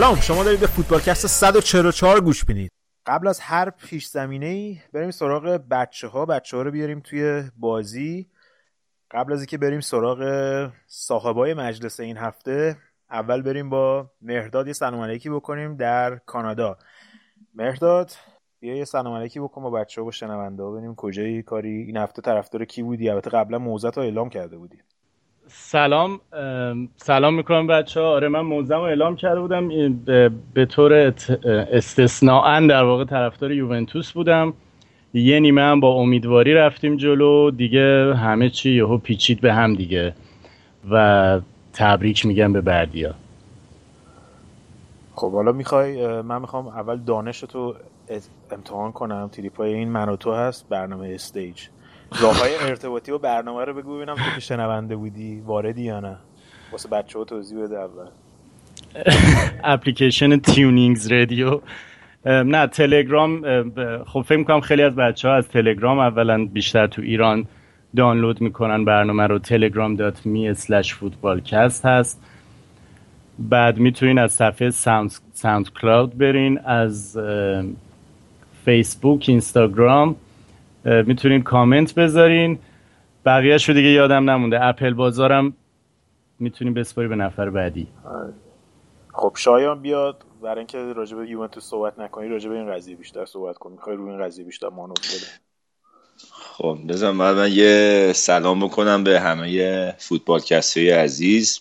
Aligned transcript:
سلام 0.00 0.20
شما 0.20 0.44
دارید 0.44 0.60
به 0.60 0.66
فوتبالکست 0.66 1.26
144 1.26 2.20
گوش 2.20 2.44
بینید 2.44 2.72
قبل 3.06 3.28
از 3.28 3.40
هر 3.40 3.70
پیش 3.70 4.06
زمینه 4.06 4.46
ای 4.46 4.78
بریم 4.92 5.10
سراغ 5.10 5.60
بچه 5.70 6.08
ها 6.08 6.26
بچه 6.26 6.56
ها 6.56 6.62
رو 6.62 6.70
بیاریم 6.70 7.00
توی 7.00 7.42
بازی. 7.56 8.28
قبل 9.10 9.32
از 9.32 9.38
اینکه 9.38 9.58
بریم 9.58 9.80
سراغ 9.80 10.20
صاحبای 10.86 11.54
مجلس 11.54 12.00
این 12.00 12.16
هفته 12.16 12.76
اول 13.10 13.42
بریم 13.42 13.70
با 13.70 14.10
مهرداد 14.22 14.66
یه 14.66 14.72
سلام 14.72 15.00
علیکی 15.00 15.30
بکنیم 15.30 15.76
در 15.76 16.16
کانادا. 16.16 16.78
مهرداد 17.54 18.12
بیا 18.60 18.76
یه 18.76 18.84
سلام 18.84 19.14
علیکی 19.14 19.40
بکن 19.40 19.62
با 19.62 19.70
بچه 19.70 20.00
ها 20.00 20.06
و 20.06 20.12
شنونده 20.12 20.62
ها. 20.62 20.70
ببینیم 20.70 20.94
کجایی 20.94 21.42
کاری. 21.42 21.82
این 21.82 21.96
هفته 21.96 22.22
طرفدار 22.22 22.64
کی 22.64 22.82
بودی؟ 22.82 23.10
البته 23.10 23.30
قبلا 23.30 23.58
موزت 23.58 23.96
رو 23.96 24.02
اعلام 24.02 24.28
کرده 24.28 24.58
بودی. 24.58 24.78
سلام 25.52 26.20
ام، 26.32 26.88
سلام 26.96 27.34
می‌کنم 27.34 27.66
بچه 27.66 28.00
ها 28.00 28.06
آره 28.06 28.28
من 28.28 28.40
موزم 28.40 28.74
رو 28.74 28.82
اعلام 28.82 29.16
کرده 29.16 29.40
بودم. 29.40 29.68
به, 30.54 30.66
طور 30.66 30.92
ات- 30.94 31.46
استثناء 31.46 32.60
در 32.66 32.84
واقع 32.84 33.04
طرفدار 33.04 33.52
یوونتوس 33.52 34.12
بودم. 34.12 34.52
یه 35.14 35.40
نیمه 35.40 35.62
هم 35.62 35.80
با 35.80 35.88
امیدواری 35.94 36.54
رفتیم 36.54 36.96
جلو. 36.96 37.50
دیگه 37.50 38.14
همه 38.14 38.50
چی 38.50 38.70
یهو 38.70 38.98
پیچید 38.98 39.40
به 39.40 39.52
هم 39.54 39.74
دیگه 39.74 40.14
و 40.90 41.40
تبریک 41.72 42.26
میگم 42.26 42.52
به 42.52 42.60
بردیا. 42.60 43.14
خب 45.14 45.32
حالا 45.32 45.52
می‌خوای 45.52 46.22
من 46.22 46.40
می‌خوام 46.40 46.66
اول 46.68 46.96
دانش 46.96 47.40
تو 47.40 47.74
امتحان 48.50 48.92
کنم. 48.92 49.28
تریپای 49.32 49.74
این 49.74 49.88
من 49.88 50.08
و 50.08 50.16
تو 50.16 50.32
هست. 50.32 50.68
برنامه 50.68 51.08
استیج. 51.08 51.62
راه 52.18 52.38
های 52.38 52.54
ارتباطی 52.60 53.12
و 53.12 53.18
برنامه 53.18 53.64
رو 53.64 53.74
بگو 53.74 53.96
ببینم 53.96 54.14
تو 54.14 54.34
که 54.34 54.40
شنونده 54.40 54.96
بودی 54.96 55.40
واردی 55.46 55.82
یا 55.82 56.00
نه؟ 56.00 56.16
واسه 56.72 56.88
بچه 56.88 57.18
ها 57.18 57.24
توضیح 57.24 57.64
بده 57.64 57.78
اول. 57.78 58.06
اپلیکیشن 59.64 60.36
TuneIn 60.36 61.12
Radio. 61.12 61.60
نه 62.24 62.66
تلگرام 62.66 63.42
خب 64.04 64.22
فکر 64.22 64.36
می‌کنم 64.36 64.60
خیلی 64.60 64.82
از 64.82 64.96
بچه 64.96 65.28
ها 65.28 65.34
از 65.34 65.48
تلگرام 65.48 65.98
اولا 65.98 66.44
بیشتر 66.44 66.86
تو 66.86 67.02
ایران 67.02 67.46
دانلود 67.96 68.40
می‌کنن. 68.40 68.84
برنامه 68.84 69.26
رو 69.26 69.38
telegram.me 69.38 70.58
slash 70.58 70.94
footballcast 70.94 71.84
هست. 71.84 72.22
بعد 73.38 73.78
می‌تونین 73.78 74.18
از 74.18 74.32
صفحه 74.32 74.70
Sound, 74.70 75.12
SoundCloud 75.32 76.18
برین 76.18 76.58
از 76.58 77.18
فیسبوک 78.64 79.24
اینستاگرام 79.28 80.16
می‌تونین 80.84 81.42
کامنت 81.42 81.94
بذارین. 81.94 82.58
بقیه 83.24 83.58
شو 83.58 83.72
دیگه 83.72 83.88
یادم 83.88 84.30
نمونده. 84.30 84.64
اپل 84.64 84.94
بازارم 84.94 85.56
می‌تونین 86.38 86.74
بسپاری 86.74 87.08
به 87.08 87.16
نفر 87.16 87.50
بعدی. 87.50 87.88
خب 89.14 89.32
شایان 89.36 89.82
بیاد. 89.82 90.24
برای 90.42 90.58
اینکه 90.58 90.78
راجع 90.78 91.16
به 91.16 91.28
یوونتوس 91.28 91.64
صحبت 91.64 91.98
نکنی 91.98 92.28
راجع 92.28 92.50
به 92.50 92.56
این 92.56 92.72
قضیه 92.72 92.96
بیشتر 92.96 93.24
صحبت 93.24 93.58
کن. 93.58 93.72
می‌خوای 93.72 93.96
روی 93.96 94.10
این 94.10 94.24
قضیه 94.24 94.44
بیشتر 94.44 94.68
مانور 94.68 94.94
بده. 94.94 95.26
خب 96.30 96.78
بذار 96.88 97.12
من 97.12 97.34
من 97.34 97.52
یه 97.52 98.12
سلام 98.14 98.64
بکنم 98.64 99.04
به 99.04 99.20
همه 99.20 99.94
فوتبال 99.98 100.40
های 100.76 100.90
عزیز. 100.90 101.60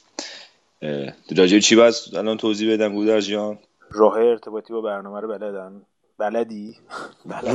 اه، 0.82 1.14
راجع 1.38 1.56
به 1.56 1.62
چی 1.62 1.76
باید 1.76 1.94
الان 2.14 2.38
توضیح 2.38 2.74
بدم 2.74 2.94
گودرز 2.94 3.28
جان؟ 3.28 3.58
راه 3.92 4.18
ارتباطی 4.18 4.74
با 4.74 4.82
برنامه 4.82 5.20
رو 5.20 5.28
بلدن؟ 5.28 5.82
بلدی. 6.20 6.76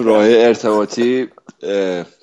راه 0.04 0.24
ارتباطی 0.24 1.28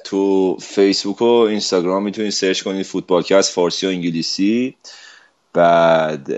تو 0.03 0.57
فیسبوک 0.61 1.21
و 1.21 1.25
اینستاگرام 1.25 2.03
می‌تونید 2.03 2.31
search 2.31 2.61
کنید 2.63 2.85
فوتبالکست 2.85 3.53
فارسی 3.53 3.85
و 3.85 3.89
انگلیسی. 3.89 4.75
بعد 5.53 6.31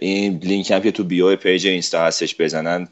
این 0.00 0.38
لینک 0.38 0.70
هم 0.70 0.80
که 0.80 0.90
تو 0.90 1.04
bio 1.04 1.36
page 1.36 1.66
اینستا 1.66 2.00
هستش 2.00 2.40
بزنن 2.40 2.88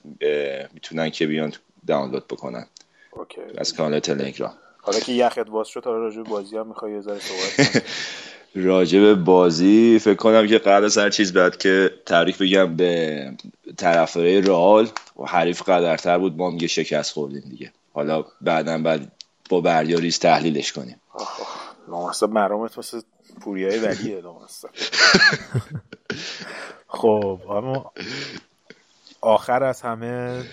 می‌تونن 0.75 1.11
که 1.11 1.27
بیان 1.27 1.53
دانلود 1.87 2.27
بکنن. 2.27 2.67
okay. 3.12 3.41
از 3.59 3.75
کانال 3.75 4.01
تلگرام. 4.01 4.53
حالا 4.83 5.01
که 5.01 5.12
یخت 5.12 5.39
باز 5.39 5.69
شد 5.69 5.85
حالا 5.85 5.99
راجع 5.99 6.23
بازی 6.23 6.56
هم 6.56 6.67
می‌خوای 6.67 6.93
یه 6.93 7.01
ذره 7.01 7.19
صحبت 7.19 7.83
به 8.55 9.15
بازی 9.15 9.99
فکر 9.99 10.15
کنم 10.15 10.47
که 10.47 10.59
قبل 10.59 10.85
از 10.85 10.99
هر 10.99 11.11
چیز 11.11 11.33
بعد 11.33 11.56
که 11.56 11.91
تبریک 12.06 12.39
بگم 12.39 12.77
به 12.77 13.31
طرفدارای 13.77 14.41
رئال 14.41 14.89
و 15.19 15.25
حریف 15.25 15.62
قدرتر 15.62 16.19
بود 16.19 16.37
ما 16.37 16.51
هم 16.51 16.56
یه 16.56 16.67
شکست 16.67 17.12
خوردیم 17.12 17.43
دیگه. 17.51 17.73
حالا 17.93 18.25
بعدا 18.41 18.79
بعد 18.79 19.12
با 19.51 19.61
بردیا 19.61 19.99
ریز 19.99 20.19
تحلیلش 20.19 20.73
کنیم. 20.73 21.01
لامصب 21.89 22.29
مرامت 22.29 22.79
مثل 22.79 23.01
پوریای 23.41 23.79
ولیه 23.79 24.21
لامصب 24.21 24.69
خب 26.89 27.41
اما 27.51 27.93
آخر 29.21 29.62
از 29.62 29.83
همه 29.83 30.45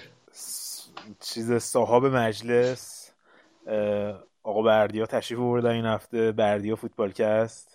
چیز 1.20 1.54
صاحب 1.54 2.06
مجلس 2.06 3.12
آقا 4.44 4.62
بردیا 4.62 5.06
تشریف 5.06 5.40
بردن 5.40 5.70
این 5.70 5.86
هفته 5.86 6.32
بردیا 6.32 6.76
فوتبالکست 6.76 7.71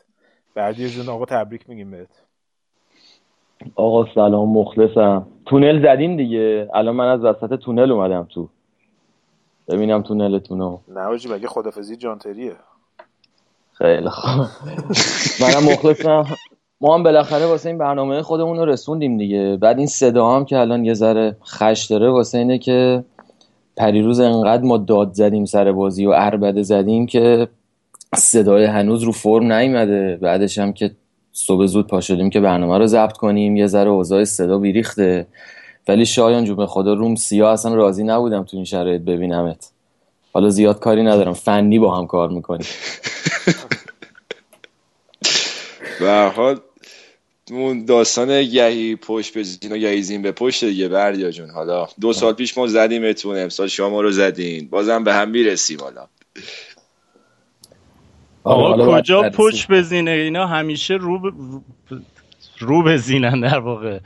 بردیا 0.56 0.88
جون 0.88 1.08
آقا 1.08 1.24
تبریک 1.24 1.68
میگیم 1.68 1.90
بهت. 1.90 2.08
آقا 3.74 4.14
سلام 4.14 4.58
مخلصم. 4.58 5.26
تونل 5.46 5.82
زدیم 5.82 6.16
دیگه. 6.16 6.68
الان 6.74 6.96
من 6.96 7.08
از 7.08 7.24
وسط 7.24 7.54
تونل 7.58 7.92
اومدم 7.92 8.26
تو. 8.34 8.48
ببینم 9.68 10.02
تونلتون 10.02 10.58
رو 10.58 10.80
نه 10.88 11.00
حاجی 11.00 11.28
مگه 11.28 11.48
خدافزی 11.48 11.96
جانتریه 11.96 12.52
خیلی 13.72 14.08
خوب. 14.08 14.46
منم 15.40 15.72
مخلصم. 15.72 16.24
ما 16.80 16.94
هم 16.94 17.02
بالاخره 17.02 17.46
واسه 17.46 17.68
این 17.68 17.78
برنامه 17.78 18.22
خودمون 18.22 18.56
رو 18.56 18.64
رسوندیم 18.64 19.16
دیگه. 19.16 19.58
بعد 19.60 19.78
این 19.78 19.86
صدا 19.86 20.30
هم 20.30 20.44
که 20.44 20.58
الان 20.58 20.84
یه 20.84 20.94
ذره 20.94 21.36
خش 21.44 21.86
داره 21.90 22.10
واسه 22.10 22.38
اینه 22.38 22.58
که 22.58 23.04
پریروز 23.76 24.20
انقدر 24.20 24.62
ما 24.62 24.76
داد 24.76 25.12
زدیم 25.12 25.44
سر 25.44 25.72
بازی 25.72 26.06
و 26.06 26.10
اربده 26.10 26.62
زدیم 26.62 27.06
که 27.06 27.48
صدای 28.14 28.64
هنوز 28.64 29.02
رو 29.02 29.12
فرم 29.12 29.52
نیومده. 29.52 30.18
بعدش 30.22 30.58
هم 30.58 30.72
که 30.72 30.90
صبح 31.32 31.66
زود 31.66 31.86
پا 31.86 32.00
شدیم 32.00 32.30
که 32.30 32.40
برنامه 32.40 32.78
رو 32.78 32.86
ضبط 32.86 33.12
کنیم. 33.12 33.56
یه 33.56 33.66
ذره 33.66 33.90
اوضاع 33.90 34.24
صدا 34.24 34.58
بیریخته. 34.58 35.26
ولی 35.88 36.06
شایان 36.06 36.44
جون 36.44 36.56
به 36.56 36.66
خدا 36.66 36.94
روم 36.94 37.14
سیاه 37.14 37.52
اصلا 37.52 37.74
راضی 37.74 38.04
نبودم 38.04 38.44
تو 38.44 38.56
این 38.56 38.64
شرایط 38.64 39.02
ببینمت. 39.02 39.70
حالا 40.32 40.50
زیاد 40.50 40.80
کاری 40.80 41.02
ندارم. 41.02 41.32
فنی 41.32 41.78
با 41.78 41.98
هم 41.98 42.06
کار 42.06 42.28
می‌کنیم. 42.30 42.66
به 46.00 46.32
حال 46.36 46.60
اون 47.50 47.84
داستان 47.84 48.42
گهی 48.44 48.96
پشت 48.96 49.34
به 49.34 49.42
زین 49.42 49.72
و 49.72 49.76
گهی 49.76 50.02
زین 50.02 50.22
به 50.22 50.32
پشت 50.32 50.64
دیگه. 50.64 50.88
بردیا 50.88 51.30
جون 51.30 51.50
حالا 51.50 51.88
دو 52.00 52.12
سال 52.12 52.32
پیش 52.32 52.58
ما 52.58 52.66
زدیمتون 52.66 53.38
امسال 53.38 53.68
شما 53.68 54.00
رو 54.00 54.10
زدین. 54.10 54.68
بازم 54.68 55.04
به 55.04 55.14
هم 55.14 55.30
می‌رسیم 55.30 55.80
حالا. 55.80 56.06
آقا 58.46 58.98
کجا 58.98 59.22
پشت 59.22 59.70
بزینه 59.70 60.10
اینا؟ 60.10 60.46
همیشه 60.46 60.94
رو 60.94 61.18
ب... 61.18 61.34
رو 62.58 62.82
بزینن 62.82 63.40
در 63.40 63.58
واقع. 63.58 63.98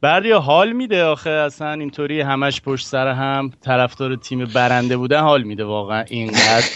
بردیا 0.00 0.40
حال 0.40 0.72
میده 0.72 1.04
آخه؟ 1.04 1.30
اصلا 1.30 1.72
اینطوری 1.72 2.20
همش 2.20 2.62
پشت 2.62 2.86
سر 2.86 3.08
هم 3.08 3.50
طرفدار 3.60 4.16
تیم 4.16 4.44
برنده 4.44 4.96
بودن 4.96 5.20
حال 5.20 5.42
میده 5.42 5.64
واقعا 5.64 6.04
اینقدر. 6.08 6.68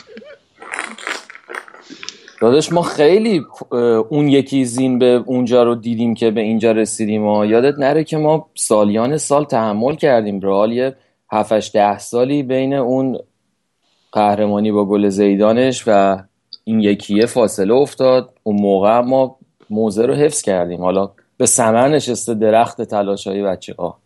داداش 2.41 2.73
ما 2.73 2.83
خیلی 2.83 3.43
اون 4.09 4.29
یکی 4.29 4.65
زین 4.65 4.99
به 4.99 5.23
اونجا 5.27 5.63
رو 5.63 5.75
دیدیم 5.75 6.15
که 6.15 6.31
به 6.31 6.41
اینجا 6.41 6.73
رسیدیم 6.73 7.27
و 7.27 7.45
یادت 7.45 7.79
نره 7.79 8.05
که 8.05 8.17
ما 8.17 8.51
سالیان 8.55 9.17
سال 9.17 9.45
تحمل 9.45 9.95
کردیم. 9.95 10.41
رئال 10.41 10.73
یه 10.73 10.97
7 11.33 11.73
ده 11.73 11.99
سالی 11.99 12.43
بین 12.43 12.75
اون 12.75 13.19
قهرمانی 14.13 14.73
با 14.73 14.85
گل 14.85 15.09
زیدانش 15.09 15.85
و 15.87 16.23
این 16.65 16.81
یکیه 16.81 17.27
فاصله 17.27 17.75
افتاد. 17.75 18.33
اون 18.43 18.63
موقع 18.63 19.01
ما 19.01 19.37
موزه 19.71 20.07
رو 20.07 20.15
حفظ 20.15 20.43
کردیم. 20.43 20.81
حالا 20.81 21.11
به 21.37 21.47
سمر 21.47 21.89
نشسته 21.89 22.35
درخت 22.35 22.83
تلاش 22.83 23.27
های 23.27 23.43
بچه 23.43 23.75
ها 23.79 23.99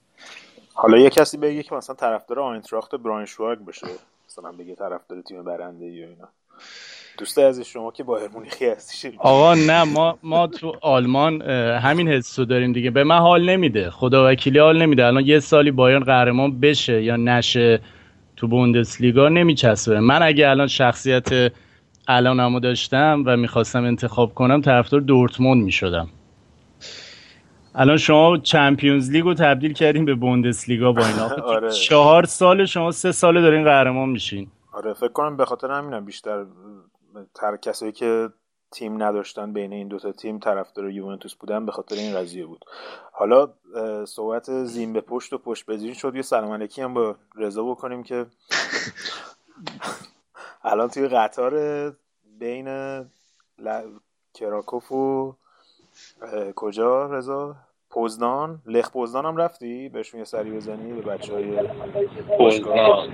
حالا 0.74 0.98
یه 0.98 1.10
کسی 1.10 1.36
بگه 1.36 1.62
که 1.62 1.74
مثلا 1.74 1.96
طرفدار 1.96 2.40
آینتراخت 2.40 2.94
براینشواگ 2.94 3.58
بشه 3.58 3.86
مثلا 4.28 4.52
بگه 4.52 4.74
طرفدار 4.74 5.20
تیم 5.20 5.44
برنده 5.44 5.86
یا 5.86 6.06
اینا. 6.06 6.28
دوست 7.18 7.38
از 7.38 7.60
شما 7.60 7.90
که 7.90 8.02
با 8.02 8.20
مونیخی 8.34 8.66
هستی. 8.66 9.12
آقا 9.18 9.54
نه 9.54 9.84
ما 9.84 10.18
ما 10.22 10.46
تو 10.46 10.72
آلمان 10.82 11.42
همین 11.82 12.08
حسو 12.08 12.44
داریم 12.44 12.72
دیگه. 12.72 12.90
به 12.90 13.04
من 13.04 13.18
حال 13.18 13.50
نمیده. 13.50 13.90
خدا 13.90 14.30
وکیلی 14.30 14.58
حال 14.58 14.82
نمیده. 14.82 15.06
الان 15.06 15.26
یه 15.26 15.40
سالی 15.40 15.70
بایرن 15.70 16.04
قهرمان 16.04 16.60
بشه 16.60 17.02
یا 17.02 17.16
نشه 17.16 17.80
تو 18.36 18.48
بوندسلیگا 18.48 19.28
نمیچسبه. 19.28 20.00
من 20.00 20.22
اگه 20.22 20.48
الان 20.48 20.66
شخصیت 20.66 21.52
الانمو 22.08 22.60
داشتم 22.60 23.22
و 23.26 23.36
می‌خواستم 23.36 23.84
انتخاب 23.84 24.34
کنم 24.34 24.60
طرفدار 24.60 25.00
دورتموند 25.00 25.62
می‌شدم. 25.62 26.08
الان 27.74 27.96
شما 27.96 28.38
چمپیونز 28.38 29.10
لیگو 29.10 29.34
تبدیل 29.34 29.72
کردیم 29.72 30.04
به 30.04 30.14
بوندسلیگا 30.14 30.92
با 30.92 31.06
اینا 31.06 31.28
آره. 31.54 31.70
چهار 31.70 32.24
سال 32.24 32.64
شما 32.64 32.90
سه 32.90 33.12
ساله 33.12 33.40
دارین 33.40 33.64
قهرمان 33.64 34.08
میشین. 34.08 34.48
آره 34.72 34.92
فکر 34.92 35.12
کنم 35.12 35.36
به 35.36 35.44
خاطر 35.44 35.70
همینم 35.70 36.04
بیشتر 36.04 36.44
تر 37.34 37.56
کسایی 37.56 37.92
که 37.92 38.28
تیم 38.72 39.02
نداشتن 39.02 39.52
بین 39.52 39.72
این 39.72 39.88
دوتا 39.88 40.12
تیم 40.12 40.38
طرفدار 40.38 40.90
یوونتوس 40.90 41.34
بودن 41.34 41.66
به 41.66 41.72
خاطر 41.72 41.96
این 41.96 42.14
قضیه 42.14 42.46
بود. 42.46 42.64
حالا 43.12 43.48
صحبت 44.04 44.64
زین 44.64 44.92
به 44.92 45.00
پشت 45.00 45.32
و 45.32 45.38
پشت 45.38 45.66
بزین 45.66 45.94
شد. 45.94 46.16
یه 46.16 46.22
سلام 46.22 46.52
علیکی 46.52 46.82
هم 46.82 46.94
با 46.94 47.16
رضا 47.36 47.62
بکنیم 47.62 48.02
که 48.02 48.26
الان 50.68 50.88
توی 50.88 51.08
قطار 51.08 51.52
بین 52.38 52.68
ل... 53.58 53.82
کراکوف 54.34 54.92
و 54.92 55.34
کجا 56.56 57.06
رضا؟ 57.06 57.56
پوزدان 57.90 58.62
لخ 58.66 58.90
پوزدان 58.90 59.26
هم 59.26 59.36
رفتی؟ 59.36 59.88
بهشون 59.88 60.20
یه 60.20 60.24
سری 60.24 60.50
بزنی 60.50 60.92
به 60.92 61.00
بچه 61.00 61.32
های 61.32 61.58
پوزدان 62.38 63.12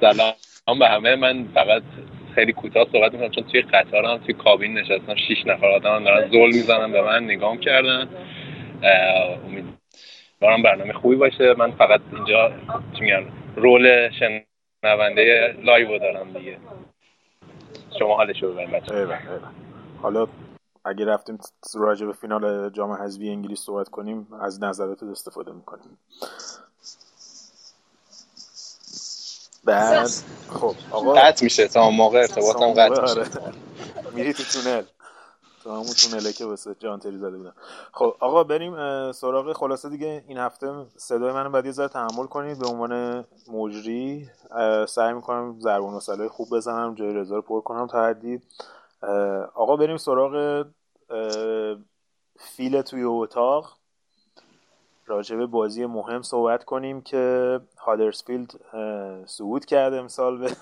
سلام 0.00 0.78
به 0.78 0.88
همه. 0.88 1.16
من 1.16 1.48
فقط 1.54 1.82
خیلی 2.34 2.52
کوتاه 2.52 2.86
صحبت 2.92 3.12
می‌کنم 3.12 3.30
چون 3.30 3.44
توی 3.44 3.62
قطارم 3.62 4.18
توی 4.18 4.34
کابین 4.34 4.78
نشستم 4.78 5.14
شیش 5.14 5.46
نفر 5.46 5.66
آدم 5.66 6.04
دارن 6.04 6.30
زول 6.30 6.46
می‌زنن 6.46 6.92
به 6.92 7.02
من 7.02 7.24
نگام 7.24 7.58
کردن 7.58 8.08
امیدوارم 9.44 10.62
برنامه 10.64 10.92
خوبی 10.92 11.16
باشه. 11.16 11.54
من 11.58 11.70
فقط 11.70 12.00
اینجا 12.12 12.52
چی 12.94 13.00
میگن 13.00 13.24
role 13.56 14.10
شنونده 14.84 15.56
live 15.62 15.98
دارم 15.98 16.32
دیگه. 16.32 16.58
شما 17.98 18.16
حالشو 18.16 18.52
ببین 18.52 18.70
بچه 18.70 19.08
حالا 20.02 20.26
اگه 20.84 21.04
رفتیم 21.04 21.38
راجع 21.74 22.06
به 22.06 22.12
فینال 22.12 22.70
جام 22.70 22.92
حذفی 22.92 23.28
انگلیس 23.28 23.60
صحبت 23.60 23.88
کنیم 23.88 24.28
از 24.40 24.62
نظرات 24.62 25.02
استفاده 25.02 25.52
می‌کنیم. 25.52 25.98
بعد 29.64 30.06
خب 30.48 30.74
آقا 30.90 31.12
قطع 31.12 31.44
میشه 31.44 31.68
تا 31.68 31.90
موقع 31.90 32.18
ارتباطم 32.18 32.72
قطع 32.72 33.02
میشه. 33.02 33.20
آره. 33.20 33.54
میری 34.14 34.32
تو 34.32 34.42
تونل. 34.42 34.82
تو 35.62 35.70
همون 35.70 35.86
تونله 35.86 36.32
که 36.32 36.44
واسه 36.44 36.76
جان 36.78 36.98
تری 36.98 37.18
زده 37.18 37.36
بودن 37.36 37.52
خب 37.92 38.16
آقا 38.20 38.44
بریم 38.44 39.12
سراغ 39.12 39.52
خلاصه 39.52 39.88
دیگه. 39.88 40.24
این 40.28 40.38
هفته 40.38 40.72
صدای 40.96 41.32
منو 41.32 41.50
بعد 41.50 41.66
یه 41.66 41.72
ذره 41.72 41.88
تحمل 41.88 42.26
کنید. 42.26 42.58
به 42.58 42.66
عنوان 42.66 43.24
مجری 43.52 44.28
سعی 44.88 45.12
می‌کنم 45.12 45.60
ضرب 45.60 45.82
مسئله 45.82 46.28
خوب 46.28 46.56
بزنم 46.56 46.94
جای 46.94 47.14
رضا 47.14 47.36
رو 47.36 47.42
پر 47.42 47.60
کنم 47.60 47.86
تا 47.86 48.04
حدی. 48.04 48.40
آقا 49.54 49.76
بریم 49.76 49.96
سراغ 49.96 50.66
فیل 52.38 52.82
توی 52.82 53.02
اتاق. 53.02 53.76
راجع 55.06 55.36
به 55.36 55.46
بازی 55.46 55.86
مهم 55.86 56.22
صحبت 56.22 56.64
کنیم 56.64 57.00
که 57.00 57.60
هادرسفیلد 57.78 58.50
صعود 59.26 59.64
کرده 59.64 59.96
امسال 59.96 60.38
به 60.38 60.56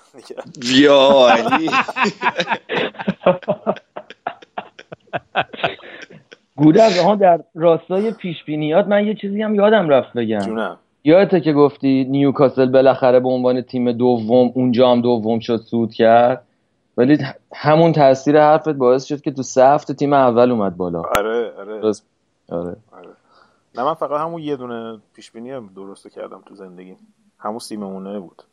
بیا 0.59 1.29
علی 1.29 1.71
گودرز 6.55 6.99
آها 6.99 7.15
در 7.15 7.43
راستای 7.55 8.11
پیش 8.11 8.43
بینیات 8.43 8.87
من 8.87 9.07
یه 9.07 9.13
چیزی 9.13 9.41
هم 9.41 9.55
یادم 9.55 9.89
رفت 9.89 10.13
بگم. 10.13 10.77
یادته 11.03 11.41
که 11.41 11.53
گفتی 11.53 12.03
نیوکاسل 12.03 12.65
بالاخره 12.65 13.19
به 13.19 13.29
عنوان 13.29 13.61
تیم 13.61 13.91
دوم 13.91 14.51
اونجا 14.55 14.91
هم 14.91 15.01
دوم 15.01 15.39
شد 15.39 15.57
سود 15.57 15.93
کرد. 15.93 16.43
ولی 16.97 17.17
همون 17.55 17.91
تاثیر 17.91 18.41
حرفت 18.41 18.69
باعث 18.69 19.05
شد 19.05 19.21
که 19.21 19.31
تو 19.31 19.43
سه 19.43 19.65
هفته 19.65 19.93
تیم 19.93 20.13
اول 20.13 20.51
اومد 20.51 20.77
بالا. 20.77 21.01
آره 21.01 21.51
آره. 21.57 21.93
آره. 22.49 22.75
آره. 22.91 23.09
نه 23.75 23.83
من 23.83 23.93
فقط 23.93 24.21
همون 24.21 24.41
یه 24.41 24.55
دونه 24.55 24.99
پیش 25.15 25.31
بینی 25.31 25.69
درست 25.75 26.07
کردم 26.07 26.41
تو 26.45 26.55
زندگی 26.55 26.95
همون 27.39 27.59
سیممونه 27.59 28.19
بود. 28.19 28.43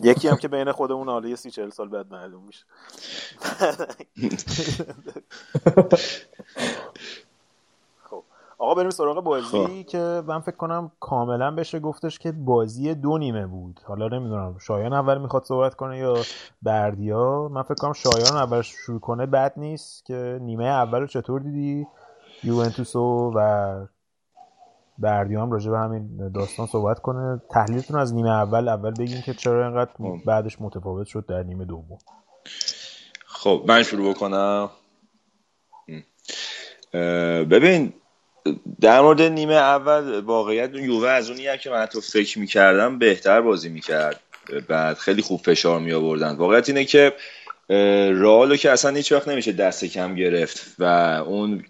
یکی 0.00 0.28
هم 0.28 0.36
که 0.36 0.48
بین 0.48 0.72
خودمون 0.72 1.08
حالا 1.08 1.28
یه 1.28 1.36
سی 1.36 1.50
چهل 1.50 1.70
سال 1.70 1.88
بعد 1.88 2.12
معلوم 2.12 2.42
میشه. 2.44 2.64
خب 8.04 8.22
آقا 8.58 8.74
بریم 8.74 8.90
سراغ 8.90 9.24
بازی 9.24 9.84
که 9.84 10.22
من 10.26 10.40
فکر 10.40 10.56
کنم 10.56 10.92
کاملا 11.00 11.50
بشه 11.50 11.80
گفتش 11.80 12.18
که 12.18 12.32
بازی 12.32 12.94
دو 12.94 13.18
نیمه 13.18 13.46
بود. 13.46 13.80
حالا 13.84 14.08
نمی‌دونم 14.08 14.58
شایان 14.58 14.92
اول 14.92 15.18
می‌خواد 15.18 15.44
صحبت 15.44 15.74
کنه 15.74 15.98
یا 15.98 16.14
بردیا؟ 16.62 17.48
من 17.48 17.62
فکر 17.62 17.74
کنم 17.74 17.92
شایان 17.92 18.36
اول 18.36 18.62
شروع 18.62 19.00
کنه 19.00 19.26
بد 19.26 19.52
نیست 19.56 20.04
که 20.04 20.38
نیمه 20.42 20.64
اول 20.64 21.00
رو 21.00 21.06
چطور 21.06 21.40
دیدی؟ 21.40 21.86
یوونتوسو 22.42 23.32
و 23.34 23.86
بردیا 24.98 25.42
هم 25.42 25.52
راجع 25.52 25.70
به 25.70 25.78
همین 25.78 26.32
داستان 26.34 26.66
صحبت 26.66 26.98
کنه. 26.98 27.40
تحلیلتون 27.50 28.00
از 28.00 28.14
نیمه 28.14 28.30
اول 28.30 28.68
اول 28.68 28.94
بگین 28.94 29.22
که 29.22 29.34
چرا 29.34 29.66
اینقدر 29.66 29.90
بعدش 30.26 30.56
متفاوت 30.60 31.06
شد 31.06 31.26
در 31.28 31.42
نیمه 31.42 31.64
دوم. 31.64 31.98
خب 33.26 33.64
من 33.68 33.82
شروع 33.82 34.14
بکنم. 34.14 34.70
ببین 37.50 37.92
در 38.80 39.00
مورد 39.00 39.22
نیمه 39.22 39.54
اول 39.54 40.20
واقعیت 40.20 40.74
یووه 40.74 41.08
از 41.08 41.30
اونی 41.30 41.58
که 41.58 41.70
من 41.70 41.82
حتی 41.82 42.00
فکر 42.00 42.38
می‌کردم 42.38 42.98
بهتر 42.98 43.40
بازی 43.40 43.68
می‌کرد. 43.68 44.20
بعد 44.68 44.96
خیلی 44.96 45.22
خوب 45.22 45.40
فشار 45.40 45.80
می 45.80 45.92
آوردن 45.92 46.36
واقعیت 46.36 46.68
اینه 46.68 46.84
که 46.84 47.12
رئالو 48.14 48.56
که 48.56 48.70
اصلا 48.70 48.96
هیچ 48.96 49.12
وقت 49.12 49.28
نمیشه 49.28 49.52
دست 49.52 49.84
کم 49.84 50.14
گرفت 50.14 50.74
و 50.78 50.84
اون 51.26 51.64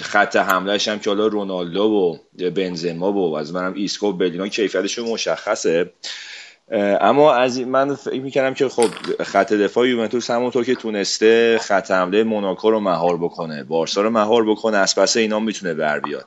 خط 0.00 0.36
حملهش 0.36 0.88
هم 0.88 0.98
که 0.98 1.10
حالا 1.10 1.26
رونالدو 1.26 1.82
و 1.82 2.50
بنزما 2.50 3.12
و 3.12 3.36
از 3.36 3.54
منم 3.54 3.74
ایسکو 3.74 4.06
و 4.06 4.12
بلینا 4.12 4.48
کیفیتشون 4.48 5.08
مشخصه. 5.08 5.92
اما 7.00 7.32
از 7.32 7.60
من 7.60 7.94
فکر 7.94 8.20
می‌کردم 8.20 8.54
که 8.54 8.68
خب 8.68 8.88
خط 9.22 9.52
دفاع 9.52 9.88
یوونتوس 9.88 10.30
همونطور 10.30 10.64
که 10.64 10.74
تونسته 10.74 11.58
خط 11.62 11.90
حمله 11.90 12.24
موناکو 12.24 12.70
رو 12.70 12.80
مهار 12.80 13.16
بکنه 13.16 13.64
بارسا 13.64 14.00
رو 14.00 14.10
مهار 14.10 14.50
بکنه 14.50 14.76
از 14.76 14.94
پس 14.94 15.16
اینا 15.16 15.40
می‌تونه 15.40 15.74
بر 15.74 16.00
بیاد. 16.00 16.26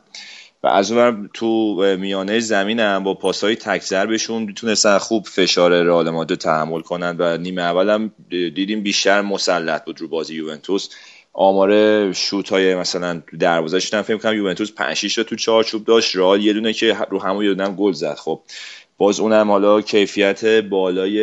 و 0.64 0.68
از 0.68 0.92
اون 0.92 1.30
تو 1.34 1.76
میانه 2.00 2.40
زمین 2.40 2.80
هم 2.80 3.04
با 3.04 3.14
پاسهای 3.14 3.56
تک 3.56 3.94
بهشون 3.94 4.44
می‌تونستن 4.44 4.98
خوب 4.98 5.26
فشار 5.26 5.84
رئال 5.84 6.10
مادرید 6.10 6.40
تحمل 6.40 6.82
کنن 6.82 7.16
و 7.20 7.38
نیمه 7.38 7.62
اول 7.62 7.90
هم 7.90 8.12
دیدیم 8.30 8.84
بیشتر 8.84 9.22
مسلط 9.22 9.86
بود 9.86 10.02
رو 10.02 10.08
بازی 10.08 10.36
یوونتوس. 10.36 10.90
آمار 11.38 12.14
شوت 12.14 12.50
های 12.50 12.76
مثلا 12.76 13.22
دروازه 13.40 13.80
شدن 13.80 14.02
فکر 14.02 14.18
کنم 14.18 14.34
یوونتوس 14.34 14.72
5 14.72 14.98
6 14.98 15.16
تو 15.16 15.36
چارچوب 15.36 15.86
داشت. 15.86 16.16
رئال 16.16 16.42
یه 16.42 16.54
دونه 16.54 16.74
که 16.74 16.98
رو 17.10 17.22
همون 17.22 17.46
یه 17.46 17.54
گل 17.54 17.92
زد. 17.92 18.16
خب 18.16 18.42
باز 18.98 19.20
اونم 19.20 19.52
حالا 19.52 19.82
کیفیت 19.82 20.46
بالای 20.46 21.20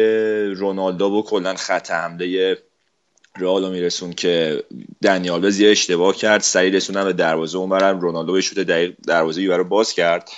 رونالدو 0.46 1.06
و 1.06 1.22
کلا 1.22 1.54
خط 1.54 1.90
حمله 1.90 2.58
رئال 3.38 3.70
میرسون 3.70 4.12
که 4.12 4.64
دنیال 5.02 5.44
یه 5.60 5.70
اشتباه 5.70 6.16
کرد. 6.16 6.40
سریع 6.40 6.72
رسونن 6.72 7.04
به 7.04 7.12
دروازه 7.12 7.58
اونورم. 7.58 8.00
رونالدو 8.00 8.40
شوت 8.40 8.58
دقیق 8.58 8.94
دروازه 9.06 9.56
رو 9.56 9.64
باز 9.64 9.92
کرد. 9.92 10.30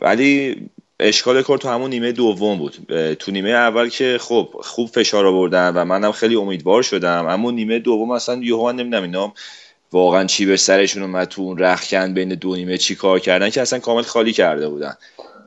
ولی 0.00 0.68
اشکال 1.00 1.42
کار 1.42 1.58
تو 1.58 1.68
همون 1.68 1.90
نیمه 1.90 2.12
دوم 2.12 2.58
بود. 2.58 2.74
تو 3.14 3.30
نیمه 3.30 3.50
اول 3.50 3.88
که 3.88 4.18
خب 4.20 4.48
خوب 4.60 4.88
فشار 4.88 5.26
آوردن 5.26 5.72
و 5.74 5.84
منم 5.84 6.12
خیلی 6.12 6.36
امیدوار 6.36 6.82
شدم 6.82 7.26
اما 7.26 7.50
نیمه 7.50 7.78
دوم 7.78 8.10
اصلا 8.10 8.40
یوهان 8.42 8.76
نمی‌دونم 8.76 9.02
اینا 9.02 9.32
واقعا 9.92 10.24
چی 10.24 10.46
به 10.46 10.56
سرشون 10.56 11.02
اومد 11.02 11.28
تو 11.28 11.42
اون 11.42 11.58
رخکن 11.58 12.14
بین 12.14 12.28
دو 12.28 12.56
نیمه 12.56 12.78
چی 12.78 12.94
کار 12.94 13.20
کردن 13.20 13.50
که 13.50 13.60
اصلا 13.60 13.78
کامل 13.78 14.02
خالی 14.02 14.32
کرده 14.32 14.68
بودن. 14.68 14.94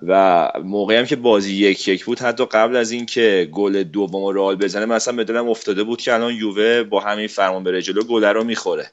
و 0.07 0.51
موقعی 0.63 0.97
هم 0.97 1.05
که 1.05 1.15
بازی 1.15 1.53
یک 1.55 1.87
یک 1.87 2.05
بود 2.05 2.19
حتی 2.19 2.45
قبل 2.45 2.75
از 2.75 2.91
اینکه 2.91 3.49
گل 3.51 3.83
دوم 3.83 4.37
رئال 4.37 4.55
بزنه 4.55 4.85
مثلا 4.85 5.15
به 5.15 5.23
دلم 5.23 5.49
افتاده 5.49 5.83
بود 5.83 6.01
که 6.01 6.13
الان 6.13 6.33
یووه 6.33 6.83
با 6.83 6.99
همین 6.99 7.27
فرمان 7.27 7.63
بره 7.63 7.81
جلو 7.81 8.03
گل 8.03 8.23
رو 8.23 8.43
می‌خوره. 8.43 8.91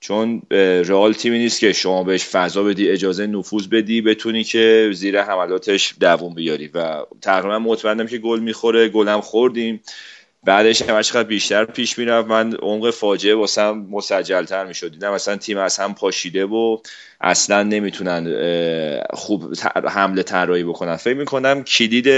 چون 0.00 0.42
رئال 0.50 1.12
تیمی 1.12 1.38
نیست 1.38 1.60
که 1.60 1.72
شما 1.72 2.04
بهش 2.04 2.24
فضا 2.24 2.62
بدی 2.62 2.90
اجازه 2.90 3.26
نفوذ 3.26 3.66
بدی 3.66 4.00
بتونی 4.00 4.44
که 4.44 4.90
زیر 4.94 5.22
حملاتش 5.22 5.94
دووم 6.00 6.34
بیاری. 6.34 6.68
و 6.68 7.02
تقریبا 7.22 7.58
مطمئنم 7.58 8.06
که 8.06 8.18
گل 8.18 8.40
می‌خوره 8.40 8.88
گلم 8.88 9.20
خوردیم. 9.20 9.80
بعدش 10.44 10.82
هم 10.82 11.02
چقدر 11.02 11.28
بیشتر 11.28 11.64
پیش 11.64 11.98
می‌رفت. 11.98 12.28
من 12.28 12.54
عمق 12.54 12.90
فاجعه 12.90 13.34
واسم 13.34 13.86
مسجلتر 13.90 14.66
می‌شد. 14.66 14.90
دیدم 14.90 15.12
مثلا 15.12 15.36
تیم 15.36 15.58
از 15.58 15.78
هم 15.78 15.94
پاشیده 15.94 16.44
و 16.44 16.78
اصلا 17.20 17.62
نمی‌تونن 17.62 18.24
خوب 19.12 19.54
حمله 19.88 20.22
طراحی 20.22 20.64
بکنن. 20.64 20.96
فکر 20.96 21.16
می‌کنم 21.16 21.64
کلید 21.64 22.08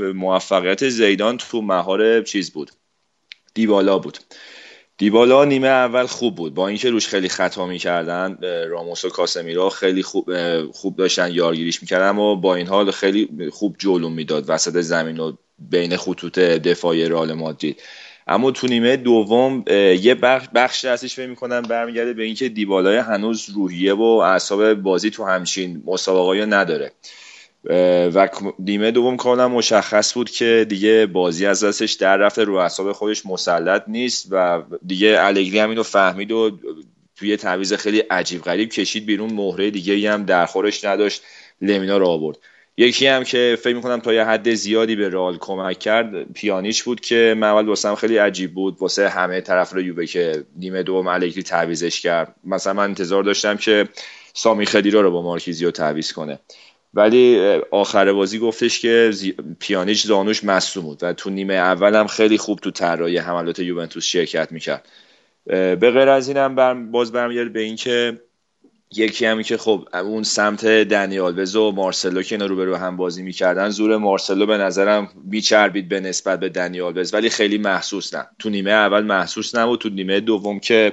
موفقیت 0.00 0.88
زیدان 0.88 1.36
تو 1.36 1.62
مهار 1.62 2.22
چیز 2.22 2.50
بود. 2.50 2.70
دیبالا 3.54 3.98
بود. 3.98 4.18
دیبالا 4.98 5.44
نیمه 5.44 5.68
اول 5.68 6.06
خوب 6.06 6.34
بود. 6.34 6.54
با 6.54 6.68
اینکه 6.68 6.90
روش 6.90 7.08
خیلی 7.08 7.28
خطا 7.28 7.66
می‌کردن 7.66 8.38
راموس 8.68 9.04
و 9.04 9.08
کاسمیرا 9.08 9.70
خیلی 9.70 10.02
خوب 10.02 10.30
خوب 10.72 10.96
داشتن 10.96 11.32
یارگیریش 11.32 11.82
می‌کردن 11.82 12.18
و 12.18 12.36
با 12.36 12.54
این 12.54 12.66
حال 12.66 12.90
خیلی 12.90 13.50
خوب 13.52 13.76
جلو 13.78 14.08
می‌داد 14.08 14.44
وسط 14.48 14.80
زمین 14.80 15.20
و 15.20 15.32
بین 15.58 15.96
خطوط 15.96 16.38
دفاعی 16.38 17.04
رئال 17.04 17.32
مادرید. 17.32 17.82
اما 18.26 18.50
تو 18.50 18.66
نیمه 18.66 18.96
دوم 18.96 19.64
یه 20.00 20.14
بخش 20.14 20.48
بخش 20.54 20.84
ازش 20.84 21.14
فکر 21.14 21.26
می‌کنم 21.26 21.62
برمیگرده 21.62 22.12
به 22.12 22.22
اینکه 22.22 22.48
دیبالای 22.48 22.96
هنوز 22.96 23.50
روحیه 23.50 23.94
و 23.94 24.02
اعصاب 24.02 24.74
بازی 24.74 25.10
تو 25.10 25.24
همچین 25.24 25.82
مسابقه 25.86 26.46
نداره. 26.46 26.92
و 27.64 28.28
نیمه 28.58 28.90
دوم 28.90 29.16
کاملا 29.16 29.48
مشخص 29.48 30.14
بود 30.14 30.30
که 30.30 30.66
دیگه 30.68 31.06
بازی 31.06 31.46
از 31.46 31.64
دستش 31.64 31.92
در 31.92 32.16
رفته 32.16 32.44
رو 32.44 32.54
اعصاب 32.54 32.92
خودش 32.92 33.26
مسلط 33.26 33.82
نیست 33.88 34.28
و 34.30 34.62
دیگه 34.86 35.16
الگری 35.20 35.58
هم 35.58 35.70
اینو 35.70 35.82
فهمید 35.82 36.32
و 36.32 36.58
توی 37.16 37.36
تعویض 37.36 37.72
خیلی 37.72 37.98
عجیب 37.98 38.42
غریب 38.42 38.68
کشید 38.68 39.06
بیرون. 39.06 39.32
مهره 39.32 39.70
دیگه 39.70 40.12
هم 40.12 40.24
در 40.24 40.46
خورش 40.46 40.84
نداشت. 40.84 41.22
لمینا 41.62 41.98
رو 41.98 42.06
آورد. 42.06 42.38
یکی 42.76 43.06
هم 43.06 43.24
که 43.24 43.58
فکر 43.62 43.74
می‌کنم 43.74 44.00
تا 44.00 44.12
یه 44.12 44.24
حد 44.24 44.54
زیادی 44.54 44.96
به 44.96 45.08
رال 45.08 45.36
کمک 45.40 45.78
کرد 45.78 46.32
پیانیچ 46.32 46.84
بود 46.84 47.00
که 47.00 47.34
من 47.38 47.48
اول 47.48 47.66
واسم 47.66 47.94
خیلی 47.94 48.16
عجیب 48.16 48.54
بود 48.54 48.76
واسه 48.80 49.08
همه 49.08 49.40
طرف 49.40 49.72
رو 49.72 49.80
یوبه 49.80 50.06
که 50.06 50.44
نیمه 50.56 50.82
دوم 50.82 51.06
الگری 51.06 51.42
تعویزش 51.42 52.00
کرد. 52.00 52.34
مثلا 52.44 52.72
من 52.72 52.84
انتظار 52.84 53.22
داشتم 53.22 53.56
که 53.56 53.88
سامی 54.34 54.66
خدیرا 54.66 55.00
رو 55.00 55.10
با 55.10 55.22
مارکیزیو 55.22 55.70
تعویض 55.70 56.12
کنه. 56.12 56.38
ولی 56.98 57.38
آخر 57.70 58.12
بازی 58.12 58.38
گفتش 58.38 58.80
که 58.80 59.10
پیانیچ 59.60 60.06
زانوش 60.06 60.44
مصوم 60.44 60.84
بود 60.84 60.98
و 61.02 61.12
تو 61.12 61.30
نیمه 61.30 61.54
اول 61.54 61.94
هم 61.94 62.06
خیلی 62.06 62.38
خوب 62.38 62.58
تو 62.58 62.70
طراحی 62.70 63.18
حملات 63.18 63.58
یوونتوس 63.58 64.04
شرکت 64.04 64.52
می‌کرد. 64.52 64.88
به 65.46 65.76
غیر 65.76 66.08
از 66.08 66.28
اینم 66.28 66.90
باز 66.90 67.12
برمیگرد 67.12 67.52
به 67.52 67.60
اینکه 67.60 68.20
یکی 68.94 69.26
همی 69.26 69.44
که 69.44 69.56
خب 69.56 69.88
اون 69.92 70.22
سمت 70.22 70.66
دنیال 70.66 71.56
و 71.56 71.72
مارسلو 71.72 72.22
که 72.22 72.34
اینا 72.34 72.46
رو 72.46 72.56
به 72.56 72.78
هم 72.78 72.96
بازی 72.96 73.22
می‌کردن 73.22 73.68
زور 73.68 73.96
مارسلو 73.96 74.46
به 74.46 74.58
نظرم 74.58 75.08
میچربید 75.24 75.88
به 75.88 76.00
نسبت 76.00 76.40
به 76.40 76.48
دنیال 76.48 77.04
ولی 77.12 77.30
خیلی 77.30 77.58
محسوس 77.58 78.14
نه. 78.14 78.26
تو 78.38 78.50
نیمه 78.50 78.70
اول 78.70 79.04
محسوس 79.04 79.54
نبود 79.54 79.80
تو 79.80 79.88
نیمه 79.88 80.20
دوم 80.20 80.60
که 80.60 80.92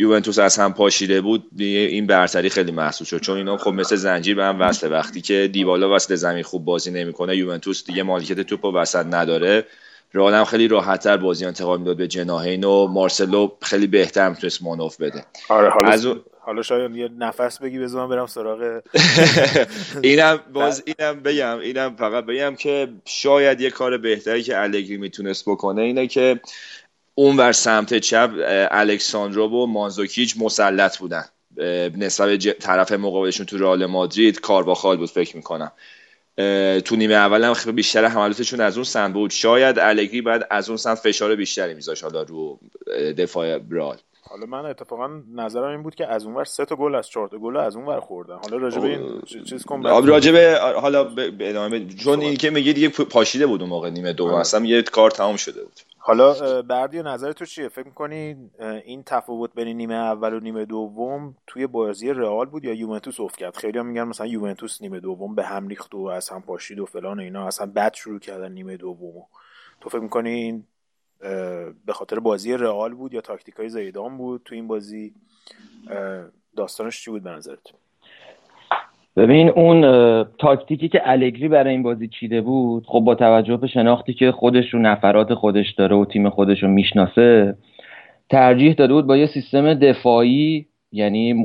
یوونتوس 0.00 0.38
از 0.38 0.56
هم 0.56 0.72
پاشیده 0.72 1.20
بود 1.20 1.50
این 1.58 2.06
برتری 2.06 2.50
خیلی 2.50 2.72
محسوس 2.72 3.08
شد. 3.08 3.20
چون 3.20 3.36
اینا 3.36 3.56
خب 3.56 3.70
مثل 3.70 3.96
زنجیر 3.96 4.36
به 4.36 4.44
هم 4.44 4.60
وصله. 4.60 4.90
وقتی 4.90 5.20
که 5.20 5.50
دیبالا 5.52 5.94
وسط 5.94 6.14
زمین 6.14 6.42
خوب 6.42 6.64
بازی 6.64 6.90
نمی‌کنه 6.90 7.36
یوونتوس 7.36 7.84
دیگه 7.84 8.02
مالکیت 8.02 8.40
توپ 8.40 8.64
و 8.64 8.72
وسط 8.72 9.06
نداره. 9.06 9.64
رئال 10.14 10.34
هم 10.34 10.44
خیلی 10.44 10.68
راحتتر 10.68 11.16
بازی 11.16 11.46
انتقال 11.46 11.78
می‌داد 11.78 11.96
به 11.96 12.08
جناهین 12.08 12.64
و 12.64 12.86
مارسلو 12.86 13.48
خیلی 13.62 13.86
بهتر 13.86 14.28
می‌تونست 14.28 14.62
مانوف 14.62 15.00
بده. 15.00 15.24
آره 15.48 15.70
حالا 15.70 15.88
از 15.88 16.06
حالا 16.42 16.62
شاید 16.62 16.96
یه 16.96 17.08
نفس 17.18 17.58
بگی 17.58 17.78
بزنم 17.78 18.08
برم 18.08 18.26
سراغ 18.26 18.82
اینم 20.02 20.40
باز 20.52 20.82
اینم 20.86 21.20
بگم 21.20 21.58
اینم 21.58 21.96
فقط 21.96 22.24
بگم 22.26 22.54
که 22.54 22.88
شاید 23.04 23.60
یه 23.60 23.70
کار 23.70 23.98
بهتری 23.98 24.42
که 24.42 24.62
الگری 24.62 24.96
می‌تونست 24.96 25.44
بکنه 25.48 25.82
اینه 25.82 26.06
که 26.06 26.40
اونور 27.20 27.52
سمت 27.52 27.98
چپ 27.98 28.30
الکساندرو 28.70 29.48
و 29.48 29.66
مانزوکیچ 29.66 30.36
مسلط 30.38 30.98
بودن. 30.98 31.24
نسبت 31.96 32.28
به 32.28 32.52
طرف 32.52 32.92
مقابلشون 32.92 33.46
تو 33.46 33.58
رئال 33.58 33.86
مادرید 33.86 34.40
کارواخال 34.40 34.96
بود 34.96 35.08
فکر 35.08 35.36
می‌کنم. 35.36 35.72
تو 36.84 36.96
نیمه 36.96 37.14
اول 37.14 37.44
هم 37.44 37.54
خیلی 37.54 37.72
بیشتر 37.72 38.04
حملاتشون 38.04 38.60
از 38.60 38.76
اون 38.76 38.84
سمت 38.84 39.12
بود. 39.12 39.30
شاید 39.30 39.78
الگری 39.78 40.20
بعد 40.20 40.46
از 40.50 40.68
اون 40.68 40.76
سمت 40.76 40.98
فشار 40.98 41.36
بیشتری 41.36 41.74
میذاش 41.74 42.02
حالا 42.02 42.22
رو 42.22 42.58
دفاع 43.18 43.58
رئال. 43.70 43.96
حالا 44.22 44.46
من 44.46 44.66
اتفاقا 44.66 45.08
نظرم 45.34 45.70
این 45.70 45.82
بود 45.82 45.94
که 45.94 46.06
از 46.06 46.24
اونور 46.24 46.44
سه 46.44 46.64
تا 46.64 46.76
گل 46.76 46.94
از 46.94 47.08
چهار 47.08 47.28
تا 47.28 47.38
گل 47.38 47.56
از 47.56 47.76
اونور 47.76 48.00
خوردن. 48.00 48.36
حالا 48.42 48.56
راجبه 48.56 48.86
این 48.88 49.22
چیز 49.48 49.64
کن 49.64 49.82
راجبه 49.82 50.58
حالا 50.80 51.04
به 51.04 51.50
ادامه 51.50 51.86
چون 51.86 52.20
این 52.20 52.36
که 52.36 52.50
میگه 52.50 52.72
دیگه 52.72 52.88
پاشیده 52.88 53.46
بود 53.46 53.60
اون 53.60 53.70
موقع 53.70 53.90
نیمه 53.90 54.12
دوم 54.12 54.34
اصلا 54.34 54.64
یه 54.66 54.82
کار 54.82 55.10
تمام 55.10 55.36
شده 55.36 55.62
بود. 55.62 55.80
حالا 56.02 56.62
بردی 56.62 56.98
و 56.98 57.02
نظر 57.02 57.32
تو 57.32 57.44
چیه؟ 57.44 57.68
فکر 57.68 57.86
می‌کنی 57.86 58.50
این 58.84 59.02
تفاوت 59.02 59.54
بین 59.54 59.68
نیمه 59.76 59.94
اول 59.94 60.34
و 60.34 60.40
نیمه 60.40 60.64
دوم 60.64 61.36
توی 61.46 61.66
بازی 61.66 62.12
رئال 62.12 62.46
بود 62.46 62.64
یا 62.64 62.72
یوونتوس 62.74 63.20
افت 63.20 63.36
کرد؟ 63.36 63.56
خیلی 63.56 63.78
هم 63.78 63.86
میگن 63.86 64.04
مثلا 64.04 64.26
یوونتوس 64.26 64.82
نیمه 64.82 65.00
دوم 65.00 65.34
به 65.34 65.44
هم 65.44 65.68
ریخت 65.68 65.94
و 65.94 66.06
از 66.06 66.28
هم 66.28 66.42
پاشید 66.42 66.78
و 66.78 66.86
فلان 66.86 67.18
و 67.18 67.22
اینا 67.22 67.46
اصلا 67.46 67.66
بد 67.66 67.94
شروع 67.94 68.18
کردن 68.18 68.52
نیمه 68.52 68.76
دوم 68.76 69.26
تو 69.80 69.88
فکر 69.88 70.00
می‌کنی 70.00 70.30
این 70.30 70.66
به 71.84 71.92
خاطر 71.92 72.18
بازی 72.18 72.52
رئال 72.52 72.94
بود 72.94 73.14
یا 73.14 73.20
تاکتیک 73.20 73.54
های 73.54 73.68
زیدان 73.68 74.18
بود 74.18 74.42
تو 74.44 74.54
این 74.54 74.68
بازی؟ 74.68 75.14
داستانش 76.56 77.04
چی 77.04 77.10
بود 77.10 77.22
به 77.22 77.30
نظرت؟ 77.30 77.79
ببین 79.20 79.48
اون 79.48 79.82
تاکتیکی 80.38 80.88
که 80.88 81.00
الگری 81.04 81.48
برای 81.48 81.72
این 81.72 81.82
بازی 81.82 82.08
چیده 82.08 82.40
بود 82.40 82.86
خب 82.86 83.00
با 83.00 83.14
توجه 83.14 83.56
به 83.56 83.66
شناختی 83.66 84.14
که 84.14 84.32
خودش 84.32 84.74
رو 84.74 84.80
نفرات 84.80 85.34
خودش 85.34 85.72
داره 85.72 85.96
و 85.96 86.04
تیم 86.04 86.30
خودش 86.30 86.62
رو 86.62 86.68
می‌شناسه 86.68 87.56
ترجیح 88.30 88.72
داده 88.72 88.92
بود 88.92 89.06
با 89.06 89.16
یه 89.16 89.26
سیستم 89.26 89.74
دفاعی 89.74 90.66
یعنی 90.92 91.44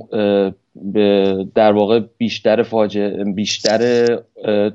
در 1.55 1.71
واقع 1.71 1.99
بیشتر 2.17 2.63
فاجعه 2.63 3.23
بیشتر 3.23 4.05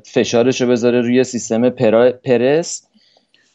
فشارش 0.05 0.61
رو 0.61 0.69
بذاره 0.69 1.01
روی 1.01 1.25
سیستم 1.25 1.69
پرس 2.25 2.89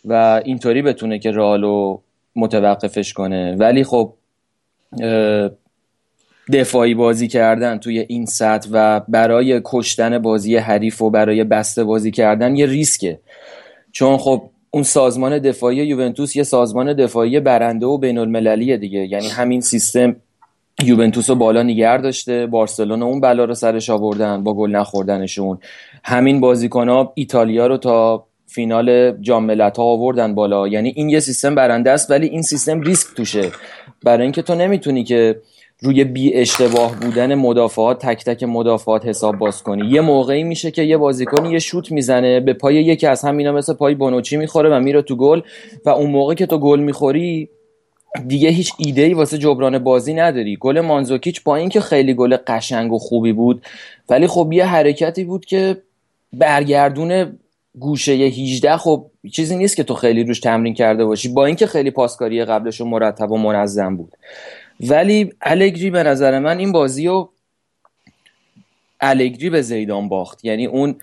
و 0.06 0.42
اینطوری 0.46 0.82
بتونه 0.82 1.20
که 1.20 1.32
رالو 1.32 1.98
متوقفش 2.36 3.14
کنه. 3.14 3.56
ولی 3.60 3.84
خب 3.84 4.14
دفاعی 6.54 6.94
بازی 6.94 7.28
کردن 7.28 7.78
توی 7.78 8.00
این 8.00 8.26
سطح 8.26 8.70
و 8.72 9.02
برای 9.08 9.62
کشتن 9.66 10.20
بازی 10.20 10.58
حریف 10.58 11.02
و 11.02 11.10
برای 11.10 11.44
بسته 11.44 11.84
بازی 11.84 12.12
کردن 12.12 12.56
یه 12.56 12.66
ریسکه. 12.66 13.20
چون 13.92 14.18
خب 14.18 14.50
اون 14.72 14.84
سازمان 14.84 15.40
دفاعی 15.40 15.78
یوونتوس 15.78 16.36
یه 16.36 16.44
سازمان 16.44 16.94
دفاعی 16.94 17.40
برنده 17.40 17.86
و 17.86 17.98
بین 17.98 18.18
المللیه 18.18 18.78
دیگه. 18.78 19.00
یعنی 19.00 19.28
همین 19.28 19.62
سیستم 19.62 20.16
یوونتوس 20.84 21.30
رو 21.30 21.36
بالا 21.36 21.64
نگر 21.64 21.98
داشته 21.98 22.46
بارسلونا 22.48 23.06
اون 23.06 23.22
بلا 23.22 23.46
رو 23.46 23.54
سرش 23.54 23.90
آوردن 23.90 24.44
با 24.44 24.54
گل 24.54 24.72
نخوردنشون. 24.72 25.58
همین 26.04 26.40
بازیکن 26.40 26.90
ها 26.90 27.12
ایتالیا 27.16 27.68
رو 27.68 27.78
تا 27.78 28.26
فینال 28.48 29.18
جام 29.22 29.46
ملت 29.46 29.78
ها 29.78 29.84
آوردن 29.84 30.36
بالا. 30.36 30.68
یعنی 30.68 30.94
این 30.96 31.10
یه 31.10 31.20
سیستم 31.20 31.56
برنده 31.56 31.92
است 31.92 32.12
ولی 32.12 32.28
این 32.28 32.42
سیستم 32.42 32.82
ریسک 32.82 33.08
توشه. 33.16 33.52
برای 34.04 34.24
اینکه 34.24 34.42
تو 34.42 34.56
نمی‌تونی 34.56 35.04
که 35.04 35.42
روی 35.80 36.04
بی 36.04 36.34
اشتباه 36.34 36.96
بودن 36.96 37.36
مدافعات 37.36 38.06
تک 38.06 38.26
تک 38.26 38.44
مدافعات 38.44 39.06
حساب 39.06 39.38
باز 39.38 39.64
کنی. 39.64 39.88
یه 39.88 40.02
موقعی 40.02 40.44
میشه 40.44 40.72
که 40.72 40.82
یه 40.82 40.98
بازیکن 40.98 41.46
یه 41.46 41.60
شوت 41.60 41.92
می‌زنه 41.92 42.40
به 42.40 42.54
پای 42.54 42.76
یکی 42.76 43.08
از 43.08 43.22
همینا 43.22 43.52
مثل 43.52 43.74
پای 43.74 43.96
بونوچی 43.96 44.38
می‌خوره 44.38 44.70
و 44.70 44.80
میره 44.80 45.02
تو 45.02 45.16
گل 45.16 45.42
و 45.86 45.90
اون 45.90 46.12
موقع 46.12 46.34
که 46.34 46.46
تو 46.46 46.58
گل 46.58 46.80
می‌خوری 46.80 47.50
دیگه 48.28 48.50
هیچ 48.50 48.74
ایده 48.78 49.02
ای 49.02 49.14
واسه 49.14 49.38
جبران 49.38 49.80
بازی 49.80 50.14
نداری. 50.14 50.58
گل 50.60 50.80
مانزوکیچ 50.80 51.44
با 51.44 51.56
اینکه 51.56 51.82
خیلی 51.82 52.14
گل 52.14 52.38
قشنگ 52.48 52.94
و 52.94 52.98
خوبی 52.98 53.34
بود 53.34 53.66
ولی 54.10 54.28
خب 54.28 54.50
یه 54.54 54.66
حرکتی 54.66 55.24
بود 55.24 55.46
که 55.46 55.78
برگردون 56.34 57.38
گوشه 57.80 58.12
18 58.12 58.78
خب 58.78 59.06
چیزی 59.32 59.58
نیست 59.58 59.76
که 59.76 59.84
تو 59.84 59.94
خیلی 59.94 60.24
روش 60.24 60.40
تمرین 60.40 60.74
کرده 60.74 61.06
باشی. 61.06 61.30
با 61.30 61.46
اینکه 61.46 61.68
خیلی 61.68 61.92
پاسکاری 61.92 62.46
قبلش 62.46 62.82
مرتب 62.82 63.32
و 63.32 63.38
منظم 63.38 63.98
بود. 63.98 64.14
ولی 64.80 65.34
الگری 65.42 65.90
به 65.90 66.04
نظر 66.04 66.40
من 66.40 66.60
این 66.60 66.72
بازی 66.72 67.08
رو 67.08 67.30
الگری 69.02 69.50
به 69.50 69.62
زیدان 69.62 70.10
باخت. 70.10 70.46
یعنی 70.46 70.66
اون 70.66 70.96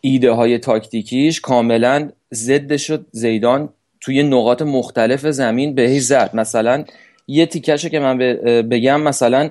ایده 0.00 0.32
های 0.32 0.58
تاکتیکیش 0.58 1.40
کاملا 1.40 2.10
ضد 2.34 2.76
شد 2.76 3.06
زیدان 3.10 3.68
توی 4.00 4.22
نقاط 4.22 4.62
مختلف 4.62 5.26
زمین 5.26 5.74
بهش 5.74 6.02
زد. 6.02 6.30
مثلا 6.34 6.84
یه 7.28 7.46
تیکشه 7.46 7.90
که 7.90 8.00
من 8.00 8.18
بگم 8.62 9.00
مثلا 9.00 9.50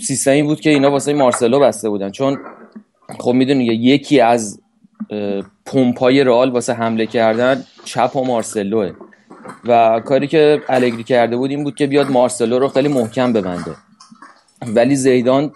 سیستمی 0.00 0.42
بود 0.42 0.60
که 0.60 0.70
اینا 0.70 0.90
واسه 0.90 1.12
مارسلو 1.12 1.60
بسته 1.60 1.88
بودن. 1.88 2.10
چون 2.10 2.38
خب 3.18 3.32
می‌دونی 3.32 3.64
یکی 3.64 4.20
از 4.20 4.60
پمپای 5.66 6.24
رئال 6.24 6.50
واسه 6.50 6.72
حمله 6.72 7.06
کردن 7.06 7.64
چپ 7.84 8.16
و 8.16 8.24
مارسلوه. 8.24 8.92
و 9.64 10.00
کاری 10.00 10.26
که 10.26 10.62
الگری 10.68 11.04
کرده 11.04 11.36
بود 11.36 11.50
این 11.50 11.64
بود 11.64 11.74
که 11.74 11.86
بیاد 11.86 12.10
مارسلو 12.10 12.58
رو 12.58 12.68
خیلی 12.68 12.88
محکم 12.88 13.32
ببنده. 13.32 13.70
ولی 14.66 14.96
زیدان 14.96 15.52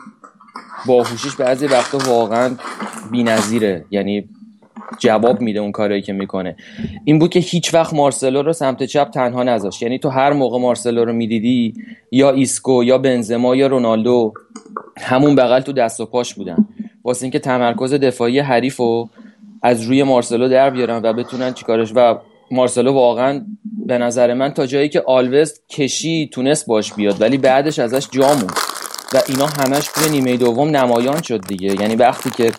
باهوشیش 0.87 1.37
بعضی 1.37 1.67
وقتا 1.67 1.99
واقعا 1.99 2.57
بی‌نظیره. 3.11 3.85
یعنی 3.91 4.29
جواب 4.99 5.41
میده 5.41 5.61
اون 5.61 5.73
کارایی 5.73 6.03
که 6.03 6.13
می‌کنه. 6.13 6.57
این 7.05 7.19
بود 7.19 7.31
که 7.31 7.41
هیچ 7.41 7.75
وقت 7.75 7.95
مارسلو 7.95 8.43
رو 8.43 8.53
سمت 8.53 8.83
چپ 8.83 9.11
تنها 9.11 9.43
نذاشت. 9.43 9.83
یعنی 9.83 9.99
تو 9.99 10.09
هر 10.09 10.33
موقع 10.33 10.59
مارسلو 10.59 11.05
رو 11.05 11.13
می‌دیدی 11.13 11.75
یا 12.13 12.31
ایسکو 12.31 12.85
یا 12.85 12.99
بنزما 12.99 13.57
یا 13.57 13.67
رونالدو 13.67 14.33
همون 15.01 15.35
بغل 15.35 15.61
تو 15.61 15.73
دست 15.73 16.01
و 16.01 16.07
پاش 16.07 16.35
بودن. 16.35 16.69
واسه 17.05 17.25
اینکه 17.25 17.39
تمرکز 17.39 17.95
دفاعی 17.95 18.39
حریف 18.39 18.77
رو 18.77 19.09
از 19.63 19.83
روی 19.83 20.03
مارسلو 20.03 20.49
در 20.49 20.71
بیارن 20.71 21.01
و 21.03 21.13
بتونن 21.13 21.53
چیکارش 21.53 21.93
و 21.95 22.19
مارسلو 22.53 22.93
واقعا 22.93 23.47
به 23.87 23.99
نظر 23.99 24.35
من 24.35 24.49
تا 24.49 24.67
جایی 24.67 24.89
که 24.89 25.03
آلوز 25.07 25.61
کشی 25.71 26.29
تونست 26.33 26.67
باش 26.67 26.93
بیاد 26.93 27.21
ولی 27.21 27.39
بعدش 27.39 27.79
ازش 27.79 28.09
جامون 28.11 28.51
و 29.15 29.21
اینا 29.29 29.47
همش 29.47 29.89
توی 29.95 30.11
نیمه 30.11 30.37
دوم 30.37 30.77
نمایان 30.77 31.23
شد 31.23 31.47
دیگه. 31.49 31.81
یعنی 31.81 31.97
وقتی 31.97 32.31
که 32.31 32.53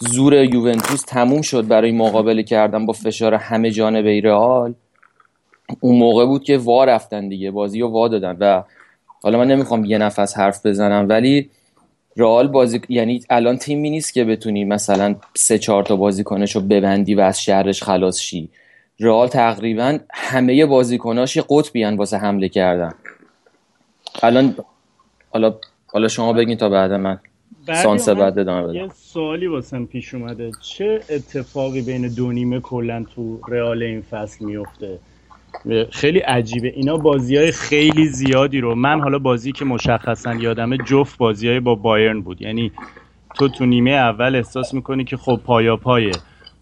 زور 0.00 0.34
یوونتوس 0.34 1.02
تموم 1.02 1.42
شد 1.42 1.68
برای 1.68 1.92
مقابله 1.92 2.42
کردن 2.42 2.86
با 2.86 2.92
فشار 2.92 3.34
همه 3.34 3.70
جانبه 3.70 4.20
رئال 4.20 4.74
اون 5.80 5.98
موقع 5.98 6.26
بود 6.26 6.44
که 6.44 6.58
وا 6.58 6.84
رفتن 6.84 7.28
دیگه 7.28 7.50
بازی 7.50 7.80
رو 7.80 7.88
وا 7.88 8.08
دادن. 8.08 8.36
و 8.40 8.62
حالا 9.22 9.38
من 9.38 9.46
نمی‌خوام 9.46 9.84
یه 9.84 9.98
نفس 9.98 10.36
حرف 10.36 10.66
بزنم 10.66 11.06
ولی 11.08 11.50
رئال 12.16 12.48
بازی 12.48 12.80
یعنی 12.88 13.20
الان 13.30 13.56
تیمی 13.56 13.90
نیست 13.90 14.14
که 14.14 14.24
بتونی 14.24 14.64
مثلا 14.64 15.14
سه 15.36 15.58
چهار 15.58 15.82
تا 15.82 15.96
بازیکنش 15.96 16.56
رو 16.56 16.60
ببندی 16.60 17.14
و 17.14 17.20
از 17.20 17.42
شهرش 17.42 17.82
خلاص 17.82 18.20
شی. 18.20 18.48
رئال 19.00 19.28
تقریبا 19.28 19.98
همه 20.14 20.66
بازیکناش 20.66 21.36
یه 21.36 21.44
قطبیان 21.48 21.96
واسه 21.96 22.18
حمله 22.18 22.48
کردن. 22.48 22.92
الان 24.22 24.54
حالا 25.30 25.54
حالا 25.86 26.08
شما 26.08 26.32
بگین 26.32 26.56
تا 26.56 26.68
بعد 26.68 26.92
من 26.92 27.18
سانس 27.82 28.08
بعد 28.08 28.38
ادامه 28.38 28.62
بدم. 28.62 28.74
یه 28.74 28.88
سوالی 28.94 29.46
واسم 29.46 29.84
پیش 29.84 30.14
اومده. 30.14 30.50
چه 30.60 31.00
اتفاقی 31.10 31.82
بین 31.82 32.14
دو 32.14 32.32
نیمه 32.32 32.60
کلا 32.60 33.04
تو 33.14 33.40
رئال 33.48 33.82
این 33.82 34.02
فصل 34.02 34.44
میفته 34.44 34.98
خیلی 35.90 36.18
عجیبه. 36.18 36.68
اینا 36.68 36.96
بازی 36.96 37.36
های 37.36 37.52
خیلی 37.52 38.06
زیادی 38.06 38.60
رو 38.60 38.74
من 38.74 39.00
حالا 39.00 39.18
بازی 39.18 39.52
که 39.52 39.64
مشخصا 39.64 40.34
یادمه 40.34 40.78
جفت 40.86 41.18
بازی 41.18 41.48
های 41.48 41.60
با 41.60 41.74
بایرن 41.74 42.20
بود. 42.20 42.42
یعنی 42.42 42.72
تو 43.34 43.48
تو 43.48 43.66
نیمه 43.66 43.90
اول 43.90 44.36
احساس 44.36 44.74
می‌کنی 44.74 45.04
که 45.04 45.16
خب 45.16 45.40
پایا 45.44 45.76
پایه 45.76 46.12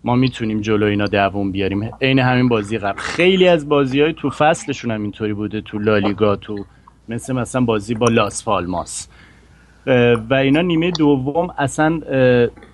ما 0.05 0.15
می‌تونیم 0.15 0.61
جلو 0.61 0.87
اینا 0.87 1.07
دووم 1.07 1.53
بیاریم. 1.53 1.91
عین 2.01 2.19
همین 2.19 2.49
بازی 2.49 2.79
قبل. 2.79 2.99
خیلی 2.99 3.49
از 3.49 3.69
بازی 3.69 4.01
های 4.01 4.12
تو 4.12 4.31
فصلشون 4.31 4.91
هم 4.91 5.03
اینطوری 5.03 5.33
بوده 5.33 5.61
تو 5.61 5.79
لالیگا 5.79 6.37
تو 6.37 6.65
مثل 7.09 7.33
مثلا 7.33 7.61
بازی 7.61 7.95
با 7.95 8.09
لاس 8.09 8.45
فالماس 8.45 9.09
و 10.31 10.35
اینا 10.35 10.61
نیمه 10.61 10.91
دوم 10.91 11.55
اصلا 11.59 12.01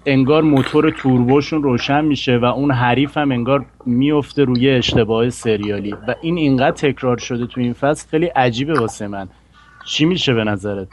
انگار 0.07 0.43
موتور 0.43 0.91
توربوشون 0.91 1.62
روشن 1.62 2.05
میشه 2.05 2.37
و 2.37 2.45
اون 2.45 2.71
حریف 2.71 3.19
هم 3.19 3.33
انگار 3.33 3.67
میفته 3.87 4.45
روی 4.45 4.71
اشتباه 4.71 5.31
سریالی. 5.31 5.93
و 6.09 6.14
این 6.23 6.38
اینقدر 6.38 6.77
تکرار 6.77 7.19
شده 7.19 7.47
تو 7.47 7.61
این 7.61 7.73
فصل 7.73 8.09
خیلی 8.09 8.27
عجیبه 8.27 8.81
واسه 8.81 9.09
من. 9.09 9.29
چی 9.87 10.05
میشه 10.05 10.35
به 10.35 10.45
نظرت؟ 10.45 10.88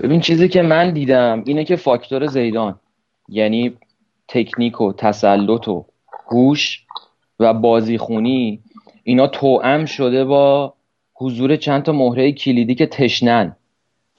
ببین 0.00 0.20
چیزی 0.20 0.48
که 0.48 0.62
من 0.62 0.92
دیدم 0.92 1.42
اینه 1.46 1.64
که 1.64 1.76
فاکتور 1.76 2.26
زیدان. 2.26 2.74
یعنی 3.28 3.72
تکنیک 4.28 4.80
و 4.80 4.92
تسلط 4.92 5.68
و 5.68 5.84
هوش 6.30 6.84
و 7.40 7.54
بازیخونی 7.54 8.60
اینا 9.02 9.26
توأم 9.26 9.84
شده 9.84 10.24
با 10.24 10.74
حضور 11.14 11.56
چند 11.56 11.82
تا 11.82 11.92
مهره 11.92 12.32
کلیدی 12.32 12.74
که 12.74 12.86
تشنن 12.86 13.56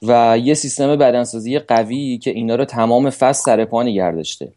و 0.01 0.37
یه 0.43 0.53
سیستم 0.53 0.95
بدنسازی 0.95 1.59
قوی 1.59 2.17
که 2.17 2.31
اینا 2.31 2.55
رو 2.55 2.65
تمام 2.65 3.09
فصل 3.09 3.43
سر 3.43 3.65
پا 3.65 3.83
نگردشته 3.83 4.51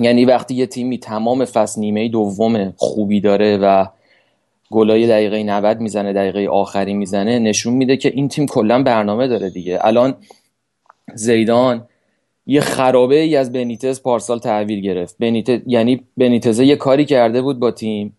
یعنی 0.00 0.24
وقتی 0.24 0.54
یه 0.54 0.66
تیمی 0.66 0.98
تمام 0.98 1.44
فصل 1.44 1.80
نیمه 1.80 2.08
دوم 2.08 2.74
خوبی 2.76 3.20
داره 3.20 3.56
و 3.56 3.86
گلای 4.70 5.06
دقیقه 5.06 5.42
90 5.42 5.80
می‌زنه 5.80 6.12
دقیقه 6.12 6.48
آخری 6.48 6.94
می‌زنه 6.94 7.38
نشون 7.38 7.74
میده 7.74 7.96
که 7.96 8.08
این 8.08 8.28
تیم 8.28 8.46
کلا 8.46 8.82
برنامه 8.82 9.28
داره 9.28 9.50
دیگه. 9.50 9.78
الان 9.80 10.14
زیدان 11.14 11.88
یه 12.46 12.60
خرابه 12.60 13.20
ای 13.20 13.36
از 13.36 13.52
بنیتز 13.52 14.02
پارسال 14.02 14.38
تحویل 14.38 14.80
گرفت. 14.80 15.16
بنیتز 15.18 15.60
یعنی 15.66 16.04
بنیتز 16.16 16.60
یه 16.60 16.76
کاری 16.76 17.04
کرده 17.04 17.42
بود 17.42 17.58
با 17.58 17.70
تیم 17.70 18.16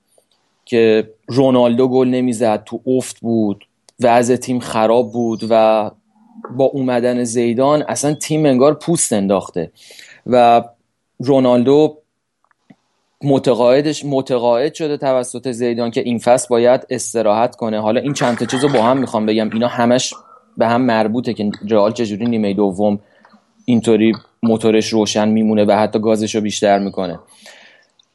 که 0.65 1.09
رونالدو 1.27 1.87
گل 1.87 2.07
نمی‌زد 2.07 2.63
تو 2.63 2.79
افت 2.87 3.19
بود 3.19 3.67
وضع 3.99 4.35
تیم 4.35 4.59
خراب 4.59 5.11
بود 5.11 5.39
و 5.49 5.91
با 6.57 6.65
اومدن 6.65 7.23
زیدان 7.23 7.83
اصلا 7.87 8.13
تیم 8.13 8.45
انگار 8.45 8.73
پوست 8.73 9.13
انداخته 9.13 9.71
و 10.27 10.63
رونالدو 11.19 11.97
متقاعدش 13.23 14.05
متقاعد 14.05 14.73
شده 14.73 14.97
توسط 14.97 15.51
زیدان 15.51 15.91
که 15.91 16.01
این 16.01 16.19
فصل 16.19 16.47
باید 16.49 16.87
استراحت 16.89 17.55
کنه. 17.55 17.79
حالا 17.81 18.01
این 18.01 18.13
چند 18.13 18.37
تا 18.37 18.45
چیز 18.45 18.63
رو 18.63 18.69
با 18.69 18.81
هم 18.81 18.97
می‌خوام 18.97 19.25
بگم. 19.25 19.49
اینا 19.53 19.67
همش 19.67 20.13
به 20.57 20.67
هم 20.67 20.81
مربوطه 20.81 21.33
که 21.33 21.51
رئال 21.69 21.91
چجوری 21.91 22.25
نیمه 22.25 22.53
دوم 22.53 22.99
اینطوری 23.69 24.13
موتورش 24.43 24.93
روشن 24.93 25.29
میمونه 25.29 25.65
و 25.65 25.71
حتی 25.71 25.99
گازش 25.99 26.35
رو 26.35 26.41
بیشتر 26.41 26.79
می‌کنه. 26.79 27.19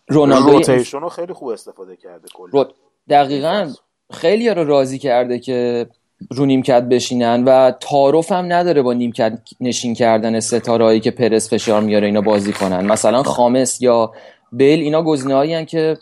رونالدو 0.09 0.75
رو 0.93 1.09
خیلی 1.09 1.33
خوب 1.33 1.49
استفاده 1.49 1.97
کرده 1.97 2.29
رو... 2.53 2.65
دقیقا 3.09 3.73
خیلی 4.13 4.51
رو 4.51 4.65
راضی 4.65 4.99
کرده 4.99 5.39
که 5.39 5.87
رو 6.31 6.47
نیمکت 6.47 6.83
بشینن 6.83 7.45
و 7.45 7.71
تعارف 7.71 8.33
هم 8.33 8.53
نداره 8.53 8.83
با 8.83 8.93
نیمکت 8.93 9.39
نشین 9.61 9.95
کردن 9.95 10.41
ستارهایی 10.41 11.01
که 11.01 11.11
پرس 11.11 11.51
فشار 11.51 11.81
میاره 11.81 12.07
اینا 12.07 12.21
بازی 12.21 12.53
کنن. 12.53 12.87
مثلا 12.87 13.23
خامس 13.23 13.83
یا 13.83 14.13
بیل 14.53 14.81
اینا 14.81 15.03
گزینه‌هایی 15.03 15.65
که 15.65 15.97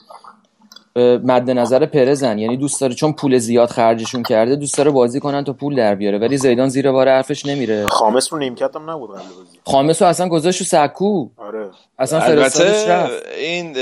مد 0.97 1.51
نظر 1.51 1.87
پرزن. 1.87 2.39
یعنی 2.39 2.57
دوست 2.57 2.81
داره 2.81 2.95
چون 2.95 3.13
پول 3.13 3.39
زیاد 3.39 3.69
خرجشون 3.69 4.23
کرده 4.23 4.57
دوست 4.57 4.79
داره 4.79 4.91
بازی 4.91 5.21
کنن 5.21 5.45
تا 5.45 5.53
پول 5.53 5.77
در 5.77 5.95
بیاره. 5.95 6.19
ولی 6.19 6.37
زیدان 6.37 6.69
زیر 6.69 6.93
بار 6.93 7.09
حرفش 7.09 7.47
نمیره. 7.47 7.87
خامس 7.87 8.33
رو 8.33 8.39
نیمکت 8.39 8.77
هم 8.77 8.91
نبود 8.91 9.11
قبل 9.11 9.19
بازی. 9.19 9.59
خامس 9.65 10.03
رو 10.03 10.09
اصلا 10.09 10.29
گذاشت 10.29 10.63
سکو. 10.63 11.29
آره. 11.37 11.71
اصلا 11.99 12.21
فرستادش 12.21 12.89
رفت 12.89 13.13
این 13.39 13.77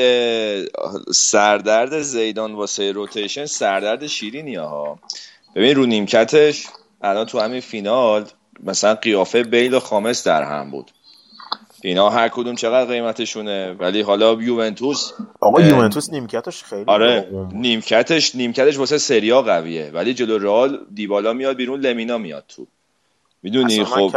سردرد 1.14 2.01
زیدان 2.01 2.55
واسه 2.55 2.92
روتیشن 2.92 3.47
سردرد 3.47 4.07
شیرینی 4.07 4.55
ها. 4.55 4.99
ببین 5.55 5.75
رو 5.75 5.87
نیمکتش 5.87 6.66
الان 7.03 7.27
تو 7.27 7.40
همین 7.40 7.61
فینال 7.61 8.25
مثلا 8.64 8.94
قیافه 8.94 9.42
بیل 9.42 9.75
و 9.75 9.81
خامس 9.81 10.27
در 10.27 10.42
هم 10.42 10.71
بود. 10.71 10.90
اینا 11.83 12.11
هر 12.11 12.29
کدوم 12.29 12.55
چقدر 12.55 12.91
قیمتشونه 12.93 13.73
ولی 13.73 14.01
حالا 14.01 14.33
یوونتوس 14.43 15.12
آقا 15.41 15.59
اه، 15.59 15.69
یوونتوس 15.69 16.11
نیمکتش 16.11 16.64
خیلی 16.64 16.85
آره 16.87 17.21
بود. 17.31 17.55
نیمکتش 17.55 18.35
نیمکتش 18.35 18.79
واسه 18.79 18.99
سریا 18.99 19.43
قویه 19.43 19.91
ولی 19.95 20.14
جلو 20.14 20.38
رئال 20.38 20.81
دیبالا 20.95 21.33
میاد 21.33 21.57
بیرون 21.57 21.81
لمینا 21.81 22.19
میاد 22.19 22.45
تو 22.49 22.67
می‌دونی 23.43 23.85
خب. 23.85 24.11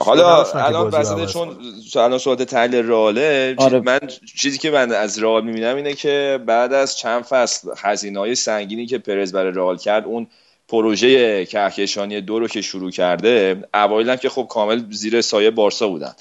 حالا 0.00 0.44
الان 0.44 0.86
وسط 0.88 1.12
عوض 1.12 1.32
چون. 1.32 1.56
الان 1.96 2.18
صحبت 2.18 2.42
تحلیل 2.42 2.86
رئاله 2.88 3.54
چیز- 3.58 3.66
آره. 3.66 3.80
من 3.80 4.00
چیزی 4.36 4.58
که 4.58 4.70
من 4.70 4.92
از 4.92 5.18
رئال 5.22 5.44
می‌بینم 5.44 5.76
اینه 5.76 5.94
که 5.94 6.38
بعد 6.46 6.72
از 6.72 6.98
چند 6.98 7.22
فصل 7.22 7.68
هزینه 7.78 8.18
های 8.18 8.34
سنگینی 8.34 8.86
که 8.86 8.98
پرز 8.98 9.32
برای 9.32 9.52
رئال 9.52 9.76
کرد 9.76 10.04
اون 10.04 10.26
پروژه 10.68 11.46
کهکشانی 11.46 12.20
دو 12.20 12.38
رو 12.38 12.48
که 12.48 12.60
شروع 12.62 12.90
کرده 12.90 13.62
اوایل 13.74 14.16
که 14.16 14.28
خب 14.28 14.46
کامل 14.50 14.82
زیر 14.90 15.20
سایه 15.20 15.50
بارسا 15.50 15.88
بودن 15.88 16.12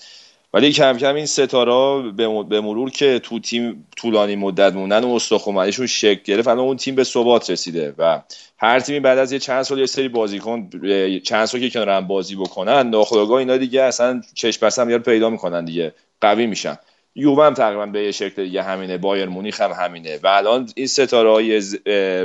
ولی 0.54 0.72
کم 0.72 0.98
کم 0.98 1.16
این 1.16 1.26
ستاره 1.26 2.12
به 2.44 2.62
مرور 2.62 2.90
که 2.90 3.20
تو 3.20 3.40
تیم 3.40 3.88
طولانی 3.98 4.36
مدت 4.36 4.74
موندن 4.74 5.04
و 5.04 5.10
استخوانشون 5.10 5.88
شکل 5.88 6.22
گرفت 6.24 6.48
الان 6.48 6.66
اون 6.66 6.78
تیم 6.78 6.96
به 6.96 7.04
ثبات 7.04 7.50
رسیده 7.50 7.96
و 7.98 8.22
هر 8.58 8.80
تیمی 8.80 9.00
بعد 9.00 9.18
از 9.18 9.32
یه 9.32 9.40
چند 9.40 9.64
سال 9.64 9.80
یه 9.80 9.86
سری 9.86 10.08
بازیکن 10.08 10.70
چند 11.24 11.46
سال 11.46 11.62
که 11.62 11.70
کنار 11.70 11.90
هم 11.90 12.08
بازی 12.08 12.36
بکنن 12.36 12.90
ناخودآگاه 12.90 13.38
اینا 13.38 13.58
دیگه 13.58 13.82
اصلا 13.82 14.22
چشم 14.34 14.66
بس 14.66 14.80
هم 14.80 14.90
یاد 14.90 15.02
پیدا 15.02 15.30
می‌کنن 15.30 15.66
دیگه 15.66 15.94
قوی 16.22 16.46
میشن. 16.48 16.78
یووه 17.16 17.46
هم 17.46 17.54
تقریبا 17.54 17.86
به 17.86 18.04
یه 18.04 18.12
شکل 18.12 18.44
دیگه 18.44 18.64
همینه 18.64 18.98
بایر 18.98 19.26
مونیخ 19.26 19.62
هم 19.62 19.72
همینه 19.72 20.20
و 20.24 20.28
الان 20.28 20.70
این 20.76 20.88
ستاره 20.88 21.32
های 21.32 21.62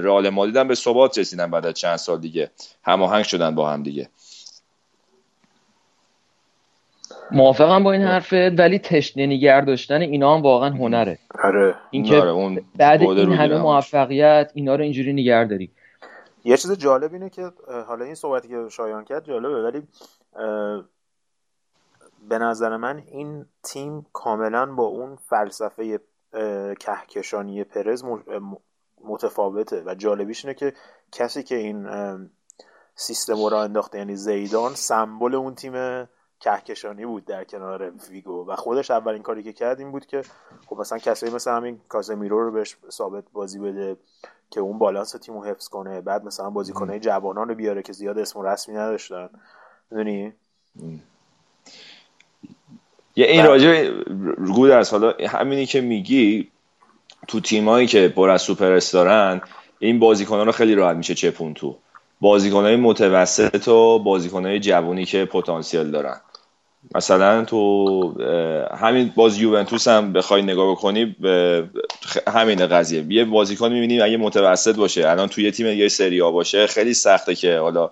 رئال 0.01 0.29
مادرید 0.29 0.57
هم 0.57 0.69
به 0.69 0.75
ثبات 0.75 1.19
رسیدن 1.19 1.51
بعد 1.51 1.67
از 1.67 1.75
چند 1.75 1.97
سال 1.97 2.21
دیگه 2.21 2.51
هماهنگ 2.83 3.25
شدن 3.25 3.55
با 3.55 3.71
هم 3.71 3.83
دیگه. 3.83 4.09
موافقم 7.35 7.85
با 7.85 7.92
این 7.92 8.03
حرفت 8.03 8.59
ولی 8.59 8.79
تشنه 8.79 9.27
نگر 9.27 9.61
داشتن 9.61 10.01
اینا 10.01 10.35
هم 10.35 10.42
واقعا 10.42 10.70
هنره. 10.70 11.18
آره. 11.44 11.75
اینکه 11.90 12.20
آره، 12.20 12.31
اون 12.31 12.61
بعد 12.77 13.03
این 13.03 13.33
همه. 13.33 13.59
موفقیت 13.59 14.53
اینا 14.55 14.75
رو 14.75 14.83
اینجوری 14.83 15.12
نگر 15.12 15.44
داری. 15.44 15.70
یه 16.44 16.57
چیز 16.57 16.73
جالب 16.73 17.12
اینه 17.12 17.31
که 17.31 17.53
حالا 17.87 18.05
این 18.05 18.14
صحبتی 18.14 18.49
که 18.49 18.68
شایان 18.70 19.05
کرد 19.05 19.25
جالبه 19.25 19.62
ولی 19.62 19.83
به 22.29 22.38
نظر 22.38 22.77
من 22.77 23.03
این 23.12 23.47
تیم 23.62 24.07
کاملا 24.12 24.66
با 24.66 24.85
اون 24.85 25.16
فلسفه 25.16 26.01
کهکشانی 26.81 27.64
پرز 27.64 28.05
متفاوته. 29.05 29.83
و 29.87 29.94
جالبیش 29.94 30.44
اینه 30.44 30.55
که 30.55 30.73
کسی 31.12 31.42
که 31.42 31.57
این 31.57 31.87
سیستم 32.94 33.35
رو 33.35 33.57
انداخته 33.57 33.99
یعنی 33.99 34.16
زیدان 34.16 34.75
سمبل 34.75 35.35
اون 35.35 35.55
تیم 35.55 35.73
کهکشانی 36.44 37.07
بود 37.07 37.24
در 37.24 37.44
کنار 37.44 37.92
ویگو. 38.11 38.44
و 38.48 38.57
خودش 38.57 38.90
اولین 38.90 39.22
کاری 39.22 39.42
که 39.42 39.52
کرد 39.52 39.78
این 39.78 39.92
بود 39.92 40.07
که 40.07 40.22
خب 40.66 40.76
مثلا 40.78 40.98
کسایی 40.98 41.35
مثل 41.35 41.50
همین 41.50 41.80
کازمیرو 41.88 42.44
رو 42.44 42.52
بهش 42.52 42.76
ثابت 42.90 43.24
بازی 43.33 43.59
بده 43.59 43.96
که 44.50 44.61
اون 44.61 44.78
بالانس 44.78 45.11
تیم 45.11 45.35
رو 45.35 45.44
حفظ 45.44 45.68
کنه 45.68 46.00
بعد 46.00 46.24
مثلا 46.24 46.50
بازیکنهای 46.50 47.00
جوانان 47.00 47.48
رو 47.48 47.54
بیاره 47.54 47.83
که 47.83 47.92
زیاد 47.92 48.18
اسم 48.18 48.38
و 48.38 48.42
رسمی 48.42 48.74
نداشتن. 48.74 49.28
می‌دونی؟ 49.90 50.33
یه 53.16 53.26
این. 53.26 53.44
راجع 53.46 53.90
گودرز 54.54 54.90
حالا 54.90 55.14
همینی 55.28 55.66
که 55.66 55.80
میگی 55.80 56.50
تو 57.28 57.40
تیمایی 57.40 57.87
که 57.87 58.09
پر 58.09 58.30
از 58.30 58.42
سوپر 58.42 58.72
استارن 58.72 59.40
این 59.78 59.98
بازیکن‌ها 59.98 60.42
رو 60.42 60.52
خیلی 60.52 60.74
راحت 60.74 60.96
میشه 60.96 61.14
چپون 61.14 61.54
تو. 61.54 61.76
بازیکن‌های 62.20 62.76
متوسط 62.76 63.68
و 63.68 63.98
بازیکن‌های 63.98 64.61
جوونی 64.61 65.04
که 65.04 65.24
پتانسیل 65.24 65.90
دارن. 65.90 66.20
مثلا 66.94 67.44
تو 67.44 68.23
همین 68.77 69.12
باز 69.16 69.38
یوونتوس 69.38 69.88
هم 69.88 70.12
بخوای 70.12 70.42
نگاه 70.42 70.70
بکنی 70.70 71.16
همین 72.29 72.66
قضیه. 72.66 73.05
یه 73.09 73.25
بازیکن 73.25 73.73
می‌بینی 73.73 74.01
اگه 74.01 74.16
متوسط 74.16 74.77
باشه 74.77 75.09
الان 75.09 75.29
توی 75.29 75.44
یه 75.44 75.51
تیم 75.51 75.66
یه 75.66 75.88
سری 75.88 76.23
آ 76.23 76.31
باشه 76.31 76.66
خیلی 76.66 76.94
سخته 76.94 77.35
که 77.35 77.59
حالا 77.59 77.90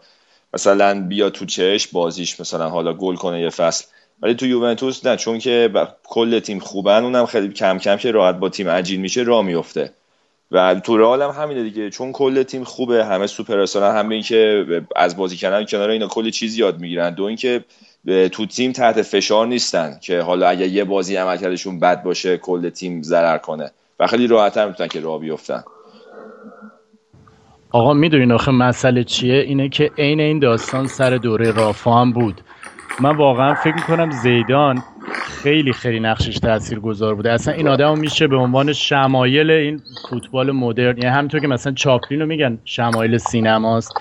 مثلا 0.55 1.07
بیا 1.09 1.31
تو 1.31 1.45
چش 1.45 1.89
بازیش 1.89 2.41
مثلا 2.41 2.69
حالا 2.69 2.93
گل 2.93 3.15
کنه 3.15 3.41
یه 3.41 3.51
فصل. 3.51 3.85
ولی 4.23 4.35
تو 4.35 4.47
یوونتوس 4.47 5.07
نه 5.07 5.17
چون 5.17 5.39
که 5.39 5.71
کل 6.05 6.39
تیم 6.39 6.59
خوبن 6.59 7.05
اونم 7.05 7.27
خیلی 7.27 7.49
کم 7.49 7.79
کم 7.79 7.97
که 7.97 8.11
راحت 8.11 8.35
با 8.35 8.49
تیم 8.49 8.69
عجین 8.69 9.01
میشه 9.01 9.23
راه 9.23 9.45
میفته 9.45 9.93
و 10.51 10.75
تو 10.75 10.97
رئال 10.97 11.23
هم 11.23 11.31
همینه 11.31 11.63
دیگه 11.63 11.91
چون 11.91 12.13
کل 12.13 12.43
تیم 12.43 12.65
خوبه 12.65 13.05
همه 13.05 13.27
سوپر 13.27 13.67
همه 13.77 14.15
این 14.15 14.23
که 14.23 14.67
از 14.97 15.17
بازی 15.17 15.37
کردن 15.37 15.65
کنار 15.65 15.91
اینا 15.91 16.07
کلی 16.07 16.31
چیز 16.31 16.59
یاد 16.59 16.81
می‌گیرن. 16.81 17.15
دو 17.15 17.25
اینکه 17.25 17.65
تو 18.07 18.47
تیم 18.47 18.73
تحت 18.73 19.03
فشار 19.03 19.47
نیستن 19.47 19.99
که 20.01 20.21
حالا 20.21 20.49
اگه 20.49 20.69
یه 20.69 20.85
بازی 20.85 21.17
عملکردشون 21.17 21.81
بد 21.81 22.03
باشه 22.03 22.37
کل 22.37 22.71
تیم 22.71 23.03
ضرر 23.03 23.39
کنه 23.39 23.71
و 24.01 24.07
خیلی 24.07 24.27
راحت‌تر 24.27 24.69
می‌تونن 24.69 24.89
که 24.89 25.01
راه 25.01 25.21
بیفتن. 25.21 25.65
آقا 27.71 27.93
می‌دونین 27.93 28.33
آخه 28.33 28.53
مسئله 28.53 29.05
چیه؟ 29.05 29.35
اینه 29.35 29.69
که 29.69 29.91
عین 29.99 30.21
این 30.21 30.39
داستان 30.39 30.87
سر 30.87 31.17
دوره 31.17 31.51
رافا 31.51 32.01
هم 32.01 32.13
بود. 32.13 32.41
من 33.01 33.17
واقعا 33.17 33.55
فکر 33.55 33.75
می‌کنم 33.75 34.11
زیدان 34.11 34.83
خیلی 35.43 35.73
خیلی 35.73 36.01
نقشش 36.01 36.39
تأثیر 36.39 36.81
گذار 36.81 37.15
بوده. 37.15 37.33
اصلا 37.33 37.55
این 37.55 37.69
آدم 37.69 37.99
میشه 37.99 38.27
به 38.27 38.37
عنوان 38.37 38.73
شمایل 38.73 39.51
این 39.51 39.81
فوتبال 40.11 40.51
مدرن 40.51 40.97
یعنی 40.99 41.17
همینطور 41.17 41.41
که 41.41 41.47
مثلا 41.47 41.73
چاپلین 41.73 42.21
رو 42.21 42.27
میگن 42.27 42.59
شمایل 42.65 43.19
سینماست. 43.19 43.93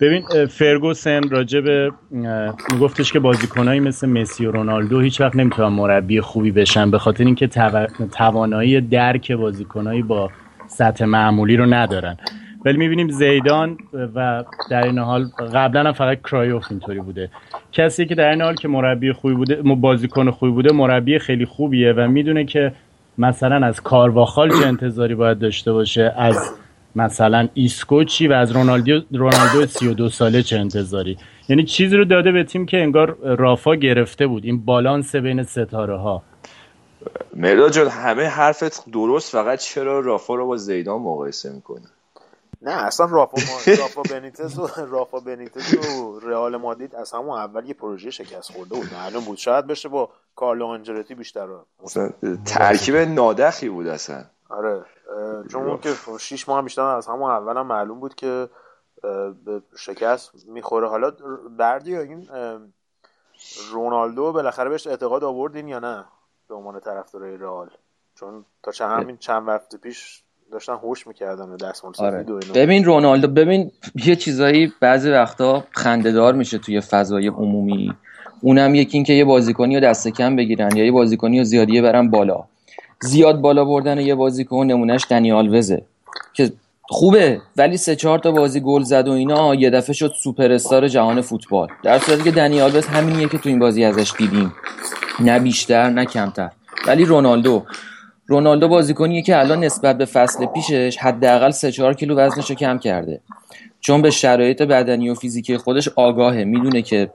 ببین 0.00 0.46
فرگوسن 0.46 1.20
اه، 1.34 2.54
میگفتش 2.72 3.12
که 3.12 3.18
بازیکنایی 3.18 3.80
مثل 3.80 4.08
مسی 4.08 4.46
و 4.46 4.52
رونالدو 4.52 5.00
هیچ 5.00 5.20
وقت 5.20 5.36
نمی‌تونن 5.36 5.68
مربی 5.68 6.20
خوبی 6.20 6.50
بشن 6.50 6.90
به 6.90 6.98
خاطر 6.98 7.24
اینکه 7.24 7.46
تو- 7.46 7.86
توانایی 8.12 8.80
درک 8.80 9.32
بازیکنایی 9.32 10.02
با 10.02 10.30
سطح 10.66 11.04
معمولی 11.04 11.56
رو 11.56 11.66
ندارن. 11.66 12.16
ولی 12.64 12.76
می‌بینیم 12.76 13.08
زیدان 13.10 13.78
و 14.14 14.44
در 14.70 14.82
این 14.86 14.98
حال 14.98 15.24
قبلا 15.54 15.80
هم 15.80 15.92
فقط 15.92 16.18
کرایوف 16.22 16.66
اینطوری 16.70 17.00
بوده. 17.00 17.30
کسی 17.72 18.06
که 18.06 18.14
در 18.14 18.30
این 18.30 18.40
حال 18.42 18.54
که 18.54 18.68
مربی 18.68 19.12
خوبی 19.12 19.34
بوده 19.34 19.62
بازیکن 19.62 20.30
خوبی 20.30 20.52
بوده 20.52 20.72
مربی 20.72 21.18
خیلی 21.18 21.44
خوبیه 21.44 21.92
و 21.92 22.08
می‌دونه 22.08 22.44
که 22.44 22.72
مثلا 23.18 23.66
از 23.66 23.80
کارواخال 23.80 24.50
چه 24.60 24.66
انتظاری 24.66 25.14
باید 25.14 25.38
داشته 25.38 25.72
باشه 25.72 26.14
از 26.16 26.54
مثلا 27.02 27.48
ایسکو 27.54 28.04
چی 28.04 28.28
و 28.28 28.32
از 28.32 28.52
رونالدو 28.52 29.00
رونالدو 29.12 29.66
32 29.66 30.08
ساله 30.08 30.42
چه 30.42 30.58
انتظاری؟ 30.58 31.18
یعنی 31.48 31.64
چیزی 31.64 31.96
رو 31.96 32.04
داده 32.04 32.32
به 32.32 32.44
تیم 32.44 32.66
که 32.66 32.76
انگار 32.76 33.16
رافا 33.22 33.74
گرفته 33.74 34.26
بود. 34.26 34.44
این 34.44 34.64
بالانس 34.64 35.16
بین 35.16 35.42
ستاره 35.42 35.96
ها 35.96 36.22
مهرداد 37.36 37.72
جان 37.72 37.88
همه 37.88 38.24
حرفت 38.24 38.90
درست 38.90 39.32
فقط 39.32 39.58
چرا 39.58 40.00
رافا 40.00 40.34
رو 40.34 40.46
با 40.46 40.56
زیدان 40.56 41.00
مقایسه 41.00 41.52
می‌کنی؟ 41.52 41.86
نه 42.62 42.70
اصلا 42.70 43.06
رافا 43.06 43.36
ما... 43.36 43.74
رافا 43.78 44.02
بنیتز 44.02 44.58
و 44.58 44.68
رافا 44.76 45.20
بنیتز 45.20 45.74
و 45.74 46.20
رئال 46.20 46.56
مادرید 46.56 46.94
از 46.94 47.12
همون 47.12 47.38
اول 47.38 47.66
یه 47.66 47.74
پروژه 47.74 48.10
شکست 48.10 48.52
خورده 48.52 48.74
بود. 48.74 48.86
معلوم 48.92 49.24
بود 49.24 49.38
شاید 49.38 49.66
بشه 49.66 49.88
با 49.88 50.08
کارلو 50.36 50.66
آنجلوتی 50.66 51.14
بیشتر 51.14 51.46
رو 51.46 51.64
ترکیب 52.44 52.96
نادخی 52.96 53.68
بود 53.68 53.86
اصلا. 53.86 54.24
آره. 54.48 54.84
چون 55.52 55.68
اون 55.68 55.78
که 55.78 55.90
شیش 56.20 56.48
ماه 56.48 56.58
هم 56.58 56.64
بیشتر 56.64 56.82
از 56.82 57.06
همون 57.06 57.30
اول 57.30 57.56
هم 57.56 57.66
معلوم 57.66 58.00
بود 58.00 58.14
که 58.14 58.48
به 59.44 59.62
شکست 59.78 60.32
می‌خوره. 60.46 60.88
حالا 60.88 61.12
بردی 61.58 61.96
این 61.96 62.28
رونالدو 63.70 64.32
بالاخره 64.32 64.70
بهش 64.70 64.86
اعتقاد 64.86 65.24
آوردین 65.24 65.68
یا 65.68 65.78
نه 65.78 66.04
به 66.48 66.54
عنوان 66.54 66.80
طرفدار 66.80 67.22
رئال؟ 67.22 67.70
چون 68.14 68.44
تا 68.62 68.72
چند 68.72 69.02
همین 69.02 69.16
چند 69.16 69.48
وقت 69.48 69.76
پیش 69.76 70.22
داشتن 70.52 70.72
هوش 70.72 71.06
می‌کردن 71.06 71.56
دستمال 71.56 71.92
آره. 71.98 72.26
ببین 72.54 72.84
رونالدو 72.84 73.28
ببین 73.28 73.70
یه 73.94 74.16
چیزایی 74.16 74.72
بعضی 74.80 75.10
وقتا 75.10 75.64
خندهدار 75.70 76.34
میشه 76.34 76.58
توی 76.58 76.80
فضای 76.80 77.28
عمومی. 77.28 77.94
اونم 78.40 78.74
یکی 78.74 78.98
این 78.98 79.04
که 79.04 79.12
یه 79.12 79.24
بازیکنی 79.24 79.74
رو 79.74 79.80
دست 79.80 80.08
کم 80.08 80.36
بگیرن 80.36 80.76
یا 80.76 80.84
یه 80.84 80.92
بازیکنی 80.92 81.38
رو 81.38 81.44
زیادیه 81.44 81.82
برن 81.82 82.10
بالا. 82.10 82.44
زیاد 83.02 83.40
بالا 83.40 83.64
بردن 83.64 84.00
یه 84.00 84.14
بازیکن 84.14 84.66
نمونهش 84.66 85.04
دنی 85.10 85.32
آلوزه 85.32 85.82
که 86.34 86.52
خوبه 86.82 87.40
ولی 87.56 87.76
سه 87.76 87.96
چهار 87.96 88.18
تا 88.18 88.30
بازی 88.30 88.60
گل 88.60 88.82
زد 88.82 89.08
و 89.08 89.12
اینا 89.12 89.54
یه 89.54 89.70
دفعه 89.70 89.92
شد 89.92 90.12
سوپر 90.22 90.52
استار 90.52 90.88
جهان 90.88 91.20
فوتبال. 91.20 91.68
در 91.82 91.98
صورتی 91.98 92.22
که 92.22 92.30
دنی 92.30 92.60
آلوز 92.60 92.86
همینیه 92.86 93.28
که 93.28 93.38
تو 93.38 93.48
این 93.48 93.58
بازی 93.58 93.84
ازش 93.84 94.12
دیدیم. 94.18 94.54
نه 95.20 95.38
بیشتر 95.38 95.90
نه 95.90 96.04
کمتر. 96.04 96.50
ولی 96.86 97.04
رونالدو 97.04 97.62
رونالدو 98.26 98.68
بازیکنیه 98.68 99.22
که 99.22 99.38
الان 99.38 99.64
نسبت 99.64 99.98
به 99.98 100.04
فصل 100.04 100.46
پیشش 100.46 100.96
حداقل 100.96 101.50
3 101.50 101.72
4 101.72 101.94
کیلو 101.94 102.16
وزنش 102.16 102.50
رو 102.50 102.56
کم 102.56 102.78
کرده. 102.78 103.20
چون 103.80 104.02
به 104.02 104.10
شرایط 104.10 104.62
بدنی 104.62 105.10
و 105.10 105.14
فیزیکی 105.14 105.56
خودش 105.56 105.88
آگاهه. 105.96 106.44
می‌دونه 106.44 106.82
که 106.82 107.10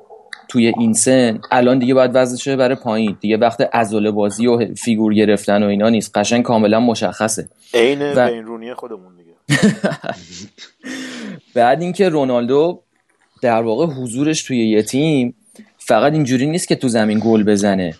توی 0.54 0.74
این 0.80 0.94
سن 0.94 1.42
الان 1.52 1.80
دیگه 1.80 1.94
باید 1.94 2.12
وزنش 2.13 2.48
بره 2.48 2.76
پایین. 2.76 3.18
دیگه 3.22 3.38
وقت 3.38 3.62
عضله 3.76 4.12
بازی 4.12 4.48
و 4.48 4.76
فیگور 4.76 5.13
گرفتن 5.13 5.63
و 5.63 5.68
اینا 5.68 5.89
نیست. 5.89 6.18
قشنگ 6.18 6.44
کاملا 6.44 6.80
مشخصه. 6.80 7.50
عین 7.74 8.02
و- 8.02 8.28
بین 8.30 8.46
رونی 8.46 8.74
خودمون 8.74 9.13
دیگه. 9.18 9.34
بعد 11.56 11.82
اینکه 11.82 12.10
رونالدو 12.10 12.82
در 13.42 13.62
واقع 13.62 13.86
حضورش 13.86 14.44
توی 14.44 14.70
یه 14.70 14.84
تیم 14.84 15.36
فقط 15.78 16.13
اینجوری 16.13 16.48
نیست 16.48 16.68
که 16.68 16.76
تو 16.76 16.88
زمین 16.88 17.22
گل 17.24 17.44
بزنه. 17.44 17.96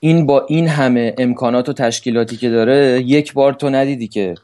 این 0.00 0.26
با 0.26 0.46
این 0.48 0.68
همه 0.68 1.14
امکانات 1.18 1.68
و 1.68 1.72
تشکیلاتی 1.72 2.36
که 2.36 2.50
داره 2.50 3.02
یک 3.06 3.32
بار 3.32 3.52
تو 3.52 3.70
ندیدی 3.70 4.08
که 4.08 4.34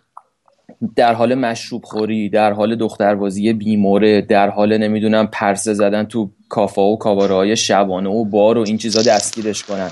در 0.96 1.14
حال 1.14 1.34
مشروب 1.34 1.84
خوری 1.84 2.28
در 2.28 2.52
حال 2.52 2.76
دختربازی 2.76 3.52
بیموره 3.52 4.20
در 4.20 4.50
حال 4.50 4.78
نمی‌دونم 4.78 5.26
پرسه 5.26 5.74
زدن 5.74 6.04
تو 6.04 6.30
کافا 6.52 6.82
و 6.82 6.98
کاباره 6.98 7.34
های 7.34 7.56
شبانه 7.56 8.10
و 8.10 8.24
بار 8.24 8.58
و 8.58 8.64
این 8.66 8.78
چیزا 8.78 9.02
دستگیرش 9.02 9.62
کنن. 9.62 9.90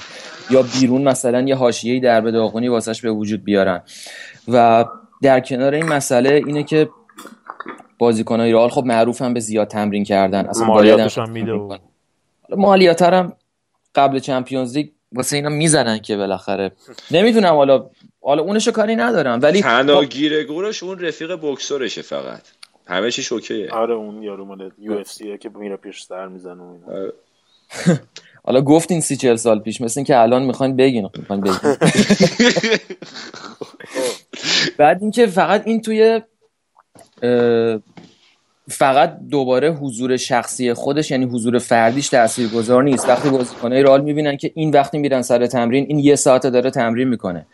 یا 0.50 0.62
بیرون 0.62 1.02
مثلا 1.02 1.40
یه 1.40 1.54
حاشیه‌ای 1.54 2.00
در 2.00 2.20
به 2.20 2.30
داغونی 2.30 2.68
واسش 2.68 3.00
به 3.00 3.10
وجود 3.10 3.44
بیارن. 3.44 3.82
و 4.48 4.84
در 5.22 5.40
کنار 5.40 5.74
این 5.74 5.86
مسئله 5.86 6.42
اینه 6.46 6.62
که 6.62 6.88
بازیکنای 7.98 8.52
رئال 8.52 8.68
خب 8.68 8.84
معروفن 8.84 9.34
به 9.34 9.40
زیاد 9.40 9.68
تمرین 9.68 10.04
کردن. 10.04 10.46
اصلا 10.46 10.66
مالیاتش 10.66 11.18
هم 11.18 11.30
میده 11.30 11.52
و... 11.52 11.76
مالیات 12.56 13.02
هم 13.02 13.32
قبل 13.94 14.18
چمپیونز 14.18 14.76
لیگ 14.76 14.88
واسه 15.12 15.36
اینا 15.36 15.48
می‌زنن 15.48 15.98
که 15.98 16.16
بالاخره. 16.16 16.72
نمی‌دونم 17.10 17.54
حالا 17.54 17.90
حالا 18.22 18.42
اونشو 18.42 18.70
کاری 18.70 18.96
ندارم. 18.96 19.38
ولی 19.42 19.62
تنها 19.62 20.04
گیره 20.04 20.44
گورش 20.44 20.82
اون 20.82 20.98
رفیق 20.98 21.38
بکسورشه 21.42 22.02
فقط. 22.02 22.42
همه 22.90 23.10
چیش 23.10 23.32
اوکیه. 23.32 23.70
آره 23.70 23.94
اون 23.94 24.22
یارو 24.22 24.44
مال 24.44 24.70
یو 24.78 24.92
اف 24.92 25.08
سی 25.08 25.38
که 25.38 25.48
میره 25.48 25.76
پیش 25.76 26.02
سر 26.02 26.28
می‌زنه 26.28 26.62
اینا. 26.62 27.12
حالا 28.44 28.60
گفتین 28.60 29.00
سی 29.00 29.16
چل 29.16 29.36
سال 29.36 29.60
پیش 29.60 29.80
مثل 29.80 30.02
که 30.02 30.18
الان 30.18 30.42
می‌خواین 30.42 30.76
بگین 30.76 31.08
می‌خواین 31.18 31.42
بگین. 31.42 31.56
بعد 34.78 35.02
اینکه 35.02 35.26
فقط 35.26 35.62
این 35.66 35.82
توی 35.82 36.20
فقط 38.68 39.18
دوباره 39.30 39.72
حضور 39.72 40.16
شخصی 40.16 40.74
خودش 40.74 41.10
یعنی 41.10 41.24
حضور 41.24 41.58
فردیش 41.58 42.08
تاثیرگذار 42.08 42.82
نیست. 42.82 43.08
وقتی 43.08 43.30
بازیکنای 43.30 43.82
رئال 43.82 44.00
می‌بینن 44.00 44.36
که 44.36 44.52
این 44.54 44.70
وقتی 44.70 44.98
میرن 44.98 45.22
سر 45.22 45.46
تمرین 45.46 45.86
این 45.88 45.98
یه 45.98 46.16
ساعت 46.16 46.46
داره 46.46 46.70
تمرین 46.70 47.08
می‌کنه. 47.08 47.46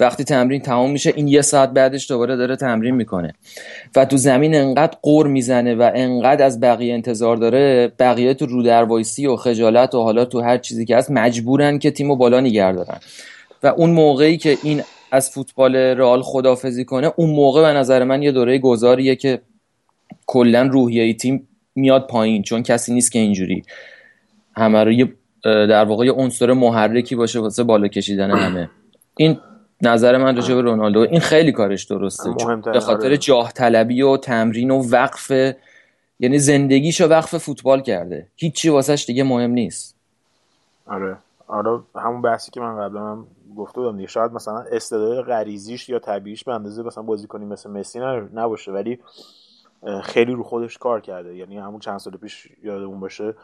وقتی 0.00 0.24
تمرین 0.24 0.60
تمام 0.60 0.90
میشه 0.90 1.12
این 1.16 1.28
یه 1.28 1.42
ساعت 1.42 1.70
بعدش 1.70 2.10
دوباره 2.10 2.36
داره 2.36 2.56
تمرین 2.56 2.94
می‌کنه. 2.94 3.34
و 3.96 4.04
تو 4.04 4.16
زمین 4.16 4.54
انقدر 4.54 4.96
قور 5.02 5.26
می‌زنه 5.26 5.74
و 5.74 5.90
انقدر 5.94 6.44
از 6.44 6.60
بقیه 6.60 6.94
انتظار 6.94 7.36
داره 7.36 7.92
بقیه 7.98 8.34
تو 8.34 8.46
رو 8.46 8.62
در 8.62 8.84
وایسی 8.84 9.26
و 9.26 9.36
خجالت 9.36 9.94
و 9.94 10.02
حالا 10.02 10.24
تو 10.24 10.40
هر 10.40 10.58
چیزی 10.58 10.84
که 10.84 10.96
هست 10.96 11.10
مجبورن 11.10 11.78
که 11.78 11.90
تیمو 11.90 12.16
بالا 12.16 12.40
نگه 12.40 12.72
دارن. 12.72 12.98
و 13.62 13.66
اون 13.66 13.90
موقعی 13.90 14.36
که 14.36 14.58
این 14.62 14.82
از 15.12 15.30
فوتبال 15.30 15.76
رئال 15.76 16.22
خدافزی 16.22 16.84
کنه 16.84 17.12
اون 17.16 17.30
موقع 17.30 17.62
به 17.62 17.78
نظر 17.78 18.04
من 18.04 18.22
یه 18.22 18.32
دوره 18.32 18.58
گذاریه 18.58 19.16
که 19.16 19.40
کلا 20.26 20.62
روحیه 20.62 21.14
تیم 21.14 21.48
میاد 21.74 22.06
پایین 22.06 22.42
چون 22.42 22.62
کسی 22.62 22.94
نیست 22.94 23.12
که 23.12 23.18
اینجوری 23.18 23.62
همه 24.56 24.84
رو 24.84 25.06
در 25.44 25.84
واقع 25.84 26.06
یه 26.06 26.12
عنصر 26.12 26.52
محرکی 26.52 27.16
باشه 27.16 27.40
واسه 27.40 27.62
بالا 27.62 27.88
کشیدن 27.88 28.30
همه. 28.30 28.70
این 29.16 29.38
نظر 29.82 30.16
من 30.16 30.36
راجع 30.36 30.54
به 30.54 30.60
رونالدو 30.60 31.00
این 31.00 31.20
خیلی 31.20 31.52
کارش 31.52 31.84
درسته. 31.84 32.30
به 32.72 32.80
خاطر 32.80 33.06
آره. 33.06 33.18
جاه 33.18 33.52
طلبی 33.52 34.02
و 34.02 34.16
تمرین 34.16 34.70
و 34.70 34.82
وقف 34.90 35.30
یعنی 36.20 36.38
زندگیشو 36.38 37.06
وقف 37.06 37.36
فوتبال 37.36 37.80
کرده. 37.82 38.26
هیچی 38.36 38.68
واسش 38.68 39.04
دیگه 39.06 39.22
مهم 39.22 39.50
نیست. 39.50 39.96
آره. 40.86 41.16
آره 41.48 41.80
همون 41.96 42.22
بحثی 42.22 42.50
که 42.50 42.60
من 42.60 42.78
قبلا 42.78 43.00
هم 43.00 43.26
گفته 43.56 43.80
بودم 43.80 43.96
دیگه 43.96 44.08
شاید 44.08 44.32
مثلا 44.32 44.58
استعداد 44.58 45.24
غریزیش 45.24 45.88
یا 45.88 45.98
طبیعیش 45.98 46.44
به 46.44 46.54
اندازه 46.54 46.82
مثلا 46.82 47.02
بازیکنی 47.02 47.44
مثل 47.44 47.70
مسی 47.70 48.00
نباشه 48.34 48.72
ولی 48.72 48.98
خیلی 50.02 50.32
رو 50.32 50.42
خودش 50.42 50.78
کار 50.78 51.00
کرده. 51.00 51.36
یعنی 51.36 51.58
همون 51.58 51.80
چند 51.80 51.98
سال 51.98 52.16
پیش 52.16 52.48
یادمون 52.62 53.00
باشه 53.00 53.34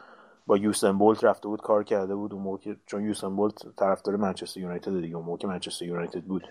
با 0.49 0.57
یوسین 0.57 0.99
بولت 0.99 1.25
رفته 1.25 1.49
بود 1.49 1.63
کار 1.63 1.85
کرده 1.85 2.15
بود 2.15 2.35
اون 2.35 2.43
موقع 2.43 2.75
چون 2.87 3.05
یوسین 3.05 3.37
بولت 3.37 3.77
طرفدار 3.77 4.17
منچستر 4.17 4.61
یونایتد 4.61 5.01
دیگه 5.01 5.17
اون 5.17 5.25
موقع 5.25 5.49
منچستر 5.49 5.85
یونایتد 5.85 6.23
بود. 6.23 6.43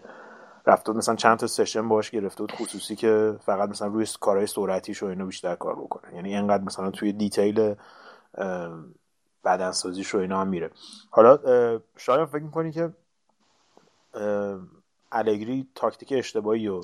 رفته 0.67 0.91
بود 0.91 0.97
مثلا 0.97 1.15
چند 1.15 1.37
تا 1.37 1.47
session 1.47 1.89
باش 1.89 2.11
گرفته 2.11 2.43
بود 2.43 2.51
خصوصی 2.51 2.95
که 2.95 3.35
فقط 3.41 3.69
مثلا 3.69 3.87
روی 3.87 4.07
کارهای 4.19 4.47
سرعتیش 4.47 5.03
و 5.03 5.05
اینو 5.05 5.25
بیشتر 5.25 5.55
کار 5.55 5.75
بکنه. 5.75 6.15
یعنی 6.15 6.35
انقدر 6.35 6.63
مثلا 6.63 6.91
توی 6.91 7.13
detail 7.13 7.75
بدنسازیش 9.45 10.07
رو 10.07 10.19
اینا 10.19 10.41
هم 10.41 10.47
میره. 10.47 10.71
حالا 11.09 11.39
شاید 11.97 12.25
فکر 12.25 12.43
می‌کنی 12.43 12.71
که 12.71 12.93
الگری 15.11 15.67
تاکتیک 15.75 16.13
اشتباهی 16.17 16.67
رو 16.67 16.83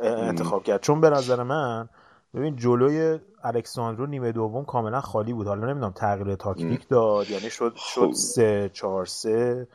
انتخاب 0.00 0.64
کرد؟ 0.64 0.80
چون 0.80 1.00
به 1.00 1.10
نظر 1.10 1.42
من 1.42 1.88
ببین 2.34 2.56
جلوی 2.56 3.20
الکساندرو 3.44 4.06
نیمه 4.06 4.32
دوم 4.32 4.64
کاملا 4.64 5.00
خالی 5.00 5.32
بود. 5.32 5.46
حالا 5.46 5.66
نمی‌دونم 5.66 5.92
تغییر 5.92 6.34
تاکتیک 6.34 6.88
داد 6.88 7.30
یعنی 7.30 7.50
شد 7.50 7.72
شد 7.76 8.12
سه 8.12 8.70
چهار 8.72 9.06
سه. 9.06 9.68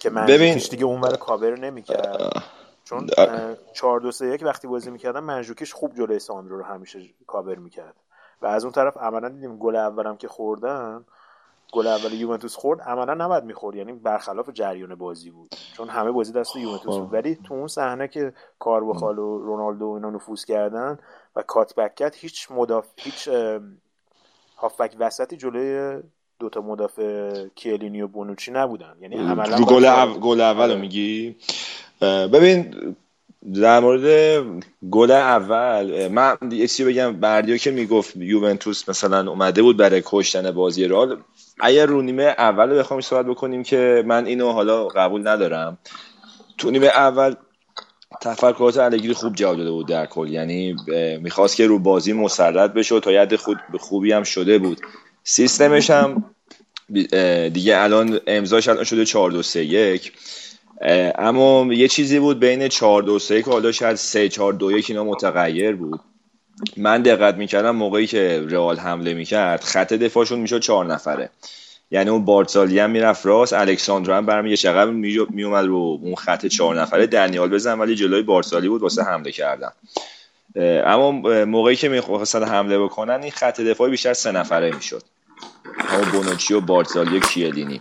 که 0.00 0.10
من 0.10 0.26
دیگه 0.26 0.84
اونور 0.84 1.16
کاور 1.16 1.58
نمی‌کرد 1.58 2.42
چون 2.84 3.06
چهار 3.72 4.00
دو 4.00 4.12
سه 4.12 4.26
یک 4.26 4.42
وقتی 4.44 4.68
بازی 4.68 4.90
می‌کردن 4.90 5.20
مانژوکیچ 5.20 5.72
خوب 5.72 5.94
جلوی 5.94 6.18
ساندرو 6.18 6.58
رو 6.58 6.64
همیشه 6.64 6.98
کاور 7.26 7.58
می‌کرد. 7.58 7.94
و 8.42 8.46
از 8.46 8.64
اون 8.64 8.72
طرف 8.72 8.96
عملا 8.96 9.28
دیدیم 9.28 9.56
گل 9.56 9.76
اولم 9.76 10.16
که 10.16 10.28
خوردن 10.28 11.04
گل 11.72 11.86
اول 11.86 12.12
یوونتوس 12.12 12.56
خورد 12.56 12.80
عملا 12.80 13.14
نباید 13.14 13.44
می‌خورد. 13.44 13.76
یعنی 13.76 13.92
برخلاف 13.92 14.50
جریان 14.50 14.94
بازی 14.94 15.30
بود. 15.30 15.54
چون 15.76 15.88
همه 15.88 16.10
بازی 16.10 16.32
دست 16.32 16.56
یوونتوس 16.56 16.96
بود. 16.96 17.12
ولی 17.12 17.34
تو 17.34 17.54
اون 17.54 17.66
صحنه 17.66 18.08
که 18.08 18.32
کارواخال 18.58 19.18
و 19.18 19.38
رونالدو 19.38 19.86
اینا 19.86 20.10
نفوذ 20.10 20.44
کردن 20.44 20.98
و 21.36 21.42
کات 21.42 21.74
بکت 21.74 22.16
هیچ 22.16 22.46
مدافع 22.50 22.88
هیچ 22.96 23.28
هافبک 24.56 24.92
وسطی 24.98 25.36
جلوی 25.36 26.02
دوتا 26.38 26.60
مدافع 26.60 27.46
کیلینی 27.54 28.02
و 28.02 28.08
بونوچی 28.08 28.50
نبودن. 28.50 28.96
یعنی 29.00 29.16
عملا 29.16 29.64
گل 29.64 29.84
اول 29.84 30.20
گل 30.20 30.40
اولو 30.40 30.78
میگی؟ 30.78 31.36
ببین 32.00 32.94
در 33.54 33.80
مورد 33.80 34.44
گل 34.90 35.10
اول 35.10 36.08
من 36.08 36.36
یه 36.50 36.66
چیزی 36.66 36.84
بگم 36.84 37.12
بردیا 37.12 37.56
که 37.56 37.70
می‌گفت 37.70 38.16
یوونتوس 38.16 38.88
مثلا 38.88 39.30
اومده 39.30 39.62
بود 39.62 39.76
برای 39.76 40.02
کشتن 40.04 40.50
بازی 40.50 40.84
رال 40.84 41.22
اگر 41.60 41.86
رو 41.86 42.02
نیمه 42.02 42.22
اول 42.22 42.78
بخوام 42.78 43.00
صحبت 43.00 43.26
بکنیم 43.26 43.62
که 43.62 44.04
من 44.06 44.26
اینو 44.26 44.52
حالا 44.52 44.88
قبول 44.88 45.28
ندارم. 45.28 45.78
تو 46.58 46.70
نیمه 46.70 46.86
اول 46.86 47.34
تفکرات 48.20 48.78
الگری 48.78 49.12
خوب 49.12 49.34
جواب 49.34 49.56
داده 49.56 49.70
بود 49.70 49.88
در 49.88 50.06
کل. 50.06 50.28
یعنی 50.28 50.76
می‌خواست 51.20 51.56
که 51.56 51.66
رو 51.66 51.78
بازی 51.78 52.12
مسلط 52.12 52.72
بشه 52.72 52.94
و 52.94 53.00
تا 53.00 53.12
ید 53.12 53.36
خود 53.36 53.58
خوبی 53.80 54.12
هم 54.12 54.22
شده 54.22 54.58
بود. 54.58 54.80
سیستمش 55.24 55.90
هم 55.90 56.24
دیگه 57.52 57.78
الان 57.78 58.20
امضاش 58.26 58.68
الان 58.68 58.84
شده 58.84 59.04
4 59.04 59.30
2 59.30 59.42
3 59.42 59.64
1 59.64 60.12
اما 61.18 61.74
یه 61.74 61.88
چیزی 61.88 62.18
بود 62.18 62.40
بین 62.40 62.68
4 62.68 63.02
2 63.02 63.18
3 63.18 63.42
که 63.42 63.50
حالا 63.50 63.72
شاید 63.72 63.96
3 63.96 64.28
4 64.28 64.52
2 64.52 64.72
1 64.72 64.90
اینا 64.90 65.04
متغیر 65.04 65.76
بود. 65.76 66.00
من 66.76 67.02
دقت 67.02 67.34
می‌کردم 67.34 67.76
موقعی 67.76 68.06
که 68.06 68.44
رئال 68.48 68.76
حمله 68.78 69.14
می‌کرد 69.14 69.60
خط 69.64 69.92
دفاعشون 69.92 70.38
می‌شد 70.38 70.60
چهار 70.60 70.86
نفره. 70.86 71.30
یعنی 71.92 72.10
اون 72.10 72.24
بارتالی 72.24 72.78
هم 72.78 72.90
می‌رفت 72.90 73.26
راست 73.26 73.52
الکساندرو 73.52 74.14
هم 74.14 74.26
برمی 74.26 74.56
شقب 74.56 74.88
میومد 75.30 75.64
رو 75.64 75.98
اون 76.02 76.14
خط 76.14 76.46
چهار 76.46 76.80
نفره. 76.80 77.06
دنیال 77.06 77.50
بزن 77.50 77.78
ولی 77.78 77.94
جلوی 77.94 78.22
بارتالی 78.22 78.68
بود 78.68 78.82
واسه 78.82 79.02
حمله 79.02 79.32
کردن. 79.32 79.70
اما 80.84 81.10
موقعی 81.44 81.76
که 81.76 81.88
می‌خواستن 81.88 82.44
حمله 82.44 82.78
بکنن 82.78 83.22
این 83.22 83.30
خط 83.30 83.60
دفاعی 83.60 83.90
بیشتر 83.90 84.12
سه 84.12 84.32
نفره 84.32 84.74
می‌شد. 84.74 85.02
همون 85.78 86.10
بونوچی 86.10 86.54
و 86.54 86.60
بارتالی 86.60 87.16
و 87.16 87.20
کیلینی. 87.20 87.80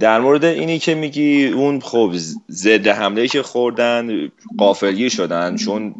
در 0.00 0.20
مورد 0.20 0.44
اینی 0.44 0.78
که 0.78 0.94
میگی 0.94 1.48
اون 1.48 1.80
خب 1.80 2.12
ضد 2.50 2.86
حمله 2.86 3.28
که 3.28 3.42
خوردن 3.42 4.30
قافلگیر 4.58 5.08
شدن 5.08 5.56
چون 5.56 5.94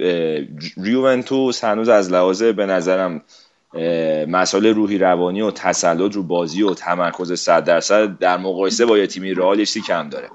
ریوونتوس 0.77 1.64
هنوز 1.64 1.88
از 1.88 2.12
لحاظ 2.12 2.42
به 2.42 2.66
نظرم 2.66 3.22
مسائل 4.28 4.66
روحی 4.66 4.98
روانی 4.98 5.40
و 5.40 5.50
تسلط 5.50 6.14
رو 6.14 6.22
بازی 6.22 6.62
و 6.62 6.74
تمرکز 6.74 7.40
100 7.40 7.64
درصد 7.64 8.18
در 8.18 8.37
مقایسه 8.37 8.87
با 8.87 8.98
یه 8.98 9.07
تیمی 9.07 9.35
رئال 9.35 9.64
کم 9.64 10.09
داره. 10.09 10.28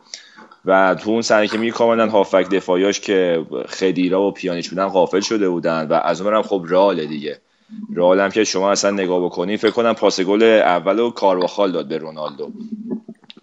و 0.66 0.96
تو 0.96 1.10
اون 1.10 1.22
سنه 1.22 1.48
که 1.48 1.72
کاملا 1.72 2.10
هافک 2.10 2.50
دفاعیاش 2.50 3.00
که 3.00 3.46
خدیرا 3.70 4.22
و 4.22 4.32
پیانیچ 4.32 4.70
بودن 4.70 4.88
غافل 4.88 5.20
شده 5.20 5.50
بودن 5.50 5.88
و 5.88 5.94
از 5.94 6.22
اونم 6.22 6.42
خب 6.42 6.66
رئال 6.70 7.06
دیگه. 7.06 7.42
رئال 7.96 8.20
هم 8.20 8.30
که 8.30 8.44
شما 8.44 8.72
اصلا 8.72 8.92
نگاه 8.92 9.26
بکنی 9.26 9.58
فکر 9.58 9.72
کنم 9.72 9.94
پاس 9.94 10.22
گل 10.22 10.44
اول 10.44 11.00
و 11.00 11.10
کارواخال 11.10 11.72
داد 11.72 11.88
به 11.88 11.98
رونالدو. 11.98 12.52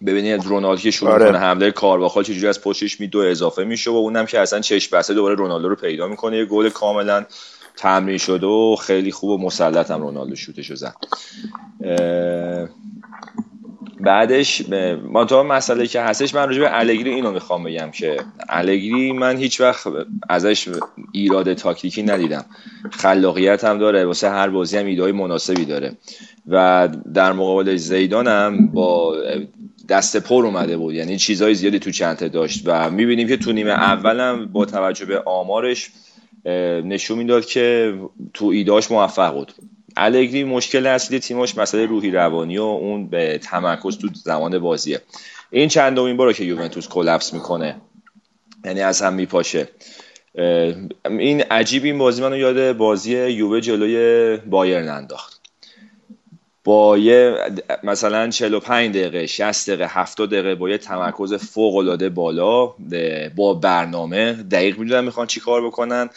ببینید 0.05 0.45
رونالدو 0.45 0.81
که 0.81 0.91
شروع 0.91 1.11
آره. 1.11 1.25
کنه 1.25 1.39
حمله 1.39 1.71
کارواخال 1.71 2.23
چجوری 2.23 2.47
از 2.47 2.61
پشتش 2.61 2.99
می 2.99 3.07
دو 3.07 3.19
اضافه 3.19 3.63
میشه 3.63 3.91
و 3.91 3.95
اونم 3.95 4.25
که 4.25 4.39
اصلا 4.39 4.59
چشم 4.59 4.97
بسته 4.97 5.13
دوباره 5.13 5.35
رونالدو 5.35 5.69
رو 5.69 5.75
پیدا 5.75 6.07
می‌کنه. 6.07 6.37
یه 6.37 6.45
گل 6.45 6.69
کاملا 6.69 7.25
تمرین 7.77 8.17
شده 8.17 8.47
و 8.47 8.75
خیلی 8.75 9.11
خوب 9.11 9.29
و 9.29 9.37
مسلط 9.37 9.91
هم 9.91 10.01
رونالدو 10.01 10.35
شوتشو 10.35 10.75
زد. 10.75 10.95
بعدش 13.99 14.69
ما 15.03 15.25
تو 15.25 15.43
مسئله 15.43 15.87
که 15.87 16.01
هستش 16.01 16.35
من 16.35 16.47
راجع 16.47 16.59
به 16.59 16.79
الگری 16.79 17.09
اینو 17.09 17.31
می‌خوام 17.31 17.63
بگم 17.63 17.91
که 17.91 18.17
الگری 18.49 19.11
من 19.11 19.37
هیچ 19.37 19.61
وقت 19.61 19.87
ازش 20.29 20.69
ایراد 21.11 21.53
تاکتیکی 21.53 22.03
ندیدم. 22.03 22.45
خلاقیت 22.91 23.63
هم 23.63 23.77
داره 23.77 24.05
واسه 24.05 24.29
هر 24.29 24.49
بازی 24.49 24.77
هم 24.77 24.85
ایده 24.85 25.11
مناسبی 25.11 25.65
داره. 25.65 25.97
و 26.47 26.89
در 27.13 27.33
مقابل 27.33 27.75
زیدان 27.75 28.27
هم 28.27 28.67
با 28.67 29.15
دست 29.89 30.17
پر 30.17 30.45
اومده 30.45 30.77
بود. 30.77 30.93
یعنی 30.93 31.17
چیزهای 31.17 31.55
زیادی 31.55 31.79
تو 31.79 31.91
چنته 31.91 32.29
داشت. 32.29 32.63
و 32.65 32.91
می‌بینیم 32.91 33.27
که 33.27 33.37
تو 33.37 33.51
نیمه 33.51 33.71
اولم 33.71 34.45
با 34.45 34.65
توجه 34.65 35.05
به 35.05 35.21
آمارش 35.25 35.89
نشون 36.85 37.17
می‌داد 37.17 37.45
که 37.45 37.93
تو 38.33 38.45
ایداش 38.45 38.91
موفق 38.91 39.33
بود. 39.33 39.53
الگری 39.97 40.43
مشکل 40.43 40.87
اصلی 40.87 41.19
تیمش 41.19 41.57
مسئله 41.57 41.85
روحی 41.85 42.11
روانی 42.11 42.57
و 42.57 42.63
اون 42.63 43.07
به 43.07 43.37
تمرکز 43.37 43.97
تو 43.97 44.07
زمان 44.13 44.59
بازیه. 44.59 45.01
این 45.51 45.69
چندمین 45.69 46.17
باره 46.17 46.33
که 46.33 46.43
یوونتوس 46.43 46.87
کلپس 46.87 47.33
می‌کنه 47.33 47.75
یعنی 48.65 48.81
از 48.81 49.01
هم 49.01 49.13
میپاشه. 49.13 49.67
این 51.05 51.41
عجیب 51.41 51.83
این 51.83 51.97
بازی 51.97 52.21
منو 52.21 52.37
یاد 52.37 52.77
بازی 52.77 53.29
یووه 53.29 53.61
جلوی 53.61 54.37
بایرن 54.37 54.89
انداخت. 54.89 55.30
با 56.63 56.97
یه 56.97 57.35
مثلا 57.83 58.29
45 58.29 58.95
دقیقه 58.97 59.25
60 59.27 59.69
دقیقه 59.69 59.87
70 59.89 60.29
دقیقه 60.29 60.55
با 60.55 60.69
یه 60.69 60.77
تمرکز 60.77 61.33
فوق 61.33 61.75
العاده 61.75 62.09
بالا 62.09 62.73
با 63.35 63.53
برنامه. 63.53 64.33
دقیق 64.33 64.79
می‌دونن 64.79 65.03
می‌خوان 65.03 65.27
چی 65.27 65.39
کار 65.39 65.67
بکنن. 65.67 66.09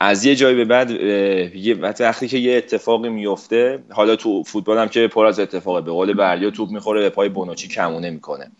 از 0.00 0.24
یه 0.24 0.34
جایی 0.34 0.56
به 0.56 0.64
بعد 0.64 0.90
یه 0.90 1.74
وقتی 1.74 2.28
که 2.28 2.38
یه 2.38 2.56
اتفاقی 2.56 3.08
میفته 3.08 3.78
حالا 3.90 4.16
تو 4.16 4.42
فوتبال 4.42 4.78
هم 4.78 4.88
که 4.88 5.08
پر 5.08 5.26
از 5.26 5.40
اتفاقه. 5.40 5.80
به 5.80 5.90
قول 5.90 6.12
بریا 6.12 6.50
توپ 6.50 6.70
می‌خوره 6.70 7.00
به 7.00 7.10
پای 7.10 7.28
بونوچی 7.28 7.68
کمونه 7.68 8.10
می‌کنه. 8.10 8.50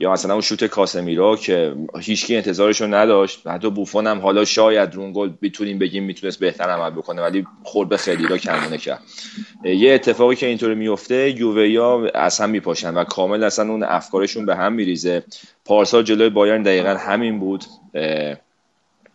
یا 0.00 0.12
مثلا 0.12 0.32
اون 0.32 0.40
شوت 0.40 0.64
کاسمیرا 0.64 1.36
که 1.36 1.74
هیچکی 2.00 2.36
انتظارشو 2.36 2.86
نداشت. 2.86 3.46
حتی 3.46 3.70
بوفون 3.70 4.06
هم 4.06 4.18
حالا 4.18 4.44
شاید 4.44 4.94
رون 4.94 5.12
گل 5.12 5.30
بتونیم 5.42 5.78
بگیم 5.78 6.04
می‌تونست 6.04 6.40
بهتر 6.40 6.64
عمل 6.64 6.90
بکنه 6.90 7.22
ولی 7.22 7.46
خورد 7.62 7.88
به 7.88 7.96
خیلی 7.96 8.26
را 8.26 8.38
کمونه 8.38 8.78
کرد. 8.78 9.00
یه 9.64 9.92
اتفاقی 9.92 10.36
که 10.36 10.46
اینطوری 10.46 10.74
میفته 10.74 11.30
یوویا 11.40 12.10
اصلا 12.14 12.46
میپاشن 12.46 12.94
و 12.94 13.04
کامل 13.04 13.44
اصلا 13.44 13.70
اون 13.70 13.82
افکارشون 13.82 14.46
به 14.46 14.56
هم 14.56 14.72
میریزه. 14.72 15.22
پارسال 15.64 16.02
جلوی 16.02 16.28
بایرن 16.28 16.62
دقیقا 16.62 16.94
همین 16.94 17.38
بود. 17.38 17.64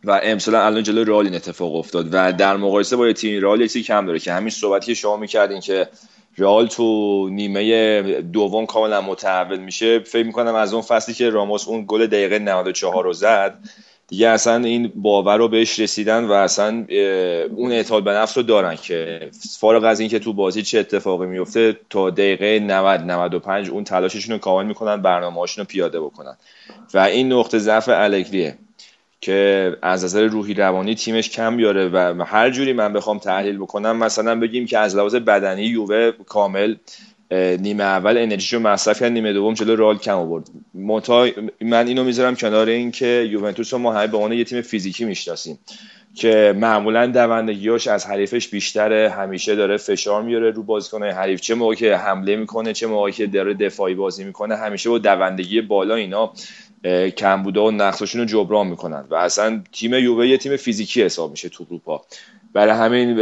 و 0.04 0.20
امسال 0.24 0.56
الان 0.56 0.84
جلوی 0.84 1.06
رئال 1.06 1.26
این 1.26 1.36
اتفاق 1.36 1.76
افتاد 1.76 2.08
و 2.12 2.34
در 2.34 2.58
مقایسه 2.58 2.96
با 2.96 3.14
تیم 3.14 3.42
رئال 3.42 3.62
یکی 3.62 3.84
کم 3.84 4.06
داره 4.06 4.20
که 4.20 4.34
همین 4.34 4.50
صحبتی 4.50 4.86
که 4.86 4.94
شما 4.94 5.18
می‌کردین 5.18 5.60
که 5.60 5.88
رئال 6.38 6.68
تو 6.68 7.30
نیمه 7.32 8.22
دوم 8.22 8.66
کاملا 8.66 9.02
متحول 9.02 9.60
میشه 9.60 10.00
فکر 10.00 10.26
می‌کنم 10.26 10.56
از 10.56 10.74
اون 10.74 10.82
فصلی 10.82 11.16
که 11.16 11.30
راموس 11.30 11.68
اون 11.68 11.86
گل 11.88 12.08
دقیقه 12.08 12.40
94 12.40 13.04
رو 13.04 13.14
زد 13.14 13.60
دیگه 14.08 14.28
اصلا 14.28 14.64
این 14.64 14.92
باور 14.96 15.38
رو 15.38 15.48
بهش 15.48 15.80
رسیدن 15.80 16.24
و 16.24 16.32
اصلا 16.32 16.86
اون 17.56 17.72
اعتماد 17.72 18.04
به 18.04 18.12
نفس 18.12 18.38
رو 18.38 18.44
دارن 18.44 18.76
که 18.76 19.30
فارغ 19.60 19.84
از 19.84 20.00
اینکه 20.00 20.20
تو 20.20 20.34
بازی 20.34 20.62
چه 20.62 20.80
اتفاقی 20.80 21.28
میفته 21.28 21.78
تا 21.90 22.10
دقیقه 22.10 22.60
90 22.60 23.02
95 23.02 23.70
اون 23.70 23.84
تلاششون 23.84 24.34
رو 24.34 24.38
کامل 24.40 24.66
می‌کنن 24.66 25.02
برنامه‌هاشون 25.02 25.62
رو 25.62 25.68
پیاده 25.68 26.00
بکنن. 26.00 26.38
و 26.94 27.00
این 27.00 27.34
نقطه 27.34 27.60
ضعف 27.60 27.90
الگریه. 27.90 28.58
که 29.24 29.72
از 29.82 30.04
نظر 30.04 30.26
روحی 30.26 30.54
روانی 30.54 30.96
تیمش 30.96 31.30
کم 31.30 31.58
بیاره 31.58 31.90
و 31.90 32.24
هر 32.28 32.50
جوری 32.50 32.74
من 32.74 32.94
بخوام 32.94 33.18
تحلیل 33.18 33.58
بکنم 33.58 33.98
مثلا 33.98 34.40
بگیم 34.40 34.66
که 34.66 34.78
از 34.78 34.96
لحاظ 34.96 35.16
بدنی 35.16 35.64
یووه 35.64 36.12
کامل 36.12 36.76
نیمه 37.32 37.84
اول 37.84 38.18
انرژیشو 38.18 38.60
مصرف 38.60 39.00
کرد 39.00 39.12
نیمه 39.12 39.34
دوم 39.34 39.54
جلو 39.54 39.76
رال 39.76 39.98
کم 39.98 40.18
آورد. 40.18 40.50
من 41.62 41.88
اینو 41.88 42.04
می‌ذارم 42.04 42.36
کنار 42.36 42.68
این 42.68 42.92
که 42.92 43.28
یوونتوس 43.32 43.74
رو 43.74 43.80
ما 43.80 43.94
همه 43.94 44.08
به 44.08 44.18
عنوان 44.18 44.34
یه 44.34 44.44
تیم 44.44 44.62
فیزیکی 44.62 45.06
می‌شناسیم 45.06 45.60
که 46.16 46.54
معمولا 46.58 47.06
دوندگیاش 47.06 47.88
از 47.88 48.06
حریفش 48.06 48.48
بیشتره 48.48 49.10
همیشه 49.10 49.56
داره 49.56 49.78
فشار 49.78 50.24
میاره 50.24 50.52
رو 50.52 50.64
بازیکن 50.64 51.04
حریف. 51.04 51.42
چه 51.42 51.56
موقعی 51.56 51.76
که 51.76 51.96
حمله 51.96 52.36
می‌کنه 52.36 52.74
چه 52.74 52.88
موقعی 52.88 53.12
که 53.12 53.28
داره 53.28 53.54
دفاعی 53.54 53.96
بازی 53.96 54.24
می‌کنه 54.24 54.56
همیشه 54.56 54.90
با 54.90 54.98
دوندگی 54.98 55.62
بالا 55.62 55.96
اینا. 55.96 56.34
کمبوده 57.18 57.60
و 57.60 57.72
نقصشون 57.72 58.22
رو 58.22 58.28
جبران 58.28 58.68
می‌کنن. 58.68 59.06
و 59.10 59.16
اصلا 59.16 59.64
تیم 59.72 59.94
یووه 59.94 60.28
یه 60.28 60.38
تیم 60.38 60.58
فیزیکی 60.58 61.04
حساب 61.04 61.32
میشه 61.32 61.50
تو 61.50 61.66
اروپا. 61.70 62.02
برای 62.54 62.74
همین 62.74 63.14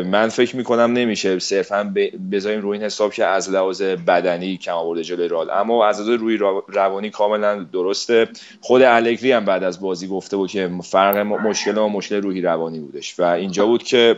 من 0.00 0.28
فکر 0.28 0.56
می‌کنم 0.56 0.92
نمیشه 0.92 1.38
صرفا 1.38 1.94
بذاریم 2.32 2.60
روی 2.60 2.78
این 2.78 2.86
حساب 2.86 3.12
که 3.12 3.24
از 3.26 3.50
لحاظ 3.50 3.82
بدنی 3.82 4.56
کم 4.56 4.72
آورده 4.72 5.02
جلوی 5.02 5.28
رال 5.28 5.50
اما 5.50 5.86
از 5.86 6.00
لحاظ 6.00 6.20
روی 6.20 6.36
روانی 6.68 7.10
کاملا 7.10 7.66
درسته. 7.72 8.28
خود 8.60 8.82
الگری 8.82 9.32
هم 9.32 9.44
بعد 9.44 9.64
از 9.64 9.80
بازی 9.80 10.08
گفته 10.08 10.36
بود 10.36 10.50
که 10.50 10.70
فرق 10.84 11.16
مشکل 11.16 11.72
ما 11.72 11.88
مشکل 11.88 12.22
روحی 12.22 12.40
روانی 12.40 12.80
بودش. 12.80 13.20
و 13.20 13.22
اینجا 13.22 13.66
بود 13.66 13.82
که 13.82 14.16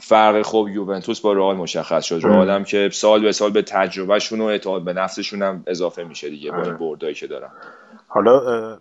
فرق 0.00 0.42
خوب 0.42 0.68
یوونتوس 0.68 1.20
با 1.20 1.32
رئال 1.32 1.56
مشخص 1.56 2.04
شد. 2.04 2.20
رئال 2.22 2.50
هم 2.50 2.64
که 2.64 2.88
سال 2.92 3.22
به 3.22 3.32
سال 3.32 3.50
به 3.50 3.62
تجربهشون 3.62 4.40
و 4.40 4.44
اعتماد 4.44 4.84
به 4.84 4.92
نفسشون 4.92 5.42
هم 5.42 5.62
اضافه 5.66 6.04
میشه 6.04 6.30
دیگه 6.30 6.50
با 6.50 6.62
این 6.62 6.76
بردایی 6.76 7.14
که 7.14 7.26
دارن. 7.26 7.50
حالا 8.14 8.78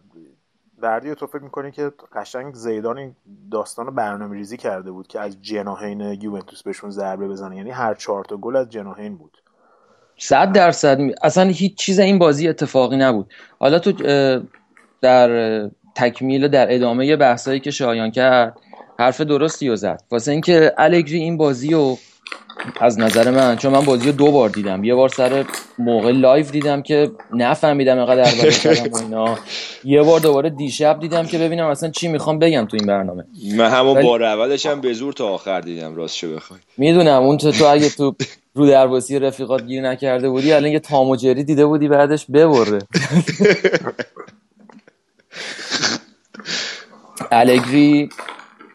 بردی 0.81 1.15
تو 1.15 1.27
فکر 1.27 1.41
می‌کنی 1.41 1.71
که 1.71 1.91
قشنگ 2.15 2.53
زیدان 2.53 2.97
این 2.97 3.15
داستان 3.51 3.95
برنامه 3.95 4.35
ریزی 4.35 4.57
کرده 4.57 4.91
بود 4.91 5.07
که 5.07 5.19
از 5.19 5.41
جناهین 5.41 6.01
یوونتوس 6.01 6.63
بهشون 6.63 6.89
ضربه 6.89 7.27
بزنه؟ 7.27 7.57
یعنی 7.57 7.69
هر 7.69 7.93
چهار 7.93 8.25
تا 8.25 8.37
گل 8.37 8.55
از 8.55 8.69
جناهین 8.69 9.17
بود. 9.17 9.37
صد 10.17 10.51
درصد 10.51 10.99
اصلا 11.23 11.49
هیچ 11.49 11.75
چیز 11.75 11.99
این 11.99 12.19
بازی 12.19 12.47
اتفاقی 12.47 12.97
نبود. 12.97 13.33
حالا 13.59 13.79
تو 13.79 13.91
در 15.01 15.69
تکمیل 15.95 16.47
در 16.47 16.75
ادامه 16.75 17.15
بحثایی 17.15 17.59
که 17.59 17.71
شایان 17.71 18.11
کرد 18.11 18.57
حرف 18.99 19.21
درستی 19.21 19.69
رو 19.69 19.75
زد. 19.75 20.03
واسه 20.11 20.31
اینکه 20.31 20.73
الگری 20.77 21.17
این 21.17 21.37
بازی 21.37 21.71
رو 21.71 21.97
از 22.79 22.99
نظر 22.99 23.31
من 23.31 23.55
چون 23.55 23.73
من 23.73 23.85
بازی 23.85 24.05
رو 24.05 24.11
دو 24.11 24.31
بار 24.31 24.49
دیدم. 24.49 24.83
یه 24.83 24.95
بار 24.95 25.09
سر 25.09 25.45
موقع 25.79 26.11
live 26.11 26.45
دیدم 26.45 26.81
که 26.81 27.11
نفهمیدم 27.33 27.97
اینقدر 27.97 28.23
درباره 28.23 28.51
اینا. 29.03 29.37
یه 29.83 30.03
بار 30.03 30.19
دوباره 30.19 30.49
دیشب 30.49 30.99
دیدم 30.99 31.25
که 31.25 31.37
ببینم 31.37 31.67
اصلا 31.67 31.89
چی 31.89 32.07
می‌خوام 32.07 32.39
بگم 32.39 32.65
تو 32.65 32.77
این 32.77 32.87
برنامه. 32.87 33.25
من 33.57 33.69
همون 33.69 34.01
بار 34.01 34.23
اولش 34.23 34.65
هم 34.65 34.81
به 34.81 34.93
زور 34.93 35.13
تا 35.13 35.27
آخر 35.27 35.61
دیدم 35.61 35.95
راستشو 35.95 36.35
بخوای 36.35 36.59
می‌دونم 36.77 37.23
اون 37.23 37.37
تو, 37.37 37.51
تو 37.51 37.65
اگه 37.65 37.89
تو 37.89 38.15
رو 38.55 38.67
درواسی 38.67 39.19
رفیقات 39.19 39.65
گیر 39.65 39.81
نکرده 39.81 40.29
بودی 40.29 40.53
الان 40.53 40.71
یه 40.71 40.79
time 40.79 41.15
دیده 41.15 41.65
بودی 41.65 41.87
بعدش 41.87 42.25
ببره. 42.25 42.79
الگری 47.31 48.09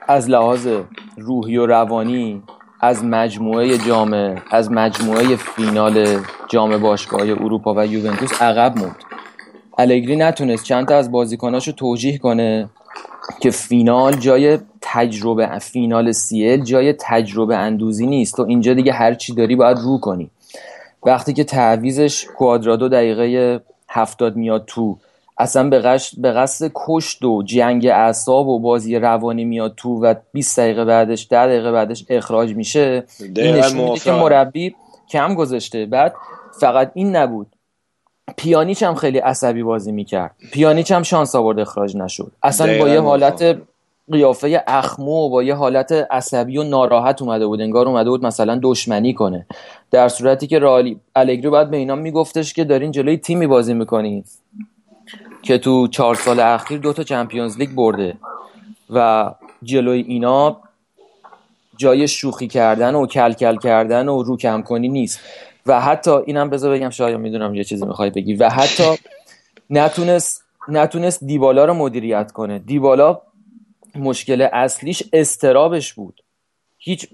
از 0.09 0.31
لحاظ 0.31 0.69
روحی 1.19 1.57
و 1.57 1.67
روانی 1.67 2.43
از 2.87 3.05
مجموعه 3.05 3.79
جام 3.79 4.43
از 4.51 4.73
مجموعه 4.73 5.37
فینال 5.37 6.19
جام 6.49 6.79
باشگاه 6.79 7.21
اروپا 7.21 7.75
و 7.75 7.87
یوونتوس 7.87 8.43
عقب 8.43 8.79
موند. 8.79 8.97
الگری 9.79 10.17
نتونست 10.17 10.65
چند 10.65 10.89
تا 10.89 10.97
از 10.97 11.11
بازیکناشو 11.11 11.73
توجیه 11.73 12.19
کنه 12.19 12.69
که 13.41 13.51
فینال 13.51 14.17
جای 14.17 14.59
تجربه 14.81 15.59
فینال 15.59 16.13
سیل 16.13 16.65
جای 16.65 16.95
تجربه 17.01 17.57
اندوزی 17.57 18.07
نیست. 18.07 18.37
تو 18.37 18.43
اینجا 18.43 18.75
دیگه 18.75 18.93
هر 18.93 19.15
چی 19.15 19.35
داری 19.35 19.57
باید 19.57 19.79
رو 19.79 19.99
کنی. 19.99 20.31
وقتی 21.07 21.33
که 21.33 21.45
تعویزش 21.45 22.25
کوادرادو 22.25 22.89
دقیقه 22.89 23.61
هفتاد 23.89 24.37
میاد 24.37 24.65
تو 24.67 24.99
اصلا 25.39 25.69
به 25.69 25.79
قصد, 25.79 26.21
به 26.21 26.33
قصد 26.33 26.71
کشت 26.75 27.25
و 27.25 27.43
جنگ 27.43 27.87
اعصاب 27.87 28.49
و 28.49 28.61
بازی 28.61 28.97
روانی 28.97 29.45
میاد 29.45 29.75
تو 29.77 30.01
و 30.03 30.15
20 30.33 30.61
دقیقه 30.61 30.85
بعدش 30.85 31.27
10 31.31 31.47
دقیقه 31.47 31.73
بعدش 31.73 32.05
اخراج 32.09 32.55
میشه. 32.55 33.05
این 33.21 33.55
نشون 33.55 33.95
که 33.95 34.13
مربی 34.13 34.75
کم 35.11 35.35
گذاشته 35.35 35.87
بعد 35.87 36.15
فقط 36.61 36.91
این 36.95 37.17
نبود. 37.17 37.47
پیانیچ 38.37 38.83
هم 38.83 38.95
خیلی 38.95 39.19
عصبی 39.19 39.63
بازی 39.63 39.93
می‌کرد. 39.93 40.37
پیانیچ 40.53 40.93
هم 40.93 41.03
شانس 41.03 41.35
آورد 41.35 41.61
اخراج 41.61 41.97
نشد. 41.97 42.33
اصلا 42.43 42.79
با 42.79 42.89
یه 42.89 43.01
حالت 43.01 43.59
قیافه 44.13 44.65
اخمو 44.67 45.27
و 45.27 45.29
با 45.29 45.43
یه 45.43 45.55
حالت 45.55 45.93
عصبی 46.11 46.59
و 46.59 46.63
ناراحت 46.63 47.23
اومده 47.23 47.47
بود. 47.47 47.61
انگار 47.61 47.89
اومده 47.89 48.11
بود 48.11 48.27
مثلا 48.27 48.61
دشمنی 48.63 49.15
کنه. 49.15 49.47
در 49.91 50.09
صورتی 50.09 50.47
که 50.47 50.59
رالی 50.59 51.01
الگری 51.17 51.51
بعد 51.51 51.71
به 51.71 51.77
اینا 51.77 51.95
میگفتش 51.95 52.55
که 52.55 52.65
دارین 52.65 52.91
جلوی 52.91 53.17
تیمی 53.17 53.47
بازی 53.47 53.75
می‌کنین. 53.75 54.25
که 55.47 55.59
تو 55.59 55.89
چهار 55.89 56.15
سال 56.15 56.41
اخیر 56.41 56.79
دو 56.79 56.93
تا 56.93 57.03
چمپیونز 57.03 57.59
لیگ 57.59 57.71
برده 57.71 58.17
و 58.91 59.31
جلوی 59.63 60.01
اینا 60.09 60.61
جای 61.77 62.09
شوخی 62.09 62.47
کردن 62.47 62.95
و 62.95 63.07
کلکل 63.07 63.33
کل 63.33 63.57
کردن 63.57 64.09
و 64.09 64.23
رو 64.23 64.37
کم 64.37 64.63
کنی 64.63 64.89
نیست. 64.89 65.21
و 65.67 65.81
حتی 65.81 66.11
اینم 66.11 66.51
بذار 66.51 66.77
بگم 66.77 66.91
شاید 66.91 67.17
می‌دونم 67.17 67.55
یه 67.55 67.65
چیزی 67.65 67.87
می‌خوای 67.87 68.11
بگی. 68.11 68.35
و 68.35 68.49
حتی 68.49 68.97
نتونست 69.71 70.45
نتونست 70.69 71.25
دیبالا 71.25 71.65
رو 71.65 71.75
مدیریت 71.75 72.33
کنه. 72.33 72.59
دیبالا 72.59 73.21
مشکل 73.95 74.49
اصلیش 74.53 75.03
استرابش 75.13 75.93
بود. 75.93 76.23
هیچ 76.79 77.09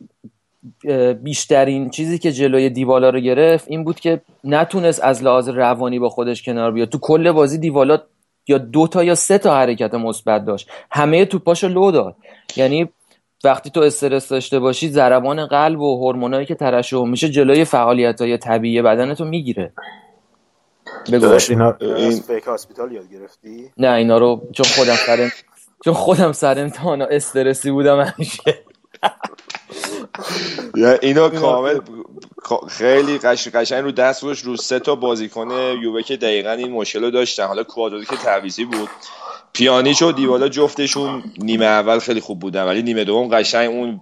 بیشترین 1.23 1.91
چیزی 1.91 2.19
که 2.19 2.33
جلوی 2.33 2.71
دیوالا 2.71 3.11
رو 3.11 3.21
گرفت 3.21 3.65
این 3.69 3.85
بود 3.85 4.01
که 4.01 4.21
نتونست 4.45 5.01
از 5.03 5.23
لحاظ 5.23 5.49
روانی 5.49 5.99
با 5.99 6.09
خودش 6.09 6.43
کنار 6.43 6.73
بیاد. 6.73 6.89
تو 6.89 6.99
کل 6.99 7.33
بازی 7.33 7.59
دیوالا 7.59 7.99
یا 8.49 8.59
دو 8.59 8.87
تا 8.87 9.05
یا 9.05 9.15
سه 9.15 9.39
تا 9.39 9.55
حرکت 9.57 9.95
مثبت 9.95 10.45
داشت. 10.45 10.71
همه 10.91 11.25
توپاشو 11.25 11.69
لو 11.69 11.91
داد. 11.91 12.17
یعنی 12.57 12.89
وقتی 13.45 13.71
تو 13.71 13.81
استرس 13.81 14.29
داشته 14.29 14.59
باشی 14.59 14.89
ضربان 14.89 15.47
قلب 15.47 15.81
و 15.81 15.97
هورمونایی 15.97 16.47
که 16.47 16.55
ترشح 16.55 17.05
میشه 17.05 17.29
جلوی 17.29 17.65
فعالیت 17.65 18.21
های 18.21 18.39
طبیعی 18.39 18.83
بدنتو 18.83 19.25
می‌گیره. 19.25 19.73
بگو. 21.13 21.39
اینا 21.51 21.77
این- 21.81 22.11
فیک 22.21 22.45
هاسپیتال 22.45 22.93
یاد 22.93 23.11
گرفتی؟ 23.13 23.71
نه 23.79 23.93
اینا 23.93 24.19
رو 24.19 24.43
چون 24.53 24.67
خودم 24.67 24.95
سر 24.95 25.31
چون 25.85 25.95
خودم 25.95 26.33
سر 26.33 26.61
امتحانا 26.61 27.05
استرسی 27.05 27.71
بودم 27.71 28.01
همیشه. 28.01 28.43
اینو 31.03 31.29
کامل 31.29 31.79
خیلی 32.69 33.19
قش... 33.19 33.49
قشنگ 33.49 33.85
رو 33.85 33.93
دست 33.93 34.25
گذاشت 34.25 34.45
رو 34.45 34.57
سه 34.57 34.79
تا 34.79 34.95
بازیکن 34.95 35.51
یووه 35.83 36.03
که 36.03 36.17
دقیقا 36.17 36.51
این 36.51 36.71
مشکل 36.71 37.05
رو 37.05 37.11
داشتن. 37.11 37.47
حالا 37.47 37.63
کوادرادو 37.65 38.05
که 38.05 38.17
تعویضی 38.17 38.65
بود. 38.65 38.89
پیانیچ 39.53 40.03
و 40.03 40.13
دیوالا 40.13 40.49
جفتشون 40.49 41.23
نیمه 41.39 41.65
اول 41.65 41.99
خیلی 41.99 42.21
خوب 42.21 42.41
بودن 42.41 42.65
ولی 42.65 42.83
نیمه 42.83 43.05
دوم 43.05 43.29
قشنگ 43.29 43.71
اون 43.71 44.01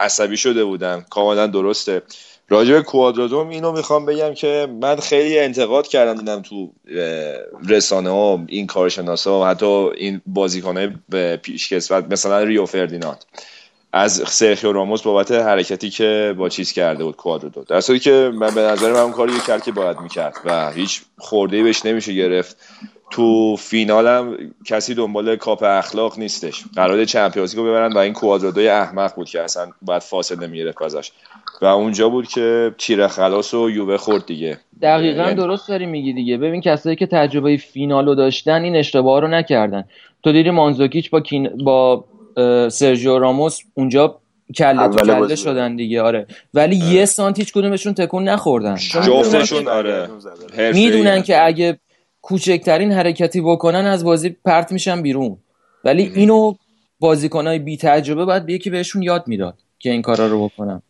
عصبی 0.00 0.36
شده 0.36 0.64
بودن. 0.64 1.04
کاملا 1.10 1.46
درسته. 1.46 2.02
راجع 2.48 2.72
به 2.72 2.82
کوادرادوم 2.82 3.48
اینو 3.48 3.72
می‌خوام 3.72 4.06
بگم 4.06 4.34
که 4.34 4.68
من 4.80 4.96
خیلی 4.96 5.38
انتقاد 5.38 5.86
کردم 5.86 6.14
دیدم 6.14 6.42
تو 6.42 6.72
رسانه 7.68 8.10
ها 8.10 8.44
این 8.48 8.66
کارشناسا 8.66 9.40
و 9.40 9.44
حتی 9.44 9.66
این 9.96 10.20
بازیکنهای 10.26 10.90
پیشکسوت 11.42 12.04
مثلا 12.10 12.42
ریو 12.42 12.66
فردیناند. 12.66 13.24
از 13.92 14.12
سرخیو 14.12 14.72
راموس 14.72 15.02
بابت 15.02 15.32
حرکتی 15.32 15.90
که 15.90 16.34
با 16.38 16.48
چیز 16.48 16.72
کرده 16.72 17.04
بود 17.04 17.16
کوادرادو 17.16 17.64
در 17.64 17.80
صورتی 17.80 18.00
که 18.00 18.30
من 18.34 18.54
به 18.54 18.60
نظر 18.60 18.92
من 18.92 18.98
اون 18.98 19.12
کاری 19.12 19.32
کرد 19.46 19.64
که 19.64 19.72
باید 19.72 20.00
می‌کرد 20.00 20.34
و 20.44 20.70
هیچ 20.72 21.00
خورده 21.18 21.62
بهش 21.62 21.86
نمیشه 21.86 22.12
گرفت. 22.12 22.56
تو 23.10 23.56
فینال 23.56 24.06
هم 24.06 24.36
کسی 24.66 24.94
دنبال 24.94 25.36
کاپ 25.36 25.62
اخلاق 25.62 26.18
نیستش. 26.18 26.64
قرار 26.76 27.04
چمپیونز 27.04 27.54
رو 27.54 27.64
ببرن 27.64 27.92
و 27.92 27.98
این 27.98 28.12
کوادرادوی 28.12 28.68
احمق 28.68 29.14
بود 29.14 29.28
که 29.28 29.42
اصلا 29.42 29.70
باید 29.82 30.02
فاصله 30.02 30.46
می‌گرفت 30.46 30.82
ازش. 30.82 31.12
و 31.62 31.66
اونجا 31.66 32.08
بود 32.08 32.28
که 32.28 32.74
تیر 32.78 33.06
خلاص 33.06 33.54
و 33.54 33.70
یووه 33.70 33.96
خورد 33.96 34.26
دیگه. 34.26 34.58
دقیقا 34.82 35.22
یعنی- 35.22 35.34
درست 35.34 35.68
داری 35.68 35.86
میگی 35.86 36.12
دیگه. 36.12 36.36
ببین 36.36 36.60
کسایی 36.60 36.96
که 36.96 37.06
تجربه 37.06 37.56
فینال 37.56 38.06
رو 38.06 38.14
داشتن 38.14 38.62
این 38.62 38.76
اشتباه 38.76 39.20
رو 39.20 39.28
نکردن. 39.28 39.84
تو 40.22 40.32
دیدی 40.32 40.50
مانزوکیچ 40.50 41.10
با 41.10 41.20
کین... 41.20 41.64
با 41.64 42.04
سرژیو 42.68 43.18
راموس 43.18 43.60
اونجا 43.74 44.18
کله 44.56 44.88
تو 44.88 45.06
کله. 45.06 45.34
شدن 45.34 45.76
دیگه 45.76 46.02
آره. 46.02 46.26
ولی 46.54 46.76
یه 46.76 47.04
سانتیچ 47.04 47.52
کدومشون 47.52 47.94
تکون 47.94 48.28
نخوردن. 48.28 48.74
جفتشون 48.76 49.68
آره. 49.68 50.08
حرفه‌ای. 50.56 50.72
می‌دونن 50.72 51.22
که 51.22 51.46
اگه 51.46 51.78
کوچکترین 52.22 52.92
حرکتی 52.92 53.40
بکنن 53.40 53.86
از 53.86 54.04
بازی 54.04 54.36
پرت 54.44 54.72
میشن 54.72 55.02
بیرون. 55.02 55.36
ولی 55.84 56.12
اینو 56.14 56.54
بازیکنای 57.00 57.58
بی 57.58 57.76
تجربه 57.76 58.24
باید 58.24 58.46
به 58.46 58.52
یکی 58.52 58.70
بهشون 58.70 59.02
یاد 59.02 59.28
می‌داد 59.28 59.54
که 59.78 59.90
این 59.90 60.02
کارا 60.02 60.26
رو 60.26 60.48
بکنن. 60.48 60.82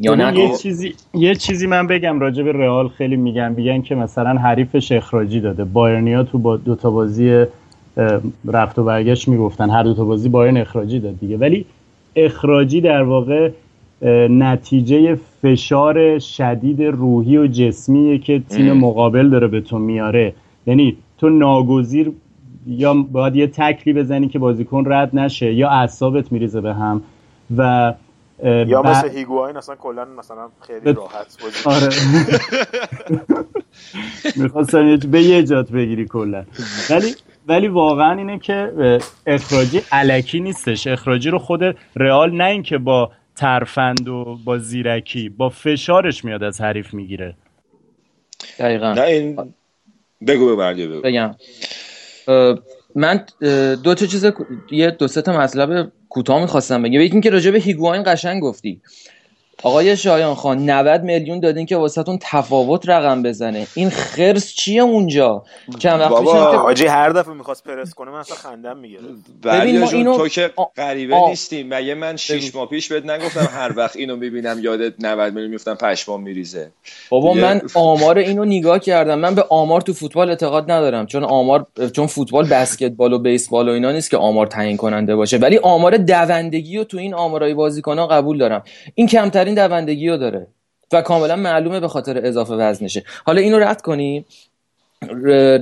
یا 0.00 0.14
نه 0.14 0.38
یه 0.38 0.56
چیزی 0.56 0.94
یه 1.14 1.34
چیزی 1.34 1.66
من 1.66 1.86
بگم 1.86 2.20
راجع 2.20 2.42
به 2.42 2.52
رئال 2.52 2.88
خیلی 2.88 3.16
میگن. 3.16 3.52
میگن 3.52 3.82
که 3.82 3.94
مثلا 3.94 4.30
حریفش 4.30 4.92
اخراجی 4.92 5.40
داده. 5.40 5.64
بایرنیا 5.64 6.22
تو 6.24 6.38
با 6.38 6.56
دو 6.56 6.74
تا 6.74 6.90
بازی 6.90 7.30
اه، 7.30 7.46
رفت 8.46 8.78
و 8.78 8.84
برگشت 8.84 9.28
می‌گفتن 9.28 9.70
هر 9.70 9.82
دو 9.82 9.94
تا 9.94 10.04
بازی 10.04 10.28
بایرن 10.28 10.56
اخراجی 10.56 11.00
داد 11.00 11.20
دیگه. 11.20 11.36
ولی 11.36 11.64
اخراجی 12.16 12.80
در 12.80 13.02
واقع 13.02 13.50
نتیجه 14.30 15.18
فشار 15.42 16.18
شدید 16.18 16.82
روحی 16.82 17.38
و 17.38 17.46
جسمیه 17.46 18.18
که 18.18 18.42
تیم. 18.48 18.72
مقابل 18.72 19.30
داره 19.30 19.46
به 19.46 19.60
تو 19.60 19.78
میاره. 19.78 20.34
یعنی 20.66 20.96
تو 21.18 21.28
ناگزیر 21.28 22.12
یا 22.66 22.94
باید 22.94 23.36
یه 23.36 23.46
تکلی 23.46 23.92
بزنی 23.92 24.28
که 24.28 24.38
بازیکن 24.38 24.84
رد 24.92 25.16
نشه 25.18 25.54
یا 25.54 25.70
اعصابت 25.70 26.32
میریزه 26.32 26.60
به 26.60 26.74
هم 26.74 27.02
و 27.56 27.94
یا 28.44 28.82
ب- 28.82 28.86
مثل 28.86 29.08
هیگواین 29.08 29.56
اصلا 29.56 29.74
کلا 29.74 30.04
مثلا 30.18 30.48
خیلی 30.60 30.92
راحت 30.92 31.38
آره. 31.64 31.88
می‌خواستم 34.36 34.96
به 35.12 35.22
یه 35.22 35.42
جات 35.42 35.70
بگیری 35.72 36.04
کلا. 36.06 36.44
ولی 36.90 37.14
ولی 37.46 37.68
واقعا 37.68 38.18
اینه 38.18 38.38
که 38.38 38.72
اخراجی 39.26 39.82
علکی 39.92 40.40
نیستش. 40.40 40.86
اخراجی 40.86 41.30
رو 41.30 41.38
خود 41.38 41.60
رئال 41.96 42.36
نه 42.36 42.44
اینکه 42.44 42.78
با 42.78 43.10
ترفند 43.36 44.08
و 44.08 44.38
با 44.44 44.58
زیرکی 44.58 45.28
با 45.28 45.48
فشارش 45.48 46.24
میاد 46.24 46.42
از 46.42 46.60
حریف 46.60 46.94
می‌گیره. 46.94 47.34
دقیقا. 48.58 48.92
نه 48.92 49.02
این 49.02 49.54
بگو 50.26 50.56
بگو 50.56 51.00
بگم. 51.00 51.34
من 52.94 53.24
دو 53.82 53.94
تا 53.94 54.06
چیز 54.06 54.26
یه 54.70 54.90
دو 54.90 55.08
سه 55.08 55.22
تا 55.22 55.32
مطلب 55.32 55.92
کوتاه 56.08 56.40
می‌خواستم 56.40 56.82
بگم. 56.82 57.00
یکی 57.00 57.12
اینکه 57.12 57.30
راجع 57.30 57.50
به 57.50 57.58
هیگواین 57.58 58.02
قشنگ 58.06 58.42
گفتی. 58.42 58.80
آقای 59.62 59.96
شایان 59.96 60.34
خان 60.34 60.70
90 60.70 61.02
میلیون 61.02 61.40
دادین 61.40 61.66
که 61.66 61.76
واسهتون 61.76 62.18
تفاوت 62.22 62.88
رقم 62.88 63.22
بزنه. 63.22 63.66
این 63.74 63.90
خرس 63.90 64.52
چیه 64.54 64.82
اونجا؟ 64.82 65.42
چند 65.78 66.00
وقت 66.00 66.10
بابا، 66.10 66.50
که 66.50 66.56
حاجی 66.56 66.86
هر 66.86 67.08
دفعه 67.10 67.34
می‌خواست 67.34 67.64
پرس 67.64 67.94
کنه 67.94 68.10
من 68.10 68.18
اصلا 68.18 68.36
خندم 68.36 68.76
می‌گیره 68.76 69.00
بردیا 69.42 69.80
ما 69.80 69.86
جون 69.86 69.98
اینو- 69.98 70.16
تو 70.16 70.28
که 70.28 70.50
غریبه 70.76 71.14
آ- 71.16 71.28
نیستیم 71.28 71.74
مگه 71.74 71.94
من 71.94 72.16
شیش 72.16 72.54
ماه 72.54 72.68
پیش 72.68 72.92
بهت 72.92 73.04
نگفتم 73.06 73.48
هر 73.52 73.72
وقت 73.76 73.96
اینو 73.96 74.16
می‌بینم 74.16 74.58
یادت 74.62 74.92
90 75.00 75.32
میلیون 75.32 75.50
میفتم 75.50 75.74
پشمام 75.74 76.22
میریزه. 76.22 76.70
بابا 77.10 77.32
دیگه- 77.32 77.44
من 77.46 77.60
آمار 77.74 78.18
اینو 78.18 78.44
نگاه 78.44 78.78
کردم. 78.78 79.18
من 79.18 79.34
به 79.34 79.44
آمار 79.50 79.80
تو 79.80 79.92
فوتبال 79.92 80.28
اعتقاد 80.28 80.70
ندارم. 80.70 81.06
چون 81.06 81.24
آمار 81.24 81.66
چون 81.92 82.06
فوتبال 82.06 82.46
بسکتبال 82.48 83.12
و 83.12 83.18
بیسبال 83.18 83.68
و 83.68 83.72
اینا 83.72 83.92
نیست 83.92 84.10
که 84.10 84.16
آمار 84.16 84.46
تعیین 84.46 84.76
کننده 84.76 85.16
باشه. 85.16 85.36
ولی 85.36 85.58
آمار 85.58 85.96
دوندگی 85.96 86.76
رو 86.78 86.84
تو 86.84 86.98
این 86.98 87.14
آمارای 87.14 87.54
بازیکن‌ها 87.54 88.06
قبول 88.06 88.38
دارم. 88.38 88.62
این 88.94 89.06
کمترین 89.46 89.68
دوندگی 89.68 90.08
رو 90.08 90.16
داره 90.16 90.46
و 90.92 91.02
کاملا 91.02 91.36
معلومه 91.36 91.80
به 91.80 91.88
خاطر 91.88 92.26
اضافه 92.26 92.54
وزنشه. 92.54 93.02
حالا 93.24 93.40
اینو 93.40 93.58
رد 93.58 93.82
کنیم 93.82 94.24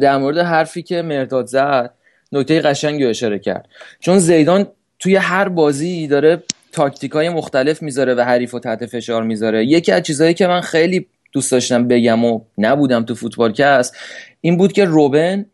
در 0.00 0.16
مورد 0.16 0.38
حرفی 0.38 0.82
که 0.82 1.02
مرداد 1.02 1.46
زد 1.46 1.90
نکته 2.32 2.60
قشنگی 2.60 3.04
رو 3.04 3.10
اشاره 3.10 3.38
کرد. 3.38 3.68
چون 4.00 4.18
زیدان 4.18 4.66
توی 4.98 5.16
هر 5.16 5.48
بازی 5.48 6.06
داره 6.06 6.42
تاکتیک 6.72 7.12
های 7.12 7.28
مختلف 7.28 7.82
می‌ذاره 7.82 8.14
و 8.14 8.20
حریف 8.20 8.50
رو 8.50 8.58
تحت 8.58 8.86
فشار 8.86 9.22
می‌ذاره. 9.22 9.64
یکی 9.64 9.92
از 9.92 10.02
چیزهایی 10.02 10.34
که 10.34 10.46
من 10.46 10.60
خیلی 10.60 11.06
دوست 11.32 11.52
داشتم 11.52 11.88
بگم 11.88 12.24
و 12.24 12.40
نبودم 12.58 13.04
تو 13.04 13.14
فوتبال 13.14 13.54
هست 13.60 13.96
این 14.40 14.56
بود 14.56 14.72
که 14.72 14.84
روبن 14.84 15.46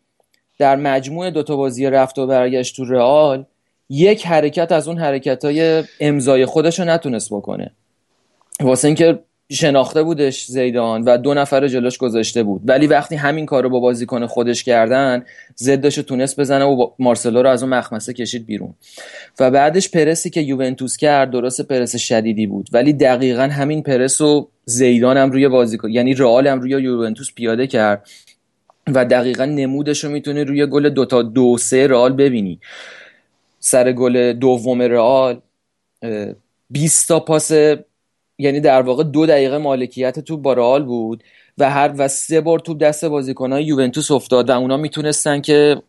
در 0.58 0.76
مجموع 0.76 1.30
دوتا 1.30 1.56
بازی 1.56 1.86
رفت 1.86 2.18
و 2.18 2.26
برگشت 2.26 2.76
تو 2.76 2.84
رئال 2.84 3.44
یک 3.88 4.26
حرکت 4.26 4.72
از 4.72 4.88
اون 4.88 4.98
حرکت 4.98 5.44
های 5.44 5.84
امضای 6.00 6.46
خودش 6.46 6.78
رو 6.78 6.84
نتونست 6.84 7.28
بکنه. 7.32 7.70
واسه 8.60 8.88
اینکه 8.88 9.18
شناخته 9.52 10.02
بودش 10.02 10.46
زیدان 10.46 11.02
و 11.02 11.16
دو 11.16 11.34
نفر 11.34 11.68
جلوش 11.68 11.98
گذاشته 11.98 12.42
بود. 12.42 12.60
ولی 12.64 12.86
وقتی 12.86 13.16
همین 13.16 13.46
کار 13.46 13.62
رو 13.62 13.68
با 13.68 13.80
بازیکن 13.80 14.26
خودش 14.26 14.64
کردن 14.64 15.24
زدش 15.54 15.98
رو 15.98 16.04
تونست 16.04 16.40
بزنه 16.40 16.64
و 16.64 16.90
مارسلو 16.98 17.42
رو 17.42 17.48
از 17.48 17.62
اون 17.62 17.74
مخمسه 17.74 18.12
کشید 18.12 18.46
بیرون. 18.46 18.74
و 19.40 19.50
بعدش 19.50 19.90
پرسی 19.90 20.30
که 20.30 20.40
یوونتوس 20.40 20.96
کرد 20.96 21.30
درست 21.30 21.60
پرس 21.60 21.96
شدیدی 21.96 22.46
بود. 22.46 22.68
ولی 22.72 22.92
دقیقا 22.92 23.42
همین 23.42 23.82
پرس 23.82 24.20
رو 24.20 24.48
زیدان 24.64 25.16
هم 25.16 25.30
روی 25.30 25.48
بازیکن 25.48 25.90
یعنی 25.90 26.14
رئال 26.14 26.46
هم 26.46 26.60
روی 26.60 26.70
یوونتوس 26.70 27.32
پیاده 27.34 27.66
کرد. 27.66 28.08
و 28.94 29.04
دقیقا 29.04 29.44
نمودش 29.44 30.04
رو 30.04 30.10
می‌تونی 30.10 30.44
روی 30.44 30.66
گل 30.66 30.88
دوتا 30.88 31.22
دو 31.22 31.58
سه 31.58 31.86
رئال 31.86 32.12
ببینی. 32.12 32.60
سر 33.60 33.92
گل 33.92 34.32
دوم 34.32 34.82
رئال 34.82 35.40
اه، 36.02 36.34
20 36.70 37.08
تا 37.08 37.20
پاس 37.20 37.52
یعنی 38.40 38.60
در 38.60 38.82
واقع 38.82 39.04
دو 39.04 39.26
دقیقه 39.26 39.58
مالکیت 39.58 40.20
توپ 40.20 40.42
با 40.42 40.52
رئال 40.52 40.84
بود 40.84 41.24
و 41.58 41.70
هر 41.70 41.92
و 41.98 42.08
سه 42.08 42.40
بار 42.40 42.58
توپ 42.58 42.78
دست 42.78 43.04
بازیکنهای 43.04 43.64
یوونتوس 43.64 44.10
افتاد 44.10 44.50
و 44.50 44.52
اونا 44.52 44.76
می‌تونستن 44.76 45.40
که 45.40 45.82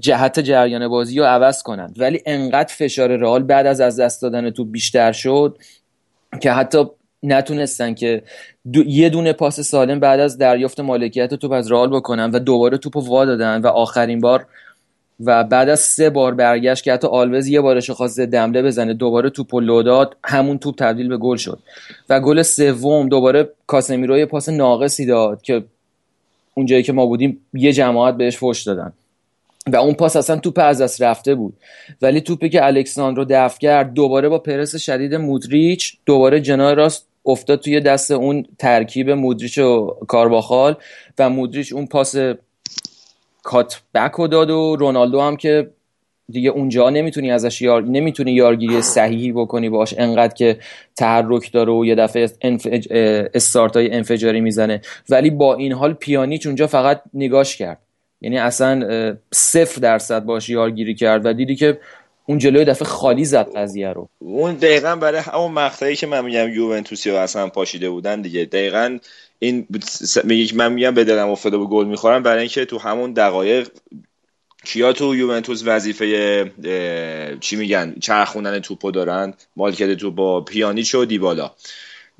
جهت 0.00 0.40
جریان 0.40 0.88
بازی 0.88 1.18
رو 1.18 1.24
عوض 1.24 1.62
کنن 1.62 1.94
ولی 1.96 2.22
انقدر 2.26 2.74
فشار 2.74 3.16
رئال 3.16 3.42
بعد 3.42 3.66
از 3.66 3.80
از 3.80 4.00
دست 4.00 4.22
دادن 4.22 4.50
توپ 4.50 4.70
بیشتر 4.70 5.12
شد 5.12 5.58
که 6.40 6.52
حتی 6.52 6.84
نتونستن 7.22 7.94
که 7.94 8.22
دو 8.72 8.84
یه 8.84 9.08
دونه 9.08 9.32
پاس 9.32 9.60
سالم 9.60 10.00
بعد 10.00 10.20
از 10.20 10.38
دریافت 10.38 10.80
مالکیت 10.80 11.34
توپ 11.34 11.52
از 11.52 11.72
رئال 11.72 11.90
بکنن 11.90 12.30
و 12.30 12.38
دوباره 12.38 12.78
توپ 12.78 12.96
وا 12.96 13.24
دادن 13.24 13.60
و 13.60 13.66
آخرین 13.66 14.20
بار 14.20 14.46
و 15.20 15.44
بعد 15.44 15.68
از 15.68 15.80
سه 15.80 16.10
بار 16.10 16.34
برگشت 16.34 16.84
که 16.84 16.92
حتی 16.92 17.06
آلوز 17.06 17.46
یه 17.46 17.60
بارش 17.60 17.90
خواست 17.90 18.20
دمله 18.20 18.62
بزنه 18.62 18.94
دوباره 18.94 19.30
توپ 19.30 19.54
و 19.54 19.60
لو 19.60 19.82
داد 19.82 20.16
همون 20.24 20.58
توپ 20.58 20.74
تبدیل 20.78 21.08
به 21.08 21.16
گل 21.16 21.36
شد. 21.36 21.58
و 22.08 22.20
گل 22.20 22.42
سوم 22.42 23.08
دوباره 23.08 23.48
کاسمیرو 23.66 24.18
یه 24.18 24.26
پاس 24.26 24.48
ناقصی 24.48 25.06
داد 25.06 25.42
که 25.42 25.64
اونجایی 26.54 26.82
که 26.82 26.92
ما 26.92 27.06
بودیم 27.06 27.40
یه 27.54 27.72
جماعت 27.72 28.16
بهش 28.16 28.36
فوش 28.36 28.62
دادن. 28.62 28.92
و 29.66 29.76
اون 29.76 29.94
پاس 29.94 30.16
اصلا 30.16 30.36
توپ 30.36 30.58
از 30.62 30.80
دست 30.80 31.02
رفته 31.02 31.34
بود. 31.34 31.54
ولی 32.02 32.20
توپی 32.20 32.48
که 32.48 32.66
الکساندرو 32.66 33.24
دفع 33.30 33.58
کرد 33.58 33.94
دوباره 33.94 34.28
با 34.28 34.38
پرس 34.38 34.76
شدید 34.76 35.14
مودریچ 35.14 35.96
دوباره 36.06 36.40
جناه 36.40 36.74
راست 36.74 37.06
افتاد 37.26 37.60
توی 37.60 37.80
دست 37.80 38.10
اون 38.10 38.46
ترکیب 38.58 39.10
مودریچ 39.10 39.58
و 39.58 39.96
کارواخال 40.08 40.76
و 41.18 41.30
مودریچ 41.30 41.72
اون 41.72 41.86
پاس 41.86 42.14
کات 43.42 43.82
بک 43.94 44.12
رو 44.12 44.26
داد 44.28 44.50
و 44.50 44.76
رونالدو 44.76 45.20
هم 45.20 45.36
که 45.36 45.70
دیگه 46.28 46.50
اونجا 46.50 46.90
نمی‌تونی 46.90 47.30
ازش 47.30 47.62
یار 47.62 47.82
نمی‌تونی 47.82 48.32
یارگیری 48.32 48.82
صحیحی 48.82 49.32
بکنی 49.32 49.68
باش 49.68 49.94
انقدر 49.98 50.34
که 50.34 50.58
تحرک 50.96 51.52
داره 51.52 51.72
و 51.72 51.84
یه 51.84 51.94
دفعه 51.94 52.30
انفج... 52.40 52.88
استارت 53.34 53.76
های 53.76 53.90
انفجاری 53.90 54.40
می‌زنه. 54.40 54.80
ولی 55.10 55.30
با 55.30 55.54
این 55.54 55.72
حال 55.72 55.92
پیانیچ 55.92 56.46
اونجا 56.46 56.66
فقط 56.66 57.02
نگاش 57.14 57.56
کرد. 57.56 57.78
یعنی 58.20 58.38
اصلا 58.38 59.16
صفر 59.32 59.80
درصد 59.80 60.24
باش 60.24 60.48
یارگیری 60.48 60.94
کرد 60.94 61.26
و 61.26 61.32
دیدی 61.32 61.56
که 61.56 61.78
اون 62.26 62.38
جلوی 62.38 62.64
دفعه 62.64 62.88
خالی 62.88 63.24
زد 63.24 63.56
قضیه 63.56 63.88
رو. 63.88 64.08
اون 64.18 64.54
دقیقا 64.54 64.96
برای 64.96 65.20
همون 65.20 65.52
مقطعی 65.52 65.96
که 65.96 66.06
من 66.06 66.24
میگم 66.24 66.48
یوونتوسی 66.48 67.10
ها 67.10 67.18
اصلا 67.18 67.48
پاشیده 67.48 67.90
بودن 67.90 68.20
دیگه. 68.20 68.44
دقیقا 68.44 68.98
این 69.42 69.66
من 70.54 70.72
میگم 70.72 70.94
به 70.94 71.04
دلم 71.04 71.28
افتاده 71.28 71.56
و 71.56 71.66
گل 71.66 71.86
می‌خورم. 71.86 72.22
برای 72.22 72.40
اینکه 72.40 72.64
تو 72.64 72.78
همون 72.78 73.12
دقایق 73.12 73.68
کیا 74.64 74.92
تو 74.92 75.16
یوونتوس 75.16 75.62
وظیفه 75.66 76.52
چی 77.40 77.56
میگن؟ 77.56 77.94
چرخوندن 78.00 78.58
توپو 78.58 78.90
دارن. 78.90 79.34
مالکیت 79.56 79.94
توپ 79.94 80.14
با 80.14 80.40
پیانیچ 80.40 80.94
و 80.94 81.04
دیبالا. 81.04 81.50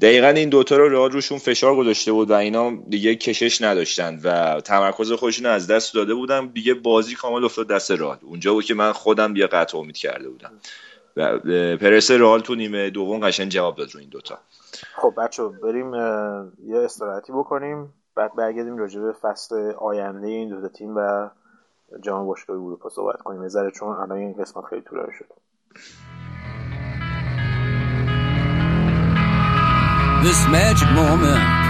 دقیقا 0.00 0.28
این 0.28 0.48
دوتا 0.48 0.76
رو 0.76 0.88
رئال 0.88 1.10
روشون 1.10 1.38
فشار 1.38 1.76
گذاشته 1.76 2.12
بود 2.12 2.30
و 2.30 2.34
اینا 2.34 2.72
دیگه 2.88 3.14
کشش 3.14 3.62
نداشتن 3.62 4.20
و 4.24 4.60
تمرکز 4.60 5.12
خودشون 5.12 5.46
از 5.46 5.66
دست 5.66 5.94
داده 5.94 6.14
بودم 6.14 6.50
دیگه 6.54 6.74
بازی 6.74 7.14
کامل 7.14 7.44
افتاد 7.44 7.68
دست 7.68 7.90
رئال. 7.90 8.18
اونجا 8.22 8.52
بود 8.52 8.64
که 8.64 8.74
من 8.74 8.92
خودم 8.92 9.36
یه 9.36 9.46
قطع 9.46 9.78
امید 9.78 9.96
کرده 9.96 10.28
بودم. 10.28 10.52
و 11.16 11.38
پرس 11.76 12.10
رئال 12.10 12.40
تو 12.40 12.54
نیمه 12.54 12.90
دوم 12.90 13.20
قشنگ 13.20 13.50
جواب 13.50 13.76
داد 13.76 13.90
رو 13.94 14.00
این 14.00 14.08
دوتا. 14.08 14.38
خب 14.96 15.14
بچه 15.18 15.48
بریم 15.48 15.94
یه 16.64 16.78
استراحتی 16.84 17.32
بکنیم. 17.32 17.92
بعد 18.16 18.34
برگردیم 18.36 18.78
راجع 18.78 19.00
به 19.00 19.12
فصل 19.12 19.72
آینده 19.78 20.28
این 20.28 20.48
دو 20.48 20.68
تیم 20.68 20.96
و 20.96 21.28
جام 22.00 22.26
باشگاه 22.26 22.56
اروپا 22.56 22.88
صحبت 22.88 23.22
کنیم. 23.22 23.42
یه 23.42 23.70
چون 23.70 23.88
الان 23.88 24.12
این 24.12 24.32
قسمت 24.32 24.64
خیلی 24.64 24.82
طولانی 24.82 25.12
شد. 25.12 25.26
This 30.24 30.40
magic 30.56 30.90
moment 31.00 31.62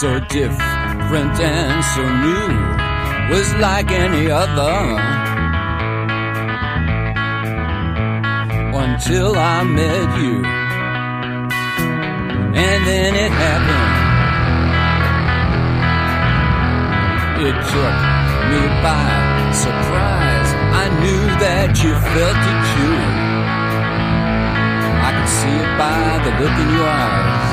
So 0.00 0.18
different 0.38 1.38
and 1.40 1.84
so 1.94 2.04
new. 2.24 2.48
Was 3.30 3.54
like 3.54 3.90
any 3.92 4.30
other. 4.30 5.23
Until 8.76 9.36
I 9.36 9.62
met 9.64 10.18
you 10.18 10.44
And 12.64 12.86
then 12.86 13.14
it 13.14 13.30
happened 13.30 13.94
it 17.44 17.52
took 17.52 17.96
me 18.50 18.62
by 18.80 19.34
surprise. 19.52 20.50
I 20.82 20.86
knew 21.02 21.24
that 21.44 21.70
you 21.82 21.92
felt 21.92 22.40
it 22.52 22.60
too. 22.72 22.96
I 25.04 25.10
could 25.12 25.30
see 25.38 25.56
it 25.64 25.72
by 25.76 26.24
the 26.24 26.32
look 26.40 26.56
in 26.64 26.68
your 26.72 26.88
eyes. 26.88 27.48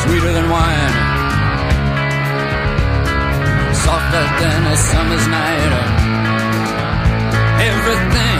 Sweeter 0.00 0.32
than 0.32 0.48
wine, 0.48 0.94
softer 3.74 4.24
than 4.40 4.60
a 4.72 4.76
summer's 4.76 5.26
night. 5.28 6.07
Everything 7.60 8.38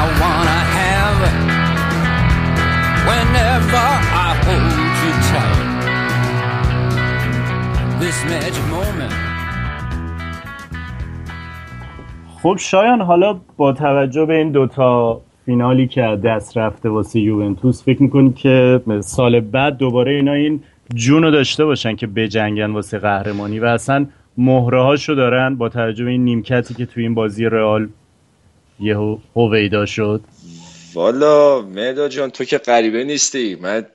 I 0.00 0.02
wanna 0.20 0.60
have. 0.78 1.20
Whenever 3.08 3.86
I 4.26 4.30
hold 4.44 4.72
you 5.02 5.12
tight. 5.30 5.74
خب 12.42 12.56
شایان 12.58 13.00
حالا 13.00 13.40
با 13.56 13.72
توجه 13.72 14.24
به 14.26 14.34
این 14.34 14.52
دوتا 14.52 15.20
فینالی 15.46 15.86
که 15.86 16.00
دست 16.24 16.56
رفته 16.56 16.88
واسه 16.88 17.20
یوونتوس 17.20 17.84
فکر 17.84 18.02
می‌کنی 18.02 18.32
که 18.32 18.80
سال 19.00 19.40
بعد 19.40 19.76
دوباره 19.76 20.12
اینا 20.12 20.32
این 20.32 20.62
جون 20.94 21.22
رو 21.22 21.30
داشته 21.30 21.64
باشن 21.64 21.96
که 21.96 22.06
بجنگن 22.06 22.70
واسه 22.70 22.98
قهرمانی؟ 22.98 23.58
و 23.58 23.64
اصلا 23.64 24.06
مهره 24.38 24.82
هاشو 24.82 25.14
دارن 25.14 25.56
با 25.56 25.68
توجه 25.68 26.04
به 26.04 26.10
این 26.10 26.24
نیمکتی 26.24 26.74
که 26.74 26.86
توی 26.86 27.02
این 27.02 27.14
بازی 27.14 27.44
رئال 27.44 27.88
یه 28.80 28.96
هویدا 29.36 29.86
شد. 29.86 30.20
والا 30.94 31.62
مهدا 31.62 32.08
جان 32.08 32.30
تو 32.30 32.44
که 32.44 32.58
غریبه 32.58 33.04
نیستی. 33.04 33.54
من 33.54 33.86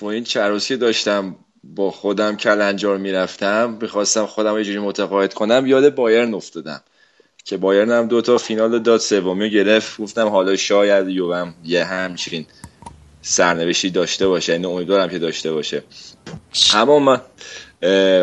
با 0.00 0.10
این 0.10 0.24
چروسی 0.24 0.76
داشتم 0.76 1.36
با 1.64 1.90
خودم 1.90 2.36
کلنجار 2.36 2.98
می‌رفتم. 2.98 3.78
می‌خواستم 3.80 4.26
خودم 4.26 4.58
یه 4.58 4.64
جوری 4.64 4.78
متقاعد 4.78 5.34
کنم. 5.34 5.66
یاد 5.66 5.94
بایرن 5.94 6.34
افتادم. 6.34 6.80
که 7.44 7.56
بایرن 7.56 7.90
هم 7.90 8.08
دوتا 8.08 8.38
فینال 8.38 8.78
داد 8.78 9.00
سومی 9.00 9.50
گرفت. 9.50 10.00
گفتم 10.00 10.28
حالا 10.28 10.56
شاید 10.56 11.08
یوم 11.08 11.54
یه 11.64 11.84
همچین 11.84 12.46
سرنوشتی 13.22 13.90
داشته 13.90 14.26
باشه. 14.26 14.52
یعنی 14.52 14.66
امیدوارم 14.66 15.08
که 15.08 15.18
داشته 15.18 15.52
باشه. 15.52 15.82
اما 16.74 16.98
من 16.98 17.20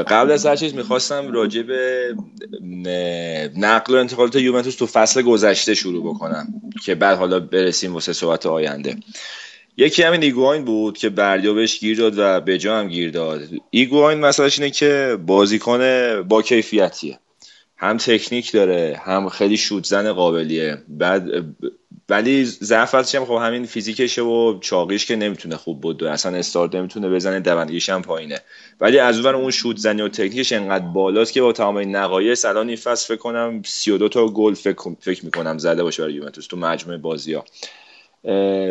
قبل 0.07 0.31
از 0.31 0.45
هر 0.45 0.55
چیز 0.55 0.75
می‌خواستم 0.75 1.31
راجع 1.31 1.61
به 1.61 2.15
نقل 3.57 3.95
و 3.95 3.97
انتقالات 3.97 4.35
یوونتوس 4.35 4.75
تو 4.75 4.85
فصل 4.85 5.21
گذشته 5.21 5.75
شروع 5.75 6.13
بکنم 6.13 6.47
که 6.85 6.95
بعد 6.95 7.17
حالا 7.17 7.39
برسیم 7.39 7.93
واسه 7.93 8.13
صحبت 8.13 8.45
آینده. 8.45 8.95
یکی 9.77 10.03
همین 10.03 10.23
ایگواین 10.23 10.65
بود 10.65 10.97
که 10.97 11.09
بردیا 11.09 11.53
بهش 11.53 11.79
گیر 11.79 11.97
داد 11.97 12.13
و 12.17 12.41
به 12.41 12.57
جا 12.57 12.79
هم 12.79 12.87
گیر 12.87 13.11
داد. 13.11 13.41
ایگواین 13.69 14.19
مسئلهش 14.19 14.59
اینه 14.59 14.71
که 14.71 15.17
بازیکن 15.25 15.81
با 16.21 16.41
کیفیتیه. 16.41 17.19
هم 17.77 17.97
تکنیک 17.97 18.51
داره 18.51 19.01
هم 19.05 19.29
خیلی 19.29 19.57
شوتزن 19.57 20.13
قابلیه. 20.13 20.77
بعد 20.87 21.23
ولی 22.11 22.45
ضعفش 22.45 23.15
هم 23.15 23.25
خب 23.25 23.33
همین 23.33 23.65
فیزیکشه 23.65 24.21
و 24.21 24.59
چاقیش 24.59 25.05
که 25.05 25.15
نمی‌تونه 25.15 25.57
خوب 25.57 25.81
بود. 25.81 26.03
اصلا 26.03 26.37
استارت 26.37 26.75
نمی‌تونه 26.75 27.09
بزنه 27.09 27.39
دوندگیش 27.39 27.89
هم 27.89 28.01
پایینه. 28.01 28.39
ولی 28.81 28.99
از 28.99 29.19
اون 29.19 29.35
اون 29.35 29.51
شوت 29.51 29.77
زنی 29.77 30.01
و 30.01 30.07
تکنیکش 30.07 30.51
انقدر 30.53 30.85
بالاست 30.85 31.33
که 31.33 31.41
با 31.41 31.51
تمام 31.51 31.75
این 31.75 31.95
نقایص 31.95 32.45
الان 32.45 32.67
این 32.67 32.77
فصل 32.77 33.07
فکر 33.07 33.21
کنم 33.21 33.61
32 33.65 34.09
تا 34.09 34.27
گل 34.27 34.53
فکر, 34.53 34.95
فکر 34.99 35.25
می‌کنم 35.25 35.57
زده 35.57 35.83
باشه 35.83 36.03
برای 36.03 36.13
یوونتوس 36.13 36.47
تو 36.47 36.57
مجموعه 36.57 36.97
بازی 36.97 37.33
ها 37.33 37.45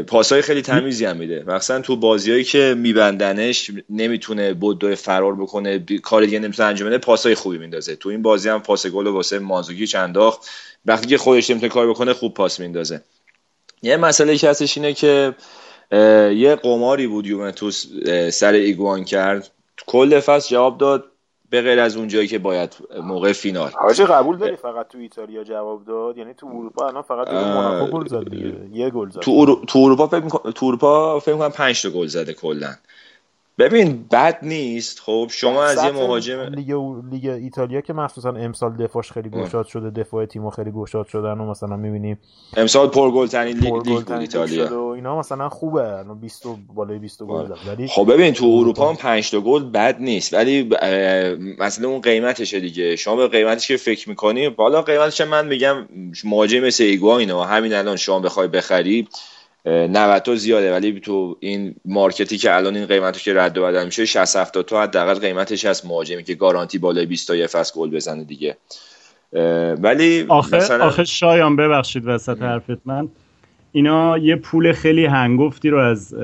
پاسای 0.02 0.42
خیلی 0.42 0.62
تمیزی 0.62 1.04
هم 1.04 1.16
میده. 1.16 1.44
مثلا 1.46 1.80
تو 1.80 1.96
بازیایی 1.96 2.44
که 2.44 2.74
میبندنش 2.78 3.70
نمی‌تونه 3.90 4.54
بدو 4.54 4.94
فرار 4.94 5.34
بکنه 5.34 5.84
کار 6.02 6.24
دیگه 6.24 6.38
نمی‌تونه 6.38 6.68
انجام 6.68 6.88
بده 6.88 6.98
پاسای 6.98 7.34
خوبی 7.34 7.58
میندازه. 7.58 7.96
تو 7.96 8.08
این 8.08 8.22
بازی 8.22 8.48
هم 8.48 8.62
پاس 8.62 8.86
گل 8.86 9.06
واسه 9.06 9.38
مازوگی 9.38 9.86
چنداخت 9.86 10.50
وقتی 10.86 11.06
که 11.06 11.18
خودش 11.18 11.50
نمی‌تونه 11.50 11.72
کار 11.72 11.90
بکنه 11.90 12.12
خوب 12.12 12.34
پاس 12.34 12.60
میندازه. 12.60 13.00
یه 13.82 13.96
مسئله 13.96 14.36
که 14.36 14.50
هستش 14.50 14.76
اینه 14.76 14.92
که 14.92 15.34
یه 16.32 16.58
قماری 16.62 17.06
بود 17.06 17.26
یوونتوس 17.26 17.86
سر 18.32 18.52
ایگوان 18.52 19.04
کرد. 19.04 19.50
کل 19.86 20.20
فصل 20.20 20.48
جواب 20.50 20.78
داد 20.78 21.04
به 21.50 21.62
غیر 21.62 21.80
از 21.80 21.96
اونجایی 21.96 22.28
که 22.28 22.38
باید 22.38 22.76
موقع 23.02 23.32
فینال. 23.32 23.70
حاجی 23.70 24.04
قبول 24.04 24.38
داری 24.38 24.56
فقط 24.56 24.88
تو 24.88 24.98
ایتالیا 24.98 25.44
جواب 25.44 25.84
داد؟ 25.84 26.18
یعنی 26.18 26.34
تو 26.34 26.46
اروپا 26.46 26.86
الان 26.88 27.02
فقط 27.02 27.28
تو 27.28 27.34
موناکو 27.34 27.98
گل 27.98 28.06
زد 28.06 28.30
دیگه. 28.30 28.54
یه 28.72 28.90
گل 28.90 29.10
زد. 29.10 29.20
تو, 29.20 29.64
تو 29.64 29.78
اروپا 29.78 30.06
فکر 30.06 30.28
تو 30.50 30.66
اروپا 30.66 31.20
فکر 31.20 31.36
کنم 31.36 31.48
5 31.48 31.82
تا 31.82 31.90
گل 31.90 32.06
زده 32.06 32.32
کلا. 32.34 32.74
ببین 33.60 34.04
بد 34.10 34.38
نیست. 34.42 35.00
خب 35.00 35.26
شما 35.30 35.64
از 35.64 35.84
یه 35.84 35.90
مهاجم 35.90 36.40
لیگ 36.40 36.74
لیگ 37.12 37.26
ایتالیا 37.26 37.80
که 37.80 37.92
مخصوصا 37.92 38.30
امسال 38.30 38.76
دفاعش 38.76 39.12
خیلی 39.12 39.30
گشاد 39.30 39.66
شده 39.66 39.90
دفاع 39.90 40.26
تیمو 40.26 40.50
خیلی 40.50 40.70
گشاد 40.70 41.06
شدن 41.06 41.38
و 41.40 41.50
مثلا 41.50 41.76
می‌بینیم 41.76 42.18
امسال 42.56 42.88
پرگل 42.88 43.26
ترین 43.26 43.58
لیگ 43.58 43.88
لیگ 43.88 44.10
ایتالیا. 44.10 44.84
و 44.84 44.88
اینا 44.88 45.18
مثلا 45.18 45.48
خوبه. 45.48 45.98
الان 45.98 46.20
20 46.20 46.42
بالای 46.74 46.98
20 46.98 47.22
گل 47.22 47.46
زد 47.46 47.56
ولی 47.68 47.88
خب 47.88 48.12
ببین 48.12 48.34
تو 48.34 48.46
اروپا 48.46 48.88
هم 48.88 48.96
5 48.96 49.30
تا 49.30 49.40
گل 49.40 49.64
بد 49.64 49.96
نیست. 50.00 50.34
ولی 50.34 50.70
مثلا 51.58 51.88
اون 51.88 52.00
قیمتشه 52.00 52.60
دیگه. 52.60 52.96
شما 52.96 53.16
به 53.16 53.28
قیمتش 53.28 53.68
که 53.68 53.76
فکر 53.76 54.08
می‌کنی 54.08 54.48
بالا 54.48 54.82
قیمتش 54.82 55.20
من 55.20 55.46
میگم 55.46 55.88
مهاجم 56.24 56.60
مثل 56.60 56.84
ایگواینه 56.84 57.34
و 57.34 57.40
همین 57.40 57.74
الان 57.74 57.96
شما 57.96 58.20
بخوای 58.20 58.48
بخری 58.48 59.08
90 59.66 60.22
تا 60.22 60.34
زیاده 60.34 60.72
ولی 60.72 61.00
تو 61.00 61.36
این 61.40 61.74
market 61.84 62.31
ی 62.31 62.38
که 62.38 62.54
الان 62.54 62.76
این 62.76 62.86
قیمتش 62.86 63.24
که 63.24 63.34
رد 63.34 63.58
و 63.58 63.62
بدل 63.62 63.84
میشه 63.84 64.04
60 64.04 64.36
70 64.36 64.64
تا 64.64 64.82
حداقل 64.82 65.14
قیمتش 65.14 65.64
هست 65.64 65.86
مهاجمی 65.86 66.24
که 66.24 66.34
گارانتی 66.34 66.78
بالای 66.78 67.06
20 67.06 67.28
تا 67.28 67.36
یه 67.36 67.46
فصل 67.46 67.80
گل 67.80 67.90
بزنه 67.90 68.24
دیگه. 68.24 68.56
ولی 69.78 70.24
آخه 70.28 70.56
مثلا... 70.56 70.84
آخه 70.84 71.04
شایان 71.04 71.56
ببخشید 71.56 72.02
وسط 72.06 72.42
حرفت 72.42 72.80
من. 72.84 73.08
اینا 73.72 74.18
یه 74.18 74.36
پول 74.36 74.72
خیلی 74.72 75.06
هنگفتی 75.06 75.68
رو 75.68 75.78
از 75.78 76.14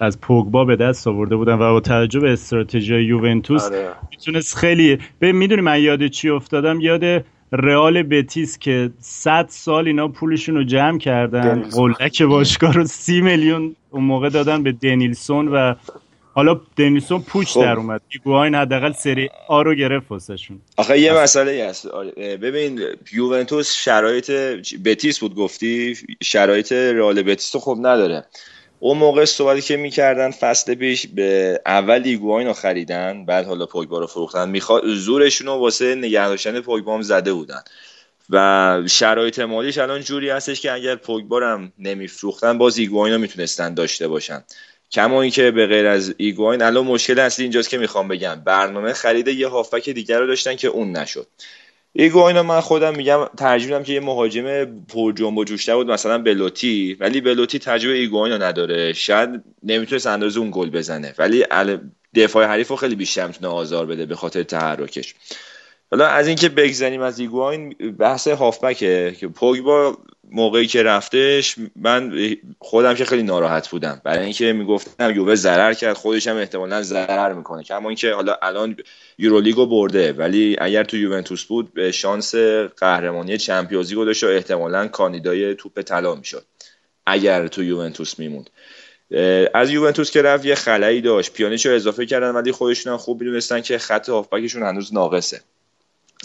از 0.00 0.20
پوگبا 0.20 0.64
به 0.64 0.76
دست 0.76 1.08
آورده 1.08 1.36
بودن 1.36 1.54
و 1.54 1.72
با 1.72 1.80
توجه 1.80 2.20
به 2.20 2.32
استراتژی 2.32 2.94
یوونتوس 2.94 3.64
آره. 3.64 3.88
می‌تونست 4.10 4.56
خیلی 4.56 4.98
به 5.18 5.32
می‌دونی 5.32 5.60
من 5.60 5.82
یاد 5.82 6.06
چی 6.06 6.30
افتادم؟ 6.30 6.80
یاد 6.80 7.24
رئال 7.58 8.02
بتیس 8.02 8.58
که 8.58 8.90
100 9.00 9.46
سال 9.48 9.86
اینا 9.86 10.08
پولشون 10.08 10.54
رو 10.54 10.64
جمع 10.64 10.98
کردن. 10.98 11.62
قلک 11.62 12.22
باشگاه 12.22 12.72
رو 12.72 12.84
سی 12.84 13.20
میلیون 13.20 13.76
اون 13.90 14.04
موقع 14.04 14.28
دادن 14.28 14.62
به 14.62 14.72
دنیلسون 14.72 15.48
و 15.48 15.74
حالا 16.34 16.60
دنیسون 16.76 17.22
پوچ 17.22 17.48
خب. 17.48 17.60
در 17.60 17.76
اومد. 17.76 18.00
ایگواین 18.08 18.54
حداقل 18.54 18.92
سری 18.92 19.28
آ 19.48 19.62
رو 19.62 19.74
گرفت 19.74 20.10
واسهشون. 20.10 20.60
آخه 20.76 21.00
یه 21.00 21.12
مسئله 21.12 21.66
هست. 21.68 21.86
آره، 21.86 22.36
ببین 22.36 22.80
یوونتوس 23.12 23.74
شرایط 23.74 24.30
بتیس 24.84 25.18
بود 25.18 25.34
گفتی؟ 25.34 25.96
شرایط 26.22 26.72
رئال 26.72 27.22
بتیس 27.22 27.54
رو 27.54 27.60
خب 27.60 27.76
نداره. 27.78 28.24
اون 28.84 28.98
موقع 28.98 29.24
صحبتی 29.24 29.60
که 29.60 29.76
می‌کردن 29.76 30.30
فصل 30.30 30.74
پیش 30.74 31.06
به 31.06 31.60
اول 31.66 32.02
ایگواین 32.04 32.46
رو 32.46 32.52
خریدن 32.52 33.24
بعد 33.24 33.46
حالا 33.46 33.66
پوگبا 33.66 33.98
رو 33.98 34.06
فروختن 34.06 34.48
میخوا... 34.48 34.80
زورشون 34.84 35.46
رو 35.46 35.52
واسه 35.52 35.94
نگه 35.94 36.28
داشتن 36.28 36.60
پوگبا 36.60 36.94
هم 36.94 37.02
زده 37.02 37.32
بودن. 37.32 37.62
و 38.30 38.82
شرایط 38.86 39.38
مالیش 39.38 39.78
الان 39.78 40.00
جوری 40.00 40.30
هستش 40.30 40.60
که 40.60 40.72
اگر 40.72 40.96
پوگبا 40.96 41.40
هم 41.40 41.72
نمیفروختن 41.78 42.58
باز 42.58 42.78
ایگواین 42.78 43.14
رو 43.14 43.20
می‌تونستن 43.20 43.74
داشته 43.74 44.08
باشن. 44.08 44.44
کما 44.92 45.22
اینکه 45.22 45.50
به 45.50 45.66
غیر 45.66 45.86
از 45.86 46.14
ایگواین 46.16 46.62
الان 46.62 46.84
مشکل 46.84 47.18
اصلی 47.18 47.42
اینجاست 47.42 47.70
که 47.70 47.78
می‌خوام 47.78 48.08
بگم 48.08 48.42
برنامه 48.44 48.92
خرید 48.92 49.28
یه 49.28 49.48
هافبک 49.48 49.90
دیگر 49.90 50.20
رو 50.20 50.26
داشتن 50.26 50.56
که 50.56 50.68
اون 50.68 50.96
نشد. 50.96 51.26
ایگواین 51.96 52.40
من 52.40 52.60
خودم 52.60 52.96
میگم 52.96 53.24
ترجیح 53.38 53.82
که 53.82 53.92
یه 53.92 54.00
مهاجم 54.00 54.64
پر 54.64 55.12
جنب 55.12 55.38
و 55.38 55.44
جوشتر 55.44 55.74
بود 55.74 55.90
مثلا 55.90 56.18
بلوتی. 56.18 56.96
ولی 57.00 57.20
بلوتی 57.20 57.58
تجربه 57.58 57.94
ایگواین 57.94 58.32
رو 58.32 58.42
نداره. 58.42 58.92
شاید 58.92 59.42
نمی‌تونه 59.62 60.06
اندازه 60.06 60.40
اون 60.40 60.50
گل 60.52 60.70
بزنه. 60.70 61.14
ولی 61.18 61.44
دفاع 62.14 62.46
حریف 62.46 62.68
رو 62.68 62.76
خیلی 62.76 62.94
بیشتر 62.94 63.26
می‌تونه 63.26 63.52
آزار 63.52 63.86
بده 63.86 64.06
به 64.06 64.16
خاطر 64.16 64.42
تحرکش. 64.42 65.14
حالا 65.90 66.06
از 66.06 66.26
اینکه 66.26 66.48
بگذریم 66.48 67.00
از 67.00 67.18
ایگواین 67.18 67.70
بحث 67.98 68.28
هافبکه 68.28 69.16
که 69.20 69.28
پوگبا 69.28 69.98
موقعی 70.30 70.66
که 70.66 70.82
رفتش 70.82 71.56
من 71.76 72.12
خودم 72.58 72.94
که 72.94 73.04
خیلی 73.04 73.22
ناراحت 73.22 73.68
بودم. 73.68 74.00
برای 74.04 74.24
اینکه 74.24 74.52
می‌گفتم 74.52 75.16
یووه 75.16 75.34
ضرر 75.34 75.74
کرد 75.74 75.96
خودش 75.96 76.26
هم 76.26 76.36
احتمالا 76.36 76.82
ضرر 76.82 77.32
می‌کنه. 77.32 77.62
کما 77.62 77.88
اینکه 77.88 78.12
حالا 78.12 78.36
الان 78.42 78.76
یورولیگو 79.18 79.66
برده 79.66 80.12
ولی 80.12 80.56
اگر 80.58 80.84
تو 80.84 80.96
یوونتوس 80.96 81.44
بود 81.44 81.74
به 81.74 81.92
شانس 81.92 82.34
قهرمانی 82.76 83.38
چمپیونز 83.38 83.92
لیگ 83.92 83.98
و 84.22 84.26
احتمالا 84.26 84.88
کاندیدای 84.88 85.54
توپ 85.54 85.82
طلا 85.82 86.14
می‌شد. 86.14 86.44
اگر 87.06 87.48
تو 87.48 87.62
یوونتوس 87.62 88.18
میموند. 88.18 88.50
از 89.54 89.70
یوونتوس 89.70 90.10
که 90.10 90.22
رفت 90.22 90.44
یه 90.44 90.54
خلایی 90.54 91.00
داشت. 91.00 91.32
پیانیچو 91.32 91.70
اضافه 91.70 92.06
کردن 92.06 92.30
ولی 92.30 92.52
خودشون 92.52 92.92
هم 92.92 92.98
خوب 92.98 93.20
می‌دونستن 93.20 93.60
که 93.60 93.78
خط 93.78 94.08
هافبکشون 94.08 94.62
هنوز 94.62 94.94
ناقصه. 94.94 95.40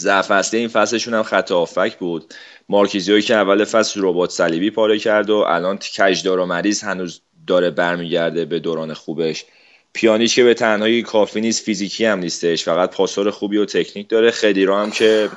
ضعف 0.00 0.30
اصلی 0.30 0.60
این 0.60 0.68
فصلشون 0.68 1.14
هم 1.14 1.22
خط 1.22 1.52
آفک 1.52 1.98
بود. 1.98 2.34
مارکیزیوی 2.68 3.22
که 3.22 3.34
اول 3.34 3.64
فصل 3.64 4.00
ربات 4.02 4.30
صلیبی 4.30 4.70
پاره 4.70 4.98
کرد 4.98 5.30
و 5.30 5.36
الان 5.36 5.78
کجدار 5.78 6.38
و 6.38 6.46
مریض 6.46 6.82
هنوز 6.82 7.20
داره 7.46 7.70
برمیگرده 7.70 8.44
به 8.44 8.58
دوران 8.58 8.94
خوبش. 8.94 9.44
پیانیش 9.92 10.34
که 10.34 10.44
به 10.44 10.54
تنهایی 10.54 11.02
کافی 11.02 11.40
نیست 11.40 11.64
فیزیکی 11.64 12.04
هم 12.04 12.18
نیستش. 12.18 12.64
فقط 12.64 12.90
پاسور 12.90 13.30
خوبی 13.30 13.56
و 13.56 13.64
تکنیک 13.64 14.08
داره. 14.08 14.30
خدیرا 14.30 14.82
هم 14.82 14.90
که 14.90 15.28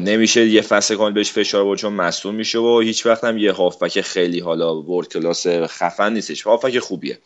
نمیشه 0.00 0.46
یه 0.46 0.60
فصل 0.60 0.96
کامل 0.96 1.12
بهش 1.12 1.32
فشار 1.32 1.64
بود 1.64 1.78
چون 1.78 1.92
مصدوم 1.92 2.34
میشه 2.34 2.58
و 2.58 2.80
هیچ 2.80 3.06
وقت 3.06 3.24
هم 3.24 3.38
یه 3.38 3.52
هافبک 3.52 4.00
خیلی 4.00 4.40
حالا 4.40 4.82
world 4.82 5.08
class 5.08 5.46
خفن 5.46 6.12
نیستش. 6.12 6.42
هافبک 6.42 6.78
خوبیه. 6.78 7.18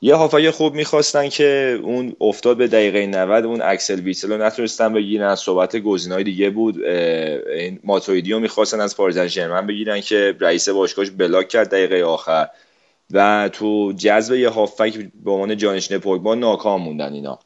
یه 0.00 0.14
هافبک 0.14 0.50
خوب 0.50 0.74
می‌خواستن 0.74 1.28
که 1.28 1.78
اون 1.82 2.16
افتاد 2.20 2.56
به 2.56 2.66
دقیقه 2.66 3.06
90 3.06 3.44
اون 3.44 3.62
اکسل 3.62 4.00
ویتل 4.00 4.32
رو 4.32 4.42
نتونستن 4.42 4.92
بگیرن. 4.92 5.34
صحبت 5.34 5.76
گزینه‌های 5.76 6.24
دیگه 6.24 6.50
بود. 6.50 6.84
این 6.84 7.80
ماتویدی 7.84 8.32
رو 8.32 8.40
می‌خواستن 8.40 8.80
از 8.80 8.96
پاریزن 8.96 9.26
ژرمن 9.26 9.66
بگیرن 9.66 10.00
که 10.00 10.36
رئیس 10.40 10.68
باشگاهش 10.68 11.10
block 11.10 11.48
کرد 11.48 11.70
دقیقه 11.70 12.02
آخر. 12.02 12.48
و 13.10 13.50
تو 13.52 13.92
جذب 13.92 14.34
یه 14.34 14.48
هافک 14.48 14.98
به 15.24 15.30
عنوان 15.30 15.56
جانشین 15.56 15.98
پوگبا 15.98 16.34
ناکام 16.34 16.82
موندن 16.82 17.12
اینا. 17.12 17.38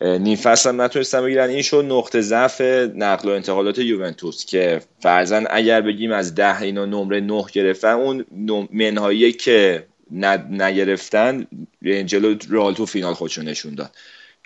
نیم 0.00 0.36
فصل 0.36 0.68
هم 0.68 0.80
نتونستن 0.80 1.22
بگیرن. 1.22 1.50
این 1.50 1.62
شد 1.62 1.84
نقطه 1.88 2.20
ضعف 2.20 2.60
نقل 2.94 3.28
و 3.28 3.32
انتقالات 3.32 3.78
یوونتوس 3.78 4.46
که 4.46 4.80
فرزن 5.00 5.46
اگر 5.50 5.80
بگیم 5.80 6.12
از 6.12 6.34
ده 6.34 6.60
اینا 6.62 6.84
نمره 6.84 7.20
نه 7.20 7.44
گرفتن 7.52 7.92
اون 7.92 8.24
منهایی 8.72 9.32
که 9.32 9.86
نگرفتن 10.10 11.46
جلو 11.82 12.34
رال 12.50 12.74
تو 12.74 12.86
فینال 12.86 13.14
خودشون 13.14 13.48
نشون 13.48 13.74
داد. 13.74 13.90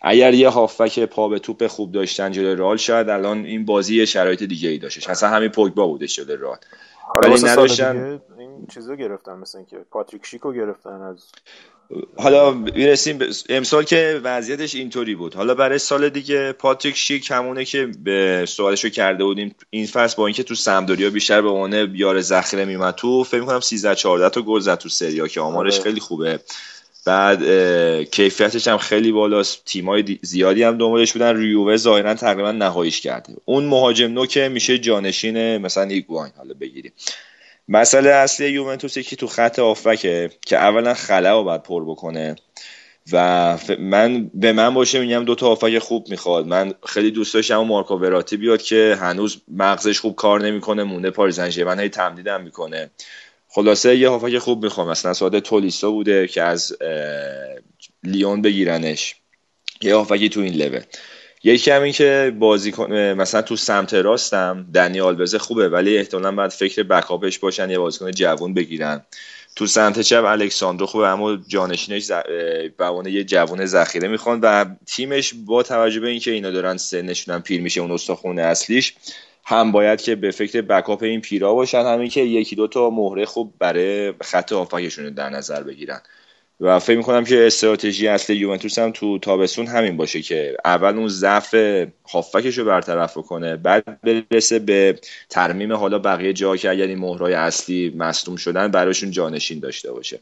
اگر 0.03 0.35
یه 0.35 0.49
هافک 0.49 1.01
پا 1.01 1.29
به 1.29 1.39
توپ 1.39 1.67
خوب 1.67 1.93
داشتن 1.93 2.33
جلو 2.33 2.55
رال 2.55 2.77
شاید 2.77 3.09
الان 3.09 3.45
این 3.45 3.65
بازی 3.65 4.07
شرایط 4.07 4.43
دیگه 4.43 4.69
ای 4.69 4.79
داشتش. 4.79 5.09
اصلا 5.09 5.29
همین 5.29 5.49
پوگبا 5.49 5.87
بودش 5.87 6.17
جلو 6.17 6.37
رال 6.37 6.59
ولی 7.23 7.43
نداشتن 7.43 8.21
این 8.39 8.67
چیزو 8.75 8.97
گرفتن 8.97 9.39
مثل 9.39 9.59
اینکه 9.59 9.77
پاتریک 9.91 10.27
شیکو 10.27 10.53
گرفتن 10.53 11.03
از 11.03 11.33
حالا 12.17 12.51
می‌رسیم 12.51 13.19
امسال 13.49 13.85
که 13.85 14.21
وضعیتش 14.25 14.75
اینطوری 14.75 15.15
بود. 15.15 15.35
حالا 15.35 15.55
برای 15.55 15.79
سال 15.79 16.09
دیگه 16.09 16.53
پاتریک 16.53 16.97
شیک 16.97 17.31
همونه 17.31 17.65
که 17.65 17.89
به 18.05 18.45
سوالشو 18.49 18.89
کرده 18.89 19.25
بودیم. 19.25 19.55
این 19.71 19.87
فصل 19.87 20.17
با 20.17 20.27
اینکه 20.27 20.43
تو 20.43 20.55
سمدوریا 20.55 21.11
بیشتر 21.11 21.43
به 21.43 21.49
عنوان 21.49 21.87
بیار 21.87 22.21
ذخیره 22.21 22.65
میمد 22.65 22.95
تو 22.95 23.25
فکر 23.25 23.41
می‌کنم 23.41 23.61
13 23.61 23.95
14 23.95 24.29
تا 24.29 24.43
گل 24.43 24.61
زد 24.61 24.79
تو 24.79 24.89
سریا 24.89 25.29
که 25.29 25.41
آمارش 25.41 25.75
آره. 25.75 25.83
خیلی 25.83 26.01
خوبه. 26.01 26.41
بعد 27.05 27.43
کیفیتش 28.11 28.69
هم 28.69 28.79
خیلی 28.79 29.13
بالاست. 29.13 29.65
تیمای 29.65 30.19
زیادی 30.23 30.63
هم 30.63 30.79
دنبالش 30.79 31.13
بودن. 31.13 31.37
ریووه 31.37 31.77
ظاهرا 31.77 32.15
تقریبا 32.15 32.53
نهاییش 32.53 33.01
کرده. 33.01 33.33
اون 33.45 33.65
مهاجم 33.65 34.13
نو 34.13 34.27
که 34.27 34.49
میشه 34.49 34.79
جانشین 34.79 35.59
مثلا 35.59 35.83
ایگواین 35.85 36.33
حالا 36.37 36.55
بگیریم. 36.55 36.93
مسئله 37.73 38.11
اصلی 38.11 38.49
یوونتوس 38.49 38.99
که 38.99 39.17
تو 39.17 39.27
خط 39.27 39.59
آفکه 39.59 40.31
که 40.47 40.57
اولا 40.57 40.95
خلا 40.95 41.39
رو 41.39 41.45
باید 41.45 41.63
پر 41.63 41.85
بکنه 41.85 42.37
و 43.13 43.59
من 43.79 44.31
به 44.35 44.53
من 44.53 44.75
باشه 44.75 45.01
میگم 45.01 45.25
دو 45.25 45.35
تا 45.35 45.49
آفک 45.49 45.79
خوب 45.79 46.09
می‌خواد. 46.09 46.47
من 46.47 46.75
خیلی 46.87 47.11
دوست 47.11 47.35
داشتم 47.35 47.57
مارکو 47.57 47.95
وراتی 47.95 48.37
بیاد 48.37 48.63
که 48.63 48.97
هنوز 49.01 49.43
مغزش 49.49 50.01
خوب 50.01 50.17
کار 50.17 50.43
نمی‌کنه 50.43 50.83
مونده 50.83 51.11
پاریس 51.11 51.59
من 51.59 51.81
هی 51.81 51.89
تمدیدم 51.89 52.43
می‌کنه. 52.43 52.91
خلاصه 53.49 53.97
یه 53.97 54.09
هافک 54.09 54.39
خوب 54.39 54.65
می‌خوام. 54.65 54.89
مثلا 54.89 55.13
ساده 55.13 55.41
تولیسا 55.41 55.91
بوده 55.91 56.27
که 56.27 56.43
از 56.43 56.77
لیون 58.03 58.43
بگیرنش. 58.43 59.15
یه 59.83 59.95
هافکی 59.95 60.29
تو 60.29 60.41
این 60.41 60.55
لول. 60.55 60.81
یکی 61.45 61.71
هم 61.71 61.83
این 61.83 61.93
که 61.93 62.37
بازی 62.39 62.75
مثلا 63.15 63.43
تو 63.43 63.57
سمت 63.57 63.95
راستم 63.95 64.67
دنی 64.75 65.01
آلوزه 65.01 65.39
خوبه 65.39 65.69
ولی 65.69 65.99
احتمالا 65.99 66.33
باید 66.33 66.51
فکر 66.51 66.83
بکاپش 66.83 67.39
باشن 67.39 67.71
یه 67.71 67.79
بازیکن 67.79 68.11
جوون 68.11 68.55
بگیرن. 68.55 69.03
تو 69.57 69.67
سمت 69.67 70.01
چپ 70.01 70.25
الکساندرو 70.25 70.87
خوبه 70.87 71.09
اما 71.09 71.37
جانشینش 71.37 72.03
ز... 72.03 72.13
یه 73.07 73.25
جوون 73.25 73.67
ذخیره 73.67 74.09
می‌خوان 74.09 74.41
و 74.41 74.65
تیمش 74.87 75.35
با 75.47 75.63
توجه 75.63 76.01
به 76.01 76.09
اینکه 76.09 76.31
اینا 76.31 76.51
دارن 76.51 76.77
سنشون 76.77 77.39
پیر 77.39 77.61
میشه 77.61 77.81
اون 77.81 77.91
استخون 77.91 78.39
اصلیش 78.39 78.95
هم 79.45 79.73
باید 79.73 80.01
که 80.01 80.15
به 80.15 80.31
فکر 80.31 80.61
بکاپ 80.61 81.03
این 81.03 81.21
پیرا 81.21 81.55
باشن 81.55 81.83
همین 81.83 82.09
که 82.09 82.21
یکی 82.21 82.57
دو 82.57 82.67
تا 82.67 82.91
مهره 82.91 83.25
خوب 83.25 83.55
برای 83.59 84.13
خط 84.23 84.53
آفاکشون 84.53 85.11
در 85.11 85.31
نظر 85.31 85.63
بگیرن. 85.63 86.01
و 86.61 86.79
فکر 86.79 86.97
می‌کنم 86.97 87.25
که 87.25 87.47
استراتژی 87.47 88.09
اصل 88.09 88.33
یوونتوس 88.33 88.79
هم 88.79 88.91
تو 88.91 89.19
تابستون 89.19 89.67
همین 89.67 89.97
باشه 89.97 90.23
که 90.23 90.57
اول 90.65 90.97
اون 90.97 91.09
ضعف 91.09 91.55
هافکش 92.13 92.59
رو 92.59 92.65
برطرف 92.65 93.15
کنه 93.15 93.57
بعد 93.57 94.01
برسه 94.31 94.59
به 94.59 94.99
ترمیم 95.29 95.73
حالا 95.73 95.99
بقیه 95.99 96.33
جا 96.33 96.57
که 96.57 96.71
اگر 96.71 96.87
این 96.87 96.99
مهرای 96.99 97.35
اصلی 97.35 97.95
مصدوم 97.97 98.37
شدن 98.37 98.69
براشون 98.69 99.11
جانشین 99.11 99.61
داشته 99.61 99.93
باشه. 99.93 100.21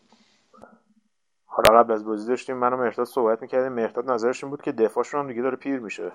حالا 1.47 1.82
قبل 1.82 1.93
از 1.93 2.05
بازی 2.05 2.28
داشتیم 2.28 2.57
منو 2.57 2.76
مهرداد 2.76 3.07
صحبت 3.07 3.43
می‌کردیم. 3.43 3.72
مهرداد 3.72 4.11
نظرشون 4.11 4.51
بود 4.51 4.62
که 4.62 4.72
دفاعشون 4.72 5.20
هم 5.20 5.28
دیگه 5.28 5.43
داره 5.43 5.57
پیر 5.57 5.78
میشه. 5.78 6.12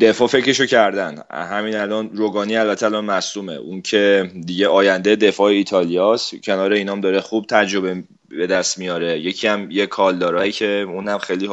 دفاع 0.00 0.28
فکرشو 0.28 0.66
کردن. 0.66 1.22
همین 1.30 1.76
الان 1.76 2.10
روگانی 2.12 2.56
البته 2.56 2.86
الان 2.86 3.04
مصومه 3.04 3.52
اون 3.52 3.82
که 3.82 4.30
دیگه 4.46 4.68
آینده 4.68 5.16
دفاع 5.16 5.46
ایتالیاست 5.46 6.42
کنار 6.44 6.72
اینام 6.72 7.00
داره 7.00 7.20
خوب 7.20 7.46
تجربه 7.46 8.04
به 8.28 8.46
دست 8.46 8.78
میاره. 8.78 9.18
یکی 9.18 9.46
هم 9.46 9.70
یه 9.70 9.86
کالدارایی 9.86 10.52
که 10.52 10.86
اونم 10.88 11.18
خیلی 11.18 11.48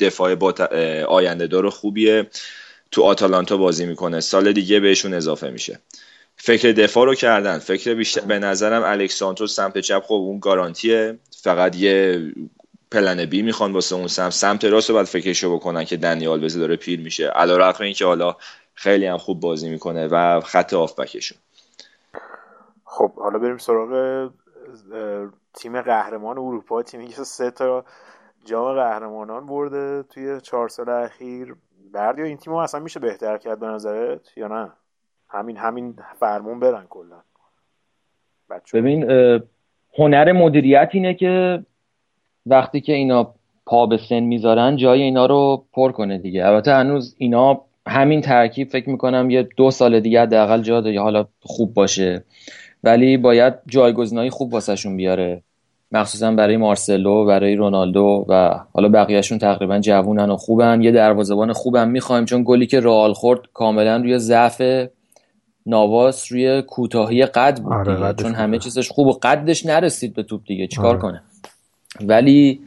دفاع 0.00 0.34
با 0.34 0.54
آینده 1.08 1.46
دار 1.46 1.70
خوبیه. 1.70 2.26
تو 2.90 3.02
آتالانتا 3.02 3.56
بازی 3.56 3.86
می‌کنه. 3.86 4.20
سال 4.20 4.52
دیگه 4.52 4.80
بهشون 4.80 5.14
اضافه 5.14 5.50
میشه. 5.50 5.78
فکر 6.36 6.72
دفاع 6.72 7.06
رو 7.06 7.14
کردن. 7.14 7.58
فکر 7.58 7.94
بیشتر 7.94 8.20
به 8.20 8.38
نظرم 8.38 8.82
الکسانتو 8.84 9.46
سمت 9.46 9.78
چپ 9.78 10.02
خب 10.02 10.14
اون 10.14 10.38
گارانتیه. 10.38 11.18
فقط 11.42 11.76
یه 11.76 12.22
پلن 12.96 13.24
بی 13.24 13.42
می‌خوان 13.42 13.72
واسه 13.72 13.96
اون 13.96 14.06
سمت. 14.06 14.32
سمت 14.32 14.64
راست 14.64 14.90
رو 14.90 14.94
باید 14.94 15.06
فکرشو 15.06 15.56
بکنن 15.56 15.84
که 15.84 15.96
دنیال 15.96 16.40
بزه 16.40 16.58
داره 16.60 16.76
پیر 16.76 17.00
میشه. 17.00 17.26
علیرغم 17.26 17.84
اینکه 17.84 18.04
حالا 18.04 18.36
خیلی 18.74 19.06
هم 19.06 19.18
خوب 19.18 19.40
بازی 19.40 19.70
می‌کنه 19.70 20.06
و 20.06 20.40
خط 20.40 20.74
آفبکشون 20.74 21.38
خب 22.84 23.14
حالا 23.14 23.38
بریم 23.38 23.58
سراغ 23.58 24.30
تیم 25.54 25.82
قهرمان 25.82 26.38
اروپا. 26.38 26.82
تیمی 26.82 27.06
که 27.06 27.24
سه 27.24 27.50
تا 27.50 27.84
جام 28.44 28.74
قهرمانان 28.74 29.46
برده 29.46 30.02
توی 30.02 30.40
چهار 30.40 30.68
سال 30.68 30.88
اخیر. 30.88 31.54
بردی 31.92 32.22
این 32.22 32.36
تیم 32.36 32.52
اصلا 32.52 32.80
میشه 32.80 33.00
بهتر 33.00 33.38
کرد 33.38 33.60
به 33.60 33.66
نظرت 33.66 34.20
یا 34.36 34.48
نه؟ 34.48 34.72
همین 35.28 35.56
همین 35.56 35.98
فرمون 36.20 36.60
برن 36.60 36.86
کلا. 36.90 37.20
ببین 38.74 39.10
هنر 39.98 40.32
مدیریت 40.32 40.90
اینه 40.92 41.14
که 41.14 41.64
وقتی 42.46 42.80
که 42.80 42.92
اینا 42.92 43.34
پا 43.66 43.86
به 43.86 43.96
سن 43.96 44.20
می‌ذارن 44.20 44.76
جای 44.76 45.02
اینا 45.02 45.26
رو 45.26 45.64
پر 45.72 45.92
کنه 45.92 46.18
دیگه. 46.18 46.46
البته 46.46 46.72
هنوز 46.72 47.14
اینا 47.18 47.60
همین 47.86 48.20
ترکیب 48.20 48.68
فکر 48.68 48.90
می‌کنم 48.90 49.30
یه 49.30 49.48
دو 49.56 49.70
سال 49.70 50.00
دیگه 50.00 50.22
حداقل 50.22 50.62
جا 50.62 50.80
داره 50.80 51.00
حالا 51.00 51.26
خوب 51.42 51.74
باشه. 51.74 52.24
ولی 52.84 53.16
باید 53.16 53.54
جایگزینای 53.66 54.30
خوب 54.30 54.52
واسهشون 54.54 54.96
بیاره. 54.96 55.42
مخصوصا 55.92 56.30
برای 56.30 56.56
مارسلو 56.56 57.24
برای 57.24 57.54
رونالدو 57.54 58.24
و 58.28 58.60
حالا 58.74 58.88
بقیهشون 58.88 59.38
تقریبا 59.38 59.78
جوونن 59.78 60.30
و 60.30 60.36
خوبن. 60.36 60.82
یه 60.82 60.90
دروازه‌بان 60.92 61.52
خوبم 61.52 61.88
می‌خوایم 61.88 62.24
چون 62.24 62.42
گلی 62.46 62.66
که 62.66 62.80
رئال 62.80 63.12
خورد 63.12 63.40
کاملا 63.54 63.96
روی 63.96 64.18
ضعف 64.18 64.62
نواس 65.66 66.32
روی 66.32 66.62
کوتاهی 66.62 67.26
قد 67.26 67.58
بود 67.62 67.72
آره 67.72 68.14
چون 68.14 68.34
همه 68.34 68.58
چیزش 68.58 68.90
خوب 68.90 69.06
و 69.06 69.18
قدش 69.22 69.66
نرسید 69.66 70.14
به 70.14 70.22
توپ 70.22 70.40
دیگه. 70.46 70.66
چیکار 70.66 70.86
آره. 70.86 70.98
کنه؟ 70.98 71.22
ولی 72.00 72.60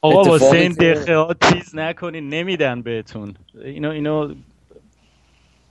آقا 0.00 0.22
واسه 0.22 0.56
این 0.56 0.74
ها 1.08 1.34
تیز 1.34 1.74
نکنین 1.74 2.28
نمیدن 2.28 2.82
بهتون. 2.82 3.34
اینو 3.64 3.90
اینو 3.90 4.34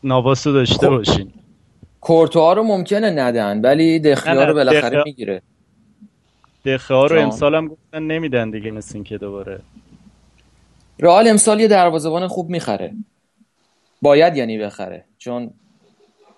نواسو 0.03 0.53
داشته 0.53 0.87
خب. 0.87 0.89
باشین. 0.89 1.31
کورتوها 2.01 2.53
رو 2.53 2.63
ممکنه 2.63 3.09
ندن 3.09 3.61
ولی 3.61 3.99
دخیا 3.99 4.43
رو 4.43 4.53
بالاخره 4.53 5.03
می‌گیره. 5.05 5.41
دخیا 6.65 7.05
رو 7.05 7.19
امسال 7.21 7.55
هم 7.55 7.67
گفتن 7.67 8.03
نمیدن 8.03 8.49
دیگه 8.49 8.71
مثل 8.71 9.03
که 9.03 9.17
دوباره. 9.17 9.59
رئال 10.99 11.27
امسال 11.27 11.59
یه 11.59 11.67
دروازه‌بان 11.67 12.27
خوب 12.27 12.49
می‌خره. 12.49 12.93
باید 14.01 14.37
یعنی 14.37 14.57
بخره 14.57 15.05
چون 15.17 15.49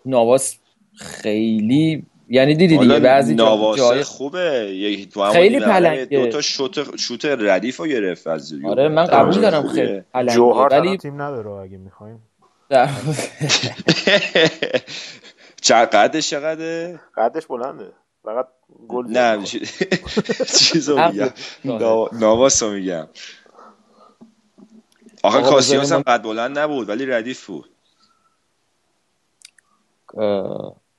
نواس 0.05 0.57
خیلی 0.95 2.05
یعنی 2.29 2.55
دیدی 2.55 2.77
دیگه 2.77 2.99
بعضی 2.99 3.35
جای 3.77 4.03
خوبه. 4.03 4.71
یک 4.75 5.13
تو 5.13 5.31
خیلی 5.31 5.59
پلنگه. 5.59 6.05
دو 6.05 6.31
تا 6.31 6.41
شوت 6.41 6.97
شوت 6.97 7.25
ردیف 7.25 7.77
رو 7.77 7.87
گرفت 7.87 8.27
از 8.27 8.53
آره 8.65 8.87
من 8.87 9.05
قبول 9.05 9.41
دارم 9.41 9.67
خیلی 9.67 10.01
پلنگه 10.13 10.33
جوهر 10.33 10.79
ولی 10.79 10.97
تیم 10.97 11.21
نداره 11.21 11.49
اگه 11.49 11.77
می‌خوایم. 11.77 12.21
قدش 15.93 16.29
چقدره؟ 16.29 16.99
قدش 17.17 17.45
بلنده. 17.45 17.93
فقط 18.23 18.47
گل 18.87 19.07
نه 19.07 19.43
چیزو 20.57 21.01
میگم. 21.07 21.29
نواسو 22.11 22.71
میگم. 22.71 23.07
آخه 25.23 25.41
کاسیاس 25.41 25.91
هم 25.91 26.01
قد 26.01 26.21
بلند 26.21 26.59
نبود 26.59 26.89
ولی 26.89 27.05
ردیف 27.05 27.45
بود. 27.45 27.69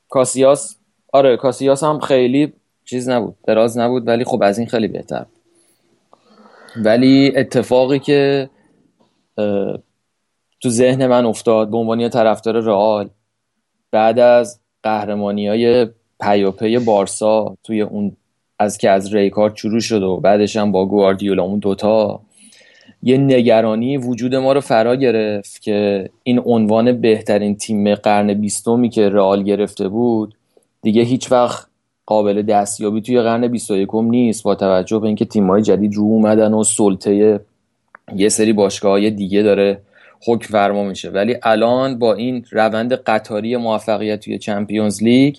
کاسیاس 0.08 0.77
آره 1.12 1.36
کاسیاس 1.36 1.84
هم 1.84 1.98
خیلی 1.98 2.52
چیز 2.84 3.08
نبود 3.08 3.34
دراز 3.46 3.78
نبود 3.78 4.06
ولی 4.06 4.24
خب 4.24 4.42
از 4.42 4.58
این 4.58 4.66
خیلی 4.66 4.88
بهتر. 4.88 5.26
ولی 6.76 7.32
اتفاقی 7.36 7.98
که 7.98 8.50
تو 10.60 10.68
ذهن 10.68 11.06
من 11.06 11.26
افتاد 11.26 11.70
به 11.70 11.76
عنوان 11.76 12.08
طرفدار 12.08 12.60
رئال 12.60 13.10
بعد 13.90 14.18
از 14.18 14.60
قهرمانی 14.82 15.48
های 15.48 15.86
پیاپی 16.20 16.78
بارسا 16.78 17.56
توی 17.64 17.80
اون 17.80 18.16
از 18.58 18.78
که 18.78 18.90
از 18.90 19.14
ریکارد 19.14 19.56
شروع 19.56 19.80
شد 19.80 20.02
و 20.02 20.16
بعدش 20.16 20.56
هم 20.56 20.72
با 20.72 20.86
گواردیولا 20.86 21.42
اون 21.42 21.58
دوتا 21.58 22.20
یه 23.02 23.18
نگرانی 23.18 23.96
وجود 23.96 24.34
ما 24.34 24.52
رو 24.52 24.60
فرا 24.60 24.96
گرفت 24.96 25.62
که 25.62 26.10
این 26.22 26.42
عنوان 26.44 27.00
بهترین 27.00 27.56
تیم 27.56 27.94
قرن 27.94 28.34
بیستمی 28.34 28.88
که 28.88 29.08
رئال 29.08 29.42
گرفته 29.42 29.88
بود 29.88 30.34
دیگه 30.82 31.02
هیچ 31.02 31.32
وقت 31.32 31.66
قابل 32.06 32.42
دستیابی 32.42 33.00
توی 33.00 33.20
قرن 33.20 33.48
21 33.48 33.88
نیست 33.94 34.42
با 34.42 34.54
توجه 34.54 34.98
به 34.98 35.06
اینکه 35.06 35.24
تیم‌های 35.24 35.62
جدید 35.62 35.94
رو 35.94 36.02
اومدن 36.02 36.54
و 36.54 36.64
سلطه 36.64 37.40
یه 38.14 38.28
سری 38.28 38.52
باشگاه 38.52 39.10
دیگه 39.10 39.42
داره 39.42 39.80
حکم 40.26 40.48
فرما 40.52 40.84
میشه. 40.84 41.10
ولی 41.10 41.36
الان 41.42 41.98
با 41.98 42.14
این 42.14 42.44
روند 42.50 42.92
قطاری 42.92 43.56
موفقیت 43.56 44.20
توی 44.20 44.38
چمپیونز 44.38 45.02
لیگ 45.02 45.36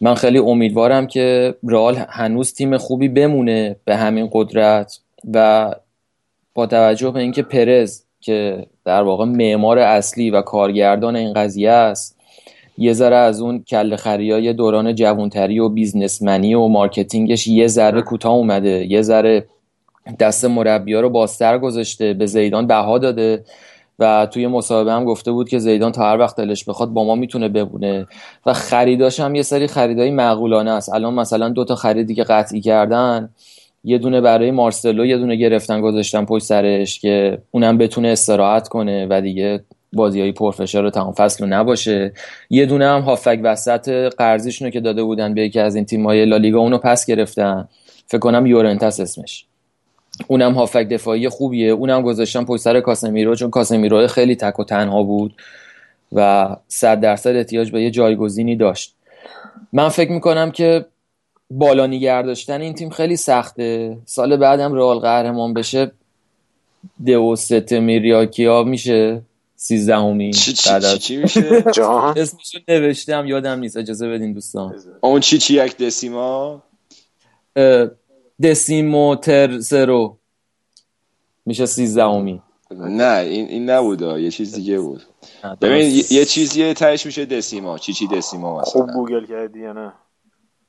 من 0.00 0.14
خیلی 0.14 0.38
امیدوارم 0.38 1.06
که 1.06 1.54
رئال 1.68 1.96
هنوز 2.08 2.54
تیم 2.54 2.76
خوبی 2.76 3.08
بمونه 3.08 3.76
به 3.84 3.96
همین 3.96 4.28
قدرت 4.32 4.98
و 5.34 5.70
با 6.54 6.66
توجه 6.66 7.10
به 7.10 7.20
اینکه 7.20 7.42
پرز 7.42 8.02
که 8.20 8.66
در 8.84 9.02
واقع 9.02 9.24
معمار 9.24 9.78
اصلی 9.78 10.30
و 10.30 10.42
کارگردان 10.42 11.16
این 11.16 11.32
قضیه 11.32 11.70
است 11.70 12.13
یه 12.78 12.92
ذره 12.92 13.16
از 13.16 13.40
اون 13.40 13.62
کله‌خریای 13.62 14.52
دوران 14.52 14.94
جوانتری 14.94 15.58
و 15.58 15.68
businessman 15.68 16.47
ی 16.47 16.54
و 16.54 16.66
marketing 16.66 17.32
ش 17.32 17.46
یه 17.46 17.66
ذره 17.66 18.02
کوتاه 18.02 18.32
اومده. 18.32 18.86
یه 18.90 19.02
ذره 19.02 19.46
دست 20.20 20.44
مربیا 20.44 21.00
رو 21.00 21.10
بازتر 21.10 21.58
گذاشته 21.58 22.14
به 22.14 22.26
زیدان 22.26 22.66
بها 22.66 22.98
داده 22.98 23.44
و 23.98 24.26
توی 24.26 24.46
مصاحبه 24.46 24.92
هم 24.92 25.04
گفته 25.04 25.32
بود 25.32 25.48
که 25.48 25.58
زیدان 25.58 25.92
تا 25.92 26.02
هر 26.02 26.18
وقت 26.18 26.36
دلش 26.36 26.64
بخواد 26.64 26.88
با 26.88 27.04
ما 27.04 27.14
می‌تونه 27.14 27.48
بمونه 27.48 28.06
و 28.46 28.52
خریداش 28.52 29.20
هم 29.20 29.34
یه 29.34 29.42
سری 29.42 29.66
خریدای 29.66 30.10
معقولانه 30.10 30.70
است. 30.70 30.94
الان 30.94 31.14
مثلا 31.14 31.48
دو 31.48 31.64
تا 31.64 31.74
خریدی 31.74 32.14
که 32.14 32.22
قطعی 32.24 32.60
کردن 32.60 33.28
یه 33.84 33.98
دونه 33.98 34.20
برای 34.20 34.50
مارسلو 34.50 35.06
یه 35.06 35.18
دونه 35.18 35.36
گرفتن 35.36 35.80
گذاشتن 35.80 36.24
پشت 36.24 36.44
سرش 36.44 37.00
که 37.00 37.38
اونم 37.50 37.78
بتونه 37.78 38.08
استراحت 38.08 38.68
کنه 38.68 39.06
و 39.10 39.20
دیگه 39.20 39.64
بازی 39.94 40.20
های 40.20 40.32
پرفشار 40.32 40.90
تمام 40.90 41.12
فصل 41.12 41.44
رو 41.44 41.50
نباشه. 41.50 42.12
یه 42.50 42.66
دونه 42.66 42.88
هم 42.88 43.00
هافک 43.00 43.40
وسط 43.42 43.88
قرضیشونو 44.18 44.70
که 44.70 44.80
داده 44.80 45.02
بودن 45.02 45.34
به 45.34 45.42
یکی 45.42 45.60
از 45.60 45.76
این 45.76 45.84
تیم 45.84 46.06
های 46.06 46.24
لالیگا 46.24 46.58
اونو 46.58 46.78
پس 46.78 47.06
گرفتن. 47.06 47.68
فکر 48.06 48.18
کنم 48.18 48.46
یورنتس 48.46 49.00
اسمش. 49.00 49.46
اونم 50.28 50.52
هافک 50.52 50.88
دفاعی 50.88 51.28
خوبیه. 51.28 51.70
اونم 51.70 52.02
گذاشتن 52.02 52.44
پشت 52.44 52.62
سر 52.62 52.80
کاسمیرو 52.80 53.34
چون 53.34 53.50
کاسمیرو 53.50 54.06
خیلی 54.06 54.36
تک 54.36 54.60
و 54.60 54.64
تنها 54.64 55.02
بود 55.02 55.34
و 56.12 56.48
صد 56.68 57.00
درصد 57.00 57.36
احتیاج 57.36 57.70
به 57.70 57.82
یه 57.82 57.90
جایگزینی 57.90 58.56
داشت. 58.56 58.94
من 59.72 59.88
فکر 59.88 60.12
می‌کنم 60.12 60.50
که 60.50 60.84
بالا 61.50 62.22
داشتن 62.22 62.60
این 62.60 62.74
تیم 62.74 62.90
خیلی 62.90 63.16
سخته. 63.16 63.98
سال 64.04 64.36
بعدم 64.36 64.72
رئال 64.74 64.98
قهرمان 64.98 65.54
بشه 65.54 65.90
دو 67.06 67.36
ست 67.36 67.72
میریاکیا 67.72 68.62
میشه. 68.62 69.22
سیزدهمی 69.64 70.32
چی 70.32 70.52
چی, 70.52 70.80
چی, 70.80 70.98
چی 70.98 71.16
میشه؟ 71.16 71.62
جان. 71.76 72.18
اسمشو 72.18 72.58
نوشتم 72.68 73.26
یادم 73.26 73.58
نیست 73.58 73.76
اجازه 73.76 74.08
بدین 74.08 74.32
دوستان. 74.32 74.74
اون 75.00 75.20
چی 75.20 75.38
چی 75.38 75.54
یک 75.54 75.76
دسیما؟ 75.76 76.62
دسیمو 78.42 79.16
ترسرو 79.16 80.18
میشه 81.46 81.66
سیزدهمی 81.66 82.42
نه 82.70 83.18
این 83.18 83.48
این 83.48 83.70
نبود 83.70 84.02
یه 84.02 84.30
چیز 84.30 84.54
دیگه 84.54 84.78
بود. 84.78 85.02
ببین 85.60 86.02
یه 86.10 86.24
چیزی 86.24 86.74
تهش 86.74 87.06
میشه 87.06 87.24
دسیما. 87.24 87.78
چی 87.78 87.92
چی 87.92 88.06
دسیما 88.08 88.60
مثلا؟ 88.60 88.72
خوب 88.72 88.90
گوگل 88.90 89.26
کردی 89.26 89.60
یا 89.60 89.72
نه؟ 89.72 89.92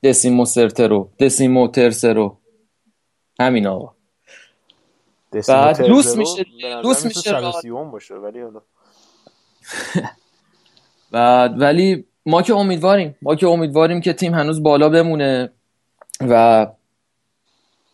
دسیمو 0.03 0.45
سرترو 0.45 1.09
دسیمو 1.19 1.67
ترسرو 1.67 2.37
همین 3.39 3.67
آقا. 3.67 3.95
بعد 5.47 5.81
لوس 5.81 6.15
میشه 6.15 6.45
لوس 6.83 7.05
میشه 7.05 7.41
باشه 7.91 8.15
ولی 8.15 8.39
بعد 11.11 11.61
ولی 11.61 12.05
ما 12.25 12.41
که 12.41 12.53
امیدواریم 12.53 13.15
ما 13.21 13.35
که 13.35 13.47
امیدواریم 13.47 14.01
که 14.01 14.13
تیم 14.13 14.33
هنوز 14.33 14.63
بالا 14.63 14.89
بمونه 14.89 15.51
و 16.29 16.67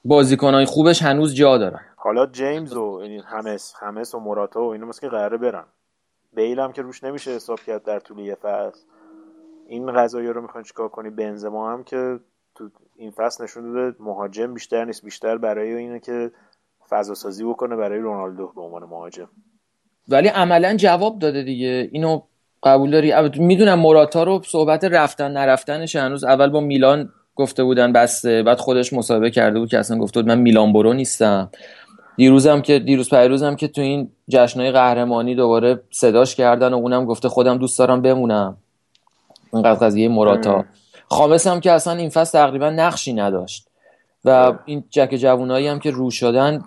بازیکنهای 0.06 0.66
خوبش 0.66 1.02
هنوز 1.02 1.36
جا 1.36 1.58
دارن. 1.58 1.80
حالا 1.96 2.26
جیمز 2.26 2.74
و 2.74 2.84
این 2.84 3.22
همس 3.22 3.74
همس 3.80 4.16
و 4.16 4.20
موراتا 4.20 4.64
و 4.64 4.72
اینا 4.72 4.92
که 4.92 5.08
قراره 5.10 5.38
برن. 5.38 5.66
بیل 6.34 6.60
هم 6.60 6.72
که 6.72 6.82
روش 6.82 7.04
نمیشه 7.04 7.32
حساب 7.32 7.60
کرد 7.60 7.84
در 7.84 8.00
طول 8.00 8.20
یه 8.20 8.36
فصل. 8.36 8.80
این 9.68 9.92
قضایی 9.92 10.28
رو 10.28 10.42
می‌خوان 10.42 10.64
چیکار 10.64 10.90
کنی؟ 10.90 11.10
بنزما 11.10 11.74
هم 11.74 11.84
که 11.84 12.20
تو 12.56 12.70
این 12.96 13.12
فصل 13.12 13.44
نشون 13.44 13.74
داده 13.74 14.04
مهاجم 14.04 14.54
بیشتر 14.54 14.86
نیست 14.86 15.06
بیشتر 15.06 15.38
برای 15.38 15.74
اینه 15.74 16.00
که 16.00 16.32
فضا 16.90 17.14
سازی 17.14 17.44
بکنه 17.44 17.76
برای 17.76 18.00
رونالدو 18.00 18.48
به 18.48 18.62
عنوان 18.62 18.84
مهاجم. 18.84 19.30
ولی 20.12 20.28
عملا 20.28 20.76
جواب 20.76 21.20
داده 21.20 21.44
دیگه. 21.44 21.90
اینو 21.92 22.22
قبول 22.64 22.92
داری؟ 22.92 23.14
می‌دونم 23.40 23.80
موراتا 23.80 24.24
رو 24.24 24.42
صحبت 24.46 24.84
رفتن 24.84 25.32
نرفتنش 25.32 25.96
هنوز 25.96 26.24
اول 26.24 26.50
با 26.50 26.60
میلان 26.60 27.10
گفته 27.36 27.64
بودن 27.64 27.94
بسته 27.94 28.44
بعد 28.44 28.60
خودش 28.60 28.94
مصاحبه 28.94 29.32
کرده 29.32 29.60
بود 29.60 29.70
که 29.70 29.80
اصلا 29.80 29.98
گفته 29.98 30.22
بود 30.22 30.28
من 30.28 30.40
میلان 30.40 30.74
برو 30.74 30.94
نیستم. 30.94 31.50
دیروزم 32.18 32.62
که 32.62 32.80
دیروز 32.80 33.10
پیروزم 33.10 33.56
که 33.56 33.68
تو 33.68 33.82
این 33.82 34.12
جشنهای 34.30 34.72
قهرمانی 34.72 35.36
دوباره 35.36 35.82
صداش 35.92 36.36
کردن 36.36 36.74
و 36.74 36.76
اونم 36.76 37.06
گفته 37.06 37.30
خودم 37.30 37.58
دوست 37.58 37.80
دارم 37.80 38.02
بمونم. 38.02 38.58
اینقدر 39.54 39.86
قضیه 39.86 40.08
موراتا. 40.08 40.66
خامس 41.10 41.48
هم 41.48 41.60
که 41.60 41.72
اصلا 41.72 41.94
این 41.94 42.10
فصل 42.10 42.40
تقریبا 42.40 42.70
نقشی 42.70 43.14
نداشت. 43.14 43.68
و 44.26 44.54
این 44.66 44.84
جک 44.90 45.16
جوونایی 45.16 45.68
هم 45.68 45.80
که 45.80 45.92
رو 45.92 46.12
شدن 46.12 46.64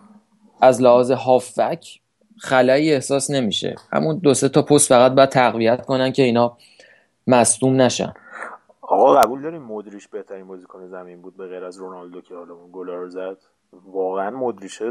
از 0.61 0.83
لحاظ 0.83 1.11
هافک 1.11 2.01
خلایی 2.39 2.93
احساس 2.93 3.31
نمیشه. 3.31 3.75
همون 3.93 4.19
دو 4.19 4.35
سه 4.35 4.49
تا 4.49 4.63
پست 4.63 4.89
فقط 4.89 5.13
باید 5.13 5.29
تقویت 5.29 5.87
کنن 5.87 6.13
که 6.13 6.23
اینا 6.23 6.57
مصدوم 7.27 7.81
نشن. 7.81 8.15
آقا 8.81 9.15
قبول 9.15 9.43
داریم 9.43 9.63
مدریش 9.63 10.09
بهترین 10.09 10.47
بازیکن 10.47 10.89
زمین 10.89 11.23
بود 11.23 11.37
به 11.37 11.47
غیر 11.47 11.65
از 11.65 11.77
رونالدو 11.77 12.21
که 12.21 12.35
حالا 12.35 12.55
اون 12.55 12.71
گلا 12.73 12.95
رو 12.95 13.11
زد؟ 13.11 13.37
واقعا 13.73 14.31
مدریش 14.31 14.83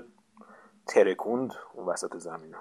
ترکوند 0.88 1.54
اون 1.74 1.86
وسط 1.86 2.18
زمین. 2.18 2.56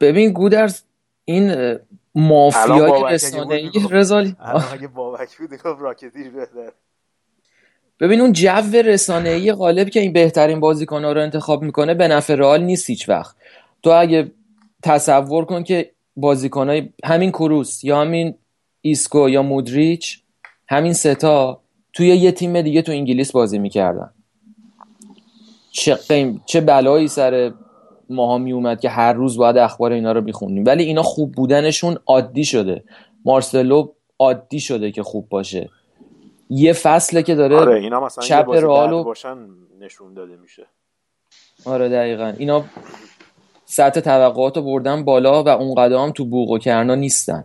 ببین 0.00 0.32
گودرز 0.32 0.82
این 1.24 1.78
مافیای 2.14 3.14
رسانه‌ای 3.14 3.70
رزالی 3.90 4.36
اگه 4.72 4.88
بابک 4.88 5.38
بود 5.38 5.50
راکتیش 5.80 6.28
بهتر. 6.28 6.72
ببین 8.02 8.20
اون 8.20 8.32
جو 8.32 8.72
رسانه‌ای 8.84 9.52
غالب 9.52 9.90
که 9.90 10.00
این 10.00 10.12
بهترین 10.12 10.60
بازیکن‌ها 10.60 11.12
رو 11.12 11.22
انتخاب 11.22 11.62
می‌کنه 11.62 11.94
به 11.94 12.08
نفع 12.08 12.34
رئال 12.34 12.62
نیست 12.62 12.90
هیچ 12.90 13.08
وقت. 13.08 13.36
تو 13.82 13.90
اگه 13.90 14.30
تصور 14.82 15.44
کن 15.44 15.62
که 15.62 15.90
بازیکنای 16.16 16.88
همین 17.04 17.30
کروس 17.30 17.84
یا 17.84 18.00
همین 18.00 18.34
ایسکو 18.80 19.28
یا 19.28 19.42
مودریچ 19.42 20.20
همین 20.68 20.92
ستا 20.92 21.60
توی 21.92 22.06
یه 22.06 22.32
تیم 22.32 22.62
دیگه 22.62 22.82
تو 22.82 22.92
انگلیس 22.92 23.32
بازی 23.32 23.58
می‌کردن. 23.58 24.10
چه, 25.70 25.98
چه 26.46 26.60
بلایی 26.60 27.08
سر 27.08 27.52
ماها 28.10 28.38
میومد 28.38 28.80
که 28.80 28.88
هر 28.88 29.12
روز 29.12 29.36
باید 29.36 29.56
اخبار 29.56 29.92
اینا 29.92 30.12
رو 30.12 30.20
می‌خونیم 30.20 30.64
ولی 30.66 30.84
اینا 30.84 31.02
خوب 31.02 31.32
بودنشون 31.32 31.98
عادی 32.06 32.44
شده. 32.44 32.84
مارسلو 33.24 33.88
عادی 34.18 34.60
شده 34.60 34.92
که 34.92 35.02
خوب 35.02 35.28
باشه. 35.28 35.70
یه 36.54 36.72
فصله 36.72 37.22
که 37.22 37.34
داره 37.34 37.56
آره 37.56 37.80
اینا 37.80 38.04
مثلا 38.04 38.24
چپ 38.24 38.50
رئالو 38.50 39.04
باشن 39.04 39.36
نشون 39.80 40.14
داده 40.14 40.36
میشه. 40.42 40.66
آره 41.64 41.88
دقیقا. 41.88 42.32
اینا 42.38 42.64
سطح 43.64 44.00
توقعات 44.00 44.56
رو 44.56 44.62
بردن 44.62 45.04
بالا 45.04 45.42
و 45.42 45.48
اون 45.48 45.74
قدم 45.74 46.10
تو 46.10 46.24
بوق 46.24 46.50
و 46.50 46.58
کرنا 46.58 46.94
نیستن. 46.94 47.44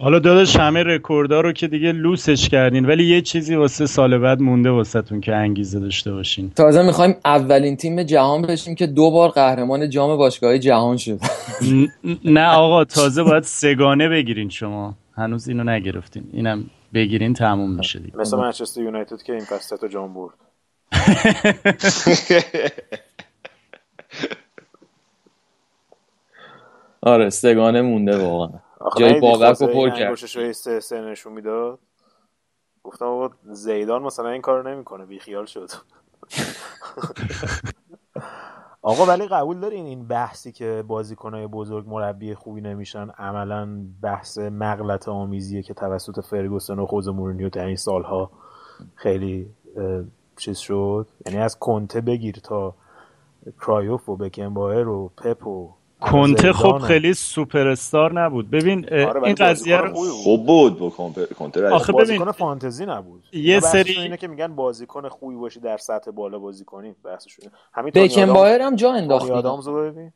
حالا 0.00 0.18
داداش 0.18 0.56
همه 0.56 0.82
رکوردها 0.82 1.40
رو 1.40 1.52
که 1.52 1.68
دیگه 1.68 1.92
لوسش 1.92 2.48
کردین 2.48 2.86
ولی 2.86 3.04
یه 3.04 3.20
چیزی 3.20 3.54
واسه 3.54 3.86
سال 3.86 4.18
بعد 4.18 4.40
مونده 4.40 4.70
واسهتون 4.70 5.20
که 5.20 5.34
انگیزه 5.34 5.80
داشته 5.80 6.12
باشین. 6.12 6.50
تازه 6.50 6.82
می‌خوایم 6.82 7.16
اولین 7.24 7.76
تیم 7.76 8.02
جهان 8.02 8.42
بشیم 8.42 8.74
که 8.74 8.86
دو 8.86 9.10
بار 9.10 9.28
قهرمان 9.28 9.90
جام 9.90 10.16
باشگاه 10.16 10.58
جهان 10.58 10.96
شد. 10.96 11.20
نه 12.24 12.48
آقا 12.48 12.84
تازه 12.84 13.22
باید 13.22 13.42
سگانه 13.42 14.08
بگیرین 14.08 14.48
شما. 14.48 14.94
هنوز 15.16 15.48
اینو 15.48 15.64
نگرفتین. 15.64 16.24
اینم 16.32 16.70
بگیرین 16.94 17.34
تموم 17.34 17.70
میشه 17.70 17.98
دیگه. 17.98 18.16
مثل 18.16 18.36
منچستر 18.36 18.80
یونایتد 18.80 19.22
که 19.22 19.32
این 19.32 19.44
پس 19.44 19.68
تا 19.68 19.88
جام 19.88 20.14
برد. 20.14 20.34
آره 27.02 27.30
سگانه 27.30 27.82
مونده 27.82 28.26
واقعا. 28.26 28.60
جای 28.98 29.20
بابک 29.20 29.60
رو 29.60 29.66
پر 29.66 29.90
کرد. 29.90 30.14
سه 30.52 30.80
سه 30.80 31.00
نشون 31.00 31.32
می‌داد. 31.32 31.78
گفتم 32.82 33.04
آقا 33.04 33.30
زیدان 33.52 34.02
مثلا 34.02 34.28
این 34.28 34.42
کارو 34.42 34.68
نمی‌کنه 34.68 35.06
بیخیال 35.06 35.46
شد. 35.46 35.70
آقا 38.88 39.06
ولی 39.06 39.26
قبول 39.26 39.60
دارین 39.60 39.86
این 39.86 40.06
بحثی 40.06 40.52
که 40.52 40.84
بازیکنهای 40.86 41.46
بزرگ 41.46 41.88
مربی 41.88 42.34
خوبی 42.34 42.60
نمیشن 42.60 43.10
عملا 43.10 43.86
بحث 44.02 44.38
مغلط 44.38 45.08
آمیزیه 45.08 45.62
که 45.62 45.74
توسط 45.74 46.20
فرگوسن 46.20 46.78
و 46.78 46.86
خوز 46.86 47.08
مورینیو 47.08 47.48
در 47.48 47.66
این 47.66 47.76
سالها 47.76 48.30
خیلی 48.94 49.50
چیز 50.36 50.58
شد. 50.58 51.06
یعنی 51.26 51.38
از 51.38 51.58
کنته 51.58 52.00
بگیر 52.00 52.34
تا 52.34 52.74
کرایوف 53.60 54.08
و 54.08 54.16
بکنبایر 54.16 54.88
و 54.88 55.08
پپ 55.16 55.46
و 55.46 55.74
کنته 56.00 56.52
خب 56.52 56.78
خیلی 56.78 57.14
سوپر 57.14 57.68
استار 57.68 58.20
نبود. 58.20 58.50
ببین 58.50 58.84
آره 58.84 59.22
این 59.22 59.34
قضیه 59.34 59.76
رو 59.76 59.94
خوب 59.94 60.46
بود 60.46 60.78
با 60.78 60.90
کنته 60.90 61.68
آخه 61.68 61.92
بازیکن 61.92 62.32
فانتزی 62.32 62.86
نبود. 62.86 63.24
یه 63.32 63.60
سری 63.60 63.92
اینه 63.92 64.16
که 64.16 64.28
میگن 64.28 64.54
بازیکن 64.54 65.08
خوبی 65.08 65.36
باشی 65.36 65.60
در 65.60 65.76
سطح 65.76 66.10
بالا 66.10 66.38
بازی 66.38 66.64
کنی 66.64 66.94
بحثشون 67.04 67.50
همین 67.72 67.92
بکن 67.94 68.26
بایر 68.26 68.60
هم 68.60 68.76
جا 68.76 68.92
انداخت 68.92 69.30
آدامز 69.30 69.68
رو 69.68 69.90
ببین. 69.90 70.12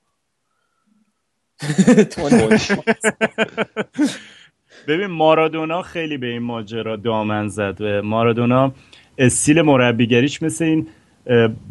ببین 4.89 5.07
مارادونا 5.07 5.83
خیلی 5.83 6.17
به 6.17 6.27
این 6.27 6.43
ماجرا 6.43 6.97
دامن 6.97 7.49
زد. 7.49 7.83
مارادونا 7.83 8.73
استیل 9.19 9.63
مربیگریش 9.63 10.43
مثل 10.43 10.65
این 10.65 10.89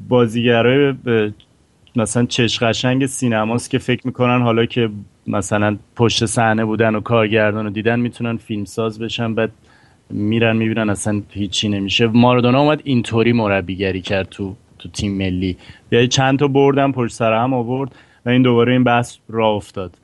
بازیگرای 0.10 0.94
مثلا 1.96 2.26
چش 2.26 2.60
قشنگ 2.60 3.06
سینماست 3.06 3.70
که 3.70 3.78
فکر 3.78 4.08
می‌کنن 4.08 4.42
حالا 4.42 4.66
که 4.66 4.90
مثلا 5.28 5.78
پشت 5.96 6.26
صحنه 6.26 6.66
بودن 6.66 6.96
و 6.96 7.00
کارگردان 7.00 7.66
رو 7.66 7.72
دیدن 7.72 8.00
می‌تونن 8.00 8.38
فیلمساز 8.38 9.00
بشن 9.00 9.36
بعد 9.36 9.52
میرن 10.10 10.58
می‌بینن 10.58 10.90
اصلا 10.90 11.22
هیچی 11.30 11.70
نمیشه. 11.70 12.08
مارادونا 12.08 12.62
اومد 12.62 12.82
اینطوری 12.84 13.34
مربیگری 13.34 14.02
کرد 14.02 14.30
تو 14.30 14.56
تو 14.80 14.90
تیم 14.90 15.18
ملی. 15.18 15.58
یعنی 15.92 16.08
چند 16.08 16.40
تا 16.40 16.48
بردن 16.48 16.92
پشت 16.92 17.14
سر 17.14 17.34
هم 17.34 17.54
آورد 17.54 17.96
و 18.26 18.30
این 18.30 18.42
دوباره 18.42 18.74
این 18.74 18.84
بحث 18.84 19.18
راه 19.30 19.56
افتاد. 19.56 19.98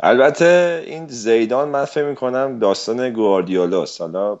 البته 0.00 0.82
این 0.86 1.06
زیدان 1.06 1.68
من 1.68 1.84
فکر 1.84 2.08
می‌کنم 2.08 2.58
داستان 2.58 3.10
گواردیولاست. 3.10 4.00
حالا 4.00 4.38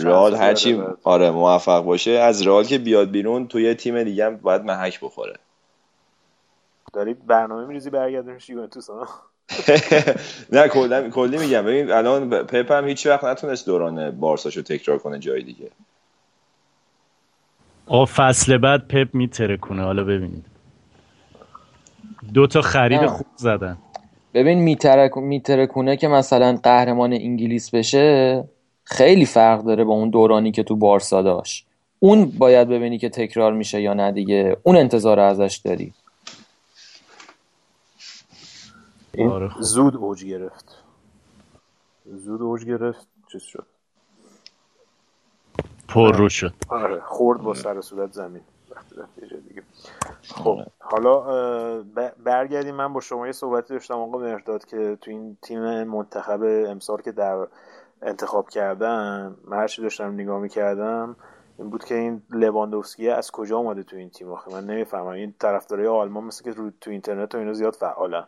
رئال 0.00 0.34
هرچی 0.34 0.82
آره 1.02 1.30
موفق 1.30 1.84
باشه 1.84 2.10
از 2.10 2.46
رئال 2.46 2.64
که 2.64 2.78
بیاد 2.78 3.10
بیرون 3.10 3.48
توی 3.48 3.74
تیم 3.74 4.02
دیگه 4.02 4.26
هم 4.26 4.36
باید 4.36 4.62
محک 4.62 5.00
بخوره. 5.02 5.34
داری 6.92 7.14
برنامه 7.14 7.66
میریزی 7.66 7.90
برگردونش 7.90 8.50
یوونتوس 8.50 8.90
ها 8.90 9.08
نه 10.52 10.68
کلی 10.68 11.10
کلی 11.10 11.38
میگم. 11.38 11.62
ببین 11.62 11.90
الان 11.90 12.30
پپ 12.30 12.72
هم 12.72 12.88
هیچ 12.88 13.06
وقت 13.06 13.24
نتونست 13.24 13.66
دوران 13.66 14.10
بارساشو 14.10 14.62
تکرار 14.62 14.98
کنه 14.98 15.18
جای 15.18 15.42
دیگه. 15.42 15.70
آ 17.86 18.04
فصل 18.04 18.58
بعد 18.58 18.88
پپ 18.88 19.14
میتره 19.14 19.56
کنه 19.56 19.82
حالا 19.82 20.04
ببینید. 20.04 20.44
دو 22.34 22.46
تا 22.46 22.62
خرید 22.62 23.06
خوب 23.06 23.26
زدن. 23.36 23.78
ببین 24.34 24.58
میتره 25.16 25.66
کنه 25.66 25.96
که 25.96 26.08
مثلا 26.08 26.58
قهرمان 26.62 27.12
انگلیس 27.12 27.70
بشه؟ 27.70 28.44
خیلی 28.90 29.26
فرق 29.26 29.62
داره 29.62 29.84
با 29.84 29.92
اون 29.92 30.10
دورانی 30.10 30.52
که 30.52 30.62
تو 30.62 30.76
بارسا 30.76 31.22
داشت. 31.22 31.66
اون 31.98 32.24
باید 32.38 32.68
ببینی 32.68 32.98
که 32.98 33.08
تکرار 33.08 33.52
میشه 33.52 33.82
یا 33.82 33.94
نه 33.94 34.12
دیگه. 34.12 34.56
اون 34.62 34.76
انتظار 34.76 35.20
ازش 35.20 35.60
داری. 35.64 35.94
این 39.14 39.28
آره 39.30 39.48
خب. 39.48 39.60
زود 39.60 39.96
اوج 39.96 40.24
گرفت. 40.24 40.84
زود 42.06 42.42
اوج 42.42 42.64
گرفت 42.64 43.06
چیز 43.32 43.42
شد. 43.42 43.66
پر 45.88 46.16
رو 46.16 46.28
شد. 46.28 46.54
آره 46.68 47.00
خورد 47.00 47.40
با 47.40 47.54
سر 47.54 47.80
صورت 47.80 48.12
زمین. 48.12 48.42
دیگه. 49.48 49.62
خب 50.22 50.48
آره. 50.48 50.66
حالا 50.78 51.82
برگردیم. 52.24 52.74
من 52.74 52.92
با 52.92 53.00
شما 53.00 53.26
یه 53.26 53.32
صحبتی 53.32 53.74
داشتم 53.74 53.94
آقا 53.94 54.18
مرداد 54.18 54.64
که 54.64 54.98
تو 55.00 55.10
این 55.10 55.36
تیم 55.42 55.84
منتخب 55.84 56.42
امسال 56.42 57.02
که 57.02 57.12
در 57.12 57.46
انتخاب 58.02 58.48
کردن 58.48 59.34
من 59.48 59.56
هرچی 59.56 59.82
داشتم 59.82 60.14
نگاه 60.14 60.40
می‌کردم 60.40 61.16
این 61.58 61.70
بود 61.70 61.84
که 61.84 61.94
این 61.94 62.22
لواندوفسکی 62.30 63.08
از 63.08 63.30
کجا 63.30 63.56
اومده 63.56 63.82
تو 63.82 63.96
این 63.96 64.10
تیم 64.10 64.32
آخه؟ 64.32 64.52
من 64.52 64.64
نمی‌فهمم. 64.64 65.06
این 65.06 65.34
طرفدارای 65.38 65.86
آلمان 65.86 66.24
مثل 66.24 66.44
که 66.44 66.50
رو 66.50 66.70
تو 66.80 66.90
اینترنت 66.90 67.34
و 67.34 67.38
اینا 67.38 67.52
زیاد 67.52 67.74
فعالن. 67.74 68.24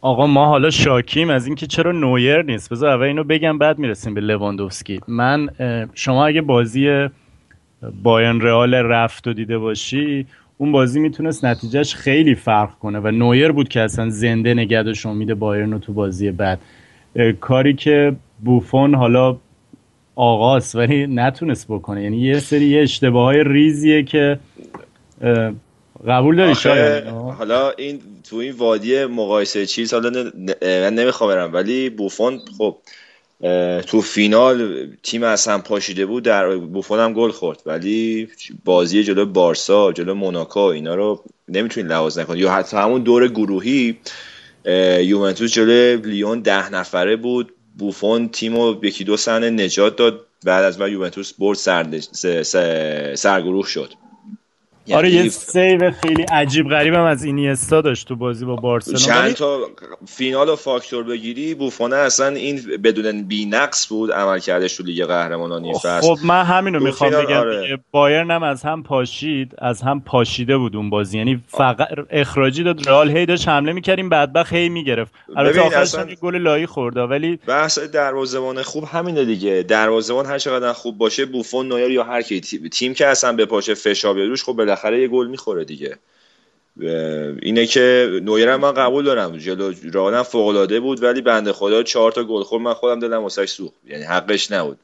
آقا 0.00 0.26
ما 0.26 0.46
حالا 0.46 0.70
شاکیم 0.70 1.30
از 1.30 1.46
اینکه 1.46 1.66
چرا 1.66 1.92
نویر 1.92 2.42
نیست. 2.42 2.70
بذار 2.70 2.90
اول 2.90 3.06
اینو 3.06 3.24
بگم 3.24 3.58
بعد 3.58 3.78
می‌رسیم 3.78 4.14
به 4.14 4.20
لواندوفسکی. 4.20 5.00
من 5.08 5.48
شما 5.94 6.26
اگه 6.26 6.40
بازی 6.40 7.08
بایرن 8.02 8.40
رئال 8.40 8.74
رفت 8.74 9.26
و 9.26 9.32
دیده 9.32 9.58
باشی 9.58 10.26
اون 10.58 10.72
بازی 10.72 11.00
می‌تونست 11.00 11.44
نتیجهش 11.44 11.94
خیلی 11.94 12.34
فرق 12.34 12.78
کنه 12.78 13.00
و 13.00 13.10
نویر 13.10 13.52
بود 13.52 13.68
که 13.68 13.80
اصلا 13.80 14.10
زنده 14.10 14.54
نگه 14.54 14.84
امید 15.04 15.34
بایرن 15.34 15.72
رو 15.72 15.78
تو 15.78 15.92
بازی 15.92 16.30
بعد. 16.30 16.58
کاری 17.40 17.74
که 17.74 18.16
بوفون 18.44 18.94
حالا 18.94 19.36
آغاز 20.16 20.76
ولی 20.76 21.06
نتونست 21.06 21.66
بکنه. 21.68 22.02
یعنی 22.02 22.18
یه 22.18 22.38
سری 22.38 22.64
یه 22.64 22.82
اشتباه 22.82 23.24
های 23.24 23.44
ریزیه 23.44 24.02
که 24.02 24.38
قبول 26.08 26.36
داری 26.36 26.54
شاید؟ 26.54 27.04
حالا 27.38 27.70
این 27.70 28.00
تو 28.30 28.36
این 28.36 28.52
وادی 28.52 29.04
مقایسه 29.04 29.66
چیز 29.66 29.94
حالا 29.94 30.30
من 30.62 30.94
نمی‌خوام 30.94 31.30
برم 31.30 31.52
ولی 31.54 31.90
بوفون 31.90 32.40
خب 32.58 32.76
تو 33.86 34.00
فینال 34.00 34.86
تیم 35.02 35.22
اصلا 35.22 35.58
پاشیده 35.58 36.06
بود 36.06 36.22
در 36.22 36.56
بوفون 36.56 36.98
هم 36.98 37.12
گل 37.12 37.30
خورد 37.30 37.62
ولی 37.66 38.28
بازی 38.64 39.04
جلو 39.04 39.26
بارسا 39.26 39.92
جلو 39.92 40.14
موناکو 40.14 40.60
اینا 40.60 40.94
رو 40.94 41.24
نمی‌تونین 41.48 41.90
لحاظ 41.90 42.18
نکنید 42.18 42.42
یا 42.42 42.52
حتی 42.52 42.76
همون 42.76 43.02
دور 43.02 43.28
گروهی 43.28 43.96
یوونتوس 45.00 45.52
جلوی 45.52 45.96
لیون 45.96 46.40
ده 46.40 46.70
نفره 46.70 47.16
بود. 47.16 47.54
بوفون 47.78 48.28
تیم 48.28 48.58
و 48.58 48.84
یکی 48.84 49.04
دو 49.04 49.16
سنه 49.16 49.50
نجات 49.50 49.96
داد. 49.96 50.26
بعد 50.44 50.64
از 50.64 50.80
ما 50.80 50.88
یوونتوس 50.88 51.32
برد 51.32 51.58
سر... 51.58 53.14
سرگروه 53.14 53.66
شد. 53.66 53.92
آره 54.94 55.10
یعنی 55.10 55.24
یه 55.24 55.30
save 55.30 55.90
خیلی 55.90 56.22
عجیب 56.22 56.68
غریبم 56.68 57.02
از 57.02 57.24
اینیستا 57.24 57.80
داشت 57.80 58.08
تو 58.08 58.16
بازی 58.16 58.44
با 58.44 58.56
بارسلونا. 58.56 58.98
چند 58.98 59.32
تا 59.32 59.58
فینال 60.06 60.48
و 60.48 60.56
فاکتور 60.56 61.04
بگیری 61.04 61.54
بوفونه 61.54 61.96
اصلا 61.96 62.26
این 62.26 62.60
بدون 62.84 63.22
بی 63.22 63.46
نقص 63.46 63.88
بود 63.88 64.12
عمل 64.12 64.38
کردش 64.38 64.76
تو 64.76 64.82
لیگ 64.82 65.04
قهرمانان 65.04 65.64
این 65.64 65.74
فصل. 65.74 66.00
خب 66.00 66.18
من 66.24 66.42
همینو 66.44 66.80
می‌خوام 66.80 67.10
بگم 67.10 67.36
آره. 67.36 67.78
بایرن 67.90 68.30
هم 68.30 68.42
از 68.42 68.62
هم 68.62 68.82
پاشید 68.82 69.52
از 69.58 69.82
هم 69.82 70.00
پاشیده 70.00 70.56
بود 70.56 70.76
اون 70.76 70.90
بازی. 70.90 71.18
یعنی 71.18 71.42
فقط 71.48 71.88
اخراجی 72.10 72.64
داد 72.64 72.88
رئال 72.88 73.16
هی 73.16 73.26
داشت 73.26 73.48
حمله 73.48 73.72
می‌کردیم 73.72 74.08
بدبخت 74.08 74.52
هی 74.52 74.68
می‌گرفت. 74.68 75.12
البته 75.36 75.60
آخرش 75.60 75.74
اصلا- 75.74 76.00
هم 76.00 76.14
گل 76.14 76.36
لایی 76.36 76.66
خورده 76.66 77.00
ولی 77.00 77.38
بحث 77.46 77.78
دروازه‌بان 77.78 78.62
خوب 78.62 78.84
همینه 78.84 79.24
دیگه. 79.24 79.64
دروازه‌بان 79.68 80.26
هر 80.26 80.38
چقدر 80.38 80.72
خوب 80.72 80.98
باشه 80.98 81.24
بوفون 81.24 81.68
نویر 81.68 81.90
یا 81.90 82.04
هر 82.04 82.22
کی 82.22 82.40
تیم, 82.40 82.68
تیم 82.68 82.94
که 82.94 83.06
اصلا 83.06 83.32
به 83.32 83.46
پاشه 83.46 83.74
فشار 83.74 84.14
بیاد 84.14 84.28
روش 84.28 84.44
خب 84.44 84.52
بالاخره 84.72 85.00
یه 85.00 85.08
گل 85.08 85.26
می‌خوره 85.26 85.64
دیگه. 85.64 85.96
اینه 87.42 87.66
که 87.66 88.08
نویر 88.22 88.56
من 88.56 88.72
قبول 88.72 89.04
دارم. 89.04 89.36
جلو 89.36 89.72
رانم 89.92 90.22
فوق 90.22 90.46
العاده 90.46 90.80
بود 90.80 91.02
ولی 91.02 91.20
بنده 91.20 91.52
خدا 91.52 91.82
چهار 91.82 92.12
تا 92.12 92.24
گل 92.24 92.42
خورد 92.42 92.62
من 92.62 92.74
خودم 92.74 93.00
دلم 93.00 93.22
واسش 93.22 93.50
سوخت. 93.50 93.74
یعنی 93.86 94.04
حقش 94.04 94.52
نبود. 94.52 94.78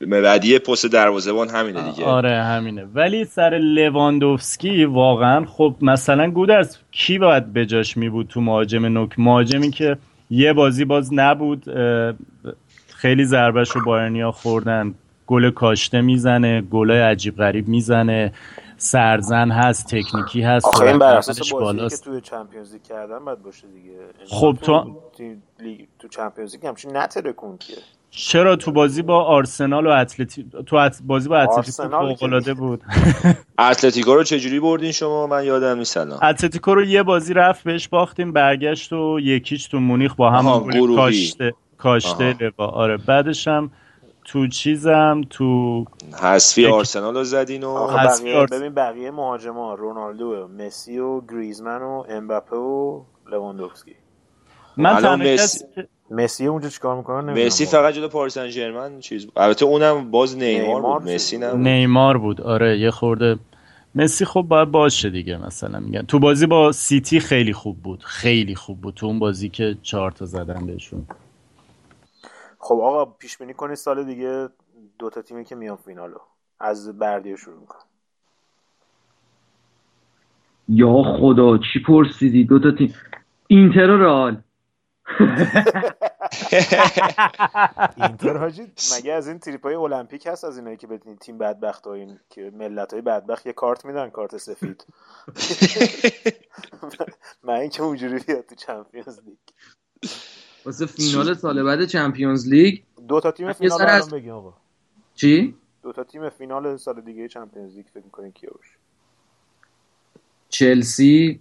مبدی 0.00 0.58
پست 0.58 0.86
دروازه‌بان 0.86 1.48
همینه 1.48 1.90
دیگه. 1.90 2.04
آره 2.04 2.42
همینه. 2.42 2.84
ولی 2.94 3.24
سر 3.24 3.58
لواندوفسکی 3.58 4.84
واقعا 4.84 5.44
خب 5.44 5.74
مثلا 5.82 6.30
گودرز 6.30 6.76
کی 6.90 7.18
باید 7.18 7.52
بجاش 7.52 7.96
می 7.96 8.08
بود 8.08 8.28
تو 8.28 8.40
مهاجم 8.40 8.86
نوک؟ 8.86 9.10
مهاجمی 9.18 9.70
که 9.70 9.96
یه 10.30 10.52
بازی 10.52 10.84
باز 10.84 11.14
نبود 11.14 11.64
خیلی 12.88 13.24
ضربش 13.24 13.70
رو 13.70 13.84
بایرنیا 13.84 14.32
خوردن. 14.32 14.94
گل 15.26 15.50
کاشته 15.50 16.00
می‌زنه 16.00 16.60
گلای 16.60 17.00
عجیب 17.00 17.36
غریب 17.36 17.68
می‌زنه. 17.68 18.32
سرزن 18.82 19.50
هست 19.50 19.86
تکنیکی 19.94 20.42
هست 20.42 20.66
آخه 20.66 20.84
این 20.84 20.98
بر 20.98 21.16
اساس 21.16 21.52
بازی 21.52 21.78
که. 21.88 21.96
توی 21.96 22.20
چمپیونز 22.20 22.72
لیگ 22.72 22.82
کردن 22.82 23.24
باید 23.24 23.42
باشه 23.42 23.66
دیگه. 23.68 23.90
خب 24.30 24.56
تو 24.62 24.66
تو- 24.84 25.00
تو 25.18 25.24
لیگ 25.64 25.80
تو 25.98 26.08
چمپیونز 26.08 26.54
لیگ 26.54 26.66
همچین 26.66 26.96
نترکون 26.96 27.58
که. 27.58 27.72
چرا 28.10 28.56
تو 28.56 28.72
بازی 28.72 29.02
با 29.02 29.24
آرسنال 29.24 29.86
و 29.86 29.90
اتلتی 29.90 30.46
تو 30.66 30.76
ات- 30.76 30.98
بازی 31.04 31.28
با 31.28 31.38
اتلتیکو 31.38 31.58
آرسنال 31.58 32.08
که 32.10 32.14
فوق 32.14 32.22
العاده 32.22 32.54
بود؟ 32.54 32.82
اتلتیکو 33.58 34.14
رو 34.14 34.22
چجوری 34.24 34.60
بردین 34.60 34.92
شما؟ 34.92 35.26
من 35.26 35.44
یادم 35.44 35.78
نیست 35.78 35.96
الان. 35.96 36.24
اتلتیکو 36.24 36.74
رو 36.74 36.84
یه 36.84 37.02
بازی 37.02 37.34
رفت 37.34 37.64
بهش 37.64 37.88
باختیم 37.88 38.32
برگشت 38.32 38.92
و 38.92 39.20
یکیچ 39.22 39.70
تو 39.70 39.80
مونیخ 39.80 40.14
با 40.14 40.30
گروهی. 40.70 40.96
کاشته 40.96 41.54
کاشته 41.78 42.52
آره 42.56 42.96
بعدش 42.96 43.48
هم 43.48 43.70
تو 44.32 44.46
چیزم؟ 44.46 45.20
تو 45.30 45.84
حذفی 46.22 46.66
آرسنال 46.66 47.14
رو 47.16 47.24
زدین 47.24 47.64
و 47.64 47.86
بقیه 47.86 48.36
آرس- 48.36 48.52
ببین 48.52 48.74
بقیه 48.74 49.10
مهاجما 49.10 49.74
رونالدو 49.74 50.48
مسی 50.58 50.98
و 50.98 51.20
گریزمن 51.20 51.82
و 51.82 52.04
امباپه 52.08 52.56
و 52.56 53.00
لواندوفسکی. 53.32 53.94
من 54.76 54.90
الان 54.96 55.18
تنها 55.18 55.34
مسی- 55.34 55.64
مسی 56.10 56.46
اونجا 56.46 56.68
چیکار 56.68 56.96
می‌کنه؟ 56.96 57.20
نمی‌دونم 57.22 57.46
مسی. 57.46 57.66
فقط 57.66 57.94
جلو 57.94 58.08
پاریس 58.08 58.34
سن 58.34 58.48
ژرمن 58.48 59.00
چیز 59.00 59.24
بود. 59.24 59.32
البته 59.36 59.64
اونم 59.64 60.10
باز 60.10 60.36
نیمار 60.38 60.76
نیمار 60.76 60.98
بود 61.00 61.02
مسی 61.10 61.30
چیز 61.30 61.40
نه 61.40 61.50
بود. 61.50 61.60
نیمار 61.60 62.18
بود 62.18 62.40
آره 62.40 62.78
یه 62.78 62.90
خورده. 62.90 63.38
مسی 63.94 64.24
خب 64.24 64.42
باید 64.42 64.70
باشه 64.70 65.10
دیگه 65.10 65.46
مثلا 65.46 65.80
میگن. 65.80 66.02
تو 66.02 66.18
بازی 66.18 66.46
با 66.46 66.72
سیتی 66.72 67.20
خیلی 67.20 67.52
خوب 67.52 67.76
بود 67.82 68.02
خیلی 68.04 68.54
خوب 68.54 68.80
بود. 68.80 68.94
تو 68.94 69.06
اون 69.06 69.18
بازی 69.18 69.48
که 69.48 69.76
چهار 69.82 70.10
تا 70.10 70.26
زدن 70.26 70.66
بهشون. 70.66 71.06
خب 72.60 72.74
آقا 72.74 73.04
پیش 73.04 73.38
بینی 73.38 73.54
کنید 73.54 73.74
سال 73.74 74.04
دیگه 74.04 74.48
دو 74.98 75.10
تا 75.10 75.22
تیمی 75.22 75.44
که 75.44 75.54
میان 75.54 75.76
فینالو. 75.76 76.18
از 76.60 76.98
بردیا 76.98 77.36
شروع 77.36 77.60
می‌کنم. 77.60 77.80
یا 80.68 81.02
خدا 81.20 81.58
چی 81.58 81.82
پرسیدی؟ 81.86 82.44
دو 82.44 82.58
تا 82.58 82.70
تیم. 82.70 82.94
اینتر 83.46 83.90
و 83.90 83.98
رئال. 83.98 84.42
اینتر 87.96 88.36
حاجی 88.36 88.62
مگه 88.96 89.12
از 89.12 89.28
این 89.28 89.38
تریپای 89.38 89.74
المپیک 89.74 90.26
هست 90.26 90.44
از 90.44 90.58
اینایی 90.58 90.76
که 90.76 90.86
بدین 90.86 91.16
تیم 91.16 91.38
بدبخت 91.38 91.86
ها 91.86 91.94
این 91.94 92.18
که 92.30 92.50
ملت 92.54 92.92
های 92.92 93.02
بدبخت 93.02 93.46
یه 93.46 93.52
کارت 93.52 93.84
میدن 93.84 94.10
کارت 94.10 94.36
سفید؟ 94.36 94.86
من 97.44 97.54
اینکه 97.54 97.82
اونجوری 97.82 98.18
بیاد 98.26 98.46
تو 98.46 98.54
چمپیونز 98.54 99.20
لیگ. 99.26 99.38
واسه 100.64 100.86
فینال 100.86 101.34
سال 101.34 101.62
بعد 101.62 101.84
چمپیونز 101.84 102.48
لیگ. 102.48 102.78
دو 103.08 103.20
تا 103.20 103.32
تیم 103.32 103.52
فینال 103.52 103.80
رو 103.80 103.86
از- 103.88 104.10
بگیم 104.10 104.32
آقا. 104.32 104.52
چی؟ 105.14 105.54
دو 105.82 105.92
تا 105.92 106.04
تیم 106.04 106.28
فینال 106.28 106.76
سال 106.76 107.00
دیگه 107.00 107.28
چمپیونز 107.28 107.76
لیگ 107.76 107.86
فکر 107.94 108.04
می‌کنین 108.04 108.32
کیا 108.32 108.50
باشه؟ 108.54 108.74
چلسی 110.48 111.40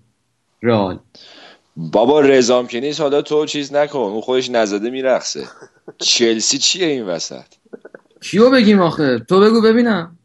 رئال. 0.64 1.00
بابا 1.76 2.20
رزام 2.22 2.68
که 2.68 2.80
نیست 2.80 3.02
حالا 3.02 3.22
تو 3.22 3.46
چیز 3.46 3.74
نکن. 3.74 4.00
اون 4.00 4.22
خودش 4.22 4.50
نزده 4.50 4.90
میرقصه. 4.90 5.48
چلسی 5.98 6.58
چیه 6.58 6.88
این 6.88 7.06
وسط؟ 7.06 7.46
کیو 8.22 8.50
بگیم 8.50 8.82
آخه؟ 8.82 9.20
تو 9.20 9.40
بگو 9.42 9.62
ببینم. 9.62 10.18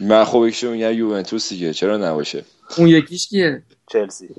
من 0.00 0.24
خب 0.24 0.44
یکشو 0.46 0.70
میگم 0.70 0.92
یوونتوس 0.92 1.48
دیگه. 1.48 1.72
چرا 1.72 1.96
نباشه؟ 1.96 2.44
اون 2.78 2.88
یکیش 2.88 3.28
کیه؟ 3.28 3.62
چلسی. 3.92 4.28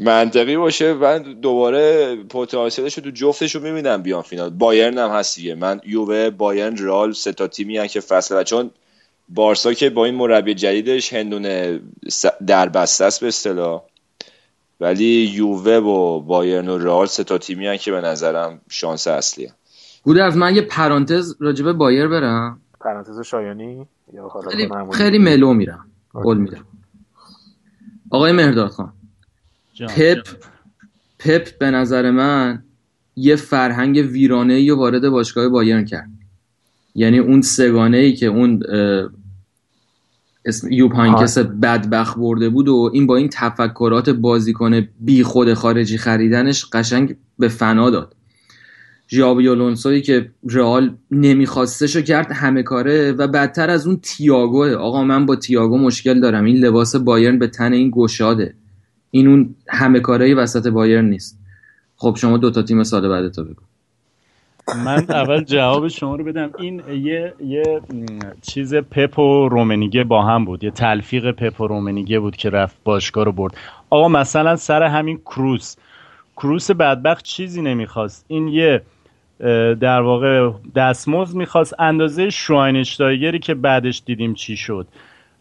منطقی 0.00 0.56
باشه. 0.56 0.94
من 0.94 1.22
دوباره 1.22 2.16
پتانسیلش 2.16 2.98
رو 2.98 3.04
تو 3.04 3.10
جفتش 3.10 3.54
رو 3.54 3.62
می‌بینم 3.62 4.02
بیان 4.02 4.22
فینال. 4.22 4.50
بایرن 4.50 4.98
هم 4.98 5.10
هست 5.10 5.36
دیگه. 5.36 5.54
من 5.54 5.80
یووه 5.86 6.30
بایرن 6.30 6.76
رئال 6.76 7.12
سه 7.12 7.32
تا 7.32 7.46
تیمی 7.46 7.88
که 7.88 8.00
فصل 8.00 8.40
و 8.40 8.42
چون 8.42 8.70
بارسا 9.28 9.72
که 9.72 9.90
با 9.90 10.04
این 10.04 10.14
مربی 10.14 10.54
جدیدش 10.54 11.12
هندونه 11.12 11.80
در 12.46 12.68
بسته 12.68 13.04
است 13.04 13.20
به 13.20 13.26
اصطلاح. 13.26 13.82
ولی 14.80 15.30
یووه 15.34 15.72
و 15.72 16.20
بایرن 16.20 16.68
و 16.68 16.78
رئال 16.78 17.06
سه 17.06 17.24
تا 17.24 17.38
تیمی 17.38 17.78
که 17.78 17.90
به 17.90 18.00
نظرم 18.00 18.60
شانس 18.70 19.06
اصلیه. 19.06 19.52
گوده 20.02 20.24
از 20.24 20.36
من 20.36 20.54
یه 20.54 20.62
پرانتز 20.62 21.34
راجبه 21.40 21.72
بایر 21.72 22.08
برم. 22.08 22.60
پرانتز 22.80 23.20
شایانی؟ 23.20 23.86
یا 24.12 24.28
خیلی, 24.50 24.66
معمولی؟ 24.66 24.98
خیلی 24.98 25.18
ملو 25.18 25.52
میرم. 25.52 25.86
قول 26.12 26.38
میدم. 26.38 26.66
آقای 28.10 28.32
مهرداد 28.32 28.70
خان. 28.70 28.92
پپ 29.80 30.28
پپ 31.18 31.58
به 31.58 31.70
نظر 31.70 32.10
من 32.10 32.62
یه 33.16 33.36
فرهنگ 33.36 34.08
ویرانه 34.12 34.54
ای 34.54 34.70
وارد 34.70 35.08
باشگاه 35.08 35.48
بایرن 35.48 35.84
کرد. 35.84 36.08
یعنی 36.94 37.18
اون 37.18 37.42
سگانه 37.42 37.96
ای 37.96 38.12
که 38.12 38.26
اون 38.26 38.62
اسم 40.44 40.72
یوب 40.72 40.92
هاینکس 40.92 41.38
بدبخت 41.38 42.16
برده 42.18 42.48
بود 42.48 42.68
و 42.68 42.90
این 42.92 43.06
با 43.06 43.16
این 43.16 43.28
تفکرات 43.32 44.10
بازیکن 44.10 44.88
بی 45.00 45.22
خود 45.22 45.54
خارجی 45.54 45.98
خریدنش 45.98 46.64
قشنگ 46.72 47.16
به 47.38 47.48
فنا 47.48 47.90
داد. 47.90 48.14
ژابی 49.10 49.48
آلونسویی 49.48 50.02
که 50.02 50.30
رئال 50.50 50.96
نمیخواستشو 51.10 52.00
کرد 52.00 52.32
همه 52.32 52.62
کاره 52.62 53.12
و 53.12 53.26
بدتر 53.26 53.70
از 53.70 53.86
اون 53.86 53.98
تییاگوه 54.02 54.70
آقا 54.70 55.04
من 55.04 55.26
با 55.26 55.36
تییاگو 55.36 55.78
مشکل 55.78 56.20
دارم. 56.20 56.44
این 56.44 56.56
لباس 56.56 56.96
بایرن 56.96 57.38
به 57.38 57.46
تن 57.46 57.72
این 57.72 57.90
گشاده. 57.94 58.54
این 59.14 59.28
اون 59.28 59.54
همه 59.68 60.00
کاره 60.00 60.34
وسط 60.34 60.68
بایرن 60.68 61.04
نیست. 61.04 61.40
خب 61.96 62.16
شما 62.18 62.36
دوتا 62.36 62.62
تیم 62.62 62.82
سال 62.82 63.08
بعد 63.08 63.32
تو 63.32 63.44
بگو. 63.44 63.62
من 64.84 65.04
اول 65.08 65.44
جواب 65.44 65.88
شما 65.88 66.16
رو 66.16 66.24
بدم. 66.24 66.50
این 66.58 66.82
یه 66.88 67.34
یه 67.44 67.80
چیز 68.42 68.74
پپ 68.74 69.18
و 69.18 69.48
رومنیگه 69.48 70.04
با 70.04 70.22
هم 70.22 70.44
بود. 70.44 70.64
یه 70.64 70.70
تلفیق 70.70 71.30
پپ 71.30 71.60
و 71.60 71.66
رومنیگه 71.66 72.18
بود 72.20 72.36
که 72.36 72.50
رفت 72.50 72.76
باشگاه 72.84 73.24
رو 73.24 73.32
برد. 73.32 73.54
آقا 73.90 74.08
مثلا 74.08 74.56
سر 74.56 74.82
همین 74.82 75.16
کروس. 75.16 75.76
کروس 76.36 76.70
بدبخت 76.70 77.24
چیزی 77.24 77.62
نمی‌خواست. 77.62 78.24
این 78.28 78.48
یه 78.48 78.82
در 79.80 80.00
واقع 80.00 80.50
دستمزد 80.74 81.36
می‌خواست. 81.36 81.80
اندازه 81.80 82.30
شواینشتایگری 82.30 83.38
که 83.38 83.54
بعدش 83.54 84.02
دیدیم 84.06 84.34
چی 84.34 84.56
شد. 84.56 84.86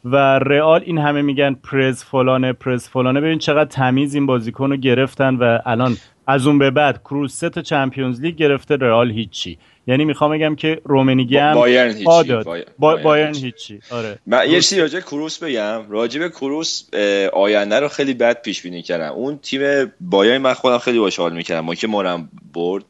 و 0.05 0.15
رئال 0.39 0.81
این 0.85 0.97
همه 0.97 1.21
میگن 1.21 1.53
پرز 1.53 2.03
فلانه 2.03 2.53
پرز 2.53 2.87
فلانه. 2.87 3.21
ببین 3.21 3.39
چقدر 3.39 3.69
تمیز 3.69 4.15
این 4.15 4.25
بازیکن 4.25 4.69
رو 4.69 4.77
گرفتن 4.77 5.35
و 5.35 5.59
الان 5.65 5.97
از 6.27 6.47
اون 6.47 6.59
به 6.59 6.71
بعد 6.71 7.01
کروز 7.01 7.33
سه 7.33 7.49
تا 7.49 7.61
چمپیونز 7.61 8.21
لیگ 8.21 8.35
گرفته 8.35 8.75
رئال 8.75 9.11
هیچی. 9.11 9.57
یعنی 9.87 10.05
می‌خوام 10.05 10.31
بگم 10.31 10.55
که 10.55 10.81
رومنیگی 10.85 11.37
هم 11.37 11.53
بایرن 11.53 11.91
هیچی. 11.91 12.03
پا 12.05 12.23
داد. 12.23 12.45
بایر- 12.45 12.65
با- 12.79 12.89
بایرن 12.89 13.03
بایرن 13.03 13.35
هیچی. 13.35 13.79
آره. 13.91 14.19
من 14.27 14.49
یه 14.49 14.61
چیزی 14.61 14.81
راجع 14.81 14.99
کروس 14.99 15.43
بگم. 15.43 15.81
راجع 15.89 16.19
به 16.19 16.29
کروس 16.29 16.89
آینده 17.33 17.79
رو 17.79 17.87
خیلی 17.87 18.13
بد 18.13 18.41
پیش 18.41 18.61
بینی 18.61 18.81
کردم. 18.81 19.13
اون 19.13 19.37
تیم 19.37 19.91
بایرن 20.01 20.37
من 20.37 20.53
خودم 20.53 20.77
خیلی 20.77 20.99
باش 20.99 21.19
حال 21.19 21.33
می‌کردم. 21.33 21.65
ما 21.65 21.75
که 21.75 21.87
مارم 21.87 22.29
برد 22.53 22.83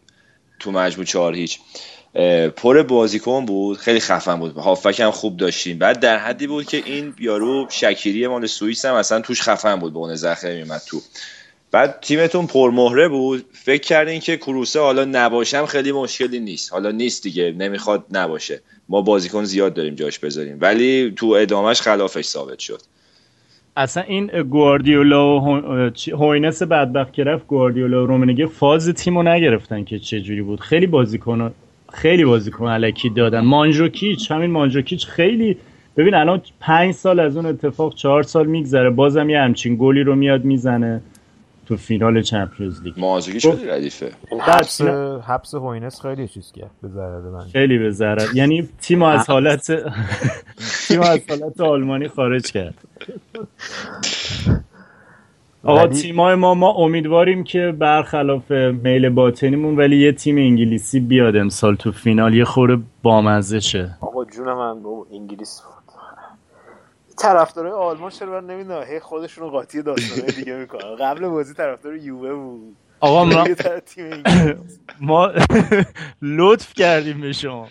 تو 0.60 0.72
مجموع 0.72 1.06
چهار 1.06 1.36
هیچ. 1.36 1.60
پر 2.56 2.84
بازیکن 2.84 3.46
بود 3.46 3.78
خیلی 3.78 4.00
خفن 4.00 4.36
بود. 4.36 4.58
هافک 4.58 5.00
هم 5.00 5.12
خوب 5.12 5.38
داشتیم. 5.38 5.78
بعد 5.78 6.00
در 6.00 6.18
حدی 6.18 6.48
بود 6.48 6.66
که 6.66 6.82
این 6.86 7.14
یارو 7.20 7.68
شکیری 7.70 8.28
مال 8.28 8.46
سوئیس 8.46 8.86
هم 8.86 8.94
اصلا 8.94 9.22
توش 9.22 9.42
خفن 9.42 9.76
بود 9.76 9.94
به 9.94 10.00
اون 10.00 10.16
زخه 10.16 10.56
میمد 10.56 10.82
تو. 10.88 10.98
بعد 11.72 12.00
تیمتون 12.02 12.48
پرمهره 12.48 13.08
بود. 13.08 13.46
فکر 13.52 13.82
کردین 13.82 14.20
که 14.20 14.38
کروسه 14.38 14.80
حالا 14.80 15.06
نباشم 15.06 15.66
خیلی 15.66 15.92
مشکلی 15.92 16.40
نیست. 16.40 16.74
حالا 16.74 16.92
نیست 16.92 17.24
دیگه 17.24 17.56
نمی‌خواد 17.58 18.06
نباشه. 18.12 18.62
ما 18.90 19.02
بازیکن 19.02 19.44
زیاد 19.44 19.74
داریم 19.74 19.96
جاش 19.96 20.20
بذاریم. 20.20 20.58
ولی 20.62 21.14
تو 21.16 21.28
ادامهش 21.28 21.82
خلافش 21.82 22.26
ثابت 22.26 22.60
شد. 22.60 22.82
اصلا 23.78 24.04
این 24.04 24.28
گواردیولا 24.44 25.40
و 25.40 25.62
هوینس 26.12 26.64
بدبخت 26.64 27.14
که 27.14 27.24
رفت 27.24 27.48
گواردیولا 27.48 28.04
و 28.04 28.08
رومنیگه 28.08 28.46
فاز 28.46 28.90
تیمو 28.90 29.24
نگرفتن 29.24 29.84
که 29.84 30.00
چه 30.00 30.22
جوری 30.22 30.42
بود. 30.42 30.60
خیلی 30.60 30.88
بازیکن 30.88 31.54
خیلی 31.94 32.26
بازیکن 32.26 32.68
علکی 32.68 33.10
دادن. 33.10 33.40
مانجوکیچ 33.40 34.32
همین 34.32 34.52
مانجوکیچ 34.52 35.08
خیلی 35.08 35.58
ببین 35.98 36.14
الان 36.14 36.42
پنج 36.60 36.94
سال 36.94 37.20
از 37.20 37.38
اون 37.38 37.46
اتفاق 37.46 37.96
چهار 37.96 38.24
سال 38.24 38.48
میگذره. 38.48 38.90
بازم 38.90 39.30
یه 39.30 39.40
همچین 39.40 39.78
گلی 39.80 40.04
رو 40.04 40.16
میاد 40.16 40.44
می‌زنه 40.44 41.02
تو 41.66 41.78
فینال 41.78 42.22
چمپیونز 42.22 42.82
لیگ. 42.84 42.94
خب. 42.94 43.40
شده 43.40 43.74
ردیفه. 43.74 44.12
حبس 44.42 44.82
حبس 45.28 45.54
هوینس 45.56 46.02
خیلی 46.02 46.28
چیز 46.28 46.52
کرد 46.52 46.72
به 46.82 46.88
ضرر 46.88 47.20
من. 47.20 47.46
خیلی 47.54 47.78
به 47.78 47.92
ضرر. 47.92 48.28
یعنی 48.36 48.70
تیم 48.82 49.02
از 49.02 49.30
حالت 49.30 49.72
تیم 50.88 51.02
از 51.02 51.20
حالت 51.30 51.62
آلمانی 51.62 52.08
خارج 52.08 52.52
کرد. 52.52 52.76
آقا 55.64 55.88
تیمای 55.88 56.36
ما 56.36 56.54
ما 56.54 56.72
امیدواریم 56.72 57.44
که 57.44 57.76
برخلاف 57.80 58.52
میل 58.52 59.10
باطنیمون 59.10 59.78
ولی 59.78 59.98
یه 59.98 60.12
تیم 60.12 60.38
انگلیسی 60.38 61.00
بیاد 61.00 61.36
امسال 61.36 61.76
تو 61.76 61.92
فینال. 61.92 62.34
یه 62.34 62.46
خورده 62.46 62.80
بامزه 63.04 63.60
شه 63.60 63.98
آقا 64.02 64.26
جون 64.26 64.54
من 64.54 64.78
انگلیس 65.14 65.62
طرفدار 67.18 67.68
آلمان 67.68 68.10
چرا 68.10 68.40
نمی‌دونم؟ 68.40 68.84
هی 68.84 69.00
خودشون 69.00 69.50
قاطی 69.50 69.82
داستانه 69.82 70.32
دیگه 70.32 70.54
می‌کنن. 70.54 70.96
قبل 70.96 71.28
بازی 71.28 71.54
طرفدار 71.54 71.96
یووه 71.96 72.34
بود. 72.34 72.76
آقا 73.00 73.26
ما 73.26 73.44
ما 75.02 75.32
لطف 76.22 76.74
کردیم 76.74 77.22
به 77.22 77.32
شما. 77.34 77.68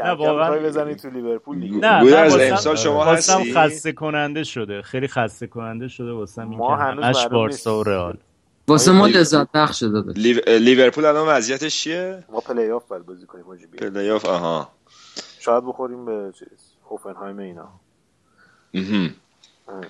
نه 0.00 0.10
واقعا 0.10 0.58
بزنید 0.58 0.98
تو 0.98 1.10
لیورپول 1.10 1.60
دیگه. 1.60 1.76
نه 1.76 2.16
از 2.16 2.36
امسال 2.36 2.76
شما 2.76 3.04
هستی؟ 3.04 3.54
خسته 3.54 3.92
کننده 3.92 4.44
شده 4.44 4.82
خیلی 4.82 5.08
خسته 5.08 5.46
کننده 5.46 5.88
شده 5.88 6.12
واسه 6.12 6.42
این 6.42 6.58
که 6.58 6.64
همش 6.64 7.26
بارسا 7.26 7.78
و 7.78 7.82
رئال. 7.82 8.16
واسه 8.68 8.92
ما 8.92 9.06
لذت 9.06 9.52
بخش 9.54 9.80
شده 9.80 10.12
لیورپول 10.58 11.04
الان 11.04 11.28
وضعیتش 11.28 11.80
چیه؟ 11.80 12.24
ما 12.28 12.40
پلی 12.40 12.70
آف 12.70 12.88
باید 12.88 13.06
بازی 13.06 13.26
کنیم 13.26 13.44
پلی 13.78 14.10
آف 14.10 14.24
آها. 14.24 14.68
شاید 15.40 15.64
بخوریم 15.64 16.04
به 16.04 16.32
چیز 16.38 16.48
هوفنهایم 16.90 17.38
اینا. 17.38 17.68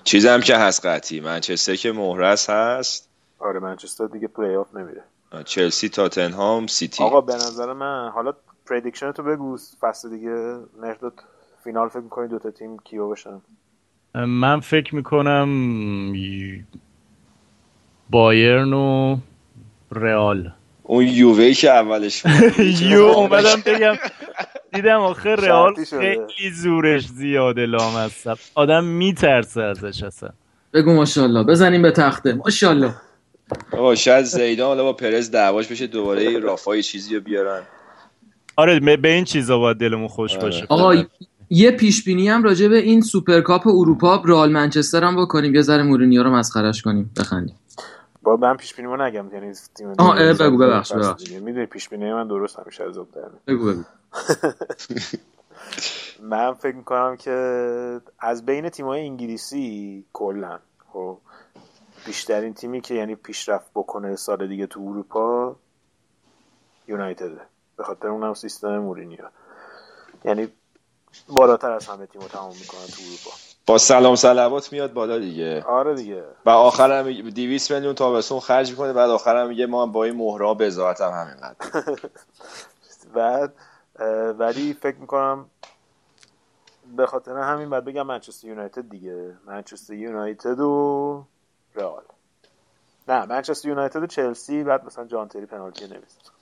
چیز 0.03 0.25
هم 0.25 0.41
که 0.41 0.57
هست 0.57 0.85
قطعی 0.85 1.19
منچستر 1.19 1.75
که 1.75 1.91
محرز 1.91 2.49
هست. 2.49 3.09
آره 3.39 3.59
منچستر 3.59 4.07
دیگه 4.07 4.27
پلی 4.27 4.55
آف 4.55 4.75
نمیره 4.75 5.03
چلسی 5.45 5.89
تاتنهام 5.89 6.67
سیتی. 6.67 7.03
آقا 7.03 7.21
به 7.21 7.35
نظر 7.35 7.73
من 7.73 8.09
حالا 8.09 8.33
prediction 8.69 9.11
تو 9.11 9.23
بگو 9.23 9.57
فصل 9.79 10.09
دیگه 10.09 10.55
مهرداد 10.81 11.13
فینال 11.63 11.89
فکر 11.89 11.99
می‌کنی 11.99 12.27
دوتا 12.27 12.51
تیم 12.51 12.77
کیو 12.79 13.09
بشن؟ 13.09 13.41
من 14.15 14.59
فکر 14.59 14.95
می‌کنم 14.95 16.13
بایرن 18.09 18.73
و 18.73 19.17
رئال. 19.91 20.51
اون 20.83 21.05
یووی 21.07 21.53
که 21.53 21.71
اولش 21.71 22.23
یو 22.91 23.01
اومدم 23.01 23.61
بگم. 23.65 23.93
دیدم 24.73 24.99
آخر 24.99 25.35
رئال 25.35 25.73
خیلی 25.83 26.51
زورش 26.51 27.07
زیاده 27.07 27.65
لامصب. 27.65 28.37
آدم 28.55 28.83
میترسه 28.83 29.61
ازش 29.61 30.03
اصلا. 30.03 30.29
بگو 30.73 30.93
ماشاءالله. 30.93 31.43
بزنیم 31.43 31.81
به 31.81 31.91
تخته. 31.91 32.33
ماشاءالله. 32.33 32.95
آقا 33.71 33.95
شاید 33.95 34.25
زیدان 34.25 34.67
حالا 34.67 34.83
با 34.83 34.93
پرز 34.93 35.31
دعواش 35.31 35.67
بشه 35.67 35.87
دوباره 35.87 36.39
رافای 36.39 36.83
چیزی 36.83 37.15
رو 37.15 37.21
بیارن. 37.21 37.61
آره 38.55 38.79
به 38.79 39.09
این 39.09 39.23
چیزا 39.23 39.59
باید 39.59 39.77
دلمون 39.77 40.07
خوش 40.07 40.31
آره. 40.31 40.41
باشه. 40.41 40.65
آقا 40.69 40.95
یه 41.49 41.71
پیش 41.71 42.03
بینی 42.03 42.29
هم 42.29 42.43
راجع 42.43 42.67
به 42.67 42.77
این 42.77 43.01
سوپرکاپ 43.01 43.67
اروپا 43.67 44.21
رئال 44.25 44.51
منچستر 44.51 45.03
هم 45.03 45.23
بکنیم. 45.23 45.55
یه 45.55 45.61
ذره 45.61 45.83
مورینیو 45.83 46.23
رو 46.23 46.29
مسخرش 46.29 46.81
کنیم 46.81 47.11
بخندیم. 47.19 47.55
با 48.23 48.35
من 48.37 48.57
پیش 48.57 48.75
بینیمو 48.75 48.97
نگم 48.97 49.33
یعنی 49.33 49.53
تیم 49.75 49.93
آه 49.99 50.33
بگو 50.33 50.57
ببخش 50.57 50.93
می‌دونی 51.41 51.65
پیش 51.65 51.89
بینی 51.89 52.13
من 52.13 52.27
درست 52.27 52.59
همیشه 52.59 52.83
از 52.83 52.97
بگو 53.47 53.65
بگو. 53.65 53.83
من 56.31 56.53
فکر 56.53 56.75
می‌کنم 56.75 57.15
که 57.17 58.01
از 58.19 58.45
بین 58.45 58.69
تیم‌های 58.69 59.01
انگلیسی 59.01 60.05
کلا 60.13 60.59
خب 60.93 61.17
بیشترین 62.05 62.53
تیمی 62.53 62.81
که 62.81 62.93
یعنی 62.93 63.15
پیشرفت 63.15 63.71
بکنه 63.75 64.15
سال 64.15 64.47
دیگه 64.47 64.67
تو 64.67 64.79
اروپا 64.79 65.55
یونایتده. 66.87 67.41
به 67.77 67.83
خاطر 67.83 68.07
اونم 68.07 68.33
سیستم 68.33 68.77
مورینیو. 68.77 69.19
یعنی 70.25 70.47
بالاتر 71.29 71.71
از 71.71 71.87
همه 71.87 72.05
تیم‌ها 72.05 72.27
تمام 72.27 72.53
می‌کنن 72.53 72.85
تو 72.85 73.01
اروپا. 73.07 73.31
با 73.65 73.77
سلام 73.77 74.15
سلوات 74.15 74.73
میاد 74.73 74.93
بالا 74.93 75.19
دیگه. 75.19 75.63
آره 75.63 75.95
دیگه. 75.95 76.23
و 76.45 76.49
آخر 76.49 76.99
هم 76.99 77.29
200 77.29 77.71
میلیون 77.71 77.95
تابستون 77.95 78.39
خرج 78.39 78.71
می‌کنه 78.71 78.93
بعد 78.93 79.09
آخر 79.09 79.41
هم 79.41 79.47
میگه 79.47 79.65
ما 79.65 79.85
با 79.85 80.03
این 80.03 80.15
مهرا 80.15 80.53
به 80.53 80.71
هم 80.99 81.11
همینقدر. 81.11 81.55
بعد 83.15 83.53
ولی 84.39 84.73
فکر 84.73 84.97
می‌کنم 84.97 85.45
به 86.97 87.05
خاطر 87.05 87.37
همین 87.37 87.69
باید 87.69 87.85
بگم 87.85 88.07
منچستر 88.07 88.47
یونایتد 88.47 88.89
دیگه. 88.89 89.37
منچستر 89.45 89.93
یونایتد 89.93 90.59
و 90.59 91.25
رئال. 91.75 92.03
نه 93.07 93.25
منچستر 93.25 93.67
یونایتد 93.69 94.03
و 94.03 94.07
چلسی 94.07 94.63
بعد 94.63 94.85
مثلا 94.85 95.05
جان 95.05 95.27
تری 95.27 95.45
پنالتی 95.45 95.85
نمی‌زنه. 95.85 96.33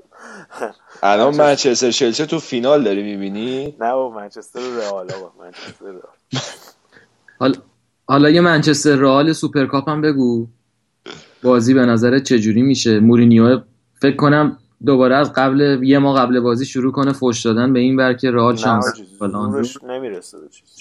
الان 1.02 1.36
منچستر 1.36 1.90
چلسی 1.90 2.26
تو 2.26 2.38
فینال 2.38 2.84
داری 2.84 3.02
می‌بینی؟ 3.02 3.76
نه 3.80 3.92
با 3.92 4.10
منچستر 4.10 4.60
رئال 4.60 5.12
منچستر 5.38 5.94
حالا 7.40 7.54
حالا 8.08 8.30
یه 8.30 8.40
منچستر 8.40 8.96
رئال 8.96 9.32
سوپرکاپ 9.32 9.88
هم 9.88 10.00
بگو. 10.00 10.46
بازی 11.42 11.74
به 11.74 11.86
نظرت 11.86 12.22
چجوری 12.22 12.62
میشه؟ 12.62 13.00
مورینیو 13.00 13.60
فکر 13.94 14.16
کنم 14.16 14.58
دوباره 14.86 15.16
از 15.16 15.32
قبل 15.32 15.80
یه 15.82 15.98
ماه 15.98 16.20
قبل 16.20 16.40
بازی 16.40 16.66
شروع 16.66 16.92
کنه 16.92 17.12
فوش 17.12 17.46
دادن 17.46 17.72
به 17.72 17.78
این 17.78 17.96
بر 17.96 18.12
که 18.12 18.30
رئال 18.30 18.56
شانس 18.56 18.84
زورش 19.18 19.84
نمی‌رسه 19.84 20.40
به 20.40 20.48
چیز. 20.48 20.76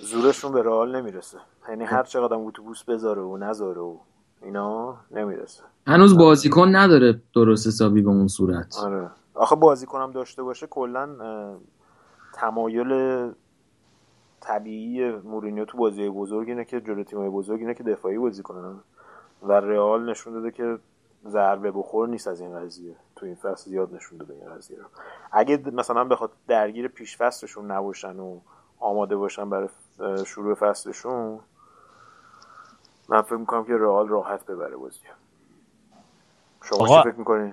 زورشون 0.00 0.52
به 0.52 0.62
رئال 0.62 0.96
نمی‌رسه. 0.96 1.38
یعنی 1.68 1.84
هر 1.84 2.02
چقدر 2.02 2.34
اتوبوس 2.34 2.84
بذاره 2.84 3.22
و 3.22 3.36
نذاره 3.36 3.80
و 3.80 3.96
اینا 4.42 4.96
نمی‌رسه. 5.10 5.62
هنوز 5.90 6.18
بازیکن 6.18 6.76
نداره 6.76 7.22
درست 7.34 7.66
حسابی 7.66 8.02
به 8.02 8.08
اون 8.08 8.28
صورت. 8.28 8.76
آره. 8.82 9.10
آخه 9.34 9.56
بازیکنم 9.56 10.10
داشته 10.10 10.42
باشه 10.42 10.66
کلا 10.66 11.08
تمایل 12.34 13.30
طبیعی 14.40 15.10
مورینیو 15.10 15.64
تو 15.64 15.78
بازی 15.78 16.08
بزرگ 16.08 16.48
اینه 16.48 16.64
که 16.64 16.80
جلو 16.80 17.04
تیمای 17.04 17.28
بزرگ 17.28 17.60
اینه 17.60 17.74
که 17.74 17.82
دفاعی 17.82 18.18
بازی 18.18 18.42
کنن 18.42 18.80
و 19.42 19.52
رئال 19.52 20.10
نشون 20.10 20.32
داده 20.32 20.50
که 20.50 20.78
ضربه 21.28 21.70
بخور 21.70 22.08
نیست 22.08 22.28
از 22.28 22.40
این 22.40 22.58
قضیه. 22.58 22.96
تو 23.16 23.26
این 23.26 23.34
فصل 23.34 23.70
زیاد 23.70 23.94
نشون 23.94 24.18
داده 24.18 24.34
این 24.34 24.54
قضیه 24.54 24.78
رو. 24.78 24.84
اگه 25.32 25.62
مثلا 25.72 26.04
بخواد 26.04 26.30
درگیر 26.48 26.88
پیش 26.88 27.16
فصلشون 27.16 27.70
نباشن 27.70 28.18
و 28.18 28.38
آماده 28.78 29.16
باشن 29.16 29.50
برای 29.50 29.68
شروع 30.26 30.54
فصلشون 30.54 31.40
من 33.08 33.22
فکر 33.22 33.36
می‌کنم 33.36 33.64
که 33.64 33.76
رئال 33.76 34.08
راحت 34.08 34.46
ببره 34.46 34.76
بازی 34.76 35.00
شما 36.68 37.02
چی 37.02 37.10
فکر 37.10 37.18
می‌کنین 37.18 37.52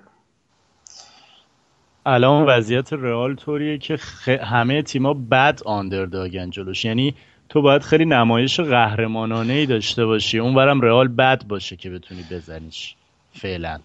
الان 2.05 2.45
وضعیت 2.45 2.93
رئال 2.93 3.35
طوریه 3.35 3.77
که 3.77 3.97
خ... 3.97 4.29
همه 4.29 4.81
تیما 4.81 5.13
بد 5.13 5.59
آندرداگن 5.65 6.49
جلوش. 6.49 6.85
یعنی 6.85 7.15
تو 7.49 7.61
باید 7.61 7.81
خیلی 7.81 8.05
نمایش 8.05 8.59
قهرمانانه 8.59 9.53
ای 9.53 9.65
داشته 9.65 10.05
باشی. 10.05 10.39
اونورم 10.39 10.81
رئال 10.81 11.07
بد 11.07 11.43
باشه 11.43 11.75
که 11.75 11.89
بتونی 11.89 12.25
بزنیش. 12.31 12.95
فعلا. 13.41 13.79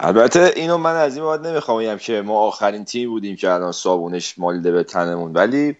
البته 0.00 0.52
اینو 0.56 0.78
من 0.78 0.96
از 0.96 1.16
این 1.16 1.24
باید 1.24 1.46
نمی‌خوام 1.46 1.82
بگم 1.82 1.96
که 1.96 2.22
ما 2.22 2.38
آخرین 2.38 2.84
تیم 2.84 3.10
بودیم 3.10 3.36
که 3.36 3.50
الان 3.50 3.72
صابونش 3.72 4.38
مالیده 4.38 4.72
به 4.72 4.84
تنمون. 4.84 5.32
ولی 5.32 5.76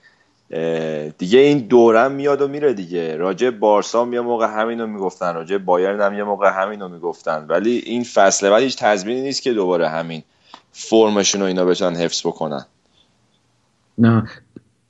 دیگه 1.19 1.39
این 1.39 1.59
دورم 1.59 2.13
میاد 2.13 2.41
و 2.41 2.49
میره 2.49 2.73
دیگه. 2.73 3.17
راجع 3.17 3.51
بارسا 3.51 4.09
یه 4.13 4.21
موقع 4.21 4.47
همینو 4.47 4.87
می‌گفتن 4.87 5.35
راجع 5.35 5.59
بایرن 5.59 6.01
هم 6.01 6.15
یه 6.15 6.25
موقع 6.25 6.63
همینو 6.63 6.89
می‌گفتن. 6.89 7.47
ولی 7.49 7.71
این 7.71 8.05
فصله 8.05 8.51
ولی 8.51 8.65
هیچ 8.65 8.77
تضمینی 8.79 9.21
نیست 9.21 9.43
که 9.43 9.53
دوباره 9.53 9.89
همین 9.89 10.23
فرمشون 10.73 11.41
رو 11.41 11.47
اینا 11.47 11.65
بتونن 11.65 11.97
حفظ 11.97 12.27
بکنن. 12.27 12.65
نه. 13.99 14.25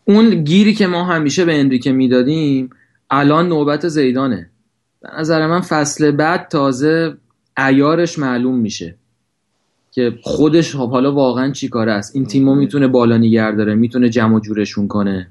اون 0.04 0.44
گیری 0.44 0.74
که 0.74 0.86
ما 0.86 1.04
همیشه 1.04 1.44
به 1.44 1.60
انریکه 1.60 1.92
می‌دادیم 1.92 2.70
الان 3.10 3.48
نوبت 3.48 3.88
زیدانه. 3.88 4.50
به 5.00 5.08
نظر 5.18 5.46
من 5.46 5.60
فصل 5.60 6.10
بعد 6.10 6.48
تازه 6.48 7.16
ایارش 7.58 8.18
معلوم 8.18 8.58
میشه 8.58 8.94
که 9.90 10.18
خودش 10.22 10.74
حالا 10.74 11.12
واقعا 11.12 11.52
چی 11.52 11.68
کاره 11.68 11.92
است. 11.92 12.16
این 12.16 12.26
تیمو 12.26 12.54
می‌تونه 12.54 12.88
بالا 12.88 13.16
نگه 13.16 13.50
داره 13.50 13.74
می‌تونه 13.74 14.08
جمع 14.08 14.40
جورشون 14.40 14.88
کنه. 14.88 15.30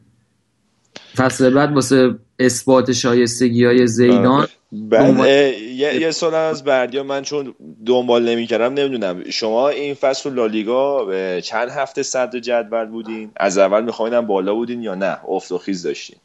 فصل 1.17 1.53
بعد 1.53 1.73
واسه 1.73 2.15
اثبات 2.39 2.91
شایستگی 2.91 3.65
های 3.65 3.87
زیدان 3.87 4.47
بعد 4.71 5.17
یه, 5.19 5.95
یه 6.01 6.11
سال 6.11 6.33
از 6.35 6.63
بردیا 6.63 7.03
من 7.03 7.21
چون 7.21 7.55
دنبال 7.85 8.29
نمی‌کردم 8.29 8.73
نمی‌دونم. 8.73 9.29
شما 9.29 9.69
این 9.69 9.93
فصل 9.93 10.33
لالیگا 10.33 11.07
چند 11.39 11.69
هفته 11.69 12.03
صدر 12.03 12.39
جدول 12.39 12.85
بودین؟ 12.85 13.31
از 13.35 13.57
اول 13.57 13.83
میخواینم 13.83 14.27
بالا 14.27 14.53
بودین 14.53 14.81
یا 14.81 14.95
نه؟ 14.95 15.17
افت 15.27 15.51
و 15.51 15.57
خیز 15.57 15.83
داشتین. 15.83 16.17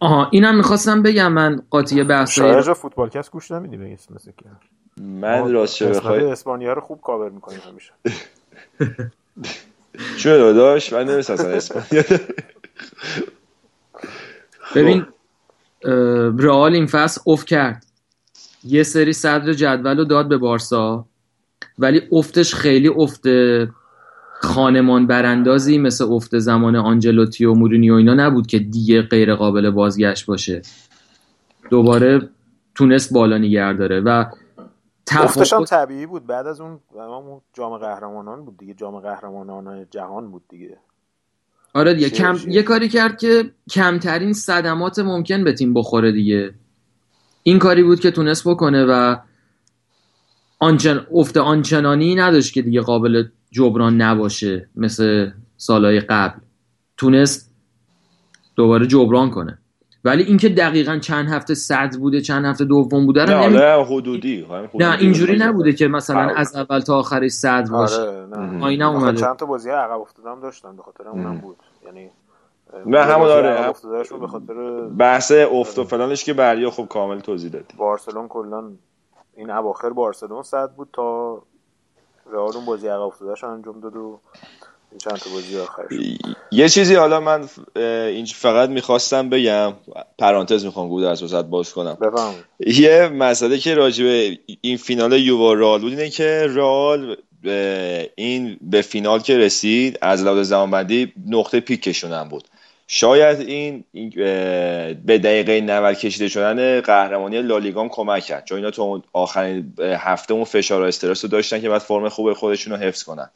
آها 0.00 0.28
اینم 0.30 0.56
می‌خواستم 0.56 1.02
بگم. 1.02 1.32
من 1.32 1.62
قاطی 1.70 2.02
بحث 2.02 2.30
شاید 2.30 2.72
فوتبالکست 2.72 3.30
گوش 3.30 3.50
نمیدی 3.50 3.76
به 3.76 3.84
مثل 3.84 4.30
که. 4.38 4.44
من 5.02 5.52
راست 5.52 5.74
چه 5.74 5.86
بخوای 5.86 6.24
اسپانیا 6.24 6.72
رو 6.72 6.80
خوب 6.80 7.00
کاور 7.00 7.30
می‌کنیم 7.30 7.60
همیشه. 7.68 7.92
چه 10.22 10.30
داداش؟ 10.38 10.92
من 10.92 11.08
نمیستم 11.08 11.34
اسپانیا 11.34 12.04
ببین 14.74 15.06
رئال 16.38 16.74
این 16.74 16.86
فصل 16.86 17.20
اوف 17.24 17.44
کرد. 17.44 17.84
یه 18.64 18.82
سری 18.82 19.12
صدر 19.12 19.52
جدول 19.52 19.98
رو 19.98 20.04
داد 20.04 20.28
به 20.28 20.38
بارسا 20.38 21.04
ولی 21.78 22.02
افتش 22.12 22.54
خیلی 22.54 22.88
افت 22.88 23.22
خانمان 24.40 25.06
براندازی 25.06 25.78
مثل 25.78 26.04
افت 26.12 26.38
زمان 26.38 26.76
آنجلوتی 26.76 27.44
و 27.44 27.54
مورینیو 27.54 27.94
اینا 27.94 28.14
نبود 28.14 28.46
که 28.46 28.58
دیگه 28.58 29.02
غیر 29.02 29.34
قابل 29.34 29.70
بازگشت 29.70 30.26
باشه. 30.26 30.62
دوباره 31.70 32.28
تونست 32.74 33.12
بالا 33.12 33.38
نگه 33.38 33.72
داره 33.72 34.00
و 34.00 34.24
افتش 35.10 35.52
هم 35.52 35.64
طبیعی 35.64 36.06
بود. 36.06 36.26
بعد 36.26 36.46
از 36.46 36.60
اون 36.60 36.80
جام 37.52 37.78
قهرمانان 37.78 38.44
بود 38.44 38.58
دیگه. 38.58 38.74
جام 38.74 39.00
قهرمانان 39.00 39.86
جهان 39.90 40.30
بود 40.30 40.42
دیگه. 40.48 40.76
آره 41.74 41.94
دیگه 41.94 42.10
کم... 42.10 42.36
یه 42.48 42.62
کاری 42.62 42.88
کرد 42.88 43.18
که 43.18 43.50
کمترین 43.70 44.32
صدمات 44.32 44.98
ممکن 44.98 45.44
به 45.44 45.52
تیم 45.52 45.74
بخوره 45.74 46.12
دیگه. 46.12 46.54
این 47.42 47.58
کاری 47.58 47.82
بود 47.82 48.00
که 48.00 48.10
تونست 48.10 48.48
بکنه 48.48 48.84
و 48.84 49.16
آنچن... 50.58 51.06
افت 51.12 51.36
آنچنانی 51.36 52.14
نداشت 52.14 52.52
که 52.52 52.62
دیگه 52.62 52.80
قابل 52.80 53.24
جبران 53.50 54.02
نباشه 54.02 54.68
مثل 54.76 55.30
سالهای 55.56 56.00
قبل. 56.00 56.40
تونست 56.96 57.50
دوباره 58.56 58.86
جبران 58.86 59.30
کنه. 59.30 59.58
ولی 60.04 60.22
اینکه 60.22 60.48
دقیقا 60.48 60.98
چند 60.98 61.28
هفته 61.28 61.54
صد 61.54 61.96
بوده 62.00 62.20
چند 62.20 62.44
هفته 62.44 62.64
دوم 62.64 63.06
بوده 63.06 63.24
نه 63.24 63.48
نمی... 63.48 63.56
حدودی. 63.84 64.46
نه 64.74 64.98
اینجوری 64.98 65.38
نبوده 65.38 65.72
که 65.72 65.88
مثلا 65.88 66.32
از 66.36 66.56
اول 66.56 66.80
تا 66.80 66.98
آخرش 66.98 67.30
صد 67.30 67.68
باشه. 67.70 68.00
آره 68.00 68.62
آینه 68.62 68.88
اومده 68.88 69.20
چند 69.20 69.36
تا 69.36 69.46
بازی 69.46 69.70
عقب 69.70 70.00
افتادم 70.00 70.40
داشتن 70.40 70.76
به 70.76 70.82
خاطر 70.82 71.08
اونم 71.08 71.38
بود. 71.38 71.56
یعنی 71.86 72.10
نه 72.86 73.04
همون 73.04 73.26
داره 73.26 73.72
به 74.20 74.26
خاطر 74.26 74.88
بحث 74.98 75.32
افت 75.32 75.78
و 75.78 75.84
فلانش 75.84 76.24
که 76.24 76.32
بریا 76.32 76.70
خب 76.70 76.86
کامل 76.88 77.20
توضیح 77.20 77.50
دادی. 77.50 77.76
بارسلون 77.76 78.28
کلا 78.28 78.70
این 79.36 79.50
اواخر 79.50 79.90
بارسلون 79.90 80.42
صد 80.42 80.70
بود 80.76 80.88
تا 80.92 81.42
رئال 82.32 82.56
اون 82.56 82.64
بازی 82.64 82.88
عقب 82.88 83.00
افتادهش 83.00 83.44
انجام 83.44 83.80
داد 83.80 83.96
و 83.96 84.20
چند 85.04 85.16
تا 85.16 85.30
بازی 85.30 85.58
آخرش. 85.58 85.92
یه 86.52 86.68
چیزی 86.68 86.94
حالا 86.94 87.20
من 87.20 87.48
اینج 87.76 88.34
فقط 88.34 88.68
می‌خواستم 88.68 89.28
بگم 89.28 89.72
پرانتز 90.18 90.64
می‌خوام 90.64 90.88
گود 90.88 91.04
از 91.04 91.22
وسط 91.22 91.44
باز 91.44 91.72
کنم. 91.72 91.94
بفهم. 91.94 92.34
یه 92.60 93.08
مسئله 93.08 93.58
که 93.58 93.74
راجبه 93.74 94.38
این 94.60 94.76
فینال 94.76 95.12
یووا 95.12 95.52
رئال 95.52 95.80
بود 95.80 95.92
اینه 95.92 96.10
که 96.10 96.46
رئال 96.48 97.16
این 98.14 98.58
به 98.60 98.82
فینال 98.82 99.20
که 99.20 99.38
رسید 99.38 99.98
از 100.02 100.24
لحاظ 100.24 100.48
زمانبندی 100.48 101.12
نقطه 101.26 101.60
پیکشون 101.60 102.12
هم 102.12 102.28
بود. 102.28 102.48
شاید 102.90 103.40
این 103.40 103.84
به 105.04 105.18
دقیقه 105.18 105.60
90 105.60 105.94
کشیده 105.94 106.28
شدن 106.28 106.80
قهرمانی 106.80 107.42
لالیگام 107.42 107.88
کمک 107.88 108.24
کرد. 108.24 108.44
چون 108.44 108.56
اینا 108.56 108.70
تو 108.70 109.02
آخرین 109.12 109.74
هفته 109.80 110.34
اون 110.34 110.44
فشار 110.44 110.82
و 110.82 110.84
استرس 110.84 111.24
رو 111.24 111.30
داشتن 111.30 111.60
که 111.60 111.68
بعد 111.68 111.80
فرم 111.80 112.08
خوب 112.08 112.32
خودشون 112.32 112.72
رو 112.72 112.78
حفظ 112.78 113.02
کنن. 113.02 113.30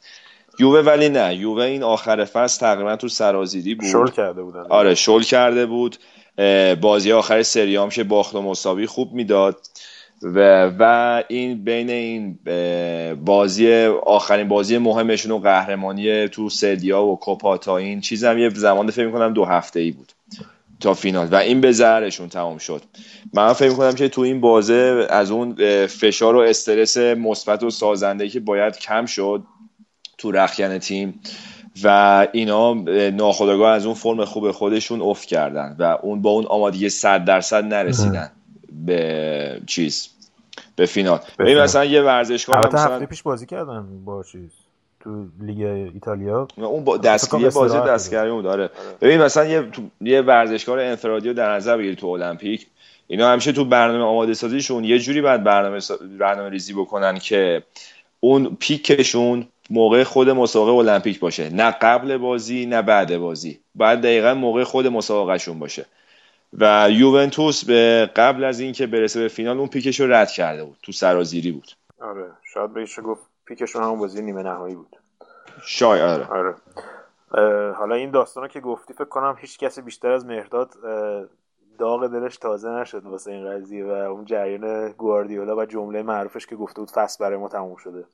یووه 0.59 0.79
ولی 0.79 1.09
نه. 1.09 1.35
یووه 1.35 1.63
این 1.63 1.83
آخر 1.83 2.25
فصل 2.25 2.59
تقریبا 2.59 2.95
تو 2.95 3.07
سرازیری 3.07 3.75
بود. 3.75 3.89
شل 3.91 4.07
کرده 4.07 4.43
بودن. 4.43 4.63
آره 4.69 4.95
شل 4.95 5.21
کرده 5.21 5.65
بود. 5.65 5.95
بازی 6.81 7.11
آخر 7.11 7.43
سریامش 7.43 7.99
باخت 7.99 8.35
و 8.35 8.41
مساوی 8.41 8.85
خوب 8.85 9.13
می‌داد. 9.13 9.57
و, 10.21 10.65
و 10.79 11.23
این 11.27 11.63
بین 11.63 11.89
این 11.89 12.39
بازی 13.25 13.85
آخرین 14.05 14.47
بازی 14.47 14.77
مهمشون 14.77 15.31
و 15.31 15.39
قهرمانی 15.39 16.27
تو 16.27 16.49
سدیا 16.49 17.03
و 17.03 17.19
کوپا 17.19 17.57
تا 17.57 17.77
این 17.77 18.01
چیزم 18.01 18.37
یه 18.37 18.49
زمان 18.49 18.91
فکر 18.91 19.05
می‌کنم 19.05 19.33
دو 19.33 19.45
هفته 19.45 19.79
ای 19.79 19.91
بود 19.91 20.11
تا 20.79 20.93
فینال. 20.93 21.27
و 21.31 21.35
این 21.35 21.61
به 21.61 21.71
ضررشون 21.71 22.29
تمام 22.29 22.57
شد. 22.57 22.81
من 23.33 23.53
فکر 23.53 23.69
می‌کنم 23.69 23.95
که 23.95 24.09
تو 24.09 24.21
این 24.21 24.41
بازه 24.41 25.07
از 25.09 25.31
اون 25.31 25.55
فشار 25.85 26.35
و 26.35 26.39
استرس 26.39 26.97
مثبت 26.97 27.63
و 27.63 27.69
سازنده 27.69 28.29
که 28.29 28.39
باید 28.39 28.77
کم 28.77 29.05
شد 29.05 29.43
تو 30.23 30.31
رخکن 30.31 30.77
تیم 30.77 31.19
و 31.83 32.27
اینا 32.31 32.73
ناخداگاه 33.09 33.71
از 33.71 33.85
اون 33.85 33.95
فرم 33.95 34.25
خوب 34.25 34.51
خودشون 34.51 35.01
افت 35.01 35.27
کردن 35.27 35.75
و 35.79 35.97
اون 36.01 36.21
با 36.21 36.29
اون 36.29 36.45
آمادگی 36.45 36.89
صد 36.89 37.25
درصد 37.25 37.63
نرسیدن 37.63 38.31
به 38.85 39.61
چیز 39.67 40.09
به 40.75 40.85
فینال. 40.85 41.19
ببین 41.39 41.59
مثلا 41.59 41.85
یه 41.85 42.01
ورزشکار 42.01 42.67
مثلا 42.67 42.79
هفته 42.79 43.05
پیش 43.05 43.21
بازی 43.21 43.45
کردن 43.45 43.85
با 44.05 44.23
چیز؟ 44.23 44.49
تو 44.99 45.25
لیگ 45.41 45.61
ایتالیا؟ 45.93 46.47
اون 46.57 46.83
با 46.83 46.97
دستگیری 46.97 47.49
بازی 47.49 47.77
دستگیری 47.77 48.31
بود 48.31 48.43
داره 48.43 48.69
ببین 49.01 49.21
مثلا 49.21 49.45
یه 49.45 49.67
یه 50.01 50.21
ورزشکار 50.21 50.79
انفرادی 50.79 51.27
رو 51.27 51.33
در 51.33 51.55
نظر 51.55 51.77
بگیری 51.77 51.95
تو 51.95 52.07
المپیک. 52.07 52.67
اینا 53.07 53.31
همیشه 53.31 53.51
تو 53.51 53.65
برنامه 53.65 54.03
آماده 54.03 54.33
سازیشون 54.33 54.83
یه 54.83 54.99
جوری 54.99 55.21
باید 55.21 55.43
برنامه 55.43 55.79
برنامه 56.19 56.49
ریزی 56.49 56.73
بکنن 56.73 57.19
که 57.19 57.63
اون 58.19 58.57
پیکشون 58.59 59.47
موقع 59.69 60.03
خود 60.03 60.29
مسابقه 60.29 60.71
المپیک 60.71 61.19
باشه. 61.19 61.49
نه 61.49 61.71
قبل 61.71 62.17
بازی 62.17 62.65
نه 62.65 62.81
بعد 62.81 63.17
بازی. 63.17 63.59
بعد 63.75 64.01
دقیقا 64.01 64.33
موقع 64.33 64.63
خود 64.63 64.87
مسابقهشون 64.87 65.59
باشه. 65.59 65.85
و 66.53 66.87
یوونتوس 66.91 67.65
به 67.65 68.09
قبل 68.15 68.43
از 68.43 68.59
اینکه 68.59 68.87
برسه 68.87 69.21
به 69.21 69.27
فینال 69.27 69.59
اون 69.59 69.67
پیکش 69.67 69.99
رو 69.99 70.13
رد 70.13 70.31
کرده 70.31 70.63
بود. 70.63 70.77
تو 70.83 70.91
سرازیری 70.91 71.51
بود. 71.51 71.71
آره. 72.01 72.31
شاید 72.53 72.73
بهش 72.73 72.99
گفت 73.03 73.21
پیکشون 73.45 73.83
همون 73.83 73.99
بازی 73.99 74.21
نیمه 74.21 74.43
نهایی 74.43 74.75
بود. 74.75 74.95
شاید 75.65 76.01
آره, 76.01 76.27
آره. 76.27 77.73
حالا 77.73 77.95
این 77.95 78.11
داستان 78.11 78.43
رو 78.43 78.49
که 78.49 78.59
گفتی 78.59 78.93
فکر 78.93 79.05
کنم 79.05 79.37
هیچ 79.39 79.59
کسی 79.59 79.81
بیشتر 79.81 80.11
از 80.11 80.25
مهرداد 80.25 80.69
داغ 81.79 82.07
دلش 82.07 82.37
تازه 82.37 82.69
نشد 82.69 83.03
واسه 83.05 83.31
این 83.31 83.51
قضیه 83.51 83.85
و 83.85 83.89
اون 83.89 84.25
جریان 84.25 84.91
گواردیولا 84.91 85.55
و 85.55 85.65
جمله 85.65 86.03
معروفش 86.03 86.45
که 86.45 86.55
گفته 86.55 86.79
بود 86.79 86.91
فصل 86.91 87.25
برای 87.25 87.37
ما 87.37 87.49
تموم 87.49 87.75
شده. 87.75 88.05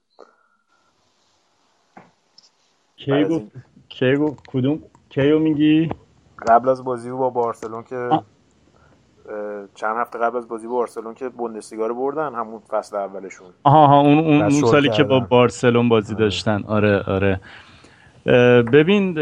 کی 3.05 3.23
گفت 3.23 3.45
کی 3.89 4.15
گفت 4.15 4.43
کدوم؟ 4.47 4.79
کیو 5.09 5.39
میگی؟ 5.39 5.89
قبل 6.47 6.69
از 6.69 6.83
بازی 6.83 7.11
با 7.11 7.29
بارسلون 7.29 7.83
که 7.83 8.09
چند 9.75 9.97
هفته 9.97 10.19
قبل 10.19 10.37
از 10.37 10.47
بازی 10.47 10.67
با 10.67 10.73
بارسلون 10.73 11.13
که 11.13 11.29
بوندسلیگا 11.29 11.87
رو 11.87 11.95
بردن 11.95 12.35
همون 12.35 12.59
فصل 12.69 12.95
اولشون. 12.97 13.47
آها 13.63 13.87
ها 13.87 13.99
اون 13.99 14.19
اون, 14.19 14.49
سالی 14.49 14.89
که 14.89 15.03
با 15.03 15.19
بارسلون 15.19 15.89
بازی 15.89 16.13
آره. 16.13 16.23
داشتن. 16.23 16.63
آره 16.67 17.03
آره. 17.03 17.39
ببین 18.61 19.19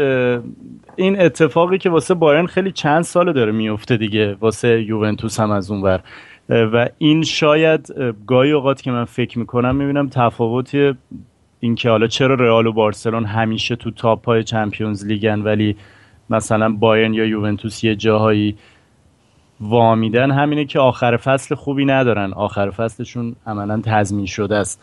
این 0.96 1.20
اتفاقی 1.20 1.78
که 1.78 1.90
واسه 1.90 2.14
بایرن 2.14 2.46
خیلی 2.46 2.72
چند 2.72 3.02
ساله 3.02 3.32
داره 3.32 3.52
میفته 3.52 3.96
دیگه 3.96 4.34
واسه 4.40 4.82
یوونتوس 4.82 5.40
هم 5.40 5.50
از 5.50 5.70
اون 5.70 5.82
ور. 5.82 6.00
و 6.48 6.88
این 6.98 7.22
شاید 7.22 7.94
گاهی 8.26 8.52
اوقات 8.52 8.82
که 8.82 8.90
من 8.90 9.04
فکر 9.04 9.38
می‌کنم 9.38 9.76
می‌بینم 9.76 10.08
تفاوتی 10.08 10.94
اینکه 11.60 11.90
حالا 11.90 12.06
چرا 12.06 12.34
رئال 12.34 12.66
و 12.66 12.72
بارسلون 12.72 13.24
همیشه 13.24 13.76
تو 13.76 13.90
تاپ 13.90 14.26
های 14.26 14.44
چمپیونز 14.44 15.06
لیگن 15.06 15.40
ولی 15.40 15.76
مثلا 16.30 16.72
بایرن 16.72 17.14
یا 17.14 17.24
یوونتوس 17.24 17.84
یه 17.84 17.96
جاهایی 17.96 18.56
وامیدن 19.60 20.30
همینه 20.30 20.64
که 20.64 20.78
آخر 20.78 21.16
فصل 21.16 21.54
خوبی 21.54 21.84
ندارن. 21.84 22.32
آخر 22.32 22.70
فصلشون 22.70 23.36
عملا 23.46 23.80
تضمین 23.84 24.26
شده 24.26 24.56
است. 24.56 24.82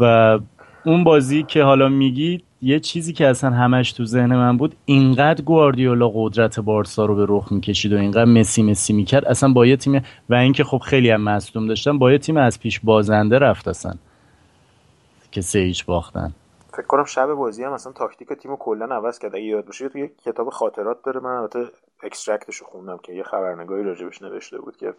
و 0.00 0.38
اون 0.84 1.04
بازی 1.04 1.42
که 1.42 1.62
حالا 1.62 1.88
میگی 1.88 2.42
یه 2.62 2.80
چیزی 2.80 3.12
که 3.12 3.26
اصلا 3.26 3.50
همش 3.50 3.92
تو 3.92 4.04
ذهن 4.04 4.36
من 4.36 4.56
بود 4.56 4.74
اینقدر 4.84 5.44
گواردیولا 5.44 6.10
قدرت 6.14 6.60
بارسا 6.60 7.04
رو 7.04 7.14
به 7.14 7.26
رخ 7.28 7.52
می‌کشید 7.52 7.92
و 7.92 7.96
اینقدر 7.96 8.24
مسی 8.24 8.62
مسی 8.62 8.92
می‌کرد. 8.92 9.24
اصلا 9.24 9.52
با 9.52 9.66
یه 9.66 9.76
تیم 9.76 10.02
و 10.28 10.34
اینکه 10.34 10.64
خب 10.64 10.78
خیلی 10.78 11.10
هم 11.10 11.20
مصدوم 11.20 11.66
داشتن 11.66 11.98
با 11.98 12.12
یه 12.12 12.18
تیم 12.18 12.36
از 12.36 12.60
پیش 12.60 12.80
بازنده 12.80 13.38
رفت 13.38 13.68
اصلا. 13.68 13.94
که 15.36 15.42
سه 15.42 15.58
هیچ 15.58 15.86
باختن. 15.86 16.32
فکر 16.72 16.86
کنم 16.86 17.04
شب 17.04 17.32
بازی 17.32 17.64
هم 17.64 17.72
مثلا 17.72 17.92
تاکتیک 17.92 18.32
تیم 18.32 18.56
کلا 18.56 18.96
عوض 18.96 19.18
کرد. 19.18 19.34
اگه 19.34 19.44
یاد 19.44 19.64
باشه 19.64 19.88
توی 19.88 20.08
کتاب 20.08 20.50
خاطرات 20.50 21.02
داره. 21.02 21.20
من 21.20 21.30
البته 21.30 21.66
extract 22.02 22.44
ش 22.44 22.56
رو 22.56 22.66
خوندم 22.66 22.98
که 22.98 23.12
یه 23.12 23.22
خبرنگاری 23.22 23.82
راجبش 23.82 24.22
نوشته 24.22 24.58
بود 24.58 24.76
که 24.76 24.94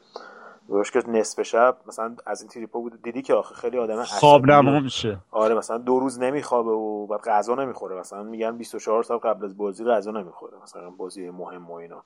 گوش 0.68 0.91
که 0.91 1.03
نصف 1.07 1.41
شب 1.41 1.77
مثلا 1.88 2.15
از 2.26 2.41
این 2.41 2.49
تریپا 2.49 2.80
بود. 2.80 3.01
دیدی 3.01 3.22
که 3.22 3.34
آخه 3.34 3.55
خیلی 3.55 3.77
آدم 3.77 4.03
خراب 4.03 4.45
میشه. 4.84 5.18
آره 5.31 5.55
مثلا 5.55 5.77
دو 5.77 5.99
روز 5.99 6.19
نمیخوابه 6.19 6.72
و 6.72 7.07
بعد 7.07 7.22
غذا 7.22 7.55
نمی‌خوره. 7.55 7.99
مثلا 7.99 8.23
میگن 8.23 8.57
24 8.57 9.03
ساعت 9.03 9.26
قبل 9.26 9.45
از 9.45 9.57
بازی 9.57 9.85
غذا 9.85 10.11
نمی‌خوره. 10.11 10.53
مثلا 10.64 10.89
بازی 10.89 11.30
مهم 11.30 11.72
و 11.72 11.73
اینا. 11.73 12.03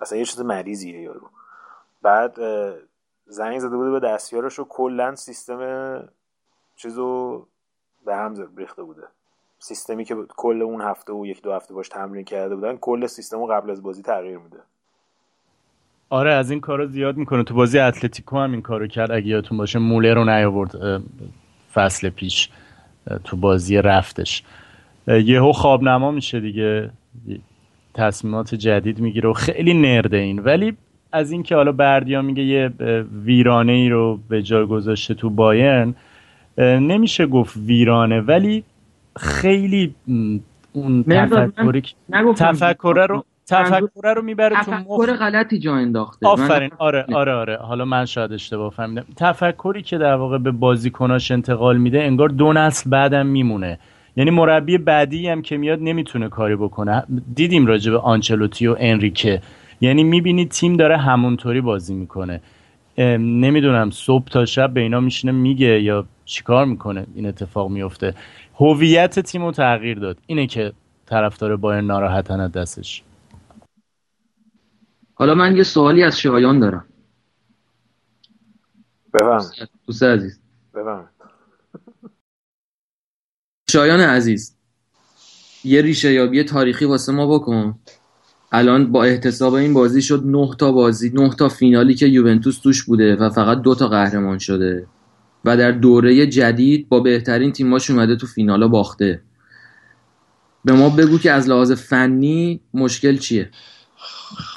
اصلا 0.00 0.18
یه 0.18 0.24
چیز 0.24 0.40
مریضیه 0.40 1.00
یارو. 1.00 1.28
بعد 2.02 2.36
زنگ 3.26 3.58
زده 3.58 3.76
بوده 3.76 3.90
به 3.90 4.00
دستیارش 4.00 4.58
و 4.58 4.64
کلا 4.64 5.14
سیستم 5.14 5.58
چیزو 6.76 7.46
به 8.06 8.16
هم 8.16 8.34
ریخته 8.56 8.82
بوده. 8.82 9.02
سیستمی 9.58 10.04
که 10.04 10.16
کل 10.36 10.62
اون 10.62 10.80
هفته 10.80 11.12
و 11.12 11.26
یک 11.26 11.42
دو 11.42 11.52
هفته 11.52 11.74
باش 11.74 11.88
تمرین 11.88 12.24
کرده 12.24 12.54
بودن 12.54 12.76
کل 12.76 13.06
سیستم 13.06 13.38
رو 13.38 13.46
قبل 13.46 13.70
از 13.70 13.82
بازی 13.82 14.02
تغییر 14.02 14.38
میده. 14.38 14.58
آره 16.10 16.32
از 16.32 16.50
این 16.50 16.60
کارا 16.60 16.86
زیاد 16.86 17.16
می‌کنه. 17.16 17.44
تو 17.44 17.54
بازی 17.54 17.78
اتلتیکو 17.78 18.38
هم 18.38 18.52
این 18.52 18.62
کارو 18.62 18.86
کرد. 18.86 19.10
اگه 19.10 19.26
یادتون 19.26 19.58
باشه 19.58 19.78
موله 19.78 20.14
رو 20.14 20.24
نیاورد 20.24 21.02
فصل 21.74 22.08
پیش 22.08 22.50
تو 23.24 23.36
بازی 23.36 23.76
رفتش. 23.76 24.42
یهو 25.06 25.52
خوابنما 25.52 26.10
میشه 26.10 26.40
دیگه. 26.40 26.90
تصمیمات 27.94 28.54
جدید 28.54 29.00
می‌گیره 29.00 29.28
و 29.28 29.32
خیلی 29.32 29.74
نرده 29.74 30.16
این. 30.16 30.38
ولی 30.38 30.76
از 31.12 31.30
اینکه 31.30 31.54
حالا 31.54 31.72
بردیا 31.72 32.22
میگه 32.22 32.42
یه 32.42 32.72
ویرانه 33.24 33.72
ای 33.72 33.88
رو 33.88 34.18
به 34.28 34.42
جای 34.42 34.66
گذاشته 34.66 35.14
تو 35.14 35.30
بایرن 35.30 35.94
نمیشه 36.58 37.26
گفت 37.26 37.56
ویرانه 37.56 38.20
ولی 38.20 38.64
خیلی 39.16 39.94
اون 40.72 41.04
تفکری 41.04 41.82
تفکره 42.36 43.06
رو 43.06 43.24
تفکره 43.46 44.14
رو 44.14 44.22
می‌بره 44.22 44.56
تو 44.64 44.70
تفکر 44.70 45.16
غلطی 45.16 45.58
جا 45.58 45.74
انداخته. 45.74 46.26
آفرین. 46.26 46.70
آره 46.78 47.06
آره 47.14 47.32
آره. 47.32 47.56
حالا 47.56 47.84
من 47.84 48.04
شاید 48.04 48.32
اشتباه 48.32 48.70
فهمیدم. 48.70 49.04
تفکری 49.16 49.82
که 49.82 49.98
در 49.98 50.14
واقع 50.14 50.38
به 50.38 50.50
بازیکناش 50.50 51.30
انتقال 51.30 51.76
میده 51.76 52.02
انگار 52.02 52.28
دو 52.28 52.52
نسل 52.52 52.90
بعدم 52.90 53.26
میمونه. 53.26 53.78
یعنی 54.16 54.30
مربی 54.30 54.78
بعدی 54.78 55.28
هم 55.28 55.42
که 55.42 55.56
میاد 55.56 55.78
نمی‌تونه 55.82 56.28
کاری 56.28 56.56
بکنه. 56.56 57.02
دیدیم 57.34 57.66
راجع 57.66 57.92
به 57.92 57.98
آنچلوتی 57.98 58.66
و 58.66 58.76
انریکه. 58.78 59.40
یعنی 59.80 60.04
می‌بینی 60.04 60.44
تیم 60.44 60.76
داره 60.76 60.96
همونطوری 60.96 61.60
بازی 61.60 61.94
می‌کنه. 61.94 62.40
نمی‌دونم 63.18 63.90
صبح 63.90 64.24
تا 64.24 64.44
شب 64.44 64.74
به 64.74 64.80
اینا 64.80 65.00
میشینه 65.00 65.32
میگه 65.32 65.82
یا 65.82 66.06
چیکار 66.24 66.64
می‌کنه 66.66 67.06
این 67.14 67.26
اتفاق 67.26 67.70
میفته 67.70 68.14
هویت 68.54 69.20
تیم 69.20 69.44
رو 69.44 69.52
تغییر 69.52 69.98
داد. 69.98 70.18
اینه 70.26 70.46
که 70.46 70.72
طرفدار 71.06 71.56
بایر 71.56 71.80
ناراحتن 71.80 72.40
از 72.40 72.52
دستش. 72.52 73.02
حالا 75.14 75.34
من 75.34 75.56
یه 75.56 75.62
سوالی 75.62 76.02
از 76.02 76.18
شایان 76.18 76.58
دارم. 76.58 76.86
بفهم 79.14 79.50
دوست 79.86 80.02
عزیز. 80.02 80.40
بفهم 80.74 81.08
شایان 83.70 84.00
عزیز 84.00 84.56
یه 85.64 85.82
ریشه 85.82 86.12
یابی 86.12 86.44
تاریخی 86.44 86.84
واسه 86.84 87.12
ما 87.12 87.38
بکن. 87.38 87.78
الان 88.52 88.92
با 88.92 89.04
احتساب 89.04 89.54
این 89.54 89.74
بازی 89.74 90.02
شد 90.02 90.22
نه 90.26 90.50
تا 90.58 90.72
بازی 90.72 91.10
نه 91.14 91.34
تا 91.34 91.48
فینالی 91.48 91.94
که 91.94 92.06
یوونتوس 92.06 92.58
توش 92.58 92.84
بوده 92.84 93.16
و 93.16 93.30
فقط 93.30 93.60
دو 93.60 93.74
تا 93.74 93.88
قهرمان 93.88 94.38
شده. 94.38 94.86
و 95.44 95.56
در 95.56 95.70
دوره 95.70 96.26
جدید 96.26 96.88
با 96.88 97.00
بهترین 97.00 97.52
تیماش 97.52 97.90
اومده 97.90 98.16
تو 98.16 98.26
فینالا 98.26 98.68
باخته. 98.68 99.20
به 100.64 100.72
ما 100.72 100.88
بگو 100.88 101.18
که 101.18 101.30
از 101.30 101.48
لحاظ 101.48 101.72
فنی 101.72 102.60
مشکل 102.74 103.16
چیه؟ 103.16 103.50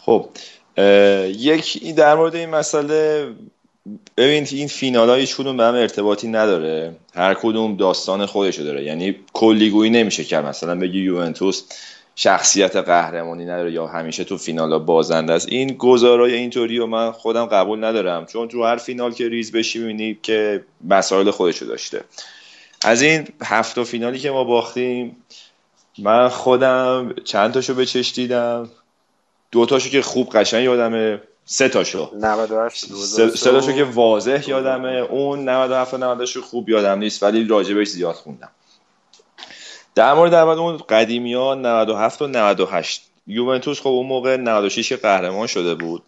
خب 0.02 0.30
یک 1.28 1.96
در 1.96 2.16
مورد 2.16 2.36
این 2.36 2.50
مسئله 2.50 3.28
ببینید 4.18 4.50
این 4.52 4.68
فینال 4.68 5.26
کدوم 5.26 5.58
به 5.58 5.64
هم 5.64 5.76
ارتباطی 5.76 6.28
نداره. 6.28 6.96
هر 7.16 7.34
کدوم 7.34 7.76
داستان 7.76 8.26
خودشو 8.26 8.64
داره. 8.64 8.84
یعنی 8.84 9.16
کلیگویی 9.34 9.90
نمیشه 9.90 10.24
کرد. 10.24 10.46
مثلا 10.46 10.76
بگی 10.76 11.00
یوونتوس 11.00 11.64
شخصیت 12.20 12.76
قهرمانی 12.76 13.46
نداره 13.46 13.72
یا 13.72 13.88
همیشه 13.88 14.24
تو 14.24 14.38
فینال 14.38 14.80
بازنده 14.80 15.34
است. 15.34 15.48
این 15.50 15.74
گزارای 15.74 16.34
اینطوری 16.34 16.80
و 16.80 16.86
من 16.86 17.12
خودم 17.12 17.46
قبول 17.46 17.84
ندارم 17.84 18.26
چون 18.26 18.48
تو 18.48 18.64
هر 18.64 18.78
فینال 18.78 19.14
که 19.14 19.30
ریز 19.30 19.52
بشی 19.52 19.80
می‌بینی 19.80 20.20
که 20.24 20.64
مسائل 20.88 21.32
خودشو 21.32 21.66
داشته. 21.66 22.04
از 22.86 23.02
این 23.02 23.28
هفت 23.44 23.84
فینالی 23.84 24.20
که 24.20 24.32
ما 24.32 24.44
باختیم 24.44 25.16
من 25.98 26.30
خودم 26.30 27.14
چند 27.24 27.54
تاشو 27.54 27.74
به 27.74 27.86
چش 27.86 28.14
دیدم. 28.16 28.70
دو 29.52 29.66
تاشو 29.66 29.90
که 29.90 30.02
خوب 30.02 30.30
قشنگ 30.30 30.64
یادمه 30.64 31.22
سه 31.46 31.70
تاشو. 31.70 32.12
98 32.22 32.86
سه, 32.86 33.52
تاشو 33.52 33.72
که 33.72 33.84
واضح 33.84 34.50
یادمه. 34.50 34.90
اون 34.90 35.50
97 35.50 35.94
و 35.94 35.98
98 35.98 36.40
خوب 36.40 36.70
یادم 36.70 37.00
نیست 37.00 37.24
ولی 37.24 37.48
راجبش 37.48 37.88
زیاد 37.88 38.16
خوندم. 38.16 38.50
در 39.98 40.14
مورد 40.14 40.32
در 40.32 40.48
اون 40.48 40.78
قدیمی 40.78 41.34
ها 41.34 41.56
97 41.56 42.22
و 42.22 42.28
98 42.28 43.02
یوونتوس 43.28 43.80
خب 43.82 43.88
اون 43.88 44.08
موقع 44.08 44.38
96 44.38 44.94
قهرمان 44.94 45.48
شده 45.48 45.76
بود. 45.76 46.04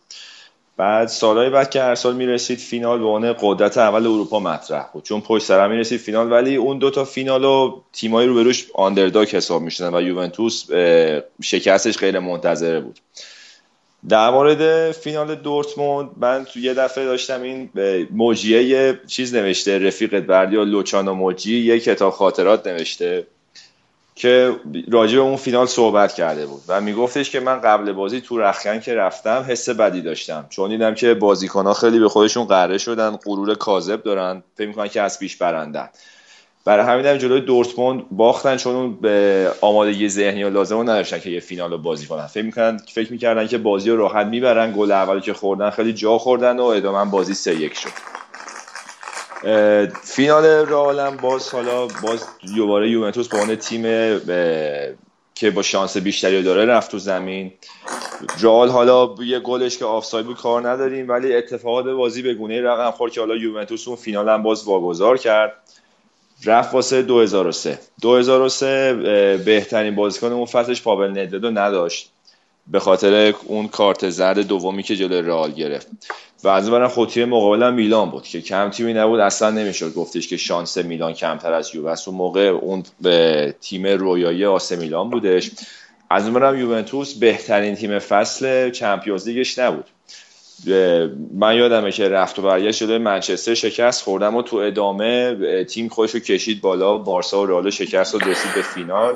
بعد 0.77 1.07
سالهای 1.07 1.49
بعد 1.49 1.69
که 1.69 1.81
هر 1.81 1.95
سال 1.95 2.15
می‌رسید 2.15 2.59
فینال 2.59 2.99
به 2.99 3.05
عنوان 3.05 3.35
قدرت 3.41 3.77
اول 3.77 4.07
اروپا 4.07 4.39
مطرح 4.39 4.89
بود. 4.93 5.03
چون 5.03 5.21
پشت 5.21 5.45
سر 5.45 5.67
می‌رسید 5.67 5.99
فینال 5.99 6.31
ولی 6.31 6.55
اون 6.55 6.77
دوتا 6.77 7.05
فینال 7.05 7.43
و 7.43 7.81
تیمایی 7.93 8.27
رو 8.27 8.35
بروش 8.35 8.67
آندرداگ 8.73 9.27
حساب 9.27 9.61
می‌شدن 9.61 9.95
و 9.95 10.01
یوونتوس 10.01 10.65
شکستش 11.41 11.97
غیر 11.97 12.19
منتظره 12.19 12.79
بود. 12.79 12.99
در 14.09 14.29
مورد 14.29 14.91
فینال 14.91 15.35
دورتموند 15.35 16.09
من 16.17 16.45
تو 16.45 16.59
یه 16.59 16.73
دفعه 16.73 17.05
داشتم 17.05 17.41
این 17.41 17.69
موجیه 18.11 18.63
یه 18.63 18.99
چیز 19.07 19.35
نوشته 19.35 19.79
رفیقت 19.79 20.23
بردی 20.23 20.55
یا 20.55 20.63
لوچانو 20.63 21.13
موجی 21.13 21.59
یه 21.59 21.79
کتاب 21.79 22.13
خاطرات 22.13 22.67
نوشته. 22.67 23.27
که 24.19 24.55
راجع 24.91 25.15
به 25.15 25.21
اون 25.21 25.35
فینال 25.35 25.65
صحبت 25.65 26.13
کرده 26.13 26.45
بود 26.45 26.61
و 26.67 26.81
میگفتش 26.81 27.29
که 27.29 27.39
من 27.39 27.61
قبل 27.61 27.91
بازی 27.91 28.21
تو 28.21 28.37
رخکن 28.37 28.79
که 28.79 28.95
رفتم 28.95 29.45
حس 29.47 29.69
بدی 29.69 30.01
داشتم. 30.01 30.45
چون 30.49 30.69
دیدم 30.69 30.95
که 30.95 31.13
بازیکن 31.13 31.65
ها 31.65 31.73
خیلی 31.73 31.99
به 31.99 32.09
خودشون 32.09 32.45
قره 32.45 32.77
شدن 32.77 33.15
غرور 33.15 33.55
کاذب 33.55 34.03
دارن 34.03 34.43
فکر 34.55 34.67
می‌کنن 34.67 34.87
که 34.87 35.01
از 35.01 35.19
پیش 35.19 35.35
برندن. 35.35 35.89
برای 36.65 36.85
همین 36.85 37.05
هم 37.05 37.17
جلوی 37.17 37.41
دورتموند 37.41 38.03
باختن 38.11 38.57
چون 38.57 38.75
اون 38.75 38.95
به 38.95 39.51
آمادگی 39.61 40.09
ذهنی 40.09 40.43
و 40.43 40.49
لازم 40.49 40.81
نداشتن 40.81 41.19
که 41.19 41.29
یه 41.29 41.39
فینال 41.39 41.71
رو 41.71 41.77
بازی 41.77 42.07
کنن. 42.07 42.27
فکر 42.27 42.45
می‌کنن 42.45 42.77
فکر 42.93 43.11
می‌کردن 43.11 43.47
که 43.47 43.57
بازی 43.57 43.89
رو 43.89 43.97
راحت 43.97 44.27
می‌برن 44.27 44.73
گل 44.77 44.91
اولی 44.91 45.21
که 45.21 45.33
خوردن 45.33 45.69
خیلی 45.69 45.93
جا 45.93 46.17
خوردن 46.17 46.59
و 46.59 46.63
ادامه 46.63 47.11
بازی 47.11 47.33
سه 47.33 47.55
یک 47.55 47.73
شد. 47.73 48.08
فینال 50.03 50.45
رئالم 50.45 51.17
باز 51.17 51.49
حالا 51.49 51.87
باز 51.87 52.25
دوباره 52.55 52.89
یوونتوس 52.89 53.27
با 53.27 53.39
اون 53.39 53.55
تیم 53.55 53.83
که 55.35 55.51
با 55.51 55.61
شانس 55.61 55.97
بیشتری 55.97 56.43
داره 56.43 56.65
رفت 56.65 56.91
تو 56.91 56.99
زمین. 56.99 57.51
رئال 58.41 58.69
حالا 58.69 59.15
یه 59.23 59.39
گلش 59.39 59.77
که 59.77 59.85
آفساید 59.85 60.25
بود 60.25 60.37
کار 60.37 60.69
نداریم 60.69 61.09
ولی 61.09 61.35
اتفاقات 61.35 61.85
بازی 61.85 62.21
به 62.21 62.33
گونه 62.33 62.61
رقم 62.61 62.91
خورد 62.91 63.11
که 63.11 63.19
حالا 63.19 63.35
یوونتوس 63.35 63.87
اون 63.87 63.97
فینال 63.97 64.29
هم 64.29 64.43
باز 64.43 64.63
واگذار 64.63 65.17
کرد. 65.17 65.53
رفت 66.45 66.73
واسه 66.73 67.01
2003 67.01 67.79
2003 68.01 69.39
بهترین 69.45 69.95
بازیکن 69.95 70.31
اون 70.31 70.45
فصلش 70.45 70.81
پاول 70.81 71.09
ندویدو 71.09 71.51
نداشت. 71.51 72.09
به 72.67 72.79
خاطر 72.79 73.33
اون 73.45 73.67
کارت 73.67 74.09
زرد 74.09 74.39
دومی 74.39 74.83
که 74.83 74.95
جلوی 74.95 75.21
رئال 75.21 75.51
گرفت. 75.51 75.87
و 76.43 76.47
از 76.47 76.69
اون 76.69 76.87
خود 76.87 77.09
تیم 77.09 77.29
مقابل 77.29 77.73
میلان 77.73 78.09
بود 78.09 78.23
که 78.23 78.41
کم 78.41 78.69
تیمی 78.69 78.93
نبود 78.93 79.19
اصلا 79.19 79.49
نمی‌شد 79.49 79.93
گفتش 79.93 80.27
که 80.27 80.37
شانس 80.37 80.77
میلان 80.77 81.13
کمتر 81.13 81.53
از 81.53 81.75
یووه 81.75 81.95
اون 82.07 82.15
موقع 82.17 82.41
اون 82.41 82.83
به 83.01 83.55
تیم 83.61 83.87
رویایی 83.87 84.45
آسه 84.45 84.75
میلان 84.75 85.09
بودش. 85.09 85.51
از 86.09 86.27
اون 86.27 86.59
یوونتوس 86.59 87.13
بهترین 87.13 87.75
تیم 87.75 87.99
فصل 87.99 88.69
چمپیونز 88.69 89.27
لیگش 89.27 89.59
نبود. 89.59 89.85
من 91.33 91.55
یادمه 91.55 91.91
که 91.91 92.09
رفت 92.09 92.39
و 92.39 92.41
برگشت 92.41 92.79
شده 92.79 92.97
منچستر 92.97 93.53
شکست 93.53 94.03
خوردم 94.03 94.35
و 94.35 94.41
تو 94.41 94.57
ادامه 94.57 95.35
تیم 95.63 95.89
خودش 95.89 96.11
رو 96.11 96.19
کشید 96.19 96.61
بالا 96.61 96.97
بارسا 96.97 97.41
و 97.41 97.45
رئال 97.45 97.69
شکست 97.69 98.15
و 98.15 98.17
رسید 98.17 98.53
به 98.55 98.61
فینال. 98.61 99.13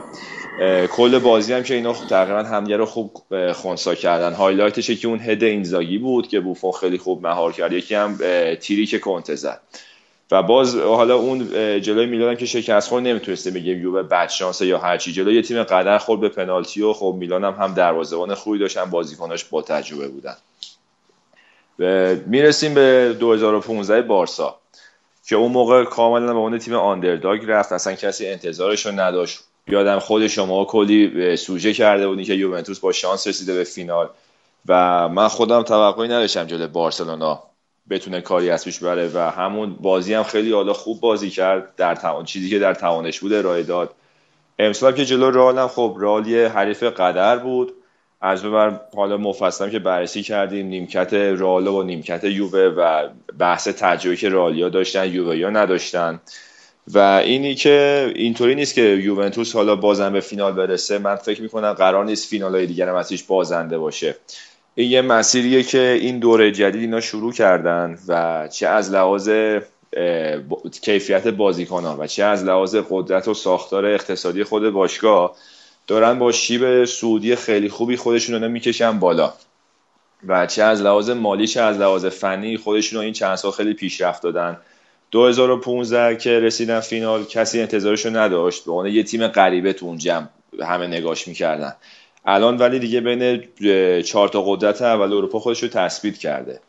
کل 0.88 1.20
بازی 1.20 1.54
هم 1.54 1.64
که 1.64 1.74
اینا 1.74 1.94
تقریبا 1.94 2.44
همدیگه 2.44 2.78
رو 2.78 2.86
خوب 2.86 3.12
خونسا 3.52 3.96
کردن. 3.96 4.34
highlight 4.34 4.81
ش 4.81 4.92
که 4.92 5.08
اون 5.08 5.20
هد 5.20 5.44
اینزاگی 5.44 5.98
بود 5.98 6.28
که 6.28 6.40
بوفون 6.40 6.72
خیلی 6.72 6.98
خوب 6.98 7.28
مهار 7.28 7.52
کرد. 7.52 7.74
یکی 7.74 7.96
هم 7.96 8.18
تیری 8.56 8.86
که 8.86 9.00
کنته 9.00 9.36
زد. 9.36 9.62
و 10.32 10.44
باز 10.44 10.76
حالا 10.76 11.16
اون 11.16 11.48
جلوی 11.82 12.06
میلان 12.06 12.36
که 12.36 12.46
شکست 12.46 12.90
خورد 12.90 13.04
نمی‌تونسته 13.04 13.52
بگیم 13.52 13.82
یووه 13.82 14.04
بد 14.04 14.30
شانسه 14.30 14.66
یا 14.66 14.78
هرچی 14.78 15.12
جلوی 15.12 15.42
تیم 15.42 15.64
قدر 15.64 15.98
خورد 15.98 16.22
به 16.22 16.30
پنالتی 16.30 16.82
و 16.82 16.94
خب 16.94 17.16
میلان 17.20 17.44
هم 17.44 17.54
هم 17.54 17.74
دروازه‌بان 17.74 18.36
خوبی 18.36 18.60
داشتن 18.60 18.86
بازیکناش 18.86 19.46
با 19.46 19.62
تجربه 19.62 20.08
بودن. 20.08 20.36
می‌رسیم 22.26 22.74
به 22.74 23.16
2015 23.20 24.02
بارسا 24.02 24.60
که 25.28 25.36
اون 25.36 25.52
موقع 25.52 25.84
کاملا 25.84 26.34
به 26.34 26.40
اون 26.40 26.58
تیم 26.58 26.74
آندرداگ 26.74 27.46
رفت. 27.46 27.72
اصلا 27.72 27.94
کسی 27.94 28.28
انتظارش 28.28 28.86
رو 28.86 28.92
نداشت. 28.92 29.40
یادم 29.68 30.00
خود 30.00 30.28
شما 30.28 30.66
کلی 30.66 31.38
سوژه 31.38 31.74
کرده 31.74 32.08
بودی 32.08 32.24
که 32.24 32.34
یوونتوس 32.34 32.80
با 32.80 32.92
شانس 32.92 33.28
رسیده 33.28 33.54
به 33.54 33.64
فینال. 33.64 34.10
و 34.68 35.10
من 35.10 35.28
خودم 35.28 35.62
توقعی 35.62 36.08
نداشتم 36.08 36.44
جلوی 36.44 36.68
بارسلونا 36.68 37.44
بتونه 37.90 38.22
کاری 38.22 38.50
از 38.50 38.66
پیش 38.66 38.80
بره 38.80 39.12
و 39.14 39.18
همون 39.18 39.76
بازی 39.76 40.14
هم 40.14 40.24
خیلی 40.24 40.52
حالا 40.52 40.74
خوب 40.74 41.00
بازی 41.00 41.30
کرد. 41.30 41.76
در 41.76 41.96
توان 41.96 42.26
چیزی 42.26 42.50
که 42.50 42.60
در 42.60 42.74
توانش 42.74 43.20
بود 43.20 43.34
ارائه 43.34 43.64
داد. 43.64 43.94
امسال 44.60 44.92
که 44.92 45.06
جلو 45.06 45.32
رئال 45.32 45.58
هم 45.58 45.68
خب 45.68 45.98
رئال 46.00 46.26
حریف 46.30 46.84
قدر 46.84 47.38
بود. 47.38 47.74
از 48.24 48.44
بر 48.44 48.80
حالا 48.96 49.18
مفصلم 49.18 49.70
که 49.70 49.80
بررسی 49.80 50.24
کردیم 50.24 50.68
نیمکت 50.68 51.14
رئال 51.14 51.68
و 51.68 51.84
نیمکت 51.84 52.24
یووه 52.24 52.60
و 52.60 53.10
بحث 53.40 53.68
تجربه 53.68 54.16
که 54.16 54.30
رئالیا 54.30 54.70
داشتن 54.70 55.14
یووه 55.14 55.38
یا 55.38 55.50
نداشتن. 55.50 56.20
و 56.88 57.00
اینی 57.26 57.56
که 57.56 58.12
اینطوری 58.16 58.56
نیست 58.56 58.74
که 58.74 58.82
یوونتوس 58.82 59.56
حالا 59.56 59.76
بازم 59.76 60.14
به 60.14 60.20
فینال 60.20 60.54
برسه. 60.54 60.98
من 60.98 61.16
فکر 61.16 61.42
می‌کنم 61.42 61.74
قرار 61.74 62.06
نیست 62.06 62.30
فینال 62.30 62.56
های 62.56 62.66
دیگر 62.66 62.90
هم 62.90 63.04
بازنده 63.28 63.78
باشه. 63.78 64.16
این 64.76 64.92
یه 64.92 65.02
مسیریه 65.02 65.64
که 65.64 65.98
این 66.02 66.20
دوره 66.20 66.52
جدید 66.52 66.82
اینا 66.82 67.02
شروع 67.02 67.34
کردن 67.34 67.98
و 68.08 68.48
چه 68.48 68.68
از 68.68 68.92
لحاظ 68.92 69.30
کیفیت 70.82 71.28
بازیکن 71.28 71.84
ها 71.84 71.98
و 72.00 72.08
چه 72.08 72.24
از 72.24 72.44
لحاظ 72.44 72.76
قدرت 72.90 73.28
و 73.28 73.34
ساختار 73.34 73.86
اقتصادی 73.86 74.44
خود 74.44 74.70
باشگاه 74.70 75.36
دارن 75.88 76.20
با 76.20 76.32
شیب 76.32 76.86
سعودی 76.86 77.36
خیلی 77.36 77.70
خوبی 77.70 77.96
خودشون 77.96 78.44
رو 78.44 78.50
می‌کشن 78.50 79.00
بالا. 79.00 79.34
و 80.28 80.46
چه 80.46 80.64
از 80.64 80.82
لحاظ 80.82 81.10
مالی 81.10 81.48
چه 81.48 81.62
از 81.62 81.78
لحاظ 81.78 82.06
فنی 82.06 82.58
خودشون 82.58 82.98
رو 82.98 83.04
این 83.04 83.14
چند 83.14 83.36
سال 83.36 83.52
خیلی 83.52 83.74
پیشرفت 83.74 84.22
دادن. 84.22 84.58
2015 85.12 86.16
که 86.18 86.40
رسیدن 86.40 86.80
فینال 86.80 87.26
کسی 87.26 87.62
انتظارشو 87.62 88.10
نداشت. 88.10 88.66
به 88.66 88.72
عنوان 88.72 88.88
یه 88.88 89.04
تیم 89.04 89.28
غریبه 89.28 89.74
تو 89.74 89.86
اون 89.86 89.98
جمع 89.98 90.28
همه 90.62 90.88
نگاش 90.88 91.28
می‌کردن. 91.28 91.76
الان 92.26 92.58
ولی 92.58 92.80
دیگه 92.80 93.02
بین 93.02 93.44
چهار 94.02 94.30
تا 94.30 94.42
قدرت 94.42 94.82
اول 94.82 95.14
اروپا 95.14 95.40
خودش 95.40 95.64
رو 95.64 95.70
تثبیت 95.70 96.18
کرده. 96.18 96.60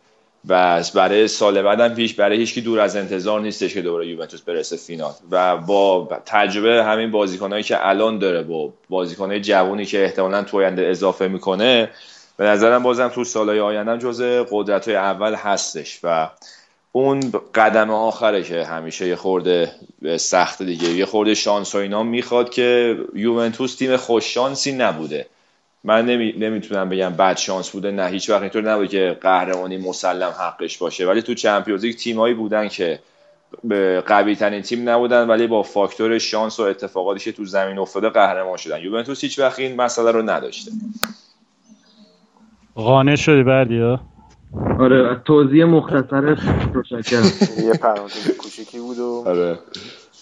و 0.48 0.84
برای 0.94 1.28
سال 1.28 1.62
بعدم 1.62 1.94
پیش 1.94 2.14
برای 2.14 2.38
هیچکی 2.38 2.60
دور 2.60 2.80
از 2.80 2.96
انتظار 2.96 3.40
نیستش 3.40 3.74
که 3.74 3.82
دوباره 3.82 4.06
یوونتوس 4.06 4.40
برسه 4.40 4.76
فینال. 4.76 5.12
و 5.30 5.56
با 5.56 6.08
تجربه 6.26 6.84
همین 6.84 7.10
بازیکنهایی 7.10 7.62
که 7.62 7.88
الان 7.88 8.18
داره 8.18 8.42
با 8.42 8.72
بازیکنهای 8.88 9.40
جوانی 9.40 9.84
که 9.84 10.04
احتمالا 10.04 10.42
تو 10.42 10.56
آینده 10.56 10.86
اضافه 10.86 11.28
می‌کنه 11.28 11.90
به 12.36 12.44
نظرم 12.44 12.82
بازم 12.82 13.08
تو 13.08 13.24
سالهای 13.24 13.60
آینده 13.60 13.98
جز 13.98 14.22
قدرت 14.50 14.88
های 14.88 14.96
اول 14.96 15.34
هستش 15.34 16.00
و 16.02 16.30
اون 16.92 17.32
قدم 17.54 17.90
آخره 17.90 18.42
که 18.42 18.64
همیشه 18.64 19.08
یه 19.08 19.16
خورده 19.16 19.72
سخت 20.16 20.62
دیگه 20.62 20.88
یه 20.88 21.06
خورده 21.06 21.34
شانس 21.34 21.74
و 21.74 21.78
اینا 21.78 22.02
می‌خواد 22.02 22.50
که 22.50 22.98
یوونتوس 23.14 23.74
تیم 23.74 23.96
خوش 23.96 24.34
شانسی 24.34 24.72
نبوده. 24.72 25.26
من 25.84 26.06
نمی... 26.06 26.32
نمی‌تونم 26.32 26.88
بگم 26.88 27.10
بد 27.10 27.36
شانس 27.36 27.70
بوده 27.70 27.90
نه. 27.90 28.06
هیچ 28.06 28.30
وقت 28.30 28.40
اینطور 28.40 28.62
نبوده 28.72 28.88
که 28.88 29.18
قهرمانی 29.20 29.76
مسلم 29.76 30.30
حقش 30.38 30.78
باشه. 30.78 31.06
ولی 31.06 31.22
تو 31.22 31.34
چمپیونز 31.34 31.84
لیگ 31.84 31.96
تیمایی 31.96 32.34
بودن 32.34 32.68
که 32.68 33.00
قوی 34.06 34.36
ترین 34.36 34.62
تیم 34.62 34.88
نبودن 34.88 35.26
ولی 35.26 35.46
با 35.46 35.62
فاکتور 35.62 36.18
شانس 36.18 36.60
و 36.60 36.62
اتفاقاتی 36.62 37.20
که 37.20 37.32
تو 37.32 37.44
زمین 37.44 37.78
افتاده 37.78 38.08
قهرمان 38.08 38.56
شدن. 38.56 38.82
یوونتوس 38.82 39.24
هیچ 39.24 39.38
وقت 39.38 39.58
این 39.58 39.76
مسئله 39.76 40.10
رو 40.10 40.22
نداشته. 40.22 40.70
قانع 42.74 43.16
شدی 43.16 43.42
بردیا 43.42 44.00
آره 44.80 45.20
توضیح 45.24 45.64
مختصر 45.64 46.38
متشکرم 46.74 47.30
یه 47.64 47.72
پرانتز 47.72 48.36
کوچیکی 48.38 48.78
بود 48.78 48.98
و 48.98 49.24
آره. 49.26 49.58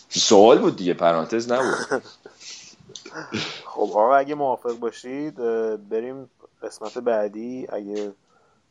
سوال 0.09 0.59
بود 0.59 0.76
دیگه 0.76 0.94
پرانتز 0.94 1.52
نبود. 1.52 2.02
خب 3.66 3.80
آقا 3.80 4.16
اگه 4.16 4.34
موافق 4.34 4.78
باشید 4.78 5.36
بریم 5.89 6.30
قسمت 6.62 6.98
بعدی 6.98 7.66
اگه 7.72 8.12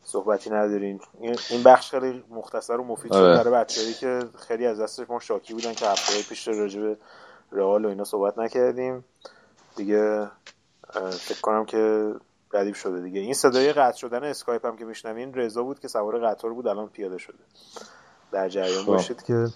صحبتی 0.03 0.49
ندارین 0.49 0.99
این 1.49 1.63
بخش 1.65 1.91
خیلی 1.91 2.23
مختصر 2.29 2.77
و 2.77 2.83
مفید 2.83 3.11
شد 3.11 3.17
آره. 3.17 3.37
برای 3.37 3.53
بچه‌ای 3.53 3.93
که 3.93 4.19
خیلی 4.47 4.65
از 4.65 4.79
دستش 4.79 5.09
ما 5.09 5.19
شاکی 5.19 5.53
بودن 5.53 5.73
که 5.73 5.87
هفته 5.87 6.29
پیش 6.29 6.47
راجع 6.47 6.81
به 6.81 6.97
رئال 7.51 7.85
و 7.85 7.89
اینا 7.89 8.03
صحبت 8.03 8.37
نکردیم 8.37 9.05
دیگه 9.75 10.27
فکر 11.11 11.41
کنم 11.41 11.65
که 11.65 12.13
ردیف 12.53 12.77
شده 12.77 13.01
دیگه 13.01 13.19
این 13.19 13.33
صدای 13.33 13.73
قطع 13.73 13.97
شدن 13.97 14.23
اسکایپ 14.23 14.65
هم 14.65 14.77
که 14.77 14.85
میشنوین 14.85 15.33
رضا 15.33 15.63
بود 15.63 15.79
که 15.79 15.87
سوار 15.87 16.27
قطار 16.27 16.53
بود 16.53 16.67
الان 16.67 16.87
پیاده 16.87 17.17
شده 17.17 17.37
در 18.31 18.49
جریان 18.49 18.81
خب. 18.81 18.87
باشید 18.87 19.23
که 19.23 19.47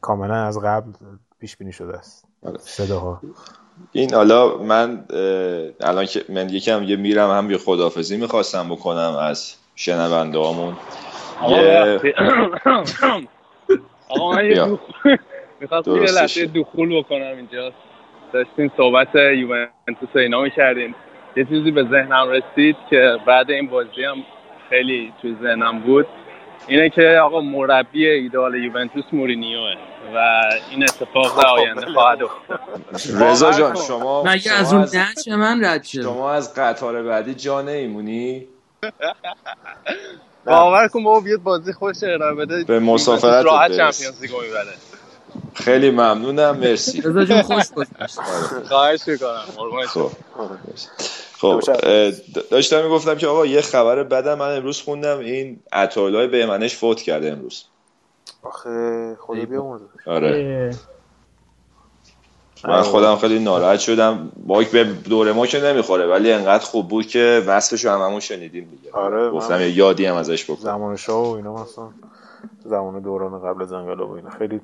کاملا 0.00 0.46
از 0.46 0.58
قبل 0.58 0.92
پیش 1.38 1.56
بینی 1.56 1.72
شده 1.72 1.96
است 1.98 2.24
آره. 2.42 2.58
صداها 2.58 3.20
این 3.92 4.14
حالا 4.14 4.58
من 4.58 5.04
الان 5.80 6.06
که 6.06 6.24
من 6.28 6.48
یکم 6.50 6.82
یه 6.82 6.96
میرم 6.96 7.30
هم 7.30 7.50
یه 7.50 7.58
خدافزی 7.58 8.16
می‌خواستم 8.16 8.68
بکنم 8.68 9.16
از 9.20 9.56
شنونده 9.76 10.38
هامون 10.38 10.76
آقا 14.08 14.32
من 14.32 14.46
یه 14.50 14.78
می‌خواستم 15.60 15.96
یه 15.96 16.02
لحظه 16.02 16.46
دخول 16.46 16.98
بکنم 16.98 17.36
اینجا. 17.36 17.72
داشتین 18.32 18.70
صحبت 18.76 19.14
یوونتوس 19.14 20.16
اینا 20.16 20.42
می‌کردین. 20.42 20.94
یه 21.36 21.44
چیزی 21.44 21.70
به 21.70 21.82
ذهنم 21.82 22.28
رسید 22.28 22.76
که 22.90 23.16
بعد 23.26 23.50
این 23.50 23.66
بازی 23.66 24.04
هم 24.04 24.16
خیلی 24.70 25.12
توی 25.22 25.36
ذهنم 25.42 25.80
بود. 25.80 26.06
اینه 26.68 26.90
که 26.90 27.20
آقا 27.22 27.40
مربی 27.40 28.06
ایدال 28.06 28.54
یوونتوس 28.54 29.04
مورینیوه. 29.12 29.74
و 30.14 30.42
این 30.70 30.82
اتفاق 30.82 31.42
در 31.42 31.48
آینده 31.48 31.86
خواهد 31.86 32.18
افتاد. 32.22 32.60
رضا 33.22 33.52
جان 33.52 33.76
شما 33.76 34.22
مگه 34.22 34.52
از 34.52 34.72
اون 34.72 34.82
نچ 34.82 35.28
من 35.28 35.64
رد 35.64 35.84
شد؟ 35.84 36.02
شما 36.02 36.32
از 36.32 36.54
قطار 36.54 37.02
بعدی 37.02 37.34
جا 37.34 37.62
نیمونی 37.62 38.46
باور 40.46 40.88
کن 40.88 41.04
بابا 41.04 41.20
بیاد 41.20 41.42
بازی 41.42 41.72
خوش 41.72 41.96
ارائه 42.02 42.34
بده. 42.34 42.64
به 42.64 42.80
مسافرت 42.80 43.44
راحت 43.44 43.76
چمپیونز 43.76 44.20
لیگ 44.20 44.30
می‌بره. 44.30 44.74
خیلی 45.54 45.90
ممنونم 45.90 46.56
مرسی. 46.56 47.00
رضا 47.00 47.24
جون 47.24 47.42
خوش 47.42 47.72
گذشت. 47.72 48.20
خواهش 48.68 49.00
می‌کنم 49.06 49.44
خب 49.88 50.10
خب 51.38 51.60
داشتم 52.50 52.82
می‌گفتم 52.82 53.14
که 53.14 53.26
آقا 53.26 53.46
یه 53.46 53.60
خبر 53.60 54.02
بدم 54.02 54.34
من 54.34 54.56
امروز 54.56 54.80
خوندم 54.80 55.18
این 55.18 55.60
به 55.72 56.26
بهمنش 56.26 56.76
فوت 56.76 57.02
کرده 57.02 57.32
امروز. 57.32 57.64
آخه 58.46 59.16
خدا 59.20 59.44
بیامرزه. 59.44 59.84
آره. 60.06 60.74
من 62.68 62.82
خودم 62.82 63.16
خیلی 63.16 63.38
ناراحت 63.38 63.78
شدم. 63.78 64.32
با 64.46 64.62
به 64.72 64.84
دوره 64.84 65.32
ما 65.32 65.46
که 65.46 65.60
نمی‌خوره 65.60 66.06
ولی 66.06 66.32
انقدر 66.32 66.64
خوب 66.64 66.88
بود 66.88 67.06
که 67.06 67.44
وصفش 67.46 67.84
رو 67.84 67.90
هممون 67.90 68.20
شنیدیم 68.20 68.68
دیگه. 68.70 68.92
آره 68.92 69.30
گفتم 69.30 69.60
یه 69.60 69.70
یادی 69.70 70.06
هم 70.06 70.14
ازش 70.14 70.44
بکنم 70.44 70.62
زمان 70.62 70.96
شاه 70.96 71.32
و 71.32 71.36
اینا 71.36 71.54
مثلا 71.54 71.88
زمان 72.64 73.00
دوران 73.00 73.40
قبل 73.40 73.64
زنگلا 73.64 74.08
و 74.08 74.12
اینا. 74.12 74.30
خیلی 74.30 74.60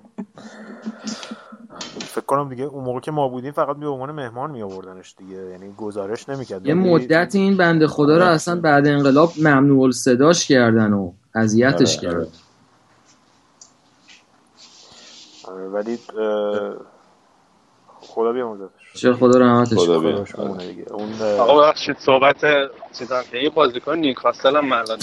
فکر 1.99 2.25
کنم 2.25 2.49
دیگه 2.49 2.65
اون 2.65 2.85
موقع 2.85 3.01
که 3.01 3.11
ما 3.11 3.29
بودیم 3.29 3.53
فقط 3.53 3.77
به 3.77 3.89
عنوان 3.89 4.11
مهمان 4.11 4.51
می 4.51 4.63
آوردنش 4.63 5.15
دیگه. 5.19 5.37
یعنی 5.37 5.73
گزارش 5.77 6.29
نمی‌کرد 6.29 6.67
یه 6.67 6.75
مدت 6.75 7.35
این 7.35 7.57
بنده 7.57 7.87
خدا 7.87 8.17
رو 8.17 8.25
اصلا 8.25 8.61
بعد 8.61 8.87
انقلاب 8.87 9.33
ممنوع 9.39 9.91
صداش 9.91 10.49
کردن 10.49 10.93
و 10.93 11.13
اذیتش 11.35 11.99
آره، 11.99 12.09
آره. 12.09 12.25
کردن. 12.25 12.33
آره 15.53 15.69
ولی 15.69 15.99
خدا 18.01 18.33
بیامرزتش 18.33 18.93
چه 18.95 19.13
خدا 19.13 19.39
رحمتش 19.41 19.79
خدا 19.79 20.01
اون 20.91 21.23
آقا 21.23 21.63
بخشید 21.63 21.99
صحبت 21.99 22.41
چیزا 22.99 23.25
که 23.25 23.39
یه 23.39 23.51
بازیکن 23.51 23.99
نیوکاسل 23.99 24.57
هم 24.57 24.67
ملان 24.67 24.99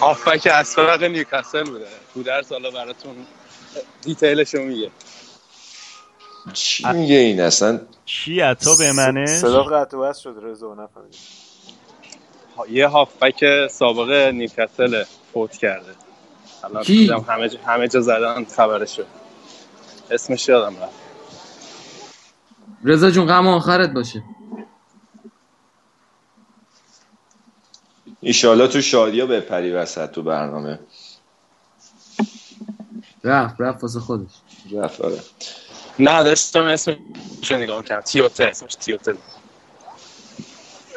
هافبک 0.00 0.46
اسفرق 0.52 1.04
نیوکاسل 1.04 1.64
بوده. 1.64 1.88
در 2.24 2.42
سالا 2.42 2.70
براتون 2.70 3.26
دیتیلشو 4.02 4.58
میگه. 4.58 4.92
چی 6.52 6.86
میگه 6.88 7.14
این 7.14 7.40
اصلا؟ 7.40 7.80
چی؟ 8.04 8.40
عطا 8.40 8.74
به 8.74 8.92
منه 8.92 9.26
صدا 9.26 9.62
قطع 9.62 10.12
شد 10.20 10.38
رضا 10.42 10.74
نفهمید 10.74 11.16
یه 12.70 12.88
هافبک 12.88 13.68
سابق 13.70 14.10
نیوکاسل 14.10 15.04
فوت 15.32 15.56
کرده. 15.56 15.94
الان؟ 16.64 16.84
همه 17.28 17.48
جا, 17.48 17.58
همه 17.66 17.88
جا 17.88 18.00
زدن 18.00 18.44
خبرشو 18.44 19.02
اسمش 20.10 20.48
یادم 20.48 20.76
رفت. 20.82 20.94
رضا 22.84 23.10
جون 23.10 23.26
غم 23.26 23.46
آخرت 23.46 23.90
باشه. 23.90 24.22
ایشالله 28.20 28.68
تو 28.68 28.80
شادیا 28.80 29.26
بپری 29.26 29.72
وسط 29.72 30.10
تو 30.10 30.22
برنامه. 30.22 30.80
رفت 33.24 33.56
رفت 33.58 33.82
واسه 33.82 34.00
خودش. 34.00 34.30
رفت 34.72 35.00
آره. 35.00 35.20
نه 35.98 36.22
داشتم 36.22 36.64
اسم 36.64 36.96
چه 37.42 37.56
نگاه 37.56 37.84
کردم. 37.84 38.00
تیوته 38.00 38.44
اسمش 38.44 38.74
تیوته 38.74 39.14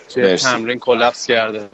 چه 0.08 0.38
تمرین 0.38 0.80
کلپس 0.80 1.28
کرده 1.28 1.70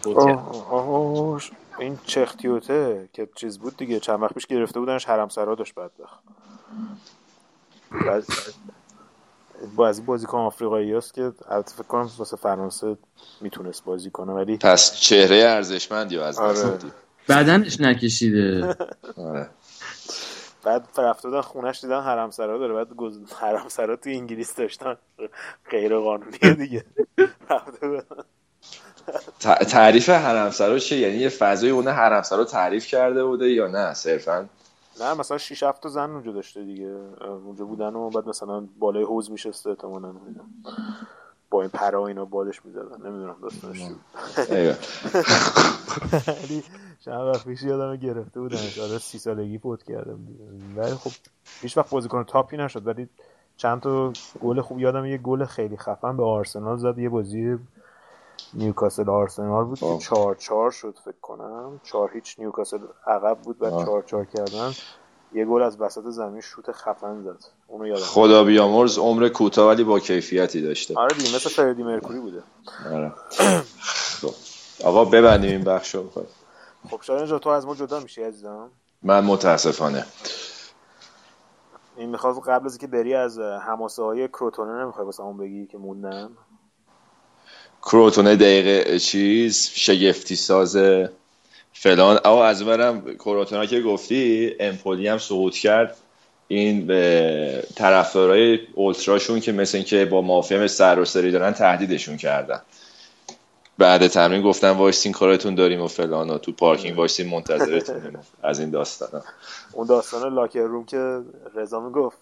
این 1.80 2.00
چخ 2.06 2.34
تیوته 2.36 3.10
که 3.14 3.28
چیز 3.36 3.60
بود 3.60 3.78
دیگه. 3.78 4.00
چند 4.00 4.22
وقت 4.22 4.34
پیش 4.34 4.46
گرفته 4.46 4.80
بودنش 4.80 5.06
حرم 5.06 5.30
سرا 5.30 5.56
داشت 5.56 5.74
بدبخت. 5.76 6.24
با 9.76 9.88
از 9.88 10.06
بازیکن 10.06 10.38
آفریقایی 10.38 10.94
است 10.94 11.14
که 11.14 11.22
البته 11.50 11.74
فکر 11.74 11.84
کنم 11.84 12.10
واسه 12.18 12.38
فرانسه 12.38 12.98
می‌تونست 13.42 13.84
بازی 13.84 14.10
کنه 14.10 14.34
ولی 14.34 14.58
پس 14.58 15.00
چهره 15.00 15.36
ارزشمندی 15.36 16.18
از 16.18 16.40
آره. 16.40 16.78
بدنش 17.30 17.82
نکشیده. 17.82 18.76
آره. 19.18 19.50
بعد 20.64 20.88
رفته 20.98 21.30
بودن 21.30 21.42
خونش 21.42 21.82
دیدن 21.82 22.02
حرمسرا 22.02 22.58
داره 22.58 22.74
بعد 22.74 22.94
گز... 22.94 23.34
حرمسرا 23.34 23.96
تو 23.96 24.10
انگلیس 24.10 24.56
داشتن. 24.56 24.98
غیر 25.72 25.98
قانونی 25.98 26.38
دیگه 26.66 26.86
تعریف 29.70 30.10
حرمسرا 30.10 30.80
چیه؟ 30.80 31.00
یعنی 31.00 31.18
یه 31.18 31.30
فضای 31.30 31.70
اون 31.70 31.88
حرمسرا 31.88 32.44
تعریف 32.46 32.88
کرده 32.88 33.24
بوده 33.24 33.50
یا 33.50 33.68
نه؟ 33.68 33.94
صرفا؟ 33.94 34.50
نه 35.00 35.14
مثلا 35.14 35.38
6 35.38 35.64
7 35.64 35.88
زن 35.88 36.10
اونجا 36.10 36.32
داشته 36.32 36.64
دیگه. 36.64 36.96
اونجا 37.22 37.66
بودن 37.66 37.96
و 37.96 38.10
بعد 38.10 38.28
مثلا 38.28 38.68
بالای 38.80 39.04
حوز 39.04 39.32
میشسته 39.32 39.70
احتمالاً. 39.70 40.14
با 41.52 41.62
این 41.62 41.70
پرا 41.70 42.08
اینا 42.08 42.26
بالش 42.26 42.66
می‌زدن. 42.66 43.08
نمی‌دونم 43.08 43.36
داستانش 43.42 43.82
ولی 46.28 46.64
چند 47.00 47.22
وقت 47.22 47.46
پیش 47.46 47.64
یادم 47.64 47.96
گرفته 47.96 48.40
بودنش 48.40 48.80
آره 48.80 48.98
سی 48.98 49.20
سالگی 49.20 49.58
فوت 49.58 49.84
کرده 49.84 50.16
ولی 50.76 50.96
خب 50.96 51.12
هیچ 51.62 51.78
وقت 51.78 51.90
بازیکن 51.90 52.24
تاپی 52.24 52.58
نشد. 52.58 52.88
ولی 52.88 53.10
چند 53.58 53.82
تا 53.82 54.14
گل 54.42 54.62
خوب 54.62 54.80
یادم 54.80 55.06
یه 55.06 55.18
گل 55.18 55.46
خیلی 55.46 55.78
خفن 55.78 56.18
به 56.18 56.24
آرسنال 56.24 56.78
زد. 56.78 56.98
یه 56.98 57.10
بازی 57.10 57.58
نیوکاسل 58.54 59.10
آرسنال 59.10 59.66
بود 59.66 59.80
که 59.80 59.98
چهار 59.98 60.36
چهار 60.36 60.72
شد 60.72 60.96
فکر 61.06 61.20
کنم. 61.22 61.82
چهار 61.84 62.12
هیچ 62.14 62.36
نیوکاسل 62.40 62.80
عقب 63.08 63.38
بود 63.44 63.58
و 63.60 63.70
چهار 63.70 64.04
چهار 64.04 64.26
کردن. 64.26 64.72
یه 65.34 65.46
گل 65.46 65.62
از 65.62 65.82
وسط 65.82 66.04
زمین 66.04 66.42
شوت 66.42 66.72
خفن 66.72 67.24
زد. 67.24 67.46
اونو 67.68 67.88
یادم 67.88 68.02
خدا 68.02 68.44
بیامرز 68.44 68.98
عمر 68.98 69.30
کوتاه 69.30 69.68
ولی 69.68 69.84
با 69.84 70.00
کیفیتی 70.00 70.62
داشته. 70.62 70.94
آره 70.98 71.16
دیگه 71.16 71.36
مثل 71.36 71.50
فردی 71.50 71.84
مرکوری 71.84 72.20
بوده. 72.20 72.44
آره. 72.94 73.14
خب. 74.22 74.34
آقا 74.84 75.06
ببندیم 75.06 75.52
این 75.52 75.64
بخشو 75.64 76.10
خب. 76.90 77.02
شاید 77.02 77.20
اینجا 77.20 77.40
تو 77.40 77.50
از 77.50 77.66
ما 77.66 77.76
جدا 77.76 78.00
میشی 78.00 78.24
عزیزم. 78.24 78.70
من 79.04 79.24
متاسفانه. 79.24 80.06
این 81.98 82.10
می‌خواد 82.10 82.40
قبل 82.40 82.66
از 82.66 82.72
اینکه 82.72 82.88
بری 82.88 83.14
از 83.14 83.40
هماسه 83.40 84.04
های 84.04 84.28
کروتونه 84.28 84.84
نمی‌خوای 84.84 85.06
واسه 85.06 85.24
اون 85.24 85.38
بگی 85.38 85.68
که 85.68 85.78
موندن 85.78 86.30
کروتونه 87.82 88.36
دقیقه 88.36 89.00
چیز؟ 89.00 89.70
شگفتی 89.74 90.36
سازه 90.36 91.12
فلان. 91.74 92.20
او 92.26 92.32
از 92.32 92.64
برم 92.64 93.16
کروتونا 93.16 93.66
که 93.66 93.82
گفتی 93.82 94.52
امپولی 94.60 95.08
هم 95.08 95.18
سقوط 95.18 95.56
کرد. 95.56 95.98
این 96.48 96.88
به 96.88 97.64
طرفدارای 97.76 98.60
اولتراشون 98.74 99.40
که 99.40 99.52
مثل 99.52 99.78
اینکه 99.78 100.06
با 100.06 100.22
مافیا 100.22 100.68
سر 100.68 101.00
و 101.00 101.06
سری 101.06 101.32
دارن 101.32 101.52
تهدیدشون 101.52 102.18
کردن. 102.18 102.62
بعد 103.78 104.08
تمرین 104.08 104.42
گفتن 104.42 104.70
وایسین 104.70 105.12
کارتون 105.12 105.56
داریم 105.56 105.82
و 105.82 105.88
فلان 105.88 106.30
و 106.30 106.38
تو 106.38 106.52
پارکینگ 106.52 106.98
وایسین 106.98 107.30
منتظرتونیم. 107.30 108.20
از 108.44 108.60
این 108.60 108.70
داستان 108.70 109.22
اون 109.74 109.88
داستان 109.88 110.34
locker 110.34 110.60
room 110.60 110.86
که 110.86 111.22
رضا 111.56 111.80
می‌گفت 111.80 112.18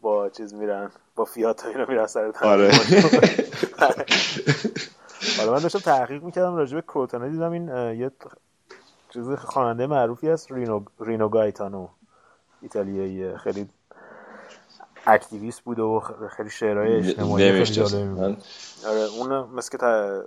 با 0.00 0.28
چیز 0.28 0.54
میرن 0.54 0.90
با 1.16 1.24
فیات 1.24 1.66
اینا 1.66 1.86
میرن 1.88 2.06
سر 2.06 2.32
آره. 2.42 2.70
حالا 5.38 5.52
من 5.52 5.58
داشتم 5.58 5.78
تحقیق 5.78 6.22
می‌کردم 6.22 6.56
راجع 6.56 6.80
به 6.80 7.28
دیدم 7.28 7.52
این 7.52 7.68
یه 8.00 8.10
چیز 9.16 9.30
خواننده 9.30 9.86
معروفی 9.86 10.30
است 10.30 10.52
رینو, 10.52 10.84
رینو 11.00 11.28
گایتانو 11.28 11.88
ایتالیایی 12.60 13.36
خیلی 13.36 13.68
activist 15.06 15.60
بود 15.60 15.78
و 15.78 16.02
خیلی 16.36 16.50
شعرهای 16.50 16.96
اجتماعی 16.96 17.64
خیلی 17.64 18.00
آره 18.86 19.00
اون 19.18 19.50
مثل 19.50 19.78
که 19.78 20.22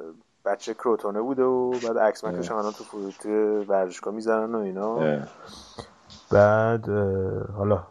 بچه 0.45 0.73
کروتونه 0.73 1.21
بوده 1.21 1.43
و 1.43 1.71
بعد 1.71 1.97
عکس 1.97 2.23
مکش 2.23 2.51
هم 2.51 2.71
تو 2.71 3.11
توی 3.11 3.65
ورزشگاه 3.67 4.13
می‌زنن 4.13 4.55
و 4.55 4.57
اینا. 4.57 5.19
بعد 6.31 6.89
حالا 7.57 7.83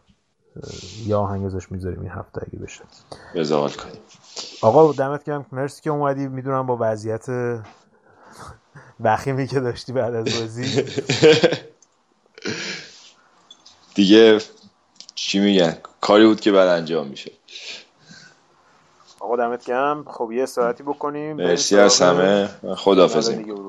یا 1.06 1.20
آهنگ 1.20 1.44
ازش 1.44 1.72
می‌ذاریم 1.72 2.00
این 2.00 2.10
هفته 2.10 2.42
اگه 2.46 2.58
بشه. 2.58 2.84
بزاول 3.34 3.70
کنیم 3.70 4.00
آقا 4.62 4.92
دمت 4.92 5.24
گرم. 5.24 5.46
مرسی 5.52 5.82
که 5.82 5.90
اومدی. 5.90 6.28
می‌دونم 6.28 6.66
با 6.66 6.76
وضعیت 6.80 7.26
وخیمی 9.00 9.46
که 9.46 9.60
داشتی 9.60 9.92
بعد 9.92 10.14
از 10.14 10.40
بازی. 10.40 10.82
دیگه 13.94 14.38
چی 15.14 15.38
میگن؟ 15.38 15.78
کاری 16.00 16.26
بود 16.26 16.40
که 16.40 16.52
بعد 16.52 16.68
انجام 16.68 17.06
میشه 17.06 17.32
آقا 19.20 19.36
دمت 19.36 19.64
گرم. 19.64 20.05
خب 20.05 20.32
یه 20.32 20.46
ساعتی 20.46 20.82
بکنیم. 20.82 21.36
مرسی 21.36 21.78
از 21.78 22.02
همه. 22.02 22.48
خدافزیم 22.76 23.68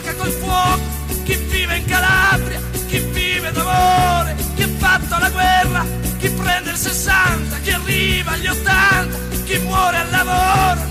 gioca 0.00 0.14
col 0.14 0.30
fuoco, 0.30 0.80
chi 1.24 1.34
vive 1.34 1.76
in 1.76 1.84
Calabria, 1.84 2.60
chi 2.86 2.98
vive 2.98 3.50
d'amore, 3.50 4.36
chi 4.54 4.62
ha 4.62 4.68
fatto 4.76 5.18
la 5.18 5.30
guerra, 5.30 5.84
chi 6.18 6.30
prende 6.30 6.70
il 6.70 6.76
60, 6.76 7.58
chi 7.58 7.70
arriva 7.70 8.32
agli 8.32 8.46
80, 8.46 9.18
chi 9.44 9.58
muore 9.58 9.96
al 9.96 10.10
lavoro, 10.10 10.87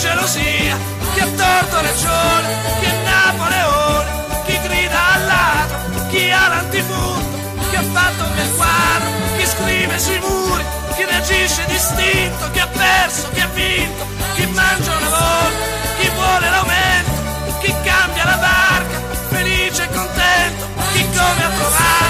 gelosia, 0.00 0.78
chi 1.12 1.20
ha 1.20 1.26
torto 1.26 1.80
ragione, 1.82 2.48
chi 2.80 2.86
è 2.86 2.94
Napoleone, 3.04 4.10
chi 4.46 4.58
grida 4.62 5.12
al 5.12 5.26
ladro, 5.26 6.06
chi 6.08 6.30
ha 6.30 6.48
l'antifurto, 6.48 7.36
chi 7.68 7.76
ha 7.76 7.82
fatto 7.82 8.24
quel 8.32 8.50
quadro, 8.56 9.08
chi 9.36 9.46
scrive 9.46 9.98
sui 9.98 10.18
muri, 10.20 10.64
chi 10.96 11.04
reagisce 11.04 11.66
distinto, 11.66 12.50
chi 12.50 12.60
ha 12.60 12.66
perso, 12.68 13.28
chi 13.34 13.40
ha 13.40 13.48
vinto, 13.52 14.06
chi 14.34 14.46
mangia 14.46 14.96
una 14.96 15.08
volta, 15.08 15.64
chi 15.98 16.08
vuole 16.14 16.48
l'aumento, 16.48 17.58
chi 17.60 17.74
cambia 17.84 18.24
la 18.24 18.36
barca, 18.36 18.98
felice 19.28 19.82
e 19.82 19.88
contento, 19.92 20.64
chi 20.92 21.04
come 21.10 21.44
ha 21.44 21.50
trovato, 21.58 22.09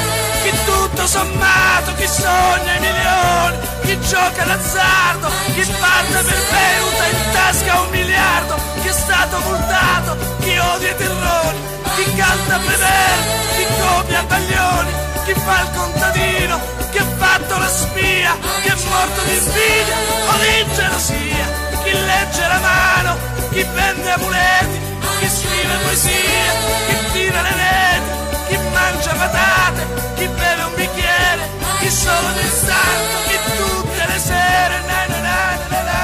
sommato, 1.10 1.92
chi 1.96 2.06
sogna 2.06 2.76
i 2.76 2.80
milioni, 2.80 3.58
chi 3.82 4.00
gioca 4.06 4.44
l'azzardo, 4.44 5.28
chi 5.54 5.64
parte 5.80 6.22
per 6.22 6.40
Beuta 6.50 7.04
in 7.10 7.32
tasca 7.32 7.80
un 7.80 7.90
miliardo, 7.90 8.54
chi 8.80 8.86
è 8.86 8.92
stato 8.92 9.40
multato, 9.40 10.16
chi 10.38 10.56
odia 10.56 10.90
i 10.90 10.96
terroni, 10.96 11.58
chi 11.96 12.14
canta 12.14 12.58
Prever, 12.58 13.18
chi 13.56 13.66
copia 13.80 14.22
Baglioni, 14.22 14.92
chi 15.24 15.34
fa 15.34 15.60
il 15.62 15.70
contadino, 15.74 16.60
chi 16.92 16.98
ha 16.98 17.06
fatto 17.18 17.58
la 17.58 17.68
spia, 17.68 18.36
chi 18.62 18.68
è 18.68 18.76
morto 18.88 19.20
di 19.22 19.34
invidia 19.34 19.96
o 20.30 20.32
di 20.38 20.74
gelosia, 20.76 21.46
chi 21.82 21.92
legge 21.92 22.46
la 22.46 22.58
mano, 22.60 23.16
chi 23.50 23.66
vende 23.74 24.12
amuleti, 24.12 24.78
chi 25.18 25.28
scrive 25.28 25.74
poesia, 25.82 26.52
chi 26.86 27.10
tira 27.12 27.42
le 27.42 27.50
reti, 27.50 28.19
chi 28.50 28.58
mangia 28.74 29.14
patate, 29.20 29.82
chi 30.16 30.26
beve 30.38 30.62
un 30.68 30.74
bicchiere, 30.78 31.44
chi 31.80 31.90
solo 32.02 32.30
d'estate, 32.36 33.02
chi 33.28 33.36
tutte 33.56 34.02
le 34.10 34.18
sere, 34.28 34.76
na 34.90 35.00
na 35.10 35.18
na 35.26 35.38
na 35.72 35.80
na 35.88 36.00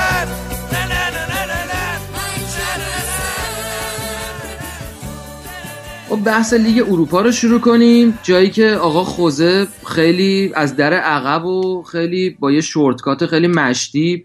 خب 6.09 6.25
بحث 6.25 6.53
لیگ 6.53 6.83
اروپا 6.89 7.21
رو 7.21 7.33
شروع 7.33 7.61
کنیم 7.61 8.19
جایی 8.23 8.51
که 8.51 8.71
آقا 8.71 9.05
خوزه 9.05 9.67
خیلی 9.87 10.53
از 10.55 10.77
در 10.77 10.93
عقب 10.93 11.45
و 11.45 11.83
خیلی 11.83 12.37
با 12.41 12.53
یه 12.53 12.61
شورتکات 12.61 13.27
خیلی 13.27 13.47
مشتی 13.47 14.25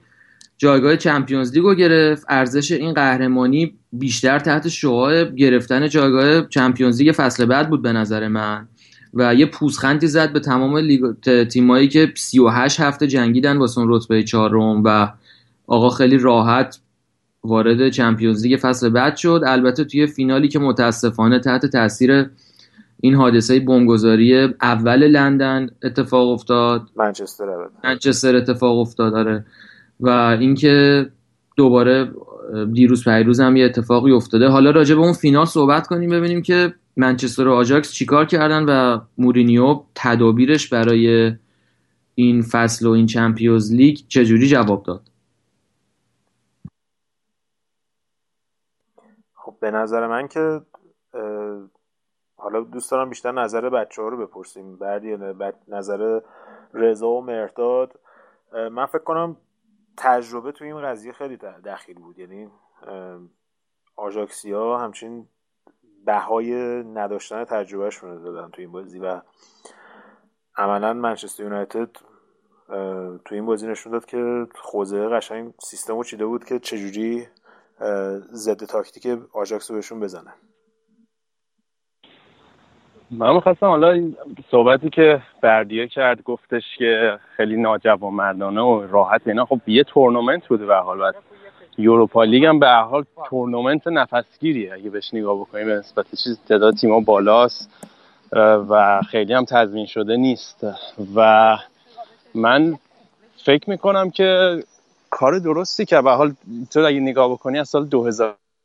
جایگاه 0.61 0.97
چمپیونز 0.97 1.53
لیگ 1.53 1.63
رو 1.63 1.75
گرفت. 1.75 2.25
ارزش 2.29 2.71
این 2.71 2.93
قهرمانی 2.93 3.73
بیشتر 3.93 4.39
تحت 4.39 4.67
شعاع 4.67 5.23
گرفتن 5.23 5.89
جایگاه 5.89 6.47
چمپیونز 6.49 7.01
لیگ 7.01 7.11
فصل 7.17 7.45
بعد 7.45 7.69
بود 7.69 7.81
به 7.81 7.91
نظر 7.91 8.27
من. 8.27 8.67
و 9.13 9.35
یه 9.35 9.45
پوزخندی 9.45 10.07
زد 10.07 10.33
به 10.33 10.39
تمام 10.39 10.77
لیگ 10.77 11.01
تیمایی 11.47 11.87
که 11.87 12.13
38 12.15 12.79
هفته 12.79 13.07
جنگیدن 13.07 13.57
واسه 13.57 13.79
اون 13.79 13.87
رتبه 13.91 14.23
چهارم 14.23 14.83
و 14.83 15.07
آقا 15.67 15.89
خیلی 15.89 16.17
راحت 16.17 16.79
وارد 17.43 17.89
چمپیونز 17.89 18.45
لیگ 18.45 18.59
فصل 18.61 18.89
بعد 18.89 19.15
شد. 19.15 19.41
البته 19.45 19.83
توی 19.83 20.07
فینالی 20.07 20.47
که 20.47 20.59
متاسفانه 20.59 21.39
تحت 21.39 21.65
تاثیر 21.65 22.29
این 23.01 23.15
حادثه 23.15 23.59
بمبگذاری 23.59 24.43
اول 24.61 25.07
لندن 25.07 25.69
اتفاق 25.83 26.29
افتاد. 26.29 26.81
منچستر 26.95 27.45
منچستر 27.83 28.35
اتفاق 28.35 28.79
افتاد 28.79 29.11
داره 29.13 29.45
و 30.01 30.09
اینکه 30.09 31.05
دوباره 31.57 32.11
دیروز 32.73 33.03
پریروز 33.03 33.39
هم 33.39 33.55
یه 33.55 33.65
اتفاقی 33.65 34.11
افتاده. 34.11 34.47
حالا 34.47 34.71
راجع 34.71 34.95
به 34.95 35.01
اون 35.01 35.13
فینال 35.13 35.45
صحبت 35.45 35.87
کنیم 35.87 36.09
ببینیم 36.09 36.41
که 36.41 36.73
منچستر 36.97 37.47
و 37.47 37.53
آجاکس 37.53 37.91
چیکار 37.91 38.25
کردن 38.25 38.65
و 38.65 38.99
مورینیو 39.17 39.79
تدابیرش 39.95 40.69
برای 40.69 41.33
این 42.15 42.41
فصل 42.41 42.87
و 42.87 42.91
این 42.91 43.05
چمپیونز 43.05 43.73
لیگ 43.73 43.97
چجوری 44.07 44.47
جواب 44.47 44.83
داد؟ 44.83 45.01
خب 49.33 49.55
به 49.59 49.71
نظر 49.71 50.07
من 50.07 50.27
که 50.27 50.61
حالا 52.35 52.61
دوست 52.61 52.91
دارم 52.91 53.09
بیشتر 53.09 53.31
نظر 53.31 53.69
بچه 53.69 54.01
ها 54.01 54.07
رو 54.07 54.27
بپرسیم. 54.27 54.75
بعد 54.75 55.55
نظر 55.67 56.19
رضا 56.73 57.07
و 57.07 57.21
مرداد. 57.21 57.99
من 58.71 58.85
فکر 58.85 59.03
کنم 59.03 59.37
تجربه 60.01 60.51
توی 60.51 60.67
این 60.67 60.81
قضیه 60.81 61.11
خیلی 61.11 61.37
دخیل 61.37 61.99
بود. 61.99 62.19
یعنی 62.19 62.49
آژاکسیا 63.95 64.77
همچین 64.77 65.27
بهای 66.05 66.53
نداشتن 66.83 67.43
تجربهشون 67.43 68.09
رو 68.09 68.23
دادن 68.23 68.51
توی 68.51 68.63
این 68.63 68.71
بازی 68.71 68.99
و 68.99 69.21
عملا 70.57 70.93
منچستر 70.93 71.43
یونایتد 71.43 71.89
توی 73.25 73.37
این 73.37 73.45
بازی 73.45 73.67
نشون 73.67 73.91
داد 73.91 74.05
که 74.05 74.47
خوزه 74.55 75.07
قشنگ 75.07 75.53
سیستم 75.63 75.97
رو 75.97 76.03
چیده 76.03 76.25
بود 76.25 76.45
که 76.45 76.59
چجوری 76.59 77.27
ضد 78.33 78.65
تاکتیک 78.65 79.19
آژاکس 79.33 79.71
رو 79.71 79.75
بهشون 79.75 79.99
بزنه. 79.99 80.33
من 83.11 83.33
می‌خواستم 83.33 83.65
حالا 83.65 84.11
صحبتی 84.51 84.89
که 84.89 85.21
بردیا 85.41 85.87
کرد 85.87 86.23
گفتش 86.23 86.63
که 86.77 87.19
خیلی 87.37 87.57
ناجوانمردانه 87.57 88.61
و 88.61 88.87
راحت 88.87 89.21
اینا. 89.25 89.45
خب 89.45 89.59
یه 89.67 89.83
تورنمنت 89.83 90.47
بوده 90.47 90.65
به 90.65 90.75
حال 90.75 90.97
بعد 90.97 91.15
یوروپا 91.77 92.23
لیگ 92.23 92.45
هم 92.45 92.59
به 92.59 92.67
حال 92.67 93.05
تورنمنت 93.29 93.87
نفسگیریه. 93.87 94.73
اگه 94.73 94.89
بهش 94.89 95.13
نگاه 95.13 95.35
بکنیم 95.39 95.65
به 95.65 95.73
نسبت 95.73 96.05
چیز 96.23 96.39
تعداد 96.49 96.75
تیم‌ها 96.75 96.99
بالاست 96.99 97.69
و 98.69 99.01
خیلی 99.09 99.33
هم 99.33 99.45
تضمین 99.45 99.85
شده 99.85 100.17
نیست. 100.17 100.65
و 101.15 101.57
من 102.35 102.75
فکر 103.45 103.69
می‌کنم 103.69 104.09
که 104.09 104.59
کار 105.09 105.39
درستی 105.39 105.85
که 105.85 106.01
به 106.01 106.11
حال 106.11 106.33
تو 106.73 106.79
اگه 106.79 106.99
نگاه 106.99 107.31
بکنی 107.31 107.59
از 107.59 107.69
سال 107.69 107.85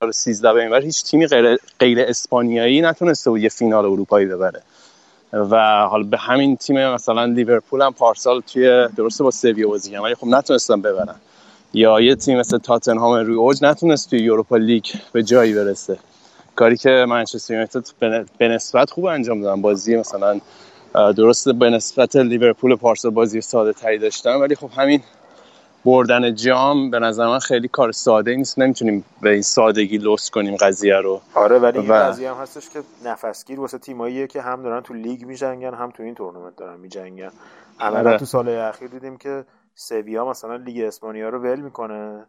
2013 0.00 0.52
به 0.52 0.62
این 0.62 0.82
هیچ 0.82 1.04
تیمی 1.04 1.26
غیر, 1.26 1.58
غیر 1.78 2.00
اسپانیایی 2.00 2.80
نتونسته 2.80 3.30
بود 3.30 3.40
یه 3.40 3.48
فینال 3.48 3.84
اروپایی 3.84 4.26
ببره. 4.26 4.62
و 5.32 5.86
حالا 5.86 6.02
به 6.02 6.18
همین 6.18 6.56
تیم 6.56 6.90
مثلا 6.90 7.24
لیورپول 7.24 7.82
هم 7.82 7.92
پارسال 7.92 8.40
توی 8.40 8.88
درسته 8.96 9.24
با 9.24 9.30
سویا 9.30 9.68
بازی 9.68 9.90
کردن 9.90 10.02
ولی 10.02 10.14
خب 10.14 10.26
نتونستن 10.26 10.82
ببرن. 10.82 11.14
یا 11.74 12.00
یه 12.00 12.14
تیم 12.14 12.38
مثل 12.38 12.58
تاتنهام 12.58 13.14
روی 13.14 13.36
اوج 13.36 13.64
نتونست 13.64 14.10
توی 14.10 14.18
یوروپا 14.18 14.56
لیگ 14.56 14.84
به 15.12 15.22
جایی 15.22 15.54
برسه. 15.54 15.98
کاری 16.54 16.76
که 16.76 17.04
منچستر 17.08 17.54
یونایتد 17.54 17.86
به 18.38 18.48
نسبت 18.48 18.90
خوب 18.90 19.04
انجام 19.04 19.42
دادن. 19.42 19.62
بازی 19.62 19.96
مثلا 19.96 20.40
درسته 20.94 21.52
به 21.52 21.70
نسبت 21.70 22.16
لیورپول 22.16 22.76
پارسال 22.76 23.10
بازی 23.10 23.40
ساده 23.40 23.72
تری 23.72 23.98
داشتن 23.98 24.34
ولی 24.34 24.54
خب 24.54 24.70
همین 24.76 25.02
بردن 25.86 26.34
جام 26.34 26.90
به 26.90 26.98
نظر 26.98 27.26
من 27.26 27.38
خیلی 27.38 27.68
کار 27.68 27.92
ساده 27.92 28.36
نیست. 28.36 28.58
نمی‌تونیم 28.58 29.04
به 29.22 29.30
این 29.30 29.42
سادگی 29.42 29.98
لوس 29.98 30.30
کنیم 30.30 30.56
قضیه 30.56 30.96
رو. 30.96 31.20
آره 31.34 31.58
ولی 31.58 31.78
این 31.78 31.92
قضیه 31.92 32.30
هم 32.34 32.42
هستش 32.42 32.68
که 32.70 32.82
نفسگیر 33.04 33.60
واسه 33.60 33.78
تیماییه 33.78 34.26
که 34.26 34.42
هم 34.42 34.62
دارن 34.62 34.80
تو 34.80 34.94
لیگ 34.94 35.24
میجنگن 35.24 35.74
هم 35.74 35.90
تو 35.90 36.02
این 36.02 36.14
تورنمنت 36.14 36.56
دارن 36.56 36.80
میجنگن. 36.80 37.30
عملا 37.80 38.08
آره. 38.08 38.18
تو 38.18 38.24
سال 38.24 38.48
اخیر 38.48 38.88
دیدیم 38.88 39.16
که 39.16 39.44
سویا 39.74 40.24
مثلا 40.24 40.56
لیگ 40.56 40.84
اسپانیا 40.84 41.28
رو 41.28 41.38
ول 41.38 41.60
می‌کنه. 41.60 42.26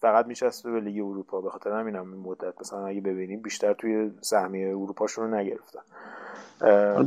فقط 0.00 0.26
میچسبه 0.26 0.70
به 0.70 0.80
لیگ 0.80 1.04
اروپا. 1.04 1.40
به 1.40 1.50
خاطر 1.50 1.70
همین 1.70 1.96
هم 1.96 2.12
این 2.12 2.22
مدت 2.22 2.60
مثلا 2.60 2.86
اگه 2.86 3.00
ببینیم 3.00 3.42
بیشتر 3.42 3.72
توی 3.72 4.10
سهمیه 4.20 4.68
اروپاشون 4.68 5.24
رو 5.24 5.36
نگرفتن. 5.36 5.80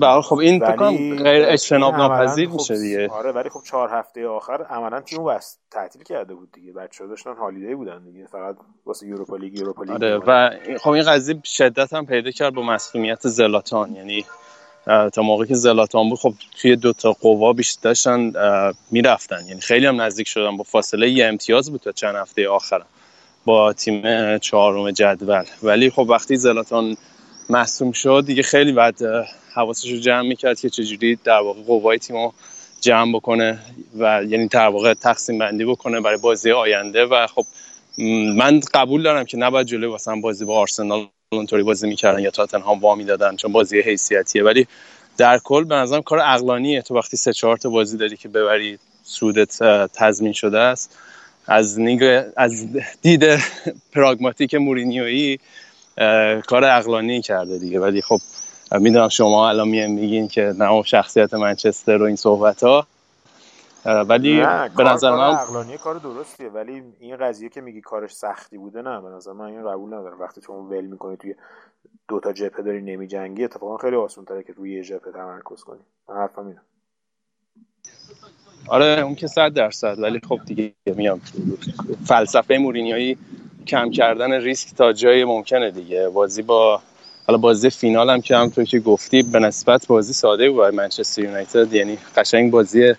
حال 0.01 0.21
خب 0.21 0.37
این 0.37 0.59
فکر 0.59 1.23
غیر 1.23 1.45
اجتناب 1.47 1.95
ناپذیر 1.95 2.49
میشه 2.49 2.75
خب 2.75 2.81
دیگه. 2.81 3.09
آره 3.09 3.31
ولی 3.31 3.49
خب 3.49 3.61
چهار 3.63 3.89
هفته 3.89 4.27
آخر 4.27 4.63
عملا 4.63 5.01
تیمو 5.01 5.23
بس 5.23 5.57
تعطیل 5.71 6.03
کرده 6.03 6.33
بود 6.33 6.51
دیگه. 6.51 6.73
بچه‌ها 6.73 7.09
داشتن 7.09 7.33
هالیدی 7.33 7.75
بودن 7.75 8.03
دیگه. 8.03 8.25
فقط 8.25 8.55
واسه 8.85 9.07
یوروپا 9.07 9.35
لیگ 9.35 9.59
یوروپا 9.59 9.83
لیگ 9.83 9.93
آره 9.93 10.17
و 10.17 10.49
خب 10.79 10.89
این 10.89 11.03
قضیه 11.03 11.41
شدت 11.43 11.93
هم 11.93 12.05
پیدا 12.05 12.31
کرد 12.31 12.53
با 12.53 12.61
مسئولیت 12.61 13.27
زلاتان. 13.27 13.95
یعنی 13.95 14.25
تا 15.13 15.21
موقعی 15.21 15.47
که 15.47 15.55
زلاتان 15.55 16.09
بود 16.09 16.19
خب 16.19 16.33
توی 16.61 16.75
دو 16.75 16.93
تا 16.93 17.13
قوا 17.13 17.53
بیشتر 17.53 17.79
داشتن 17.81 18.31
می‌رفتن. 18.91 19.45
یعنی 19.47 19.61
خیلی 19.61 19.85
هم 19.85 20.01
نزدیک 20.01 20.27
شدن 20.27 20.57
با 20.57 20.63
فاصله. 20.63 21.09
یه 21.09 21.25
امتیاز 21.25 21.71
بود 21.71 21.81
تا 21.81 21.91
چند 21.91 22.15
هفته 22.15 22.49
آخر 22.49 22.81
با 23.45 23.73
تیم 23.73 24.37
چهارم 24.37 24.91
جدول. 24.91 25.43
ولی 25.63 25.89
خب 25.89 26.05
وقتی 26.09 26.35
زلاتان 26.35 26.97
مصوم 27.49 27.91
شد 27.91 28.23
دیگه 28.27 28.43
خیلی 28.43 28.71
بعد 28.71 28.97
حواسش 29.53 29.91
رو 29.91 29.97
جمع 29.97 30.21
می‌کرد 30.27 30.59
که 30.59 30.69
چجوری 30.69 31.15
در 31.23 31.39
واقع 31.39 31.61
قوای 31.61 31.97
تیم 31.97 32.31
جمع 32.81 33.13
بکنه 33.13 33.59
و 33.99 34.23
یعنی 34.23 34.47
در 34.47 34.67
واقع 34.67 34.93
تقسیم 34.93 35.37
بندی 35.37 35.65
بکنه 35.65 36.01
برای 36.01 36.17
بازی 36.17 36.51
آینده. 36.51 37.05
و 37.05 37.27
خب 37.27 37.45
من 38.37 38.59
قبول 38.73 39.03
دارم 39.03 39.25
که 39.25 39.37
نباید 39.37 39.67
جلوی 39.67 39.89
واسه 39.89 40.15
بازی 40.21 40.45
با 40.45 40.59
آرسنال 40.59 41.07
اونطوری 41.33 41.63
بازی 41.63 41.87
می‌کردن 41.87 42.19
یا 42.19 42.31
تاتنهام 42.31 42.79
وا 42.79 42.95
می‌دادن 42.95 43.35
چون 43.35 43.51
بازی 43.51 43.81
حیثیتیه. 43.81 44.43
ولی 44.43 44.67
در 45.17 45.39
کل 45.43 45.63
به 45.63 45.75
نظرم 45.75 46.01
کار 46.01 46.19
عقلانیه. 46.19 46.81
تو 46.81 46.95
وقتی 46.95 47.17
سه 47.17 47.33
چهار 47.33 47.57
تا 47.57 47.69
بازی 47.69 47.97
داری 47.97 48.17
که 48.17 48.29
ببری 48.29 48.79
سودت 49.03 49.63
تضمین 49.93 50.33
شده 50.33 50.59
است. 50.59 50.97
از 51.47 51.79
نیگ 51.79 52.23
از 52.37 52.67
دید 53.01 53.23
پراگماتیک 53.93 54.55
مورینیویی 54.55 55.39
کار 56.47 56.63
عقلانی 56.63 57.21
کرده 57.21 57.57
دیگه. 57.57 57.79
ولی 57.79 58.01
خب 58.01 58.19
می‌دونم 58.71 59.09
شما 59.09 59.49
الان 59.49 59.67
میگین 59.67 60.27
که 60.27 60.53
نه 60.57 60.83
شخصیت 60.83 61.33
منچستر 61.33 62.01
و 62.01 62.05
این 62.05 62.15
صحبت 62.15 62.63
ها 62.63 62.87
ولی 63.89 64.37
به 64.77 64.83
نظر 64.83 65.11
من 65.11 65.33
عقلانی 65.33 65.77
کار 65.77 65.95
درستیه 65.95 66.49
ولی 66.49 66.83
این 66.99 67.17
قضیه 67.17 67.49
که 67.49 67.61
میگی 67.61 67.81
کارش 67.81 68.11
سختی 68.15 68.57
بوده 68.57 68.81
نه 68.81 69.01
به 69.01 69.09
نظر 69.09 69.31
من 69.31 69.45
این 69.45 69.71
قبول 69.71 69.93
ندارم. 69.93 70.19
وقتی 70.21 70.41
تو 70.41 70.53
ول 70.53 70.85
می‌کنی 70.85 71.17
توی 71.17 71.35
دو 72.07 72.19
تا 72.19 72.33
جبهه 72.33 72.61
داری 72.61 72.81
نمیجنگی 72.81 73.43
اتفاقا 73.43 73.77
خیلی 73.77 73.95
آسان 73.95 74.25
تره 74.25 74.43
که 74.43 74.53
روی 74.53 74.73
یه 74.73 74.83
جبهه 74.83 75.11
تمرکز 75.13 75.63
کنی. 75.63 75.79
من 76.09 76.15
حرفم 76.15 76.47
اینه. 76.47 76.61
آره 78.67 79.01
اون 79.01 79.15
که 79.15 79.27
صد 79.27 79.53
درصد 79.53 79.99
ولی 79.99 80.21
خب 80.29 80.39
دیگه 80.45 80.73
میام. 80.95 81.21
فلسفه 82.05 82.57
مورینیایی 82.57 83.17
کم 83.67 83.91
کردن 83.91 84.31
ریسک 84.31 84.75
تا 84.75 84.93
جای 84.93 85.25
ممکنه 85.25 85.71
دیگه. 85.71 86.09
بازی 86.09 86.41
با 86.41 86.81
حالا 87.27 87.37
بازی 87.37 87.69
فینال 87.69 88.09
هم 88.09 88.21
که 88.21 88.37
همونطور 88.37 88.63
که 88.63 88.79
گفتی 88.79 89.23
به 89.23 89.39
نسبت 89.39 89.87
بازی 89.87 90.13
ساده 90.13 90.49
بود 90.49 90.59
برای 90.59 90.75
منچستر 90.75 91.21
یونایتد. 91.21 91.73
یعنی 91.73 91.97
قشنگ 92.15 92.51
بازی 92.51 92.95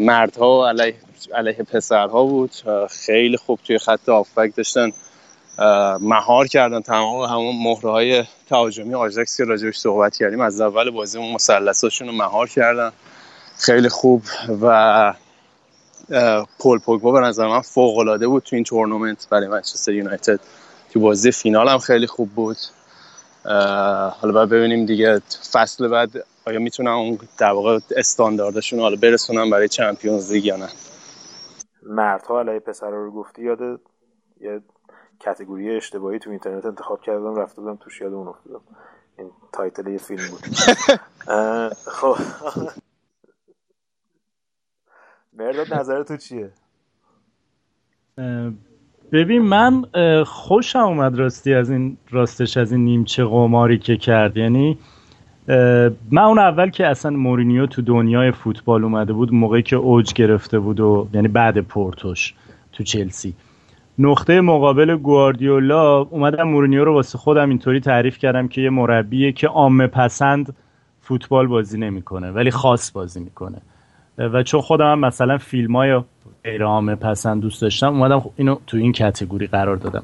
مردها 0.00 0.60
و 0.60 0.64
علیه, 0.66 0.94
علیه 1.34 1.52
پسرها 1.52 2.24
بود. 2.24 2.50
خیلی 2.90 3.36
خوب 3.36 3.58
توی 3.64 3.78
خط 3.78 4.08
آفبک 4.08 4.56
داشتن 4.56 4.92
مهار 6.00 6.46
کردن. 6.46 6.80
تمام 6.80 7.22
همون 7.22 7.62
مهره 7.62 7.90
های 7.90 8.24
تهاجمی 8.48 8.94
آژاکس 8.94 9.36
که 9.36 9.44
راجبش 9.44 9.78
صحبت 9.78 10.16
کردیم 10.16 10.40
از 10.40 10.60
اول 10.60 10.90
بازی 10.90 11.18
اون 11.18 11.32
مثلثاشون 11.32 12.08
رو 12.08 12.14
مهار 12.14 12.48
کردن. 12.48 12.92
خیلی 13.58 13.88
خوب 13.88 14.22
و 14.62 15.14
پل 16.58 16.78
پوگبا 16.78 17.12
به 17.12 17.20
نظر 17.20 17.48
من 17.48 17.60
فوق 17.60 17.98
العاده 17.98 18.28
بود 18.28 18.42
تو 18.42 18.56
این 18.56 18.64
تورنمنت 18.64 19.26
برای 19.30 19.48
منچستر 19.48 19.92
یونایتد. 19.92 20.40
تو 20.92 21.00
بازی 21.00 21.32
فینال 21.32 21.68
هم 21.68 21.78
خیلی 21.78 22.06
خوب 22.06 22.30
بود. 22.30 22.56
حالا 23.44 24.32
باید 24.32 24.48
ببینیم 24.48 24.86
دیگه 24.86 25.18
فصل 25.52 25.88
بعد 25.88 26.10
آیا 26.46 26.58
می‌تونن 26.58 26.90
اون 26.90 27.18
در 27.38 27.52
واقع 27.52 27.78
استانداردشون 27.96 28.80
حالا 28.80 28.96
برسونن 28.96 29.50
برای 29.50 29.68
Champions 29.68 30.32
League 30.32 30.44
یا 30.44 30.56
نه؟ 30.56 30.68
مردها 31.82 32.40
علیه 32.40 32.60
پسر 32.60 32.90
رو 32.90 33.10
گفتی 33.10 33.42
یاد 33.42 33.60
یه 34.40 34.60
category 35.20 35.76
اشتباهی 35.76 36.18
تو 36.18 36.30
اینترنت 36.30 36.66
انتخاب 36.66 37.02
کردم 37.02 37.36
رفته 37.36 37.60
بودم 37.60 37.76
توش 37.76 38.00
یاد 38.00 38.12
اون 38.12 38.28
افتادم. 38.28 38.60
این 39.18 39.30
title 39.52 39.86
یه 39.86 39.98
فیلم 39.98 40.22
بود. 40.30 40.40
خب. 41.86 42.16
مهرداد 45.32 45.74
نظر 45.74 46.02
تو 46.02 46.16
چیه 46.16 46.52
ببین 49.12 49.42
من 49.42 49.84
خوشم 50.24 50.78
اومد 50.78 51.18
راستی 51.18 51.54
از 51.54 51.70
این 51.70 51.96
راستش 52.10 52.56
از 52.56 52.72
این 52.72 52.84
نیمچه 52.84 53.24
قماری 53.24 53.78
که 53.78 53.96
کرد. 53.96 54.36
یعنی 54.36 54.78
من 56.10 56.22
اون 56.22 56.38
اول 56.38 56.70
که 56.70 56.86
اصلا 56.86 57.10
مورینیو 57.10 57.66
تو 57.66 57.82
دنیای 57.82 58.30
فوتبال 58.30 58.84
اومده 58.84 59.12
بود 59.12 59.34
موقعی 59.34 59.62
که 59.62 59.76
اوج 59.76 60.12
گرفته 60.12 60.58
بود 60.58 60.80
و 60.80 61.08
یعنی 61.14 61.28
بعد 61.28 61.60
پورتوش 61.60 62.34
تو 62.72 62.84
چلسی 62.84 63.34
نقطه 63.98 64.40
مقابل 64.40 64.96
گواردیولا 64.96 65.98
اومدم 66.00 66.42
مورینیو 66.42 66.84
رو 66.84 66.94
واسه 66.94 67.18
خودم 67.18 67.48
اینطوری 67.48 67.80
تعریف 67.80 68.18
کردم 68.18 68.48
که 68.48 68.60
یه 68.60 68.70
مربیه 68.70 69.32
که 69.32 69.48
عامه 69.48 69.86
پسند 69.86 70.54
فوتبال 71.00 71.46
بازی 71.46 71.78
نمی‌کنه 71.78 72.30
ولی 72.30 72.50
خاص 72.50 72.92
بازی 72.92 73.20
می‌کنه. 73.20 73.58
و 74.18 74.42
چون 74.42 74.60
خودم 74.60 74.98
مثلا 74.98 75.38
فیلم 75.38 75.76
های 75.76 76.00
غیر 76.44 76.64
عامه 76.64 76.94
پسند 76.94 77.42
دوست 77.42 77.62
داشتم 77.62 77.86
اومدم 77.86 78.22
اینو 78.36 78.56
تو 78.66 78.76
این 78.76 78.92
کتگوری 78.92 79.46
قرار 79.46 79.76
دادم. 79.76 80.02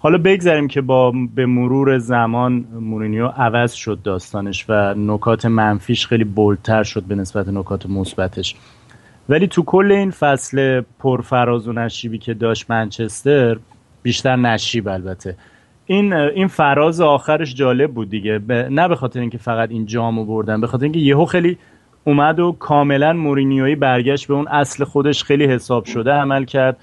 حالا 0.00 0.18
بگذاریم 0.18 0.68
که 0.68 0.80
با 0.80 1.12
به 1.34 1.46
مرور 1.46 1.98
زمان 1.98 2.64
مورینیو 2.72 3.26
عوض 3.26 3.72
شد 3.72 3.98
داستانش 4.02 4.64
و 4.68 4.94
نکات 4.94 5.46
منفیش 5.46 6.06
خیلی 6.06 6.24
بولتر 6.24 6.82
شد 6.82 7.02
به 7.02 7.14
نسبت 7.14 7.48
نکات 7.48 7.86
مثبتش. 7.86 8.54
ولی 9.28 9.46
تو 9.46 9.62
کل 9.62 9.92
این 9.92 10.10
فصل 10.10 10.82
پرفراز 10.98 11.68
و 11.68 11.72
نشیبی 11.72 12.18
که 12.18 12.34
داشت 12.34 12.70
منچستر 12.70 13.58
بیشتر 14.02 14.36
نشیب 14.36 14.88
البته. 14.88 15.36
این 15.86 16.12
این 16.12 16.46
فراز 16.46 17.00
آخرش 17.00 17.54
جالب 17.54 17.92
بود 17.92 18.10
دیگه. 18.10 18.38
نه 18.48 18.88
به 18.88 18.96
خاطر 18.96 19.20
اینکه 19.20 19.38
فقط 19.38 19.70
این 19.70 19.86
جامو 19.86 20.24
بردن 20.24 20.60
به 20.60 20.66
خاطر 20.66 20.84
اینکه 20.84 21.00
یهو 21.00 21.24
خیلی 21.24 21.58
اومد 22.04 22.40
و 22.40 22.52
کاملا 22.52 23.12
مورینیوی 23.12 23.74
برگشت 23.74 24.28
به 24.28 24.34
اون 24.34 24.48
اصل 24.48 24.84
خودش 24.84 25.24
خیلی 25.24 25.44
حساب 25.44 25.84
شده 25.84 26.12
عمل 26.12 26.44
کرد. 26.44 26.76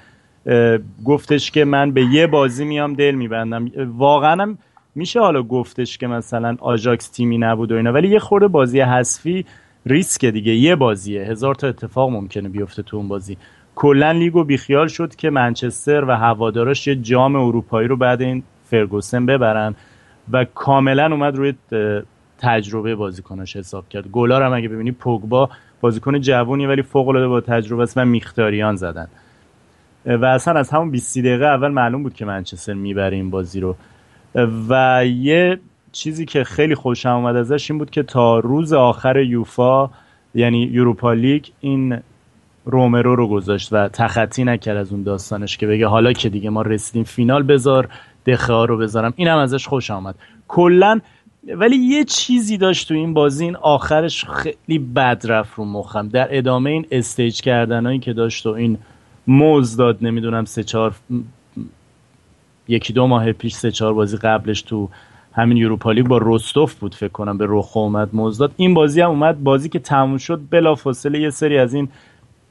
گفتش 1.05 1.51
که 1.51 1.65
من 1.65 1.91
به 1.91 2.05
یه 2.05 2.27
بازی 2.27 2.65
میام 2.65 2.93
دل 2.93 3.11
میبندم. 3.11 3.71
واقعا 3.97 4.55
میشه 4.95 5.19
حالا 5.19 5.43
گفتش 5.43 5.97
که 5.97 6.07
مثلا 6.07 6.57
آژاکس 6.59 7.09
تیمی 7.09 7.37
نبود 7.37 7.71
و 7.71 7.75
اینا 7.75 7.93
ولی 7.93 8.07
یه 8.07 8.19
خورده 8.19 8.47
بازی 8.47 8.79
حذفی 8.79 9.45
ریسک 9.85 10.25
دیگه. 10.25 10.51
یه 10.53 10.75
بازیه. 10.75 11.21
هزار 11.21 11.55
تا 11.55 11.67
اتفاق 11.67 12.09
ممکنه 12.09 12.49
بیفته 12.49 12.83
تو 12.83 12.97
اون 12.97 13.07
بازی. 13.07 13.37
کلا 13.75 14.11
لیگو 14.11 14.43
بیخیال 14.43 14.87
شد 14.87 15.15
که 15.15 15.29
منچستر 15.29 16.05
و 16.05 16.11
هواداراش 16.11 16.87
یه 16.87 16.95
جام 16.95 17.35
اروپایی 17.35 17.87
رو 17.87 17.97
بعد 17.97 18.21
این 18.21 18.43
فرگوسن 18.69 19.25
ببرن 19.25 19.75
و 20.31 20.45
کاملا 20.45 21.05
اومد 21.05 21.35
روی 21.35 21.53
تجربه 22.39 22.95
بازیکناش 22.95 23.55
حساب 23.55 23.89
کرد. 23.89 24.07
گلار 24.07 24.43
هم 24.43 24.53
اگه 24.53 24.67
ببینی 24.67 24.91
پوگبا 24.91 25.49
بازیکن 25.81 26.21
جوونی 26.21 26.65
ولی 26.65 26.81
فوق 26.81 27.07
العاده 27.07 27.27
با 27.27 27.41
تجربه 27.41 27.83
است 27.83 27.97
و 27.97 28.05
میختاریان 28.05 28.75
زدن. 28.75 29.07
و 30.05 30.25
اصلا 30.25 30.59
از 30.59 30.69
همون 30.69 30.91
20 30.91 31.17
دقیقه 31.17 31.45
اول 31.45 31.67
معلوم 31.67 32.03
بود 32.03 32.13
که 32.13 32.25
منچستر 32.25 32.73
می‌بره 32.73 33.15
این 33.15 33.29
بازی 33.29 33.59
رو. 33.59 33.75
و 34.69 35.05
یه 35.05 35.59
چیزی 35.91 36.25
که 36.25 36.43
خیلی 36.43 36.75
خوشم 36.75 37.09
اومد 37.09 37.35
ازش 37.35 37.71
این 37.71 37.77
بود 37.77 37.89
که 37.89 38.03
تا 38.03 38.39
روز 38.39 38.73
آخر 38.73 39.17
یوفا 39.17 39.89
یعنی 40.35 40.63
یوروپا 40.63 41.13
لیگ 41.13 41.45
این 41.59 41.99
رومرو 42.65 43.15
رو 43.15 43.27
گذاشت 43.27 43.73
و 43.73 43.87
تخطی 43.87 44.43
نکرد 44.43 44.77
از 44.77 44.91
اون 44.91 45.03
داستانش 45.03 45.57
که 45.57 45.67
بگه 45.67 45.87
حالا 45.87 46.13
که 46.13 46.29
دیگه 46.29 46.49
ما 46.49 46.61
رسیدیم 46.61 47.03
فینال 47.03 47.43
بذار 47.43 47.89
دخه 48.25 48.65
رو 48.65 48.77
بذارم. 48.77 49.13
اینم 49.15 49.37
ازش 49.37 49.67
خوش 49.67 49.91
آمد 49.91 50.15
کلا 50.47 50.99
ولی 51.55 51.75
یه 51.75 52.03
چیزی 52.03 52.57
داشت 52.57 52.87
تو 52.87 52.93
این 52.93 53.13
بازی 53.13 53.43
این 53.43 53.55
آخرش 53.55 54.25
خیلی 54.25 54.79
بد 54.79 55.21
رفت 55.25 55.53
رو 55.55 55.65
مخم. 55.65 56.07
در 56.07 56.37
ادامه 56.37 56.69
این 56.69 56.85
استیج 56.91 57.41
کردنهایی 57.41 57.99
که 57.99 58.13
داشت 58.13 58.45
و 58.45 58.49
این 58.49 58.77
موز 59.27 59.75
داد 59.77 59.97
نمی‌دونم 60.01 60.45
سه 60.45 60.63
چهار 60.63 60.95
یکی 62.67 62.93
دو 62.93 63.07
ماه 63.07 63.31
پیش 63.31 63.53
سه 63.53 63.71
چهار 63.71 63.93
بازی 63.93 64.17
قبلش 64.17 64.61
تو 64.61 64.89
همین 65.33 65.57
یوروپا 65.57 65.91
لیگ 65.91 66.07
با 66.07 66.17
روستوف 66.17 66.73
بود 66.73 66.95
فکر 66.95 67.11
کنم 67.11 67.37
به 67.37 67.45
رخ 67.49 67.77
اومد 67.77 68.09
موز 68.13 68.41
این 68.57 68.73
بازی 68.73 69.01
هم 69.01 69.09
اومد 69.09 69.43
بازی 69.43 69.69
که 69.69 69.79
تموم 69.79 70.17
شد 70.17 70.41
بلافاصله 70.49 71.19
یه 71.19 71.29
سری 71.29 71.57
از 71.57 71.73
این 71.73 71.89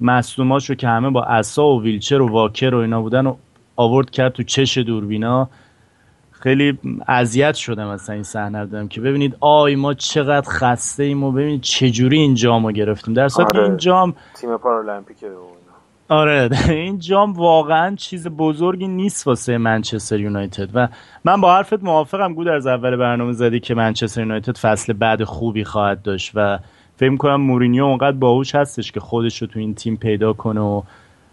مصدوماش 0.01 0.71
رو 0.71 0.77
که 0.77 0.89
همه 0.89 1.11
با 1.11 1.23
عصا 1.23 1.67
و 1.67 1.83
ویلچر 1.83 2.21
و 2.21 2.29
واکر 2.29 2.75
و 2.75 2.79
اینا 2.79 3.03
بودن 3.03 3.27
و 3.27 3.35
آورد 3.77 4.11
کرد 4.11 4.33
تو 4.33 4.43
چش 4.43 4.79
دوربینا. 4.79 5.49
خیلی 6.47 6.79
اذیت 7.09 7.55
شدم 7.55 7.89
مثلا 7.89 8.15
این 8.15 8.23
صحنه 8.23 8.65
دیدم 8.65 8.89
که 8.89 9.01
ببینید 9.01 9.37
آی 9.41 9.75
ما 9.75 9.95
چقدر 9.95 10.49
خسته 10.49 11.03
ایم 11.03 11.25
و 11.25 11.33
ببینید 11.33 11.61
چجوری 11.61 12.19
این 12.19 12.35
جام 12.35 12.67
رو 12.67 12.73
گرفتیم. 12.73 13.15
در 13.15 13.29
صورتی 13.29 13.59
آره. 13.59 13.69
این 13.69 13.77
جام 13.77 14.15
تیم 14.35 14.57
پارالمپیک 14.57 15.17
آره 16.09 16.49
این 16.69 16.99
جام 16.99 17.33
واقعا 17.33 17.95
چیز 17.97 18.29
بزرگی 18.29 18.89
نیست 18.89 19.27
واسه 19.27 19.59
منچستر 19.59 20.21
یونایتد 20.21 20.69
و 20.75 20.89
من 21.25 21.41
با 21.41 21.55
حرفت 21.55 21.83
موافقم 21.83 22.35
گود 22.35 22.49
از 22.49 22.67
اول 22.67 22.97
برنامه 22.97 23.33
زدی 23.33 23.61
که 23.61 23.75
منچستر 23.75 24.21
یونایتد 24.21 24.57
فصل 24.57 24.93
بعد 24.93 25.25
خوبی 25.25 25.65
خواهد 25.65 26.03
داشت 26.03 26.33
و 26.35 26.59
فکر 26.97 27.17
کنم 27.17 27.41
مورینیو 27.41 27.85
اونقدر 27.85 28.17
باهوش 28.17 28.55
هستش 28.55 28.93
که 28.93 29.01
خودش 29.01 29.43
رو 29.43 29.49
تو 29.49 29.59
این 29.59 29.75
تیم 29.75 29.97
پیدا 29.97 30.33
کنه 30.33 30.61
و 30.61 30.83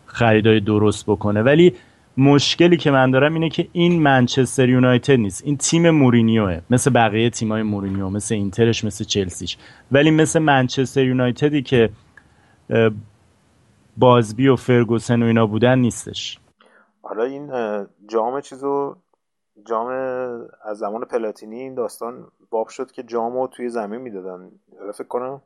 خریدای 0.05 0.59
درست 0.59 1.05
بکنه. 1.05 1.41
ولی 1.41 1.73
مشکلی 2.17 2.77
که 2.77 2.91
من 2.91 3.11
دارم 3.11 3.33
اینه 3.33 3.49
که 3.49 3.67
این 3.71 4.01
منچستر 4.01 4.69
یونایتد 4.69 5.13
نیست. 5.13 5.43
این 5.45 5.57
تیم 5.57 5.89
مورینیوه. 5.89 6.61
مثل 6.69 6.91
بقیه 6.91 7.29
تیمای 7.29 7.63
مورینیو 7.63 8.09
مثل 8.09 8.35
اینترش 8.35 8.85
مثل 8.85 9.03
چلسیش. 9.03 9.57
ولی 9.91 10.11
مثل 10.11 10.39
منچستر 10.39 11.03
یونایتدی 11.03 11.61
که 11.61 11.89
بازبی 13.97 14.47
و 14.47 14.55
فرگوسن 14.55 15.23
و 15.23 15.25
اینا 15.25 15.47
بودن 15.47 15.79
نیستش. 15.79 16.39
حالا 17.01 17.23
این 17.23 17.51
جام 18.07 18.41
چیزو 18.41 18.95
جام 19.67 19.87
از 20.65 20.77
زمان 20.77 21.05
پلاتینی 21.05 21.59
این 21.59 21.75
داستان 21.75 22.27
باب 22.49 22.67
شد 22.67 22.91
که 22.91 23.03
جامو 23.03 23.47
توی 23.47 23.69
زمین 23.69 24.01
می‌دادن. 24.01 24.51
فکر 24.93 25.07
کنم 25.07 25.41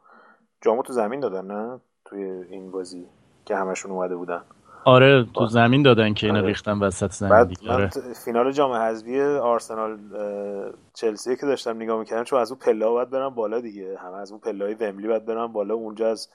جامو 0.62 0.84
تو 0.84 0.94
زمین 0.94 1.20
دادن 1.20 1.46
نه؟ 1.46 1.80
توی 2.06 2.24
این 2.24 2.72
بازی 2.72 3.06
که 3.46 3.56
همشون 3.56 3.92
اومده 3.92 4.16
بودن. 4.16 4.42
آره 4.88 5.26
تو 5.34 5.46
زمین 5.46 5.82
دادن 5.82 6.14
که 6.14 6.28
اینا 6.28 6.40
آره. 6.40 6.48
ریختن 6.48 6.80
وسط 6.80 7.12
زمین 7.12 7.32
بعد 7.32 7.48
دیگه. 7.48 7.72
آره. 7.72 7.90
فینال 8.26 8.52
جام 8.52 8.72
حذفی 8.72 9.22
آرسنال 9.22 9.98
چلسی 10.94 11.36
که 11.36 11.46
داشتم 11.46 11.76
نگاه 11.76 12.00
می‌کردم 12.00 12.24
چون 12.24 12.40
از 12.40 12.52
اون 12.52 12.60
پله 12.60 12.86
باید 12.86 13.10
برم 13.10 13.30
بالا 13.30 13.60
دیگه. 13.60 13.98
همه 13.98 14.16
از 14.18 14.32
اون 14.32 14.42
پله 14.42 14.66
های 14.66 14.74
ومبلی 14.74 15.08
باید 15.08 15.26
برم 15.26 15.54
بالا 15.54 15.74
اونجا 15.74 16.12
از 16.12 16.30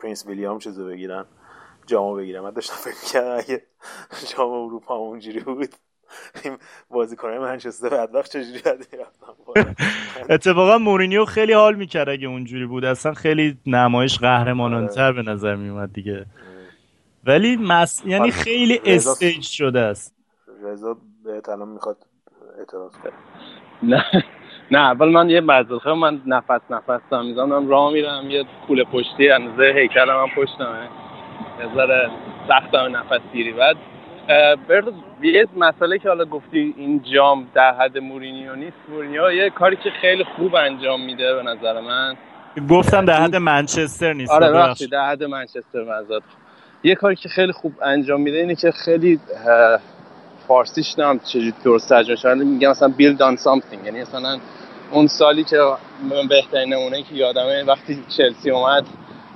پرنس 0.00 0.26
ویلیام 0.26 0.58
چیزو 0.58 0.86
بگیرن 0.86 1.24
جامو 1.86 2.14
بگیرم 2.14 2.44
من 2.44 2.50
داشتم 2.50 2.74
فکر 2.74 2.96
می‌کردم 3.02 3.36
اگه 3.38 3.62
جام 4.36 4.50
اروپا 4.50 4.94
اونجوری 4.94 5.40
بود 5.40 5.68
این 6.44 6.56
بازیکنای 6.90 7.38
منچستر 7.38 7.88
بدبخت 7.88 8.32
چجوری 8.32 8.60
اتفاقا 10.30 10.78
مورینیو 10.78 11.24
خیلی 11.24 11.52
حال 11.52 11.74
می‌کرد 11.74 12.08
اگه 12.08 12.28
اونجوری 12.28 12.66
بود. 12.66 12.84
اصلا 12.84 13.14
خیلی 13.14 13.58
نمایش 13.66 14.18
قهرمانانتر 14.18 15.12
به 15.12 15.22
نظر 15.22 15.54
میومد 15.56 15.92
دیگه. 15.92 16.26
ولی 17.26 17.56
مس... 17.56 18.02
یعنی 18.06 18.30
خیلی 18.30 18.80
stage 18.84 19.42
شده 19.42 19.80
است. 19.80 20.14
رضا 20.64 20.96
به 21.24 21.52
الان 21.52 21.68
می‌خواد 21.68 21.96
اعتراض 22.58 22.92
کنه. 22.92 23.12
نه. 23.82 24.04
نه 24.70 24.78
اول 24.78 25.08
من 25.08 25.30
یه 25.30 25.40
معذرت 25.40 25.86
من 25.86 26.22
نفس 26.26 26.60
نفس 26.70 27.00
دارم 27.10 27.26
می‌زنم 27.26 27.68
راه 27.68 27.92
میرم 27.92 28.30
یه 28.30 28.44
کوله 28.66 28.84
پشتی 28.84 29.30
اندازه 29.30 29.72
هیکلم 29.76 30.22
هم 30.22 30.28
پشتمه. 30.36 30.88
یه 31.60 31.74
ذره 31.74 32.10
سختم 32.48 32.96
نفس 32.96 33.20
گیری. 33.32 33.52
بعد 33.52 33.76
برد 34.68 34.84
یه 35.22 35.46
مسئله 35.56 35.98
که 35.98 36.08
حالا 36.08 36.24
گفتی 36.24 36.74
این 36.76 37.02
جام 37.14 37.48
در 37.54 37.74
حد 37.74 37.98
مورینیو 37.98 38.54
نیست. 38.54 38.76
مورینیو 38.88 39.32
یه 39.32 39.50
کاری 39.50 39.76
که 39.76 39.90
خیلی 40.00 40.24
خوب 40.24 40.54
انجام 40.54 41.04
میده 41.04 41.34
به 41.34 41.42
نظر 41.42 41.80
من. 41.80 42.16
گفتم 42.70 43.04
در 43.04 43.20
حد 43.20 43.36
منچستر 43.36 44.12
نیست. 44.12 44.32
آره 44.32 44.74
در 44.92 45.10
حد 45.10 45.24
منچستر 45.24 45.84
مزاد 45.84 46.22
یه 46.84 46.94
کاری 46.94 47.16
که 47.16 47.28
خیلی 47.28 47.52
خوب 47.52 47.72
انجام 47.82 48.20
میده 48.20 48.38
اینه 48.38 48.54
که 48.54 48.70
خیلی 48.70 49.20
فارسیش 50.48 50.98
نم 50.98 51.18
چجوری 51.18 51.54
درست 51.64 51.88
ترجمه 51.88 52.16
شده 52.16 52.34
میگم 52.34 52.70
مثلا 52.70 52.88
بیلد 52.88 53.22
آن 53.22 53.36
سامثینگ 53.36 53.84
یعنی 53.84 54.02
مثلا 54.02 54.38
اون 54.90 55.06
سالی 55.06 55.44
که 55.44 55.56
من 56.10 56.28
بهترین 56.28 56.74
نمونه 56.74 57.02
که 57.02 57.14
یادمه 57.14 57.64
وقتی 57.64 58.04
چلسی 58.16 58.50
اومد 58.50 58.86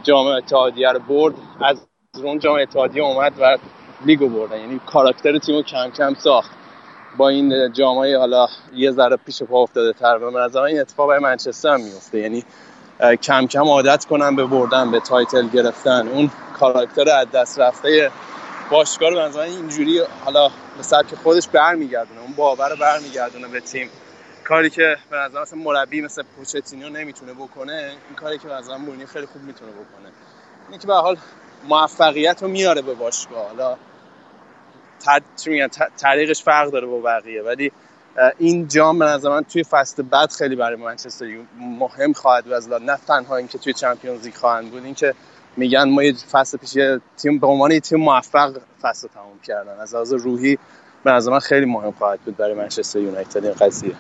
جام 0.03 0.27
اتحادیه 0.27 0.93
رو 0.93 0.99
برد 0.99 1.35
از 1.65 1.87
اون 2.23 2.39
جام 2.39 2.59
اتحادیه 2.59 3.03
اومد 3.03 3.33
و 3.41 3.59
لیگو 4.07 4.29
بردن 4.29 4.61
یعنی 4.61 4.81
کاراکتر 4.87 5.39
تیمو 5.39 5.63
کم 5.63 5.91
کم 5.91 6.15
ساخت. 6.15 6.51
با 7.17 7.29
این 7.29 7.73
جامای 7.73 8.15
حالا 8.15 8.47
یه 8.75 8.91
ذره 8.91 9.17
پیش 9.17 9.43
پا 9.43 9.63
افتاده 9.63 9.93
تر 9.93 10.19
و 10.19 10.31
من 10.31 10.57
این 10.57 10.81
اتفاق 10.81 11.13
منچستر 11.13 11.69
هم 11.69 11.81
میفته 11.81 12.19
یعنی 12.19 12.45
کم 13.01 13.47
کم 13.47 13.69
عادت 13.69 14.05
کنن 14.05 14.37
به 14.37 14.47
بردن 14.47 14.91
به 14.91 15.01
title 15.01 15.49
گرفتن. 15.49 16.09
اون 16.09 16.31
کاراکتر 16.59 17.11
از 17.11 17.31
دست 17.31 17.59
رفته 17.59 18.11
باشگاه 18.71 19.11
رو 19.11 19.17
بنظرم 19.17 19.43
اینجوری 19.43 20.01
حالا 20.25 20.49
به 20.77 20.83
سبک 20.83 21.15
خودش 21.15 21.49
برمیگردونه 21.49 22.21
اون 22.21 22.33
باور 22.33 22.69
رو 22.69 22.77
برمیگردونه 22.77 23.49
به 23.49 23.61
تیم. 23.61 23.91
کاری 24.45 24.71
که 24.71 24.97
به 25.11 25.17
نظر 25.17 25.43
مثلا 25.43 25.59
مربی 25.59 26.01
مثل 26.01 26.23
پوچتینو 26.37 26.89
نمی‌تونه 26.89 27.33
بکنه 27.33 27.93
این 28.09 28.17
کاری 28.17 28.39
که 28.39 28.49
به 28.49 28.77
مورینیو 28.77 29.07
خیلی 29.07 29.27
خوب 29.27 29.43
می‌تونه 29.43 29.71
بکنه. 29.73 30.13
اینه 30.69 30.79
که 30.79 30.87
به 30.87 30.95
حال 30.95 31.17
موفقیت 31.69 32.43
رو 32.43 32.49
میاره 32.49 32.83
به 32.83 32.95
باشگاه. 32.95 33.47
حالا 33.47 33.77
طریقش 35.97 36.43
فرق 36.43 36.71
داره 36.71 36.87
با 36.87 36.99
بقیه 36.99 37.43
ولی 37.43 37.73
این 38.39 38.69
جام 38.69 38.99
به 38.99 39.05
نظر 39.05 39.29
من 39.29 39.43
توی 39.43 39.65
فصل 39.65 40.03
بعد 40.03 40.31
خیلی 40.31 40.57
برای 40.57 40.77
منچستر 40.77 41.27
مهم 41.61 42.13
خواهد 42.13 42.45
بود. 42.45 42.75
نه 42.75 42.97
تنها 43.09 43.37
اینکه 43.37 43.59
توی 43.59 43.73
چمپیونز 43.73 44.25
لیگ 44.25 44.35
خواهند 44.35 44.71
بود 44.71 44.85
اینکه 44.85 45.15
میگن 45.57 45.89
ما 45.89 46.03
یه 46.03 46.15
فصل 46.31 46.59
پیش 46.59 46.79
تیم 47.17 47.39
به 47.39 47.47
عنوان 47.47 47.79
تیم 47.79 48.01
موفق 48.01 48.57
فصل 48.81 49.09
تموم 49.09 49.39
کردن. 49.45 49.81
از 49.81 49.95
لحاظ 49.95 50.13
روحی 50.13 50.59
به 51.05 51.11
نظر 51.11 51.33
من 51.33 51.39
خیلی 51.39 51.67
مهم 51.67 51.93
خواهد 51.93 52.21
بود 52.21 52.37
برای 52.37 52.55
منچستر 52.55 52.99
یونایتد 52.99 53.45
این 53.45 53.55
قضیه. 53.55 53.93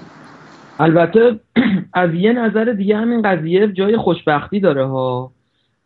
البته 0.81 1.41
از 1.93 2.11
یه 2.15 2.33
نظر 2.33 2.65
دیگه 2.65 2.97
همین 2.97 3.23
قضیه 3.23 3.73
جای 3.73 3.97
خوشبختی 3.97 4.61
داره 4.61 4.87
ها. 4.87 5.33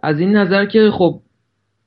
از 0.02 0.20
این 0.20 0.36
نظر 0.36 0.66
که 0.66 0.90
خب 0.90 1.20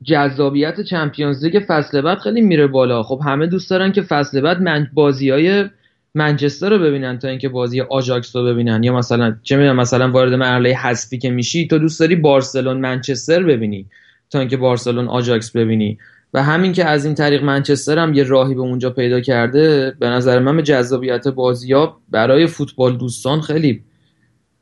جذابیت 0.04 0.82
چمپیونز 0.82 1.46
لیگ 1.46 1.64
فصل 1.68 2.02
بعد 2.02 2.18
خیلی 2.18 2.42
میره 2.42 2.68
بالا. 2.68 3.04
خب 3.04 3.22
همه 3.26 3.48
دوست 3.48 3.70
دارن 3.70 3.92
که 3.92 4.02
فصل 4.02 4.42
بعد 4.42 4.62
من 4.62 4.88
بازی 4.94 5.30
های 5.30 5.66
منچستر 6.14 6.70
رو 6.70 6.80
ببینن 6.80 7.20
تا 7.20 7.28
اینکه 7.28 7.50
بازی 7.50 7.82
آژاکس 7.82 8.36
رو 8.36 8.46
ببینن. 8.46 8.84
یا 8.84 8.94
مثلا 8.94 9.38
چه 9.44 9.56
می‌دونم 9.56 9.76
مثلا 9.76 10.12
وارد 10.12 10.34
مرحله 10.34 10.74
حذفی 10.76 11.18
که 11.18 11.30
میشی 11.30 11.68
تو 11.68 11.78
دوست 11.78 12.00
داری 12.00 12.16
بارسلون 12.16 12.78
منچستر 12.78 13.44
ببینی 13.44 13.86
تا 14.30 14.40
اینکه 14.40 14.58
بارسلون 14.58 15.08
آژاکس 15.08 15.52
ببینی. 15.52 15.98
و 16.34 16.44
همین 16.44 16.74
که 16.74 16.86
از 16.86 17.06
این 17.06 17.16
طریق 17.16 17.44
منچستر 17.44 18.00
هم 18.00 18.14
یه 18.14 18.24
راهی 18.24 18.56
به 18.56 18.62
اونجا 18.62 18.90
پیدا 18.90 19.22
کرده 19.22 19.96
به 20.00 20.10
نظر 20.10 20.40
من 20.40 20.64
جذابیت 20.64 21.28
بازی 21.28 21.74
ها 21.74 22.02
برای 22.10 22.48
فوتبال 22.48 22.98
دوستان 22.98 23.42
خیلی 23.42 23.84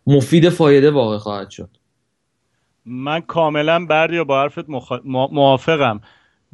مفید 0.08 0.50
فایده 0.50 0.92
واقع 0.92 1.18
خواهد 1.18 1.50
شد. 1.50 1.70
من 2.86 3.22
کاملا 3.22 3.86
بردیا 3.86 4.24
با 4.24 4.42
حرفت 4.42 4.66
موافقم. 5.32 6.02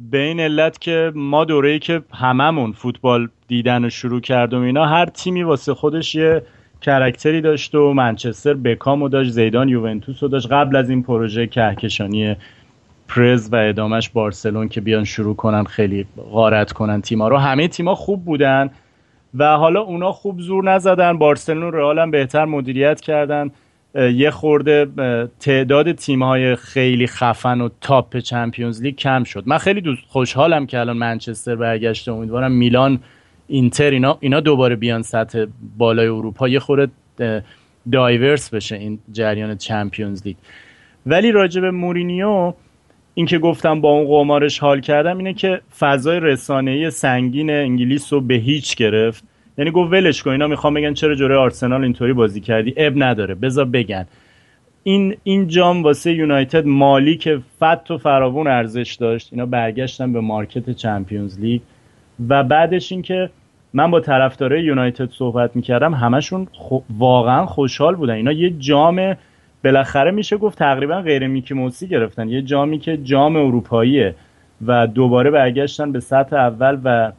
به 0.00 0.18
این 0.18 0.40
علت 0.40 0.78
که 0.78 1.12
ما 1.14 1.44
دوره‌ای 1.44 1.78
که 1.78 2.02
هممون 2.14 2.72
فوتبال 2.72 3.28
دیدن 3.48 3.84
و 3.84 3.90
شروع 3.90 4.20
کردم 4.20 4.62
اینا 4.62 4.86
هر 4.86 5.06
تیمی 5.06 5.42
واسه 5.42 5.74
خودش 5.74 6.14
یه 6.14 6.42
کرکتری 6.80 7.40
داشت 7.40 7.74
و 7.74 7.92
منچستر 7.92 8.54
بکامو 8.54 9.08
داشت 9.08 9.30
زیدان 9.30 9.68
یوونتوس 9.68 10.22
رو 10.22 10.28
داشت. 10.28 10.52
قبل 10.52 10.76
از 10.76 10.90
این 10.90 11.02
پروژه 11.02 11.46
کهکشانی 11.46 12.36
پرز 13.08 13.52
و 13.52 13.56
ادامش 13.56 14.08
بارسلون 14.08 14.68
که 14.68 14.80
بیان 14.80 15.04
شروع 15.04 15.36
کنن 15.36 15.64
خیلی 15.64 16.06
غارت 16.32 16.72
کنن 16.72 17.02
تیما 17.02 17.28
رو. 17.28 17.36
همه 17.36 17.68
تیما 17.68 17.94
خوب 17.94 18.24
بودن 18.24 18.70
و 19.34 19.56
حالا 19.56 19.80
اونا 19.80 20.12
خوب 20.12 20.40
زور 20.40 20.64
نزدن. 20.64 21.18
بارسلون 21.18 21.98
هم 21.98 22.10
بهتر 22.10 22.44
مدیریت 22.44 23.00
کردن. 23.00 23.50
یه 23.94 24.30
خورده 24.30 24.86
تعداد 25.40 25.92
تیم‌های 25.92 26.56
خیلی 26.56 27.06
خفن 27.06 27.60
و 27.60 27.68
top 27.80 28.18
Champions 28.18 28.82
League 28.82 28.96
کم 28.96 29.24
شد. 29.24 29.42
من 29.46 29.58
خیلی 29.58 29.80
دوست 29.80 30.02
خوشحالم 30.08 30.66
که 30.66 30.78
الان 30.78 30.96
منچستر 30.96 31.56
برگشته. 31.56 32.12
امیدوارم 32.12 32.52
میلان 32.52 33.00
اینتر 33.46 33.90
اینا 33.90 34.18
اینا 34.20 34.40
دوباره 34.40 34.76
بیان 34.76 35.02
سطح 35.02 35.44
بالای 35.78 36.06
اروپا. 36.06 36.48
یه 36.48 36.58
خورده 36.58 36.88
diverse 37.92 38.50
بشه 38.50 38.76
این 38.76 38.98
جریان 39.12 39.56
Champions 39.56 40.26
League. 40.26 40.36
ولی 41.06 41.32
راجب 41.32 41.64
مورینیو 41.64 42.52
این 43.14 43.26
که 43.26 43.38
گفتم 43.38 43.80
با 43.80 43.90
اون 43.90 44.06
قمارش 44.06 44.58
حال 44.58 44.80
کردم 44.80 45.18
اینه 45.18 45.34
که 45.34 45.60
فضای 45.78 46.20
رسانه‌ای 46.20 46.90
سنگین 46.90 47.50
انگلیس 47.50 48.12
رو 48.12 48.20
به 48.20 48.34
هیچ 48.34 48.76
گرفت. 48.76 49.24
یعنی 49.58 49.70
گفت 49.70 49.92
ولش 49.92 50.22
کن 50.22 50.30
اینا 50.30 50.46
می‌خوام 50.46 50.74
بگن 50.74 50.94
چرا 50.94 51.14
جلو 51.14 51.36
آرسنال 51.36 51.82
اینطوری 51.82 52.12
بازی 52.12 52.40
کردی؟ 52.40 52.74
عیب 52.76 52.92
نداره 52.96 53.34
بذار 53.34 53.64
بگن. 53.64 54.06
این 54.82 55.16
این 55.24 55.48
جام 55.48 55.82
واسه 55.82 56.12
یونایتد 56.12 56.66
مالی 56.66 57.16
که 57.16 57.40
فت 57.60 57.90
و 57.90 57.98
فراوون 57.98 58.46
ارزش 58.46 58.96
داشت 59.00 59.28
اینا 59.32 59.46
برگشتن 59.46 60.12
به 60.12 60.20
مارکت 60.20 60.70
چمپیونز 60.70 61.40
لیگ. 61.40 61.60
و 62.28 62.44
بعدش 62.44 62.92
اینکه 62.92 63.30
من 63.72 63.90
با 63.90 64.00
طرفدارای 64.00 64.64
یونایتد 64.64 65.10
صحبت 65.10 65.56
می‌کردم 65.56 65.94
همشون 65.94 66.46
واقعا 66.98 67.46
خوشحال 67.46 67.94
بودن. 67.94 68.14
اینا 68.14 68.32
یه 68.32 68.50
جام 68.50 69.16
بالاخره 69.64 70.10
میشه 70.10 70.36
گفت 70.36 70.58
تقریبا 70.58 71.00
غیر 71.00 71.26
میکی 71.26 71.54
موسی 71.54 71.88
گرفتن. 71.88 72.28
یه 72.28 72.42
جامی 72.42 72.78
که 72.78 72.96
جام 72.96 73.36
اروپاییه 73.36 74.14
و 74.66 74.86
دوباره 74.86 75.30
برگشتن 75.30 75.92
به 75.92 76.00
سطح 76.00 76.36
اول 76.36 76.78
و 76.84 77.12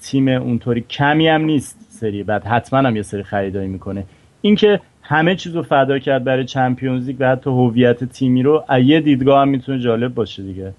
تیم 0.00 0.28
اونطوری 0.28 0.80
کمی 0.80 1.28
هم 1.28 1.42
نیست 1.42 1.78
سری 1.90 2.22
بعد 2.22 2.44
حتما 2.44 2.78
هم 2.78 2.96
یه 2.96 3.02
سری 3.02 3.22
خریدایی 3.22 3.68
می‌کنه. 3.68 4.06
اینکه 4.40 4.80
همه 5.02 5.36
چیز 5.36 5.56
رو 5.56 5.62
فدا 5.62 5.98
کرد 5.98 6.24
برای 6.24 6.44
Champions 6.44 7.06
League 7.06 7.16
و 7.20 7.24
حتی 7.24 7.50
هویت 7.50 8.04
تیمی 8.04 8.42
رو 8.42 8.64
یه 8.84 9.00
دیدگاه 9.00 9.40
هم 9.40 9.48
می‌تونه 9.48 9.78
جالب 9.78 10.14
باشه 10.14 10.42
دیگه. 10.42 10.74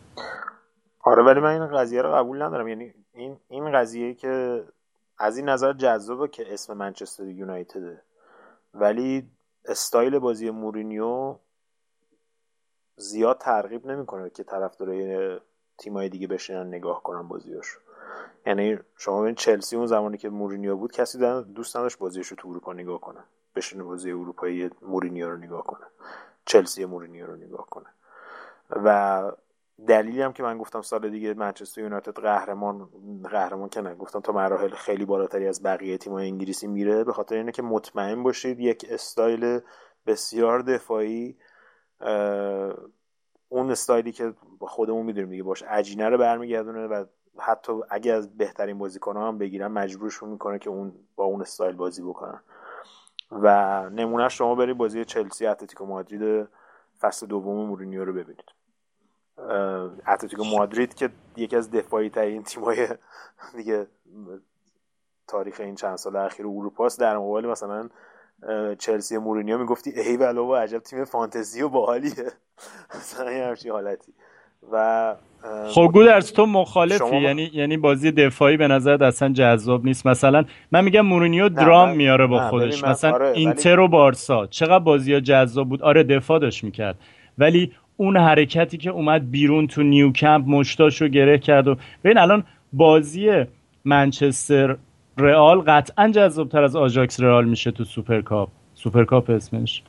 آره 1.03 1.23
ولی 1.23 1.39
من 1.39 1.61
این 1.61 1.77
قضیه 1.77 2.01
رو 2.01 2.11
قبول 2.11 2.41
ندارم. 2.41 2.67
یعنی 2.67 2.93
این 3.13 3.37
این 3.49 3.71
قضیه 3.71 4.13
که 4.13 4.63
از 5.19 5.37
این 5.37 5.49
نظر 5.49 5.73
جذابه 5.73 6.27
که 6.27 6.53
اسم 6.53 6.73
منچستر 6.73 7.27
یونایتده. 7.27 8.01
ولی 8.73 9.23
استایل 9.65 10.19
بازی 10.19 10.49
مورینیو 10.49 11.35
زیاد 12.95 13.37
ترغیب 13.37 13.85
نمی‌کنه 13.85 14.29
که 14.29 14.43
طرفدارای 14.43 15.37
تیمای 15.77 16.09
دیگه 16.09 16.27
بشینن 16.27 16.67
نگاه 16.67 17.03
کنن 17.03 17.27
بازیاش 17.27 17.65
یعنی 18.45 18.79
شما 18.97 19.21
ببین 19.21 19.35
چلسی 19.35 19.75
اون 19.75 19.85
زمانی 19.85 20.17
که 20.17 20.29
مورینیو 20.29 20.77
بود 20.77 20.91
کسی 20.91 21.17
دوست 21.55 21.77
نداشت 21.77 21.97
بازیش 21.97 22.27
رو 22.27 22.37
تو 22.37 22.49
اروپا 22.49 22.73
نگاه 22.73 23.01
کنه. 23.01 23.19
بشینه 23.55 23.83
بازی 23.83 24.11
اروپایی 24.11 24.69
مورینیو 24.81 25.29
رو 25.29 25.37
نگاه 25.37 25.63
کنه. 25.63 25.85
چلسی 26.45 26.85
مورینیو 26.85 27.25
رو 27.25 27.35
نگاه 27.35 27.65
کنه. 27.69 27.85
و 28.69 29.31
دلیلی 29.87 30.21
هم 30.21 30.33
که 30.33 30.43
من 30.43 30.57
گفتم 30.57 30.81
سال 30.81 31.09
دیگه 31.09 31.33
منچستر 31.33 31.81
یونایتد 31.81 32.19
قهرمان 32.19 32.89
قهرمان 33.23 33.69
که 33.69 33.81
گفتم 33.81 34.19
تا 34.19 34.33
مراحل 34.33 34.69
خیلی 34.69 35.05
بالاتری 35.05 35.47
از 35.47 35.63
بقیه 35.63 35.97
تیم‌های 35.97 36.27
انگلیسی 36.27 36.67
میره. 36.67 37.03
به 37.03 37.13
خاطر 37.13 37.35
اینه 37.35 37.51
که 37.51 37.61
مطمئن 37.61 38.23
باشید 38.23 38.59
یک 38.59 38.85
استایل 38.89 39.59
بسیار 40.07 40.61
دفاعی 40.61 41.37
اون 43.49 43.71
استایلی 43.71 44.11
که 44.11 44.33
خودمون 44.59 45.05
می‌دونیم 45.05 45.29
دیگه 45.29 45.43
باش 45.43 45.63
عجینه 45.63 46.09
رو 46.09 46.17
برمیگردونه 46.17 46.87
و 46.87 47.05
حتی 47.37 47.73
اگه 47.89 48.13
از 48.13 48.37
بهترین 48.37 48.77
بازیکن‌ها 48.77 49.27
هم 49.27 49.37
بگیرن 49.37 49.67
مجبورشون 49.67 50.29
می‌کنه 50.29 50.59
که 50.59 50.69
اون 50.69 50.93
با 51.15 51.23
اون 51.23 51.41
استایل 51.41 51.75
بازی 51.75 52.01
بکنن. 52.01 52.39
و 53.31 53.49
نمونه 53.89 54.29
شما 54.29 54.55
برید 54.55 54.77
بازی 54.77 55.05
چلسی 55.05 55.47
اتلتیکو 55.47 55.85
مادرید 55.85 56.47
فصل 56.99 57.27
دوم 57.27 57.67
مورینیو 57.67 58.05
رو 58.05 58.13
ببینید. 58.13 58.45
اتلتیکو 60.07 60.43
مادرید 60.43 60.93
که 60.93 61.09
یکی 61.37 61.55
از 61.55 61.71
دفاعی 61.71 62.09
ترین 62.09 62.43
تیمای 62.43 62.87
دیگه 63.55 63.87
تاریخ 65.27 65.59
این 65.59 65.75
چند 65.75 65.95
سال 65.95 66.15
اخیر 66.15 66.47
اروپا 66.47 66.85
است. 66.85 66.99
در 66.99 67.17
مقابل 67.17 67.45
مثلا 67.45 67.89
چلسی 68.77 69.17
مورینیو 69.17 69.57
می‌گفتی 69.57 69.89
ای 69.89 70.17
ول 70.17 70.37
و 70.37 70.47
و 70.47 70.55
عجب 70.55 70.79
تیم 70.79 71.03
فانتزی 71.05 71.61
و 71.61 71.69
باحالیه. 71.69 72.31
مثلا 72.95 73.47
همچین 73.47 73.71
حالتی. 73.71 74.13
و 74.71 75.15
خب 75.67 75.89
گودرز 75.93 76.33
تو 76.33 76.45
مخالفی. 76.45 77.17
یعنی 77.17 77.49
یعنی 77.53 77.77
بازی 77.77 78.11
دفاعی 78.11 78.57
به 78.57 78.67
نظر 78.67 79.03
اصلا 79.03 79.29
جذاب 79.29 79.85
نیست. 79.85 80.07
مثلا 80.07 80.45
من 80.71 80.83
میگم 80.83 81.01
مورینیو 81.01 81.49
درام 81.49 81.95
میاره 81.95 82.27
با 82.27 82.49
خودش. 82.49 82.83
مثلا 82.83 83.13
آره 83.13 83.31
اینتر 83.35 83.79
و 83.79 83.87
بارسا 83.87 84.47
چقدر 84.47 84.79
بازی 84.79 85.13
ها 85.13 85.19
جذاب 85.19 85.69
بود؟ 85.69 85.81
آره 85.81 86.03
دفاع 86.03 86.39
داشت 86.39 86.63
می‌کرد. 86.63 86.95
ولی 87.37 87.71
اون 87.97 88.17
حرکتی 88.17 88.77
که 88.77 88.89
اومد 88.89 89.31
بیرون 89.31 89.67
تو 89.67 89.83
نیوکمپ 89.83 90.47
مشتاشو 90.47 91.07
گره 91.07 91.37
کرد 91.37 91.67
و 91.67 91.75
ببین 92.03 92.17
الان 92.17 92.43
بازی 92.73 93.45
منچستر 93.85 94.77
رئال 95.17 95.61
قطعا 95.61 96.07
جذابتر 96.09 96.63
از 96.63 96.75
آژاکس 96.75 97.19
رئال 97.19 97.45
میشه 97.45 97.71
تو 97.71 97.83
سوپرکاپ. 97.83 98.49
سوپرکاپ 98.73 99.29
اسمش. 99.29 99.83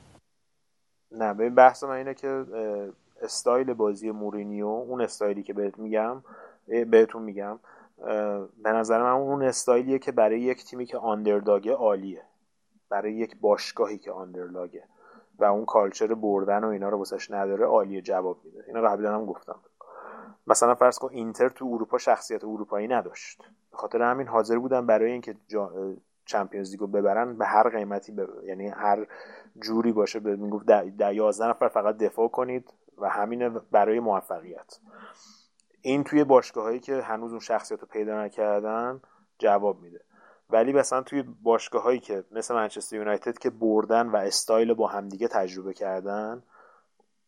نه 1.19 1.35
ببین 1.35 1.55
بحث 1.55 1.85
من 1.85 1.91
اینه 1.91 2.15
که 2.15 2.45
استایل 3.23 3.75
بازی 3.75 4.11
مورینیو 4.11 4.67
اون 4.67 5.01
استایلی 5.01 5.43
که 5.43 5.53
بهت 5.53 5.79
میگم 5.79 6.23
بهتون 6.67 7.23
میگم 7.23 7.59
به 8.63 8.73
نظر 8.73 9.03
من 9.03 9.11
اون 9.11 9.43
استایلیه 9.43 9.99
که 9.99 10.13
برای 10.13 10.41
یک 10.41 10.65
تیمی 10.65 10.87
که 10.87 10.99
underdog 10.99 11.66
ه 11.66 11.74
عالیه. 11.75 12.23
برای 12.89 13.13
یک 13.13 13.37
باشگاهی 13.41 13.99
که 13.99 14.13
underdog 14.12 14.77
ه 14.77 14.85
و 15.39 15.45
اون 15.45 15.65
culture 15.65 16.15
بردن 16.15 16.65
و 16.65 16.69
اینا 16.69 16.89
رو 16.89 16.99
واسش 16.99 17.31
نداره 17.31 17.67
عالیه 17.67 18.03
جواب 18.03 18.39
میده. 18.45 18.65
اینو 18.69 18.89
قبلا 18.89 19.15
هم 19.15 19.27
گفتم. 19.27 19.57
مثلا 20.47 20.75
فرض 20.75 20.99
کن 20.99 21.09
اینتر 21.11 21.49
تو 21.49 21.71
اروپا 21.73 21.99
شخصیت 21.99 22.45
اروپایی 22.45 22.89
نداشت. 22.89 23.43
به 23.71 23.77
خاطر 23.77 24.03
همین 24.03 24.27
حاضر 24.27 24.59
بودن 24.59 24.87
برای 24.87 25.13
اینکه 25.13 25.37
جا... 25.49 25.73
چمپیونز 26.25 26.71
لیگو 26.71 26.87
ببرن 26.87 27.39
به 27.39 27.47
هر 27.47 27.69
قیمتی 27.69 28.17
یعنی 28.45 28.69
هر 28.69 29.07
جوری 29.61 29.93
باشه 29.93 30.21
به 30.21 30.37
می‌گفت 30.37 30.67
در 30.67 31.13
11 31.13 31.49
نفر 31.49 31.69
فقط 31.69 31.97
دفاع 31.97 32.29
کنید. 32.29 32.73
و 32.98 33.09
همین 33.09 33.48
برای 33.48 34.01
موفقیت. 34.01 34.78
این 35.81 36.05
توی 36.05 36.24
باشگاه 36.24 36.64
هایی 36.64 36.81
که 36.81 37.02
هنوز 37.02 37.31
اون 37.31 37.40
شخصیت 37.40 37.81
رو 37.81 37.86
پیدا 37.86 38.24
نکردن 38.24 39.01
جواب 39.39 39.81
میده. 39.81 40.01
ولی 40.51 40.73
مثلا 40.73 41.02
توی 41.02 41.23
باشگاه 41.23 41.82
هایی 41.82 42.01
که 42.01 42.24
مثل 42.31 42.55
منچستر 42.55 42.97
یونایتد 42.97 43.39
که 43.39 43.51
بردن 43.51 44.09
و 44.09 44.16
استایل 44.16 44.74
با 44.74 44.86
همدیگه 44.86 45.28
تجربه 45.28 45.74
کردن 45.74 46.43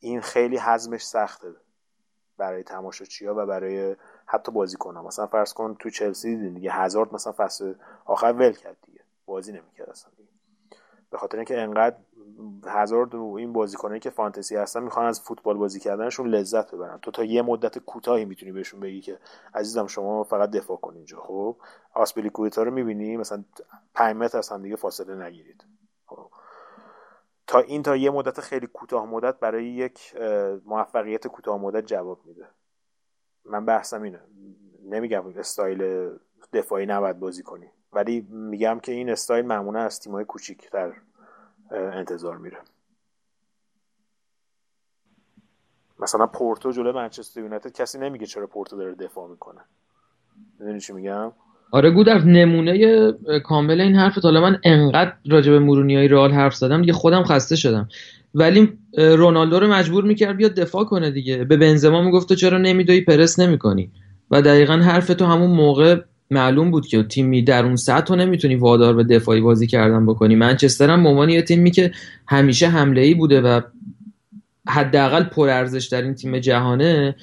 این 0.00 0.20
خیلی 0.20 0.58
حزمش 0.58 1.06
سخته 1.06 1.54
برای 2.36 2.62
تماشاچی 2.62 3.26
و 3.26 3.46
برای 3.46 3.96
حتی 4.26 4.52
بازی 4.52 4.76
کنم 4.76 5.04
مثلا 5.04 5.26
فرض 5.26 5.52
کن 5.52 5.74
تو 5.74 5.90
چلسی 5.90 6.36
دیدین 6.36 6.54
دیگه 6.54 6.72
هزارد 6.72 7.14
مثلا 7.14 7.32
فصل 7.36 7.74
آخر 8.04 8.32
ول 8.32 8.52
کرد 8.52 8.76
دیگه. 8.86 9.00
بازی 9.26 9.52
نمی‌کرد 9.52 9.90
اصلا 9.90 10.10
دیگه. 10.16 10.28
به 11.10 11.18
خاطر 11.18 11.36
اینکه 11.36 11.60
انقدر 11.60 11.96
هزارد 12.66 13.14
و 13.14 13.34
این 13.38 13.52
بازیکنایی 13.52 14.00
که 14.00 14.10
فانتزی 14.10 14.56
هستن 14.56 14.82
می‌خوان 14.82 15.06
از 15.06 15.20
فوتبال 15.20 15.56
بازی 15.56 15.80
کردنشون 15.80 16.28
لذت 16.28 16.74
ببرن. 16.74 16.98
تو 16.98 17.10
تا 17.10 17.24
یه 17.24 17.42
مدت 17.42 17.78
کوتاهی 17.78 18.24
می‌تونی 18.24 18.52
بهشون 18.52 18.80
بگی 18.80 19.00
که 19.00 19.18
عزیزم 19.55 19.86
شما 19.86 20.24
فقط 20.24 20.50
دفاع 20.50 20.76
کن 20.76 20.94
اینجا 20.94 21.20
خب؟ 21.20 21.56
آسپلیکویتا 21.94 22.62
رو 22.62 22.70
می‌بینی؟ 22.70 23.16
مثلا 23.16 23.44
5 23.94 24.16
متر 24.16 24.38
از 24.38 24.48
هم 24.48 24.62
دیگه 24.62 24.76
فاصله 24.76 25.26
نگیرید. 25.26 25.64
خب. 26.06 26.30
تا 27.46 27.59
این 27.59 27.82
تا 27.82 27.96
یه 27.96 28.10
مدت 28.10 28.40
خیلی 28.40 28.66
کوتاه 28.66 29.06
مدت 29.06 29.38
برای 29.38 29.66
یک 29.66 30.16
موفقیت 30.64 31.26
کوتاه 31.26 31.60
مدت 31.60 31.86
جواب 31.86 32.20
میده. 32.24 32.48
من 33.44 33.64
بحثم 33.64 34.02
اینه. 34.02 34.20
نمیگم 34.84 35.26
استایل 35.26 36.10
دفاعی 36.52 36.86
نباید 36.86 37.18
بازی 37.18 37.42
کنی 37.42 37.70
ولی 37.92 38.20
میگم 38.30 38.80
که 38.82 38.92
این 38.92 39.10
استایل 39.10 39.46
معمولا 39.46 39.80
از 39.80 40.00
تیمای 40.00 40.24
کوچیکتر 40.24 40.92
انتظار 41.72 42.38
میره. 42.38 42.56
مثلا 46.00 46.26
پورتو 46.26 46.72
جلو 46.72 46.92
منچستر 46.92 47.40
یونایتد 47.40 47.72
کسی 47.72 47.98
نمیگه 47.98 48.26
چرا 48.26 48.46
پورتو 48.46 48.76
داره 48.76 48.94
دفاع 48.94 49.28
می‌کنه. 49.28 49.60
می‌دونی 50.60 50.80
چی 50.80 50.92
میگم؟ 50.92 51.32
آره 51.70 51.90
گودر 51.90 52.18
نمونه 52.18 53.12
کامل 53.44 53.80
این 53.80 53.96
حرف 53.96 54.18
حالا 54.18 54.40
من 54.40 54.60
انقدر 54.64 55.12
راجع 55.26 55.52
به 55.52 55.58
مورونیای 55.58 56.08
رئال 56.08 56.32
حرف 56.32 56.54
زدم 56.54 56.80
دیگه 56.80 56.92
خودم 56.92 57.24
خسته 57.24 57.56
شدم. 57.56 57.88
ولی 58.34 58.78
رونالدو 58.98 59.60
رو 59.60 59.66
مجبور 59.66 60.04
می‌کرد 60.04 60.36
بیاد 60.36 60.54
دفاع 60.54 60.84
کنه 60.84 61.10
دیگه. 61.10 61.44
به 61.44 61.56
بنزما 61.56 62.02
می‌گفت 62.02 62.32
چرا 62.32 62.58
نمیدوی؟ 62.58 63.00
پرس 63.00 63.38
نمی‌کنی. 63.38 63.92
و 64.30 64.42
دقیقا 64.42 64.74
حرف 64.74 65.06
تو 65.06 65.24
همون 65.24 65.50
موقع 65.50 66.00
معلوم 66.30 66.70
بود 66.70 66.86
که 66.86 67.02
تیمی 67.02 67.42
در 67.42 67.64
اون 67.64 67.76
سطح 67.76 68.00
تو 68.00 68.16
نمی‌تونی 68.16 68.55
وادار 68.55 68.94
به 68.94 69.05
دفاعی 69.05 69.40
بازی 69.40 69.66
کردن 69.66 70.06
بکنی. 70.06 70.34
منچستر 70.34 70.90
هم 70.90 71.06
عنوان 71.06 71.28
یه 71.28 71.42
تیمی 71.42 71.70
که 71.70 71.92
همیشه 72.26 72.68
حمله 72.68 73.00
ای 73.00 73.14
بوده 73.14 73.40
و 73.40 73.60
حداقل 74.68 75.22
پرارزش 75.22 75.86
در 75.86 76.02
این 76.02 76.14
تیم 76.14 76.38
جهانه 76.38 77.16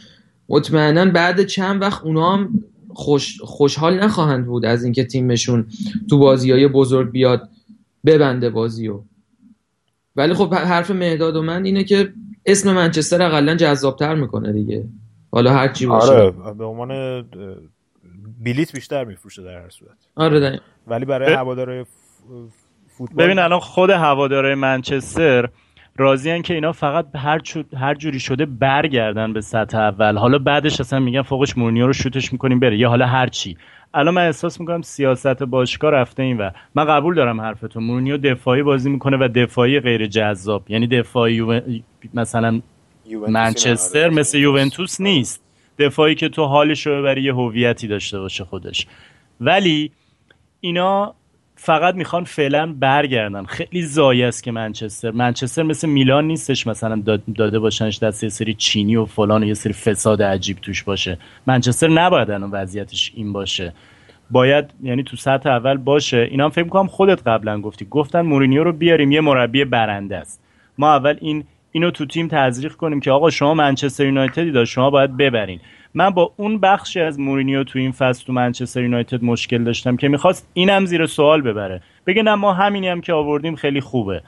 مطمئنا 0.50 1.06
بعد 1.06 1.46
چند 1.46 1.82
وقت 1.82 2.04
اونا 2.04 2.34
هم 2.34 2.64
خوش، 2.90 3.42
خوشحال 3.42 4.04
نخواهند 4.04 4.46
بود 4.46 4.66
از 4.66 4.84
اینکه 4.84 5.04
تیمشون 5.04 5.66
تو 6.10 6.18
بازی 6.18 6.52
های 6.52 6.68
بزرگ 6.68 7.12
بیاد 7.12 7.50
ببنده 8.06 8.50
بازیو 8.50 9.02
ولی 10.16 10.34
خب 10.34 10.54
حرف 10.54 10.92
مهداد 10.92 11.36
و 11.36 11.42
من 11.42 11.66
اینه 11.66 11.84
که 11.84 12.14
اسم 12.46 12.74
منچستر 12.74 13.22
اقلا 13.22 13.56
جذابتر 13.56 14.16
می‌کنه 14.16 14.54
دیگه. 14.54 14.86
حالا 15.32 15.54
هر 15.54 15.68
چی 15.68 15.86
باشه. 15.86 16.12
آره 16.12 16.32
به 16.58 16.66
عنوان 16.66 17.24
بلیت 18.44 18.72
بیشتر 18.72 19.04
میفروشه 19.04 19.44
در 19.44 19.62
هر 19.62 19.70
صورت. 19.70 19.98
آره 20.16 20.60
ولی 20.88 21.06
برای 21.06 21.34
هوادارهای 21.34 21.86
فوتبال 22.98 23.26
ببین 23.26 23.40
الان 23.40 23.60
خود 23.60 23.90
هوادارهای 23.90 24.56
منچستر 24.56 25.50
راضی 25.98 26.42
که 26.42 26.54
اینا 26.54 26.72
فقط 26.72 27.06
هر, 27.16 27.42
هر 27.78 27.96
جوری 27.96 28.20
شده 28.20 28.46
برگردن 28.46 29.34
به 29.34 29.42
سطح 29.42 29.78
اول. 29.78 30.18
حالا 30.18 30.38
بعدش 30.38 30.80
اصلا 30.80 31.00
میگن 31.00 31.22
فوقش 31.22 31.58
مورنیو 31.58 31.88
رو 31.88 31.94
شوتش 31.94 32.34
می‌کنیم 32.34 32.60
بره. 32.60 32.78
یا 32.78 32.90
حالا 32.90 33.06
هر 33.06 33.28
چی. 33.28 33.58
الان 33.94 34.14
من 34.14 34.26
احساس 34.26 34.60
می‌کنم 34.60 34.82
سیاست 34.82 35.44
باشگاه 35.44 35.92
رفته 35.92 36.24
این 36.24 36.38
و 36.38 36.50
من 36.76 36.86
قبول 36.86 37.16
دارم 37.16 37.42
حرفتون 37.42 37.84
مورنیو 37.84 38.18
دفاعی 38.18 38.64
بازی 38.64 38.90
می‌کنه 38.90 39.18
و 39.18 39.28
دفاعی 39.36 39.80
غیر 39.80 40.08
جذاب. 40.08 40.72
یعنی 40.72 40.88
دفاعی 40.88 41.84
مثلا 42.14 42.62
منچستر 43.28 44.10
مثل 44.10 44.38
یوونتوس 44.38 45.02
نیست. 45.02 45.45
دفاعی 45.80 46.16
که 46.16 46.30
تو 46.30 46.46
حالش 46.46 46.88
رو 46.88 47.02
ببری 47.02 47.24
یه 47.24 47.34
هویتی 47.34 47.88
داشته 47.88 48.20
باشه 48.20 48.44
خودش. 48.44 48.88
ولی 49.42 49.92
اینا 50.62 51.14
فقط 51.56 51.96
می‌خوان 51.96 52.24
فعلا 52.24 52.74
برگردن. 52.80 53.44
خیلی 53.46 53.82
زایی 53.82 54.24
است 54.24 54.44
که 54.44 54.52
منچستر. 54.52 55.12
منچستر 55.12 55.64
مثل 55.64 55.90
میلان 55.90 56.28
نیستش 56.28 56.68
مثلا 56.68 57.04
داده 57.36 57.60
باشنش 57.60 58.00
دست 58.00 58.24
یه 58.24 58.30
سری 58.30 58.54
چینی 58.54 58.96
و 58.96 59.06
فلان 59.06 59.44
و 59.44 59.48
یه 59.48 59.54
سری 59.54 59.74
فساد 59.74 60.22
عجیب 60.22 60.58
توش 60.58 60.84
باشه. 60.84 61.18
منچستر 61.48 61.88
نباید 61.88 62.32
الان 62.32 62.52
وضعیتش 62.52 63.12
این 63.16 63.34
باشه. 63.34 63.74
باید 64.32 64.66
یعنی 64.84 65.04
تو 65.04 65.18
سطح 65.18 65.50
اول 65.50 65.78
باشه. 65.78 66.28
اینا 66.32 66.44
هم 66.44 66.50
فکر 66.50 66.64
می‌کنم 66.64 66.88
خودت 66.88 67.28
قبلا 67.28 67.62
گفتی. 67.62 67.88
گفتن 67.92 68.22
مورینیو 68.22 68.64
رو 68.64 68.74
بیاریم. 68.74 69.12
یه 69.12 69.22
مربی 69.22 69.66
برنده 69.66 70.18
است. 70.18 70.42
ما 70.78 70.94
اول 70.94 71.18
این 71.22 71.44
اینو 71.76 71.92
تو 71.92 72.06
تیم 72.06 72.28
تزریق 72.28 72.74
کنیم 72.74 73.00
که 73.00 73.12
آقا 73.12 73.30
شما 73.30 73.54
منچستر 73.54 74.06
یونایتدی 74.06 74.52
داشت 74.52 74.74
شما 74.74 74.90
باید 74.90 75.18
ببرین. 75.18 75.60
من 75.94 76.10
با 76.10 76.34
اون 76.38 76.60
بخشی 76.60 77.02
از 77.02 77.20
مورینیو 77.20 77.64
تو 77.64 77.80
این 77.80 77.92
فصل 77.92 78.26
تو 78.26 78.34
منچستر 78.34 78.84
یونایتد 78.84 79.24
مشکل 79.24 79.64
داشتم 79.64 79.98
که 79.98 80.08
می‌خواست 80.08 80.50
اینم 80.54 80.86
زیر 80.86 81.06
سوال 81.06 81.42
ببره. 81.42 81.82
بگه 82.08 82.24
نه 82.24 82.36
ما 82.36 82.54
همینی 82.54 82.88
هم 82.88 83.02
که 83.02 83.14
آوردیم 83.14 83.56
خیلی 83.56 83.82
خوبه. 83.82 84.24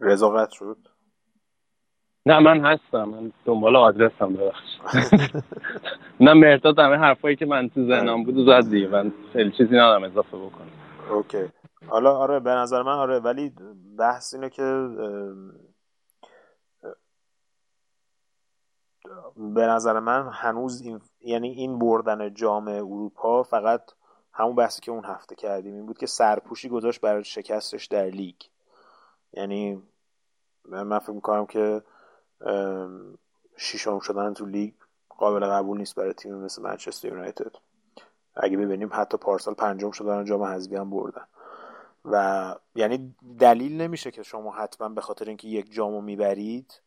رضاقت 0.00 0.50
شد؟ 0.50 0.78
نه 2.26 2.38
من 2.38 2.64
هستم. 2.64 3.04
من 3.04 3.32
دنبال 3.44 3.76
آدرسم 3.76 4.32
ببخش 4.32 4.78
نه 6.20 6.32
مرتاد 6.32 6.78
همه 6.78 6.96
حرفایی 6.96 7.36
که 7.36 7.46
من 7.46 7.68
تو 7.68 7.86
ذهنم 7.86 8.24
بود 8.24 8.46
زد 8.46 8.70
دیگه. 8.70 8.88
من 8.88 9.12
خیلی 9.32 9.50
چیزی 9.50 9.74
ندارم 9.74 10.04
اضافه 10.04 10.36
بکنم. 10.36 10.70
اوکی. 11.10 11.44
حالا 11.86 12.16
آره 12.16 12.40
به 12.40 12.50
نظر 12.50 12.82
من 12.82 12.92
آره 12.92 13.18
ولی 13.18 13.52
بحث 13.98 14.34
اینه 14.34 14.50
که 14.50 14.88
به 19.36 19.66
نظر 19.66 20.00
من 20.00 20.28
هنوز 20.32 20.80
این 20.80 21.00
یعنی 21.20 21.48
این 21.48 21.78
بردن 21.78 22.34
جام 22.34 22.68
اروپا 22.68 23.42
فقط 23.42 23.82
همون 24.32 24.54
بحثی 24.54 24.80
که 24.80 24.92
اون 24.92 25.04
هفته 25.04 25.34
کردیم 25.34 25.74
این 25.74 25.86
بود 25.86 25.98
که 25.98 26.06
سرپوشی 26.06 26.68
گذاشت 26.68 27.00
برای 27.00 27.24
شکستش 27.24 27.86
در 27.86 28.04
لیگ. 28.04 28.36
یعنی 29.32 29.82
من 30.68 30.98
فکر 30.98 31.12
می‌کنم 31.12 31.46
که 31.46 31.82
شیشم 33.56 33.98
شدن 33.98 34.34
تو 34.34 34.46
لیگ 34.46 34.74
قابل 35.08 35.46
قبول 35.46 35.78
نیست 35.78 35.94
برای 35.94 36.12
تیم 36.12 36.34
مثل 36.34 36.62
منچستر 36.62 37.08
یونایتد. 37.08 37.56
اگه 38.34 38.56
ببینیم 38.56 38.90
حتی 38.92 39.16
پارسال 39.16 39.54
پنجم 39.54 39.90
شدن 39.90 40.24
جام 40.24 40.42
حذفی 40.42 40.76
هم 40.76 40.90
بردن. 40.90 41.26
و 42.04 42.54
یعنی 42.74 43.14
دلیل 43.38 43.80
نمیشه 43.80 44.10
که 44.10 44.22
شما 44.22 44.50
حتما 44.50 44.88
به 44.88 45.00
خاطر 45.00 45.24
اینکه 45.24 45.48
یک 45.48 45.72
جامو 45.72 46.00
می‌برید 46.00 46.80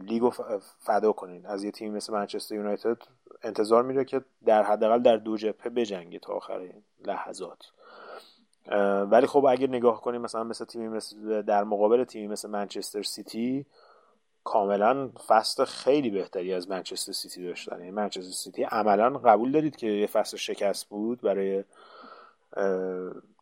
لیگو 0.00 0.30
فدا 0.78 1.12
کنید 1.12 1.46
از 1.46 1.64
یه 1.64 1.70
تیم 1.70 1.94
مثل 1.94 2.12
منچستر 2.12 2.54
یونایتد 2.54 2.96
انتظار 3.42 3.82
میره 3.82 4.04
که 4.04 4.24
در 4.44 4.62
حداقل 4.62 5.02
در 5.02 5.16
دو 5.16 5.36
جبهه 5.36 5.68
بجنگه 5.68 6.18
تا 6.18 6.32
آخر 6.32 6.72
لحظات. 7.04 7.62
ولی 9.10 9.26
خب 9.26 9.44
اگه 9.44 9.66
نگاه 9.66 10.00
کنیم 10.00 10.20
مثلا 10.20 10.44
مثل 10.44 10.64
تیمی 10.64 10.88
مثل 10.88 11.42
در 11.42 11.64
مقابل 11.64 12.04
تیمی 12.04 12.26
مثل 12.26 12.50
منچستر 12.50 13.02
سیتی 13.02 13.66
کاملا 14.44 15.10
فصل 15.26 15.64
خیلی 15.64 16.10
بهتری 16.10 16.54
از 16.54 16.70
منچستر 16.70 17.12
سیتی 17.12 17.44
داشتن. 17.44 17.78
یعنی 17.78 17.90
منچستر 17.90 18.32
سیتی 18.32 18.62
عملا 18.62 19.10
قبول 19.10 19.52
دارید 19.52 19.76
که 19.76 19.86
یه 19.86 20.06
فصل 20.06 20.36
شکست 20.36 20.88
بود 20.88 21.20
برای 21.20 21.64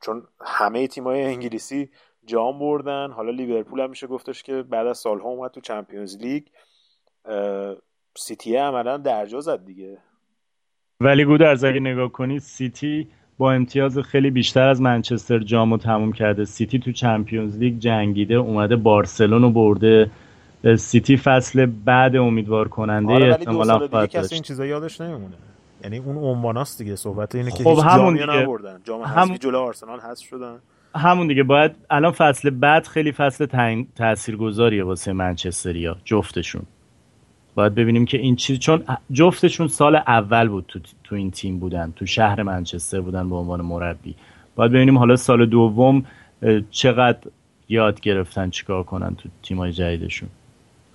چون 0.03 0.29
همه 0.41 0.87
تیمای 0.87 1.23
انگلیسی 1.23 1.91
جام 2.25 2.59
بردن. 2.59 3.11
حالا 3.11 3.31
لیورپول 3.31 3.81
هم 3.81 3.91
میشه 3.91 4.07
گفتش 4.07 4.43
که 4.43 4.63
بعد 4.63 4.87
از 4.87 4.99
سالها 4.99 5.29
اومد 5.29 5.51
تو 5.51 5.61
Champions 5.61 6.17
League. 6.17 6.47
سیتی 8.17 8.57
عملا 8.57 8.97
درجا 8.97 9.41
زد 9.41 9.65
دیگه. 9.65 9.99
ولی 11.01 11.25
گودرز 11.25 11.65
اگه 11.65 11.81
نگاه 11.81 12.13
کنید 12.13 12.43
سیتی 12.43 13.11
با 13.39 13.53
امتیاز 13.53 13.99
خیلی 13.99 14.31
بیشتر 14.31 14.69
از 14.69 14.81
منچستر 14.81 15.39
جامو 15.39 15.77
تموم 15.79 16.13
کرده. 16.13 16.45
سیتی 16.45 16.79
تو 16.79 16.93
Champions 16.93 17.59
League 17.59 17.79
جنگیده 17.79 18.35
اومده 18.35 18.77
بارسلون 18.77 19.43
رو 19.43 19.51
برده. 19.51 20.11
سیتی 20.79 21.17
فصل 21.17 21.67
بعد 21.67 22.17
امیدوار 22.17 22.69
کننده 22.69 23.13
آره 23.13 23.31
احتمالاً 23.31 23.89
خواهد 23.89 24.09
کسی 24.09 24.35
این 24.35 24.43
چیزا 24.43 24.67
یادش 24.67 25.01
نمیمونه. 25.01 25.35
یعنی 25.85 25.99
اون 25.99 26.17
عنواناست 26.17 26.79
دیگه 26.79 26.97
صحبت 26.97 27.35
اینه 27.35 27.51
که 27.51 27.65
خب 27.65 27.79
همون 27.85 28.13
دیگه. 28.15 28.27
نبردن. 28.27 28.81
جام 28.85 29.03
هم... 29.03 29.37
جلو 29.37 29.59
آرسنال 29.59 30.01
حذف 30.01 30.25
شدن. 30.25 30.55
همون 30.95 31.27
دیگه. 31.27 31.43
باید 31.43 31.73
الان 31.91 32.13
فصل 32.13 32.51
بعد 32.51 32.87
خیلی 32.87 33.13
فصل 33.13 33.47
تاثیرگذاریه 33.97 34.85
واسه 34.85 35.13
منچستریا 35.13 35.97
جفتشون. 36.05 36.63
باید 37.57 37.75
ببینیم 37.75 38.05
که 38.05 38.19
این 38.19 38.37
چیز 38.37 38.59
چون 38.59 38.85
جفتشون 39.13 39.69
سال 39.69 39.97
اول 39.97 40.49
بود 40.49 40.65
تو, 40.69 40.81
تو 41.05 41.15
این 41.15 41.31
تیم 41.31 41.59
بودن 41.59 41.93
تو 41.97 42.07
شهر 42.07 42.43
منچستر 42.43 43.01
بودن 43.01 43.29
به 43.29 43.37
عنوان 43.37 43.61
مربی. 43.61 44.15
باید 44.57 44.73
ببینیم 44.73 44.99
حالا 44.99 45.17
سال 45.17 45.47
دوم 45.47 46.07
چقدر 46.71 47.19
یاد 47.69 48.01
گرفتن 48.01 48.51
چیکار 48.51 48.83
کنن 48.83 49.15
تو 49.15 49.29
تیمای 49.43 49.73
جدیدشون. 49.73 50.29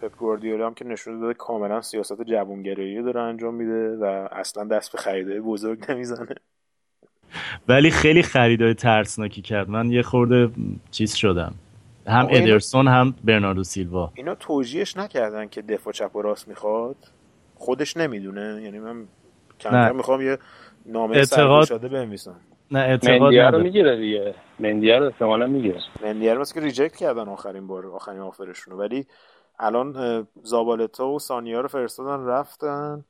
پپ 0.02 0.18
گواردیولا 0.18 0.68
هم 0.68 0.74
که 0.74 0.86
نشون 0.86 1.20
داده 1.20 1.34
کاملا 1.34 1.82
سیاست 1.82 2.24
جوانگرایی 2.24 3.04
داره 3.04 3.22
انجام 3.22 3.54
میده 3.54 3.98
و 3.98 4.28
اصلا 4.32 4.64
دست 4.64 4.92
به 4.92 4.98
خریدای 4.98 5.40
بزرگ 5.40 5.92
نمی‌زنه. 5.92 6.36
ولی 7.68 7.92
خیلی 7.92 8.22
خریدای 8.22 8.74
ترسناکی 8.74 9.42
کرد. 9.42 9.70
من 9.70 9.92
یه 9.92 10.02
خورده 10.02 10.50
چیز 10.92 11.16
شدم. 11.16 11.54
هم 12.12 12.28
ادرسون 12.30 12.88
هم 12.88 13.14
برناردو 13.24 13.64
سیلوا. 13.64 14.12
اینا 14.16 14.36
توجیهش 14.36 14.98
نکردن 14.98 15.48
که 15.48 15.62
دفاع 15.62 15.94
چپ 15.94 16.16
و 16.16 16.22
راست 16.22 16.48
می‌خواد؟ 16.48 16.96
خودش 17.56 17.98
نمی‌دونه. 17.98 18.62
یعنی 18.64 18.80
من 18.80 19.08
کم 19.60 19.96
می‌خوام 19.96 20.22
یه 20.22 20.38
نامه 20.86 21.18
اعتقاد 21.18 21.68
شده 21.68 21.88
بنویسم. 21.88 22.36
نه 22.72 22.80
اعتقاد 22.80 23.36
رو 23.36 23.64
می‌گیره 23.64 23.98
دیگه. 23.98 24.36
مندیا 24.60 24.98
رو 24.98 25.06
احتمالاً 25.06 25.48
می‌گیره. 25.48 25.80
مندیا 26.04 26.34
رو 26.34 26.46
که 26.46 26.60
ریجکت 26.60 26.96
کردن 26.96 27.30
آخرین 27.30 27.68
بار 27.68 27.88
آخرین 27.88 28.20
آفرشون 28.20 28.74
ولی 28.74 29.06
الان 29.60 30.28
زابالتا 30.44 31.08
و 31.08 31.20
سانیا 31.20 31.62
رو 31.62 31.68
فرستادن 31.68 32.26
رفتن. 32.26 33.06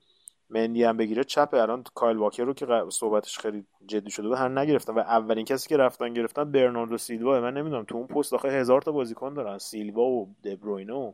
مندی 0.51 0.83
هم 0.83 0.97
بگیره 0.97 1.23
چپه 1.23 1.57
الان 1.57 1.83
کایل 1.95 2.17
واکر 2.17 2.43
رو 2.43 2.53
که 2.53 2.67
صحبتش 2.89 3.39
خیلی 3.39 3.63
جدی 3.87 4.11
شده 4.11 4.27
و 4.27 4.33
هر 4.33 4.47
نگرفتن 4.59 4.93
و 4.93 4.99
اولین 4.99 5.45
کسی 5.45 5.69
که 5.69 5.77
رفتن 5.77 6.13
گرفتن 6.13 6.51
برناردو 6.51 6.97
سیلوا. 6.97 7.41
من 7.41 7.53
نمی‌دونم 7.53 7.83
تو 7.83 7.95
اون 7.95 8.07
پست 8.07 8.33
آخه 8.33 8.47
هزار 8.47 8.81
تا 8.81 8.91
بازیکن 8.91 9.33
دارن 9.33 9.57
سیلوا 9.57 10.03
و 10.03 10.35
دبروینو 10.43 11.13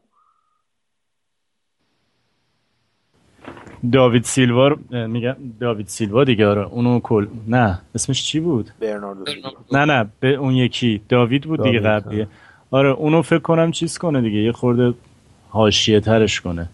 داوید 3.92 4.24
سیلوا 4.24 4.76
میگم 4.92 5.36
داوید 5.60 5.88
سیلوا 5.88 6.24
دیگه 6.24 6.48
آره 6.48 6.66
اونو 6.68 7.00
کل 7.00 7.28
نه 7.48 7.82
اسمش 7.96 8.24
چی 8.24 8.40
بود؟ 8.40 8.72
برناردو 8.80 9.24
نه 9.72 9.86
نه 9.86 10.10
به 10.20 10.34
اون 10.34 10.54
یکی. 10.54 11.02
داوید 11.10 11.44
بود 11.44 11.64
دیگه 11.64 11.80
قبلیه 11.80 12.28
آره. 12.72 12.90
اونو 12.90 13.22
فکر 13.22 13.40
کنم 13.40 13.72
چیز 13.72 13.98
کنه 13.98 14.22
دیگه 14.22 14.40
یه 14.40 14.52
خورده 14.52 14.94
حاشیه 15.50 16.00
ترش 16.00 16.42
کنه. 16.42 16.70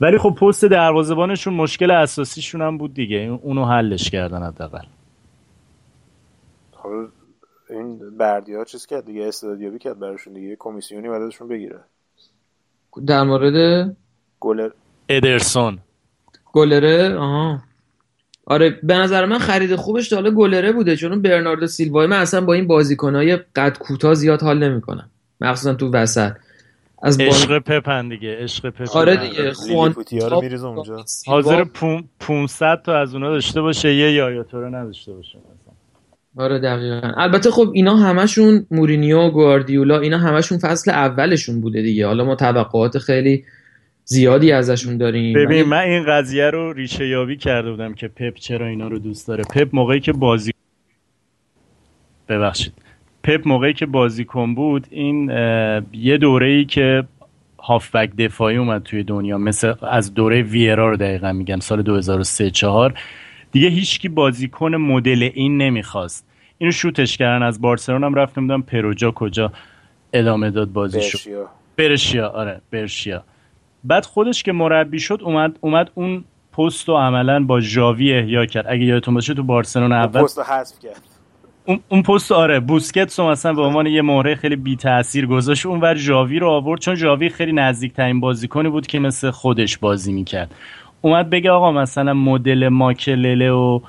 ولی 0.00 0.18
خب 0.18 0.30
پست 0.30 0.64
دروازه‌بانشون 0.64 1.54
مشکل 1.54 1.90
اساسیشون 1.90 2.62
هم 2.62 2.78
بود 2.78 2.94
دیگه. 2.94 3.38
اونو 3.42 3.64
حلش 3.64 4.10
کردن 4.10 4.42
حداقل. 4.42 4.84
خب 6.72 7.08
این 7.70 8.16
بردیا 8.18 8.64
چیز 8.64 8.86
کرد 8.86 9.06
دیگه 9.06 9.28
استادیابی 9.28 9.78
کرد 9.78 9.98
براشون 9.98 10.32
دیگه. 10.32 10.56
کمیسیونی 10.58 11.08
بعدشون 11.08 11.48
بگیره. 11.48 11.80
در 13.06 13.22
مورد 13.22 13.96
گلر 14.40 14.70
ادرسون. 15.08 15.78
گلره؟ 16.52 17.16
آها. 17.16 17.58
آره 18.46 18.70
به 18.82 18.94
نظر 18.94 19.24
من 19.24 19.38
خرید 19.38 19.76
خوبش 19.76 20.08
تا 20.08 20.30
گلره 20.30 20.72
بوده 20.72 20.96
چون 20.96 21.22
برناردو 21.22 21.66
سیلوای 21.66 22.06
من 22.06 22.16
اصلا 22.16 22.40
با 22.40 22.52
این 22.52 22.66
بازیکنای 22.66 23.36
قد 23.36 23.78
کوتاه 23.78 24.14
زیاد 24.14 24.42
حال 24.42 24.58
نمی‌کنم. 24.68 25.10
مخصوصا 25.40 25.74
تو 25.74 25.90
وسط. 25.90 26.32
از 27.02 27.20
عشق 27.20 27.58
پپن 27.58 28.08
دیگه 28.08 28.36
عشق 28.36 28.70
پپن. 28.70 28.98
آره 28.98 29.16
دیگه 29.16 29.52
خوان 29.52 29.94
رو 30.30 30.40
میریزه 30.40 30.66
اونجا. 30.66 31.04
حاضر 31.26 31.64
500 32.20 32.82
تا 32.82 32.98
از 32.98 33.14
اونا 33.14 33.30
داشته 33.30 33.60
باشه 33.60 33.94
یه 33.94 34.12
یایاتو 34.12 34.60
رو 34.60 34.74
نداشته 34.74 35.12
باشه 35.12 35.38
آره 36.36 36.58
دقیقا. 36.58 37.12
البته 37.16 37.50
خب 37.50 37.70
اینا 37.74 37.96
همشون 37.96 38.66
مورینیو 38.70 39.30
گواردیولا 39.30 39.98
اینا 39.98 40.18
همشون 40.18 40.58
فصل 40.58 40.90
اولشون 40.90 41.60
بوده 41.60 41.82
دیگه. 41.82 42.06
حالا 42.06 42.24
ما 42.24 42.34
توقعات 42.34 42.98
خیلی 42.98 43.44
زیادی 44.04 44.52
ازشون 44.52 44.96
داریم. 44.96 45.34
ببین 45.34 45.62
من 45.62 45.80
این 45.80 46.04
قضیه 46.08 46.50
رو 46.50 46.72
ریشه 46.72 47.08
یابی 47.08 47.36
کرده 47.36 47.70
بودم 47.70 47.94
که 47.94 48.08
پپ 48.08 48.34
چرا 48.34 48.66
اینا 48.66 48.88
رو 48.88 48.98
دوست 48.98 49.28
داره. 49.28 49.44
پپ 49.44 49.68
موقعی 49.72 50.00
که 50.00 50.12
بازی 50.12 50.52
ببخشید. 52.28 52.72
پپ 53.22 53.48
موقعی 53.48 53.72
که 53.72 53.86
بازیکن 53.86 54.54
بود 54.54 54.86
این 54.90 55.30
یه 55.92 56.18
دوره 56.20 56.46
ای 56.46 56.64
که 56.64 57.04
هافبک 57.62 58.10
دفاعی 58.16 58.56
اومد 58.56 58.82
توی 58.82 59.02
دنیا 59.02 59.38
مثل 59.38 59.74
از 59.82 60.14
دوره 60.14 60.42
ویرا 60.42 60.90
رو 60.90 60.96
دقیقا 60.96 61.32
میگم 61.32 61.60
سال 61.60 61.82
2003 61.82 62.50
4 62.50 62.94
دیگه 63.52 63.68
هیچکی 63.68 64.08
بازیکن 64.08 64.74
مدل 64.74 65.30
این 65.34 65.58
نمی‌خواست. 65.58 66.26
اینو 66.58 66.72
شوتش 66.72 67.16
کردن 67.16 67.46
از 67.46 67.60
بارسلون 67.60 68.04
هم 68.04 68.14
رفتم 68.14 68.40
بودم 68.40 68.62
پروجا 68.62 69.10
کجا 69.10 69.52
ادامه 70.12 70.50
داد 70.50 70.72
بازیشو. 70.72 71.18
برشیا. 71.18 71.48
برشیا 71.76 72.28
آره 72.28 72.60
برشیا. 72.70 73.24
بعد 73.84 74.04
خودش 74.04 74.42
که 74.42 74.52
مربی 74.52 75.00
شد 75.00 75.20
اومد 75.22 75.58
اومد 75.60 75.90
اون 75.94 76.24
پست 76.52 76.88
رو 76.88 76.96
عملا 76.96 77.44
با 77.44 77.60
ژاوی 77.60 78.12
احیا 78.12 78.46
کرد. 78.46 78.66
اگه 78.68 78.84
یادتون 78.84 79.14
باشه 79.14 79.34
تو 79.34 79.42
بارسلون 79.42 79.92
اول 79.92 80.22
پست 80.22 80.38
حذف 80.38 80.78
کرد. 80.78 81.09
اون, 81.88 82.02
پست 82.02 82.32
آره 82.32 82.60
بوسکتس 82.60 83.20
مثلا 83.20 83.52
به 83.52 83.62
عنوان 83.62 83.86
یه 83.86 84.02
مهره 84.02 84.34
خیلی 84.34 84.56
بی 84.56 84.76
تاثیر 84.76 85.26
گذاشت. 85.26 85.66
اون 85.66 85.80
ور 85.80 85.94
ژاوی 85.94 86.38
رو 86.38 86.50
آورد 86.50 86.80
چون 86.80 86.94
ژاوی 86.94 87.28
خیلی 87.28 87.52
نزدیک 87.52 87.92
ترین 87.92 88.20
بازیکنی 88.20 88.68
بود 88.68 88.86
که 88.86 88.98
مثل 88.98 89.30
خودش 89.30 89.78
بازی 89.78 90.12
می‌کرد. 90.12 90.54
اومد 91.00 91.30
بگه 91.30 91.50
آقا 91.50 91.72
مثلا 91.72 92.14
مدل 92.14 92.68
ماکلله 92.68 93.50
و 93.50 93.80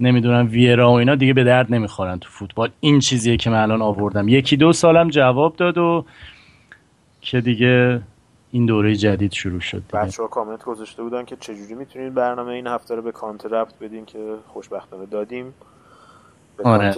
نمی‌دونم 0.00 0.48
ویرا 0.50 0.90
و 0.90 0.94
اینا 0.94 1.14
دیگه 1.14 1.32
به 1.32 1.44
درد 1.44 1.74
نمی‌خورن 1.74 2.18
تو 2.18 2.28
فوتبال. 2.28 2.70
این 2.80 3.00
چیزیه 3.00 3.36
که 3.36 3.50
من 3.50 3.62
الان 3.62 3.82
آوردم. 3.82 4.28
یکی 4.28 4.56
دو 4.56 4.72
سالم 4.72 5.10
جواب 5.10 5.56
داد 5.56 5.78
و 5.78 6.04
که 7.20 7.40
دیگه 7.40 8.00
این 8.52 8.66
دوره 8.66 8.96
جدید 8.96 9.32
شروع 9.32 9.60
شد 9.60 9.82
بچه 9.92 10.22
ها 10.22 10.28
کامنت 10.28 10.64
گذاشته 10.64 11.02
بودن 11.02 11.24
که 11.24 11.36
چجوری 11.36 11.74
می‌تونید 11.74 12.14
برنامه 12.14 12.52
این 12.52 12.66
هفته 12.66 12.94
رو 12.94 13.02
به 13.02 13.12
کانت 13.12 13.46
رفت 13.46 13.74
بدین 13.82 14.04
که 14.04 14.18
خوشبختانه 14.46 15.06
دادیم. 15.06 15.54
آره. 16.64 16.92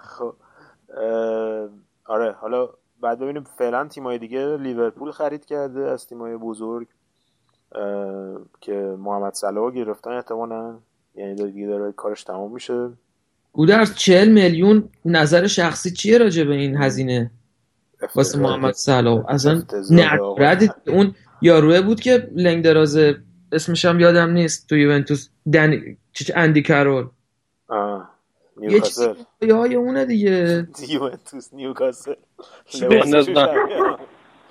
خب 0.00 0.34
آره 2.04 2.32
حالا 2.32 2.68
بعد 3.00 3.18
ببینیم 3.18 3.44
فعلا 3.58 3.88
تیمای 3.88 4.18
دیگه 4.18 4.56
لیورپول 4.56 5.10
خرید 5.10 5.44
کرده 5.44 5.80
از 5.80 6.06
تیمای 6.06 6.36
بزرگ 6.36 6.86
که 8.60 8.96
محمد 8.98 9.34
صلاح 9.34 9.72
گرفتن 9.72 10.10
احتمالا. 10.10 10.78
یعنی 11.14 11.34
دیگه 11.34 11.66
داره 11.66 11.92
کارش 11.92 12.24
تمام 12.24 12.52
میشه. 12.52 12.88
گودرز 13.52 13.94
40 13.94 14.28
میلیون 14.28 14.88
نظر 15.04 15.46
شخصی 15.46 15.90
چیه 15.90 16.18
راجع 16.18 16.44
به 16.44 16.54
این 16.54 16.76
هزینه؟ 16.76 17.30
واسه 18.14 18.38
محمد 18.38 18.74
صلاح. 18.74 19.24
اصلا 19.28 19.62
نرد 19.90 20.20
اون 20.86 21.14
یاروه 21.42 21.80
بود 21.80 22.00
که 22.00 22.28
لنگ 22.34 22.64
درازه 22.64 23.16
اسمش 23.52 23.84
هم 23.84 24.00
یادم 24.00 24.30
نیست 24.30 24.68
تو 24.68 24.76
یوونتوس. 24.76 25.28
دن 25.52 25.96
اندی 26.34 26.62
کارول. 26.62 27.06
آه. 27.68 28.10
نیوکاسل. 28.56 29.14
یه 29.42 29.54
های 29.54 29.74
اونه 29.74 30.04
دیگه. 30.04 30.68
یوونتوس 30.88 31.54
نیوکاسل. 31.54 32.14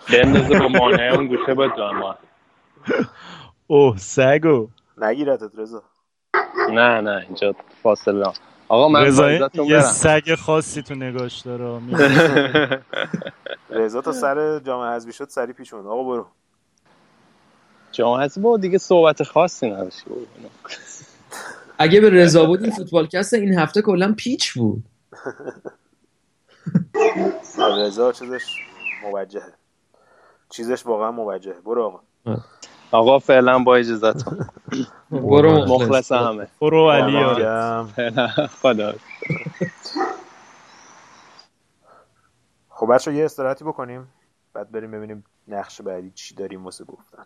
بندازه 0.09 0.59
با 0.59 0.67
مانه 0.67 1.13
اون 1.13 1.27
گوشه 1.27 1.53
با 1.53 1.67
جاما 1.67 2.17
اوه 3.67 3.97
سگو. 3.97 4.67
نگیرتت 4.97 5.51
رضا. 5.57 5.83
نه 6.69 7.01
نه 7.01 7.23
اینجا 7.27 7.55
فاصله 7.83 8.25
آقا 8.67 8.89
من 8.89 9.01
رضا 9.05 9.31
یه 9.31 9.81
سگ 9.81 10.35
خاصی 10.35 10.81
تو 10.81 10.95
نگاش 10.95 11.39
داره. 11.39 11.81
رضا 13.69 14.01
تا 14.01 14.11
سر 14.11 14.59
جام 14.59 14.81
حذفی 14.81 15.13
شد 15.13 15.29
سری 15.29 15.53
پیشون 15.53 15.87
آقا 15.87 16.03
برو. 16.03 16.27
جام 17.97 18.19
حذفی 18.21 18.39
با 18.39 18.57
دیگه 18.57 18.77
صحبت 18.77 19.23
خاصی 19.23 19.69
نداشت. 19.69 20.03
اگه 21.77 22.01
به 22.01 22.09
رضا 22.09 22.45
بود 22.45 22.63
این 22.63 22.71
فوتبالکست 22.71 23.33
این 23.33 23.59
هفته 23.59 23.81
کلا 23.81 24.13
پیچ 24.17 24.53
بود. 24.53 24.83
رضا 27.77 28.11
چیزش 28.11 28.43
موجهه. 29.03 29.53
چیزش 30.49 30.85
واقعا 30.85 31.11
موجهه. 31.11 31.59
برو 31.65 31.83
آقا. 31.83 31.99
آقا 32.91 33.19
فعلا 33.19 33.59
با 33.59 33.75
اجازهتون 33.75 34.49
برو 35.11 35.65
مخلص. 35.65 36.11
همه. 36.11 36.47
برو 36.61 36.91
علی. 36.91 37.43
خدا. 38.61 38.93
خب 42.69 42.87
بچه 42.93 43.13
یه 43.13 43.25
استراحتی 43.25 43.65
بکنیم. 43.65 44.07
بعد 44.53 44.71
بریم 44.71 44.91
ببینیم 44.91 45.23
نقش 45.47 45.81
بعدی 45.81 46.11
چی 46.11 46.35
داریم 46.35 46.65
واسه 46.65 46.85
گفتن. 46.85 47.25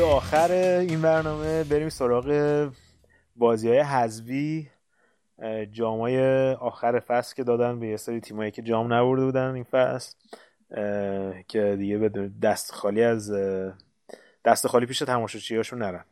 آخر 0.00 0.52
این 0.88 1.02
برنامه 1.02 1.64
بریم 1.64 1.88
سراغ 1.88 2.68
بازی 3.36 3.68
های 3.68 3.78
حذوی 3.78 4.66
جامای 5.72 6.18
آخر 6.52 7.00
فصل 7.00 7.34
که 7.36 7.44
دادن 7.44 7.80
به 7.80 7.86
یه 7.86 7.96
سری 7.96 8.20
تیمایی 8.20 8.50
که 8.50 8.62
جام 8.62 8.92
نبرده 8.92 9.24
بودن 9.24 9.54
این 9.54 9.64
فصل 9.64 10.14
که 11.48 11.76
دیگه 11.78 11.98
به 11.98 12.30
دست 12.42 12.72
خالی 12.72 13.02
از 13.02 13.32
دست 14.44 14.66
خالی 14.66 14.86
پیش 14.86 14.98
تماشاچیاشون 14.98 15.78
نرن. 15.78 16.04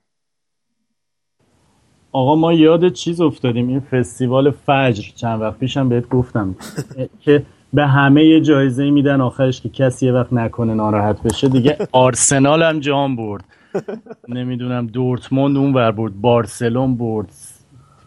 آقا 2.12 2.34
ما 2.34 2.52
یاد 2.52 2.92
چیز 2.92 3.20
افتادیم 3.20 3.68
این 3.68 3.80
فستیوال 3.80 4.50
فجر. 4.50 5.12
چند 5.16 5.40
وقت 5.40 5.58
پیشم 5.58 5.88
بهت 5.88 6.08
گفتم 6.08 6.56
که 7.24 7.42
به 7.72 7.86
همه 7.86 8.24
یه 8.24 8.40
جایزه 8.40 8.90
میدن 8.90 9.20
آخرش 9.20 9.60
که 9.60 9.68
کسی 9.68 10.06
یه 10.06 10.12
وقت 10.12 10.32
نکنه 10.32 10.74
ناراحت 10.74 11.22
بشه. 11.22 11.48
دیگه 11.48 11.78
آرسنال 11.92 12.62
هم 12.62 12.80
جام 12.80 13.16
برد. 13.16 13.44
نمی‌دونم 14.28 14.86
دورتموند 14.86 15.56
اون 15.56 15.72
ور 15.74 15.90
برد 15.90 16.20
بارسلون 16.20 16.96
برد 16.96 17.32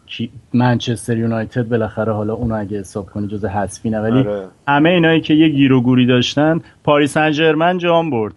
کی- 0.06 0.32
منچستر 0.54 1.18
یونایتد 1.18 1.70
بالاخره 1.70 2.14
حالا 2.14 2.34
اونو 2.34 2.56
اگه 2.56 2.80
حساب 2.80 3.06
کنی 3.06 3.28
جام 3.28 3.46
حذفی 3.46 3.90
نه. 3.90 4.00
ولی 4.02 4.20
آره. 4.20 4.48
همه 4.68 4.90
اینایی 4.90 5.22
که 5.22 5.34
یه 5.34 5.50
گیر 5.50 5.74
و 5.74 5.82
گوری 5.82 6.06
داشتن 6.06 6.62
پاریس 6.84 7.14
سن 7.14 7.32
ژرمن 7.32 7.78
جام 7.78 8.10
برد. 8.10 8.34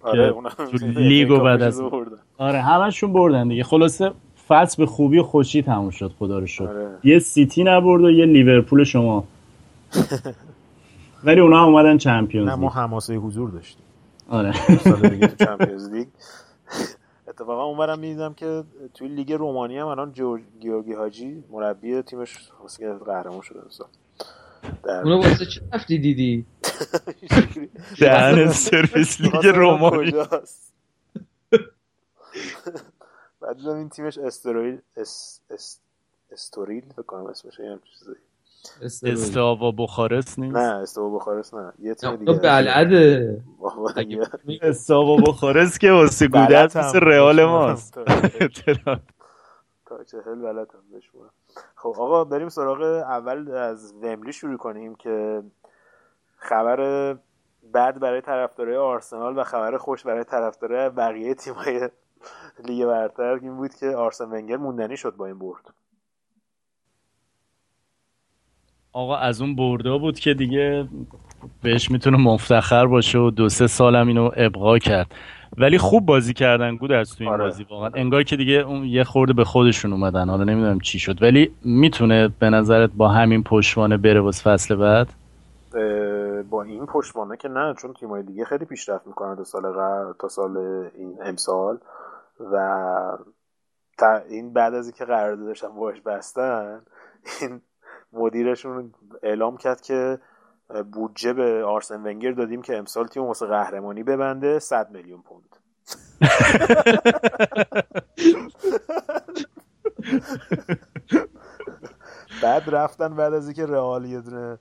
آره 0.00 0.34
تو 0.56 0.86
لیگ 1.00 1.30
و 1.30 1.38
بعد 1.40 1.62
از 1.62 1.80
بردن. 1.82 2.16
آره 2.38 2.60
همشون 2.60 3.12
بردن 3.12 3.48
دیگه. 3.48 3.62
خلاصه 3.64 4.10
فصل 4.48 4.76
به 4.82 4.86
خوبی 4.86 5.18
و 5.18 5.22
خوشی 5.22 5.62
تموم 5.62 5.90
شد 5.90 6.12
خدا 6.18 6.38
رو 6.38 6.46
شد 6.46 6.64
آره. 6.64 6.88
یه 7.04 7.18
سیتی 7.18 7.64
نبرد 7.64 8.02
و 8.04 8.10
یه 8.10 8.26
لیورپول 8.26 8.84
شما. 8.84 9.24
ولی 11.24 11.40
اونا 11.40 11.58
هم 11.62 11.64
اومدن 11.68 11.98
Champions 11.98 12.48
نه 12.48 12.54
ما 12.54 12.68
حماسه 12.68 13.14
حضور 13.14 13.50
داشتیم. 13.50 13.82
آره. 14.28 14.52
سال 14.76 15.08
دیگه 15.08 15.26
تو 15.26 15.44
Champions 15.44 15.92
League. 15.94 16.06
اتفاقا 17.34 17.64
اونورم 17.64 17.98
می‌دیدم 17.98 18.34
که 18.34 18.64
توی 18.94 19.08
لیگ 19.08 19.32
رومانی 19.32 19.78
هم 19.78 19.86
الان 19.86 20.12
جورج 20.12 20.42
گیورگی 20.60 20.92
حاجی 20.92 21.44
مربی 21.50 22.02
تیمش 22.02 22.50
واسه 22.60 22.92
قهرمان 22.92 23.40
شده 23.40 23.62
امسال 23.62 23.88
در 24.84 25.00
اونو 25.00 25.22
واسه 25.22 25.46
چی 25.46 25.60
رفتی 25.72 25.98
دیدی؟ 25.98 26.46
دهن 28.00 28.50
سرویس 28.50 29.20
لیگ 29.20 29.46
رومانی. 29.46 30.12
بعد 33.40 33.56
دیدم 33.56 33.76
این 33.76 33.88
تیمش 33.88 34.18
استرویل 34.18 34.78
اس... 34.96 35.40
اس... 35.50 35.80
استوریل 36.32 36.84
بکنم 36.96 37.26
اسمش 37.26 37.58
یه 37.58 37.70
همچین 37.70 38.14
چیزایی 38.64 39.12
استاوا 39.12 39.70
بخارست 39.72 40.38
نیست؟ 40.38 40.56
نه 40.56 40.62
استوا 40.74 41.10
بخارست 41.10 41.54
نه. 41.54 41.72
یه 41.78 41.94
تیم 41.94 42.16
دیگه 42.16 42.32
بلده 42.32 43.42
استاوا 44.62 45.16
بخارست 45.16 45.80
که 45.80 45.92
واسه 45.92 46.26
گودرز 46.28 46.74
بلدم. 46.76 46.88
مثل 46.88 47.00
رئال. 47.00 47.44
ماست. 47.44 47.94
تا- 47.94 48.04
تا 49.86 50.04
چهل 50.04 50.34
بلدم 50.34 50.78
بشمارم 50.96 51.30
خب 51.76 51.94
آقا 51.98 52.24
بریم 52.24 52.48
سراغ 52.48 52.82
اول 52.82 53.50
از 53.50 53.94
وملی 54.02 54.32
شروع 54.32 54.56
کنیم 54.56 54.94
که 54.94 55.42
خبر 56.36 56.76
بد 57.74 57.98
برای 57.98 58.20
طرفدارای 58.20 58.76
آرسنال 58.76 59.38
و 59.38 59.44
خبر 59.44 59.76
خوش 59.76 60.02
برای 60.06 60.24
طرفدارای 60.24 60.90
بقیه 60.90 61.34
تیمای 61.34 61.90
لیگ 62.64 62.86
برتر 62.86 63.22
این 63.42 63.56
بود 63.56 63.74
که 63.74 63.88
آرسن 63.88 64.24
ونگر 64.24 64.56
موندنی 64.56 64.96
شد 64.96 65.16
با 65.16 65.26
این 65.26 65.38
برد. 65.38 65.74
آقا 68.94 69.16
از 69.16 69.40
اون 69.40 69.56
بردا 69.56 69.98
بود 69.98 70.18
که 70.18 70.34
دیگه 70.34 70.88
بهش 71.62 71.90
می‌تونه 71.90 72.16
مفتخر 72.16 72.86
باشه 72.86 73.18
و 73.18 73.30
دو 73.30 73.48
سه 73.48 73.66
سالم 73.66 74.08
اینو 74.08 74.30
ابقا 74.36 74.78
کرد. 74.78 75.14
ولی 75.58 75.78
خوب 75.78 76.06
بازی 76.06 76.32
کردن 76.34 76.76
گودرز 76.76 77.16
تو 77.16 77.24
این 77.24 77.32
آره. 77.32 77.44
بازی 77.44 77.66
واقعا. 77.70 77.90
انگار 77.94 78.22
که 78.22 78.36
دیگه 78.36 78.54
اون 78.54 78.84
یه 78.84 79.04
خورده 79.04 79.32
به 79.32 79.44
خودشون 79.44 79.92
اومدن. 79.92 80.28
حالا 80.28 80.44
نمی‌دونم 80.44 80.80
چی 80.80 80.98
شد. 80.98 81.22
ولی 81.22 81.50
می‌تونه 81.64 82.28
به 82.38 82.50
نظرت 82.50 82.90
با 82.96 83.08
همین 83.08 83.42
پشتوانه 83.42 83.96
بره 83.96 84.20
واسه 84.20 84.50
فصل 84.50 84.74
بعد؟ 84.74 85.08
با 86.50 86.62
این 86.62 86.86
پشتوانه 86.86 87.36
که 87.36 87.48
نه 87.48 87.74
چون 87.82 87.92
تیمای 87.92 88.22
دیگه 88.22 88.44
خیلی 88.44 88.64
پیشرفت 88.64 89.06
می‌کنن 89.06 89.36
تا 89.36 89.44
سال 89.44 89.62
قبل 89.62 90.12
تا 90.20 90.28
سال 90.28 90.56
این 90.98 91.18
امسال. 91.24 91.78
و 92.52 92.56
تا 93.98 94.16
این 94.30 94.52
بعد 94.52 94.74
از 94.74 94.86
اینکه 94.86 95.04
قرارداد 95.04 95.46
داشتن 95.46 95.68
باش 95.68 96.00
بستن 96.00 96.80
این 97.40 97.60
مدیرشون 98.14 98.94
اعلام 99.22 99.56
کرد 99.56 99.80
که 99.80 100.18
بودجه 100.92 101.32
به 101.32 101.64
آرسن 101.64 102.02
ونگر 102.06 102.32
دادیم 102.32 102.62
که 102.62 102.78
امسال 102.78 103.06
تیم 103.06 103.22
واسه 103.22 103.46
قهرمانی 103.46 104.02
ببنده 104.02 104.58
100 104.58 104.90
میلیون 104.90 105.22
پوند. 105.22 105.56
بعد 112.42 112.62
رفتن 112.66 113.16
بعد 113.16 113.34
از 113.34 113.46
اینکه 113.46 113.66
رئال 113.66 114.04
یه 114.04 114.20
دونه 114.20 114.58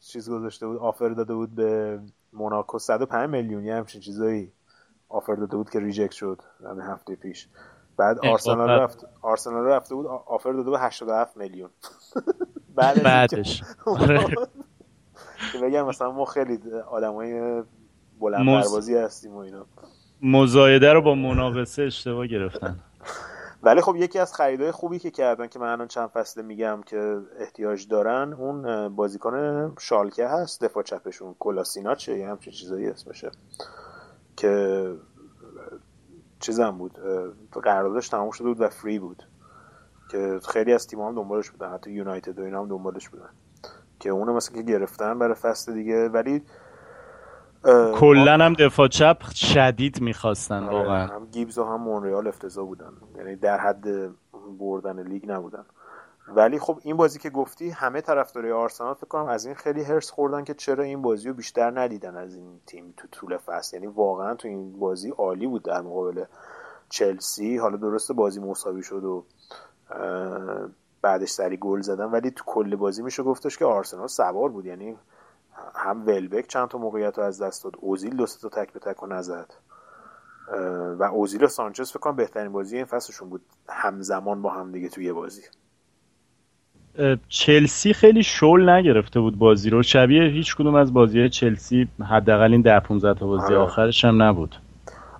چیز 0.00 0.30
گذاشته 0.30 0.66
بود 0.66 0.76
آفر 0.76 1.08
داده 1.08 1.34
بود 1.34 1.54
به 1.54 2.00
موناکو 2.32 2.78
105 2.78 3.30
میلیون 3.30 3.64
یه 3.64 3.74
همچین 3.74 4.00
چیزایی 4.00 4.52
آفر 5.08 5.34
داده 5.34 5.56
بود 5.56 5.70
که 5.70 5.80
ریجکت 5.80 6.12
شد 6.12 6.42
همین 6.64 6.84
هفته 6.84 7.16
پیش. 7.16 7.48
بعد 8.00 8.26
آرسنال 8.26 8.70
رفت. 8.70 9.06
آرسنال 9.22 9.64
رفته 9.64 9.94
بود 9.94 10.06
آفر 10.06 10.52
داده 10.52 10.70
به 10.70 10.78
87 10.78 11.36
میلیون. 11.36 11.70
بعد 12.76 13.02
بعدش. 13.02 13.62
که 15.52 15.58
بگم 15.62 15.86
مثلا 15.86 16.12
ما 16.12 16.24
خیلی 16.24 16.58
آدمای 16.90 17.62
بلند 18.20 18.46
پروازی 18.46 18.96
هستیم 18.96 19.34
و 19.34 19.38
اینا. 19.38 19.66
مزایده 20.22 20.92
رو 20.92 21.02
با 21.02 21.14
مناقصه 21.14 21.82
اشتباه 21.82 22.26
گرفتن. 22.26 22.76
ولی 23.62 23.80
خب 23.80 23.96
یکی 23.96 24.18
از 24.18 24.34
خریدهای 24.34 24.70
خوبی 24.70 24.98
که 24.98 25.10
کردن 25.10 25.46
که 25.46 25.58
من 25.58 25.72
الان 25.72 25.88
چند 25.88 26.08
فصله 26.08 26.42
میگم 26.42 26.80
که 26.86 27.20
احتیاج 27.38 27.88
دارن 27.88 28.32
اون 28.32 28.88
بازیکن 28.96 29.74
شالکه 29.78 30.26
هست 30.26 30.64
دفاع 30.64 30.82
چپشون. 30.82 31.34
کلاسینا 31.38 31.94
چه 31.94 32.18
یه 32.18 32.28
همچین 32.28 32.52
چیزایی 32.52 32.86
اسمشه. 32.86 33.30
که 34.36 34.94
چیزم 36.40 36.70
بود 36.70 36.98
قراردادش 37.52 38.08
تموم 38.08 38.30
شده 38.30 38.48
بود 38.48 38.60
و 38.60 38.68
فری 38.68 38.98
بود. 38.98 39.22
که 40.10 40.40
خیلی 40.48 40.72
از 40.72 40.86
تیم 40.86 41.00
هم 41.00 41.14
دنبالش 41.14 41.50
بودن 41.50 41.72
حتی 41.72 41.90
یونایتد 41.90 42.38
و 42.38 42.42
اینا 42.42 42.60
هم 42.60 42.68
دنبالش 42.68 43.08
بودن. 43.08 43.28
که 44.00 44.10
اونو 44.10 44.34
مثلا 44.34 44.56
که 44.56 44.62
گرفتن 44.62 45.18
برای 45.18 45.34
فصل 45.34 45.74
دیگه 45.74 46.08
ولی 46.08 46.42
کلا 47.94 48.44
هم 48.44 48.52
دفاع 48.52 48.88
چپ 48.88 49.22
شدید 49.34 50.00
می‌خواستن 50.00 50.62
آره، 50.62 50.76
واقعا. 50.76 51.06
هم 51.06 51.26
گیبز 51.26 51.58
و 51.58 51.64
هم 51.64 51.80
مونریال 51.80 52.28
افتضاح 52.28 52.66
بودن. 52.66 52.92
یعنی 53.16 53.36
در 53.36 53.58
حد 53.58 53.84
بردن 54.58 55.02
لیگ 55.08 55.30
نبودن. 55.30 55.64
ولی 56.28 56.58
خب 56.58 56.80
این 56.82 56.96
بازی 56.96 57.18
که 57.18 57.30
گفتی 57.30 57.70
همه 57.70 58.00
طرفدارای 58.00 58.52
آرسنال 58.52 58.94
فکر 58.94 59.06
کنم 59.06 59.26
از 59.26 59.46
این 59.46 59.54
خیلی 59.54 59.82
هرس 59.82 60.10
خوردن 60.10 60.44
که 60.44 60.54
چرا 60.54 60.84
این 60.84 61.02
بازی 61.02 61.28
رو 61.28 61.34
بیشتر 61.34 61.80
ندیدن 61.80 62.16
از 62.16 62.34
این 62.34 62.60
تیم 62.66 62.94
تو 62.96 63.08
طول 63.12 63.36
فصل. 63.36 63.76
یعنی 63.76 63.86
واقعا 63.86 64.34
تو 64.34 64.48
این 64.48 64.78
بازی 64.78 65.10
عالی 65.10 65.46
بود 65.46 65.62
در 65.62 65.80
مقابل 65.80 66.24
چلسی. 66.88 67.56
حالا 67.56 67.76
درست 67.76 68.12
بازی 68.12 68.40
مساوی 68.40 68.82
شد 68.82 69.04
و 69.04 69.24
بعدش 71.02 71.30
سری 71.30 71.56
گل 71.56 71.80
زدن 71.80 72.04
ولی 72.04 72.30
تو 72.30 72.44
کل 72.46 72.76
بازی 72.76 73.02
میشه 73.02 73.22
گفتش 73.22 73.58
که 73.58 73.64
آرسنال 73.64 74.06
سوار 74.06 74.48
بود. 74.48 74.66
یعنی 74.66 74.98
هم 75.74 76.06
ولبک 76.06 76.46
چند 76.46 76.68
تا 76.68 76.78
موقعیت 76.78 77.18
رو 77.18 77.24
از 77.24 77.42
دست 77.42 77.64
داد 77.64 77.72
اوزیل 77.78 78.16
دو 78.16 78.26
تا 78.26 78.48
تک 78.48 78.72
به 78.72 78.80
تک 78.80 79.02
و 79.02 79.06
نزد. 79.06 79.54
و 80.98 81.02
اوزیل 81.02 81.44
و 81.44 81.48
سانچز 81.48 81.90
فکر 81.90 81.98
کنم 81.98 82.16
بهترین 82.16 82.52
بازی 82.52 82.76
این 82.76 82.84
فصلشون 82.84 83.28
بود 83.28 83.42
همزمان 83.68 84.42
با 84.42 84.50
هم 84.50 84.72
دیگه 84.72 84.88
توی 84.88 85.12
بازی. 85.12 85.42
چلسی 87.28 87.92
خیلی 87.92 88.22
شل 88.22 88.68
نگرفته 88.68 89.20
بود 89.20 89.38
بازی 89.38 89.70
رو. 89.70 89.82
شبیه 89.82 90.22
هیچ 90.22 90.56
کدوم 90.56 90.74
از 90.74 90.92
بازی 90.92 91.28
چلسی 91.28 91.88
حداقل 92.10 92.52
این 92.52 92.62
ده 92.62 92.80
15 92.80 93.20
تا 93.20 93.26
بازی 93.26 93.44
آره. 93.44 93.56
آخرش 93.56 94.04
هم 94.04 94.22
نبود. 94.22 94.56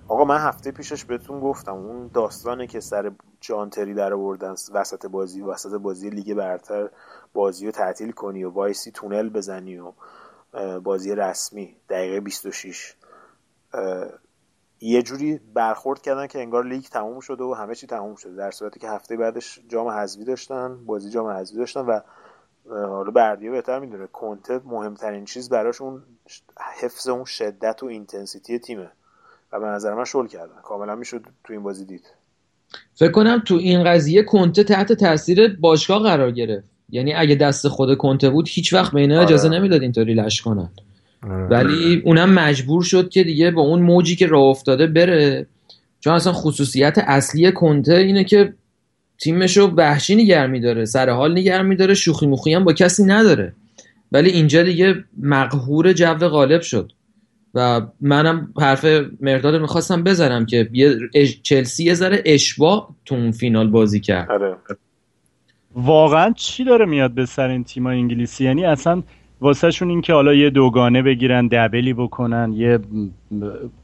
آقا 0.07 0.25
من 0.25 0.37
هفته 0.37 0.71
پیشش 0.71 1.05
بهتون 1.05 1.39
گفتم 1.39 1.73
اون 1.73 2.09
داستانه 2.13 2.67
که 2.67 2.79
سر 2.79 3.11
جان 3.41 3.62
تری 3.62 3.93
در 3.93 4.13
آوردن 4.13 4.55
وسط 4.73 5.05
بازی 5.05 5.41
وسط 5.41 5.81
بازی 5.81 6.09
لیگ 6.09 6.33
برتر 6.33 6.89
بازی 7.33 7.65
رو 7.65 7.71
تعطیل 7.71 8.11
کنی 8.11 8.43
و 8.43 8.49
وایسی 8.49 8.91
تونل 8.91 9.29
بزنی 9.29 9.77
و 9.77 9.91
بازی 10.79 11.15
رسمی 11.15 11.75
دقیقه 11.89 12.19
26 12.19 12.93
یه 14.81 15.01
جوری 15.01 15.39
برخورد 15.53 16.01
کردن 16.01 16.27
که 16.27 16.39
انگار 16.39 16.65
لیگ 16.65 16.83
تموم 16.83 17.19
شده 17.19 17.43
و 17.43 17.53
همه 17.53 17.75
چی 17.75 17.87
تموم 17.87 18.15
شده 18.15 18.35
در 18.35 18.51
صورتی 18.51 18.79
که 18.79 18.89
هفته 18.89 19.17
بعدش 19.17 19.59
جام 19.69 19.87
حذفی 19.87 20.25
داشتن 20.25 20.85
بازی 20.85 21.09
جام 21.09 21.27
حذفی 21.27 21.57
داشتن 21.57 21.81
و 21.81 21.99
حالا 22.69 23.11
بردیو 23.11 23.51
بهتر 23.51 23.79
می‌دونه 23.79 24.07
کنته 24.07 24.61
مهمترین 24.65 25.25
چیز 25.25 25.49
براش 25.49 25.81
اون 25.81 26.03
حفظ 26.81 27.07
اون 27.07 27.25
شدت 27.25 27.83
و 27.83 27.85
intensity 27.85 28.59
تیمه 28.59 28.91
و 29.51 29.59
به 29.59 29.65
نظر 29.65 29.93
من 29.93 30.05
شل 30.05 30.27
کردن 30.27 30.61
کاملا 30.63 30.95
می‌شد 30.95 31.25
تو 31.43 31.53
این 31.53 31.63
بازی 31.63 31.85
دید 31.85 32.13
فکر 32.95 33.11
کنم 33.11 33.41
تو 33.45 33.55
این 33.55 33.83
قضیه 33.83 34.23
کنته 34.23 34.63
تحت 34.63 34.93
تاثیر 34.93 35.57
باشگاه 35.57 36.03
قرار 36.03 36.31
گرفت 36.31 36.67
یعنی 36.89 37.13
اگه 37.13 37.35
دست 37.35 37.67
خود 37.67 37.97
کنته 37.97 38.29
بود 38.29 38.45
هیچ 38.49 38.73
وقت 38.73 38.93
به 38.93 38.99
اینا 38.99 39.15
آره. 39.15 39.23
اجازه 39.25 39.49
نمی‌داد 39.49 39.81
اینطوری 39.81 40.13
لش 40.13 40.41
کنن. 40.41 40.69
ولی 41.23 42.01
اونم 42.05 42.33
مجبور 42.33 42.83
شد 42.83 43.09
که 43.09 43.23
دیگه 43.23 43.51
با 43.51 43.61
اون 43.61 43.81
موجی 43.81 44.15
که 44.15 44.27
راه 44.27 44.43
افتاده 44.43 44.87
بره. 44.87 45.45
چون 45.99 46.13
اصلا 46.13 46.33
خصوصیت 46.33 46.97
اصلی 46.97 47.51
کنته 47.51 47.93
اینه 47.93 48.23
که 48.23 48.53
تیمش 49.17 49.57
رو 49.57 49.67
وحشی 49.67 50.15
نگه 50.15 50.47
میداره 50.47 50.85
سر 50.85 51.09
حال 51.09 51.37
نگه 51.37 51.61
میداره 51.61 51.93
شوخی 51.93 52.27
موخی 52.27 52.53
هم 52.53 52.63
با 52.63 52.73
کسی 52.73 53.03
نداره. 53.03 53.53
ولی 54.11 54.29
اینجا 54.29 54.63
دیگه 54.63 55.03
مقهور 55.21 55.93
جو 55.93 56.13
غالب 56.13 56.61
شد. 56.61 56.91
و 57.53 57.81
منم 58.01 58.53
حرف 58.57 58.85
مهرداد 59.21 59.55
می‌خواستم 59.55 60.03
بزنم 60.03 60.45
که 60.45 60.69
یه 60.73 60.97
چلسی 61.43 61.83
یه 61.83 61.93
ذره 61.93 62.23
اشباع 62.25 62.95
تو 63.05 63.15
اون 63.15 63.31
فینال 63.31 63.67
بازی 63.67 63.99
کرد. 63.99 64.31
آره. 64.31 64.55
واقعا 65.75 66.33
چی 66.35 66.63
داره 66.63 66.85
میاد 66.85 67.11
به 67.11 67.25
سر 67.25 67.49
این 67.49 67.63
تیم 67.63 67.85
انگلیسی؟ 67.85 68.43
یعنی 68.43 68.65
اصلا 68.65 69.03
واسه 69.41 69.71
شون 69.71 69.89
این 69.89 70.01
که 70.01 70.13
حالا 70.13 70.33
یه 70.33 70.49
دوگانه 70.49 71.01
بگیرن 71.01 71.47
double 71.47 71.86
ی 71.86 71.93
بکنن 71.93 72.53
یه 72.53 72.79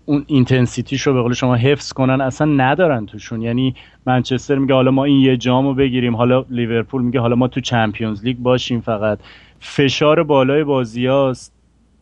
اون 0.06 0.24
intensity 0.28 0.93
ش 0.93 1.07
رو 1.08 1.14
به 1.14 1.22
قول 1.22 1.34
شما 1.34 1.56
حفظ 1.56 1.94
کنن 1.94 2.22
اصلا 2.22 2.48
ندارن 2.48 3.06
توشون. 3.06 3.42
یعنی 3.42 3.76
منچستر 4.06 4.56
میگه 4.56 4.74
حالا 4.74 4.92
ما 4.92 5.04
این 5.04 5.22
یه 5.22 5.38
جامو 5.38 5.74
بگیریم 5.74 6.16
حالا 6.16 6.46
لیورپول 6.50 7.02
میگه 7.02 7.20
حالا 7.20 7.36
ما 7.36 7.48
تو 7.48 7.62
Champions 7.61 8.24
League 8.24 8.38
باشیم 8.38 8.82
فقط. 8.82 9.20
فشار 9.60 10.24
بالای 10.24 10.64
بازیاست 10.64 11.54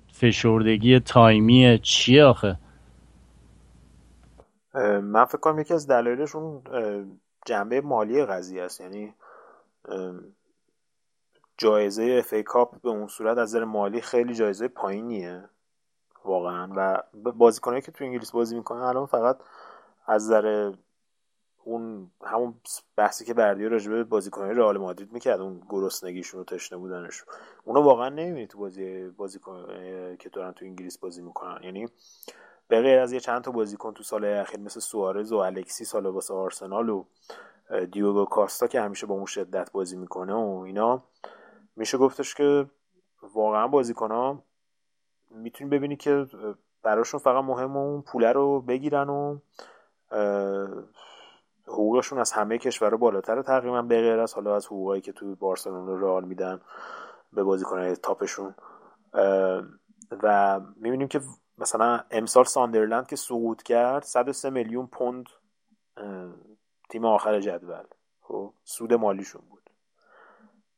فشردگی 0.08 1.00
تایمی 1.00 1.80
چیه 1.82 2.24
آخه؟ 2.24 2.58
من 5.04 5.26
فکر 5.26 5.38
کنم 5.38 5.60
یکی 5.60 5.74
از 5.74 5.88
دلایلشون 5.88 6.62
جنبه 7.46 7.82
مالی 7.82 8.26
قضیه 8.26 8.64
است. 8.64 8.82
یعنی 8.82 9.14
جایزه 11.58 12.04
اف 12.04 12.44
کاپ 12.44 12.82
به 12.82 12.90
اون 12.90 13.08
صورت 13.08 13.38
از 13.38 13.50
نظر 13.50 13.64
مالی 13.64 14.02
خیلی 14.02 14.34
جایزه 14.34 14.68
پایینیه. 14.68 15.50
واقعا. 16.26 16.70
و 16.76 17.04
بازیکنایی 17.32 17.82
که 17.82 17.92
تو 17.92 18.04
انگلیس 18.04 18.32
بازی 18.32 18.56
می‌کنن 18.56 18.82
الان 18.82 19.06
فقط 19.06 19.38
از 20.08 20.26
نظر 20.26 20.74
اون 21.64 22.12
همون 22.24 22.54
بحثی 22.96 23.26
که 23.26 23.34
بردی 23.34 23.66
راجبه 23.66 24.04
بازیکنای 24.04 24.54
رئال 24.54 24.78
مادرید 24.78 25.12
می‌کرد 25.12 25.42
اون 25.42 25.62
گرسنگیشون 25.70 26.40
و 26.40 26.44
تشنه 26.44 26.78
بودنش. 26.78 27.24
اونو 27.64 27.82
واقعا 27.82 28.10
نمی‌بینی 28.10 28.48
تو 28.48 28.58
بازی 28.58 29.10
بازیکن 29.10 29.66
که 30.20 30.30
دارن 30.30 30.52
تو 30.52 30.66
انگلیس 30.66 30.98
بازی 30.98 31.22
می‌کنن. 31.22 31.64
یعنی 31.64 31.88
به 32.68 32.82
غیر 32.82 33.00
از 33.00 33.14
یه 33.14 33.20
چند 33.20 33.42
تا 33.42 33.52
بازیکن 33.52 33.94
تو 33.94 34.04
سال 34.04 34.26
اخیر 34.26 34.60
مثل 34.60 34.80
سوارز 34.80 35.32
و 35.32 35.38
الکسی 35.38 35.86
سال 35.86 36.06
واسه 36.06 36.34
آرسنال 36.34 36.90
و 36.90 37.06
دیوگو 37.92 38.26
کاستا 38.26 38.68
که 38.68 38.82
همیشه 38.82 39.06
با 39.08 39.16
اون 39.16 39.26
شدت 39.26 39.72
بازی 39.72 39.98
می‌کنه 39.98 40.34
و 40.34 40.64
اینا 40.66 41.04
میشه 41.76 41.98
گفتش 41.98 42.36
که 42.36 42.66
واقعا 43.34 43.68
بازیکن 43.68 44.12
ها 44.12 44.44
می‌تونی 45.32 45.70
ببینی 45.70 45.96
که 45.96 46.28
براشون 46.84 47.20
فقط 47.20 47.44
مهم 47.44 47.78
اون 47.78 48.02
پوله 48.02 48.32
رو 48.32 48.62
بگیرن 48.62 49.10
و 49.10 49.40
حقوقشون 51.68 52.20
از 52.20 52.32
همه 52.32 52.58
کشورها 52.58 52.98
بالاتر 52.98 53.42
تقریبا 53.42 53.82
به 53.82 54.02
غیر 54.02 54.20
از 54.20 54.34
حالا 54.34 54.56
از 54.56 54.66
حقوقایی 54.66 55.02
که 55.02 55.12
توی 55.12 55.36
بارسلونا 55.36 55.94
و 55.94 55.98
رئال 55.98 56.26
میدن 56.26 56.62
به 57.34 57.44
بازیکنهای 57.44 57.96
تاپشون. 57.96 58.56
و 60.24 60.60
می‌بینیم 60.76 61.08
که 61.08 61.22
مثلا 61.58 62.04
امسال 62.12 62.44
ساندرلند 62.44 63.08
که 63.08 63.16
سقوط 63.16 63.64
کرد 63.64 64.04
103 64.04 64.50
میلیون 64.50 64.88
پوند 64.88 65.26
تیم 66.90 67.06
آخر 67.06 67.40
جدول. 67.40 67.84
خب 68.22 68.54
سود 68.64 68.94
مالیشون 68.94 69.42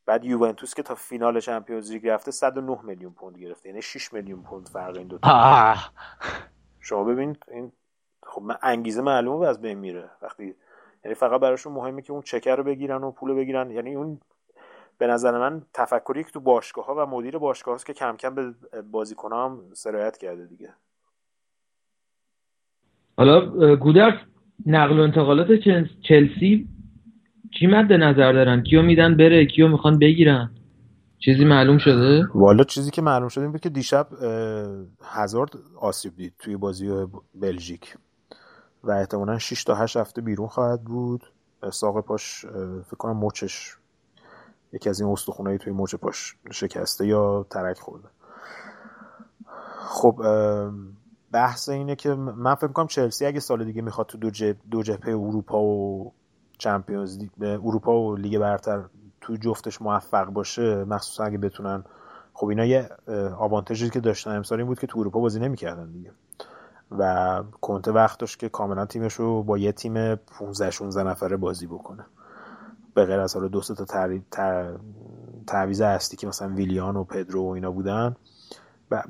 بعد 0.08 0.24
یوونتوس 0.24 0.74
که 0.74 0.82
تا 0.82 0.94
فینال 0.94 1.40
چمپیونز 1.40 1.92
لیگ 1.92 2.08
رفته 2.08 2.30
109 2.30 2.78
میلیون 2.82 3.12
پوند 3.12 3.38
گرفته. 3.38 3.68
یعنی 3.68 3.82
6 3.82 4.12
میلیون 4.12 4.42
پوند 4.42 4.68
فرق 4.68 4.96
این 4.96 5.06
دو 5.08 5.18
تا. 5.18 5.74
شما 6.80 7.04
ببینید 7.04 7.44
این 7.48 7.72
خب 8.22 8.42
من 8.42 8.56
انگیزه 8.62 9.02
معلومه 9.02 9.46
از 9.46 9.60
بین 9.60 9.78
میره. 9.78 10.10
وقتی 10.22 10.54
یعنی 11.04 11.14
فقط 11.14 11.40
براشون 11.40 11.72
مهمه 11.72 12.02
که 12.02 12.12
اون 12.12 12.22
چکر 12.22 12.56
رو 12.56 12.64
بگیرن 12.64 13.04
و 13.04 13.10
پول 13.10 13.34
بگیرن. 13.34 13.70
یعنی 13.70 13.94
اون 13.94 14.20
به 14.98 15.06
نظر 15.06 15.38
من 15.38 15.62
تفکری 15.74 16.24
که 16.24 16.30
تو 16.30 16.40
باشگاه 16.40 16.86
ها 16.86 16.94
و 16.94 17.06
مدیر 17.06 17.38
باشگاه 17.38 17.74
هست 17.74 17.86
که 17.86 17.92
کم 17.92 18.16
کم 18.16 18.34
به 18.34 18.54
بازیکن 18.90 19.32
هم 19.32 19.60
سرایت 19.72 20.18
کرده 20.18 20.46
دیگه. 20.46 20.74
حالا 23.16 23.76
گودرز 23.76 24.14
نقل 24.66 24.98
و 24.98 25.02
انتقالات 25.02 25.48
چلسی 26.02 26.68
چی 27.50 27.66
مد 27.66 27.92
نظر 27.92 28.32
دارن؟ 28.32 28.62
کیو 28.62 28.82
میدن 28.82 29.16
بره 29.16 29.46
کیو 29.46 29.68
می‌خوان 29.68 29.98
بگیرن؟ 29.98 30.50
چیزی 31.18 31.44
معلوم 31.44 31.78
شده؟ 31.78 32.26
والا 32.34 32.64
چیزی 32.64 32.90
که 32.90 33.02
معلوم 33.02 33.28
شده 33.28 33.42
این 33.42 33.52
بود 33.52 33.60
که 33.60 33.68
دیشب 33.68 34.08
هزارد 35.02 35.50
آسیب 35.80 36.16
دید 36.16 36.34
توی 36.38 36.56
بازی 36.56 37.06
بلژیک 37.34 37.96
و 38.84 38.90
احتمالا 38.90 39.38
6 39.38 39.64
تا 39.64 39.74
8 39.74 39.96
هفته 39.96 40.20
بیرون 40.20 40.48
خواهد 40.48 40.84
بود. 40.84 41.24
ساق 41.72 42.04
پاش 42.04 42.46
فکر 42.86 42.96
کنم 42.98 43.24
مچش 43.24 43.76
یکی 44.72 44.90
از 44.90 45.00
این 45.00 45.10
استخونایی 45.10 45.58
توی 45.58 45.72
مچ 45.72 45.94
پاش 45.94 46.36
شکسته 46.52 47.06
یا 47.06 47.46
ترک 47.50 47.78
خورده. 47.78 48.08
خب 49.76 50.20
بحث 51.32 51.68
اینه 51.68 51.96
که 51.96 52.14
من 52.14 52.54
فکر 52.54 52.72
کنم 52.72 52.86
چلسی 52.86 53.26
اگه 53.26 53.40
سال 53.40 53.64
دیگه 53.64 53.82
می‌خواد 53.82 54.06
تو 54.06 54.18
دو, 54.18 54.30
جب 54.30 54.56
دو 54.70 54.82
جبهه 54.82 55.08
اروپا 55.08 55.62
و 55.62 56.12
چمپیونز 56.58 57.18
اروپا 57.40 58.00
و 58.00 58.16
لیگ 58.16 58.38
برتر 58.38 58.84
تو 59.20 59.36
جفتش 59.36 59.82
موفق 59.82 60.26
باشه 60.26 60.84
مخصوصا 60.84 61.24
اگه 61.24 61.38
بتونن. 61.38 61.84
خب 62.32 62.46
اینا 62.46 62.64
یه 62.64 62.90
آوانتژی 63.38 63.90
که 63.90 64.00
داشتن 64.00 64.36
امسال 64.36 64.58
این 64.58 64.66
بود 64.66 64.78
که 64.78 64.86
تو 64.86 65.00
اروپا 65.00 65.20
بازی 65.20 65.40
نمی‌کردن 65.40 65.90
دیگه. 65.92 66.12
و 66.98 67.42
کنته 67.60 67.92
وقت 67.92 68.18
داشت 68.18 68.38
که 68.38 68.48
کاملا 68.48 68.86
تیمش 68.86 69.14
رو 69.14 69.42
با 69.42 69.58
یه 69.58 69.72
تیم 69.72 70.14
15 70.14 70.70
16 70.70 71.02
نفره 71.02 71.36
بازی 71.36 71.66
بکنه. 71.66 72.06
به 72.94 73.04
غیر 73.04 73.20
از 73.20 73.34
حالا 73.34 73.48
دو 73.48 73.60
تا 73.60 73.84
تعویض 75.46 75.80
اصلی 75.80 76.16
که 76.16 76.26
مثلا 76.26 76.48
ویلیان 76.48 76.96
و 76.96 77.04
پدرو 77.04 77.42
و 77.42 77.48
اینا 77.48 77.70
بودن. 77.70 78.16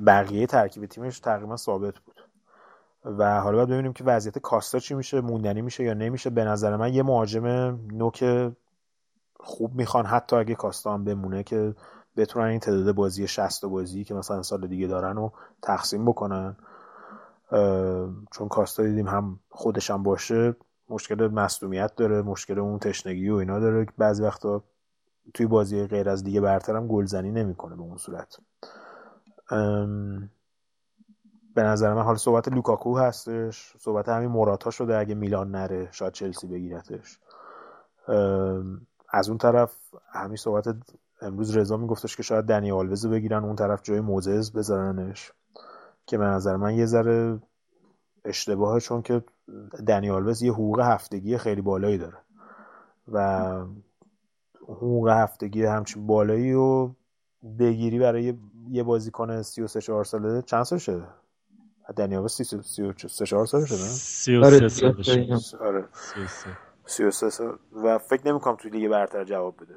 بقیه 0.05 0.47
ترکیب 0.47 0.85
تیمش 0.85 1.19
تقریبا 1.19 1.55
ثابت 1.55 1.99
بود. 1.99 2.08
و 3.05 3.39
حالا 3.41 3.57
باید 3.57 3.69
ببینیم 3.69 3.93
که 3.93 4.03
وضعیت 4.03 4.39
کاستا 4.39 4.79
چی 4.79 4.95
میشه 4.95 5.21
موندنی 5.21 5.61
میشه 5.61 5.83
یا 5.83 5.93
نمیشه. 5.93 6.29
به 6.29 6.43
نظر 6.43 6.75
من 6.75 6.93
یه 6.93 7.03
مهاجم 7.03 7.45
نوک 7.91 8.51
خوب 9.39 9.75
می‌خوان 9.75 10.05
حتی 10.05 10.35
اگه 10.35 10.55
کاستا 10.55 10.93
هم 10.93 11.03
بمونه 11.03 11.43
که 11.43 11.75
بتونن 12.17 12.45
این 12.45 12.59
تعداد 12.59 12.95
بازی 12.95 13.27
60 13.27 13.65
بازی 13.65 14.03
که 14.03 14.13
مثلا 14.13 14.41
سال 14.41 14.67
دیگه 14.67 14.87
دارن 14.87 15.15
رو 15.15 15.33
تقسیم 15.61 16.05
بکنن. 16.05 16.55
چون 18.31 18.47
کاستا 18.49 18.83
دیدیم 18.83 19.07
هم 19.07 19.39
خودش 19.49 19.91
هم 19.91 20.03
باشه 20.03 20.55
مشکل 20.89 21.27
مصدومیت 21.27 21.95
داره 21.95 22.21
مشکل 22.21 22.59
اون 22.59 22.79
تشنگی 22.79 23.29
و 23.29 23.35
اینا 23.35 23.59
داره. 23.59 23.85
بعضی 23.97 24.23
وقتا 24.23 24.63
توی 25.33 25.45
بازی 25.45 25.87
غیر 25.87 26.09
از 26.09 26.23
دیگه 26.23 26.41
برترم 26.41 26.87
گلزنی 26.87 27.31
نمی‌کنه 27.31 27.75
به 27.75 27.81
اون 27.81 27.97
صورت. 27.97 28.37
به 31.59 31.65
نظر 31.65 31.93
من 31.93 32.01
حال 32.01 32.15
صحبت 32.15 32.47
لوکاکو 32.47 32.97
هستش 32.97 33.73
صحبت 33.79 34.09
همین 34.09 34.29
موراتا 34.29 34.69
شده 34.69 34.97
اگه 34.97 35.15
میلان 35.15 35.51
نره 35.51 35.87
شاید 35.91 36.13
چلسی 36.13 36.47
بگیرتش. 36.47 37.19
از 39.09 39.29
اون 39.29 39.37
طرف 39.37 39.75
همین 40.11 40.35
صحبت 40.35 40.75
امروز 41.21 41.57
رضا 41.57 41.77
میگفتش 41.77 42.15
که 42.15 42.23
شاید 42.23 42.45
دنی 42.45 42.71
آلوز 42.71 43.07
بگیرن 43.07 43.43
اون 43.43 43.55
طرف 43.55 43.81
جای 43.83 43.99
موزز 43.99 44.51
بذارنش 44.51 45.31
که 46.05 46.17
به 46.17 46.25
نظر 46.25 46.55
من 46.55 46.75
یه 46.75 46.85
ذره 46.85 47.39
اشتباهه 48.25 48.79
چون 48.79 49.01
که 49.01 49.23
دنی 49.87 50.09
آلوز 50.09 50.41
یه 50.41 50.51
حقوق 50.51 50.79
هفتگی 50.79 51.37
خیلی 51.37 51.61
بالایی 51.61 51.97
داره. 51.97 52.17
و 53.11 53.49
حقوق 54.63 55.09
هفتگی 55.09 55.65
همچین 55.65 56.07
بالایی 56.07 56.53
و 56.53 56.91
بگیری 57.59 57.99
برای 57.99 58.33
یه 58.69 58.83
بازیکن 58.83 59.41
33 59.41 59.81
4 59.81 60.03
ساله 60.03 60.41
چند 60.41 60.63
سال 60.63 60.79
شده 60.79 61.18
دنی 61.95 62.15
آلوز 62.15 62.33
33 62.33 63.25
4 63.25 63.45
سال 63.45 63.65
شده؟ 63.65 63.77
33 63.77 65.57
آره 65.59 65.85
33 66.85 67.29
سال 67.29 67.57
و 67.83 67.97
فکر 67.97 68.27
نمی‌کنم 68.27 68.55
توی 68.55 68.71
لیگ 68.71 68.91
برتر 68.91 69.23
جواب 69.23 69.55
بده. 69.61 69.75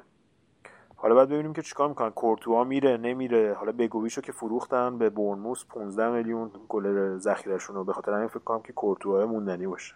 حالا 0.95 1.15
باید 1.15 1.29
ببینیم 1.29 1.53
که 1.53 1.61
چیکار 1.61 1.89
می‌کنن. 1.89 2.09
کورتوا 2.09 2.63
میره 2.63 2.97
نمیره. 2.97 3.53
حالا 3.53 3.71
بگویشو 3.71 4.21
که 4.21 4.31
فروختن 4.31 4.97
به 4.97 5.09
بورنموس 5.09 5.65
15 5.65 6.09
میلیون 6.09 6.51
گل 6.69 7.17
ذخیرهشون 7.17 7.75
رو. 7.75 7.83
به 7.83 7.93
خاطر 7.93 8.13
همین 8.13 8.27
فکر 8.27 8.39
کنم 8.39 8.61
که 8.61 8.73
کورتوا 8.73 9.25
موندنی 9.25 9.67
باشه. 9.67 9.95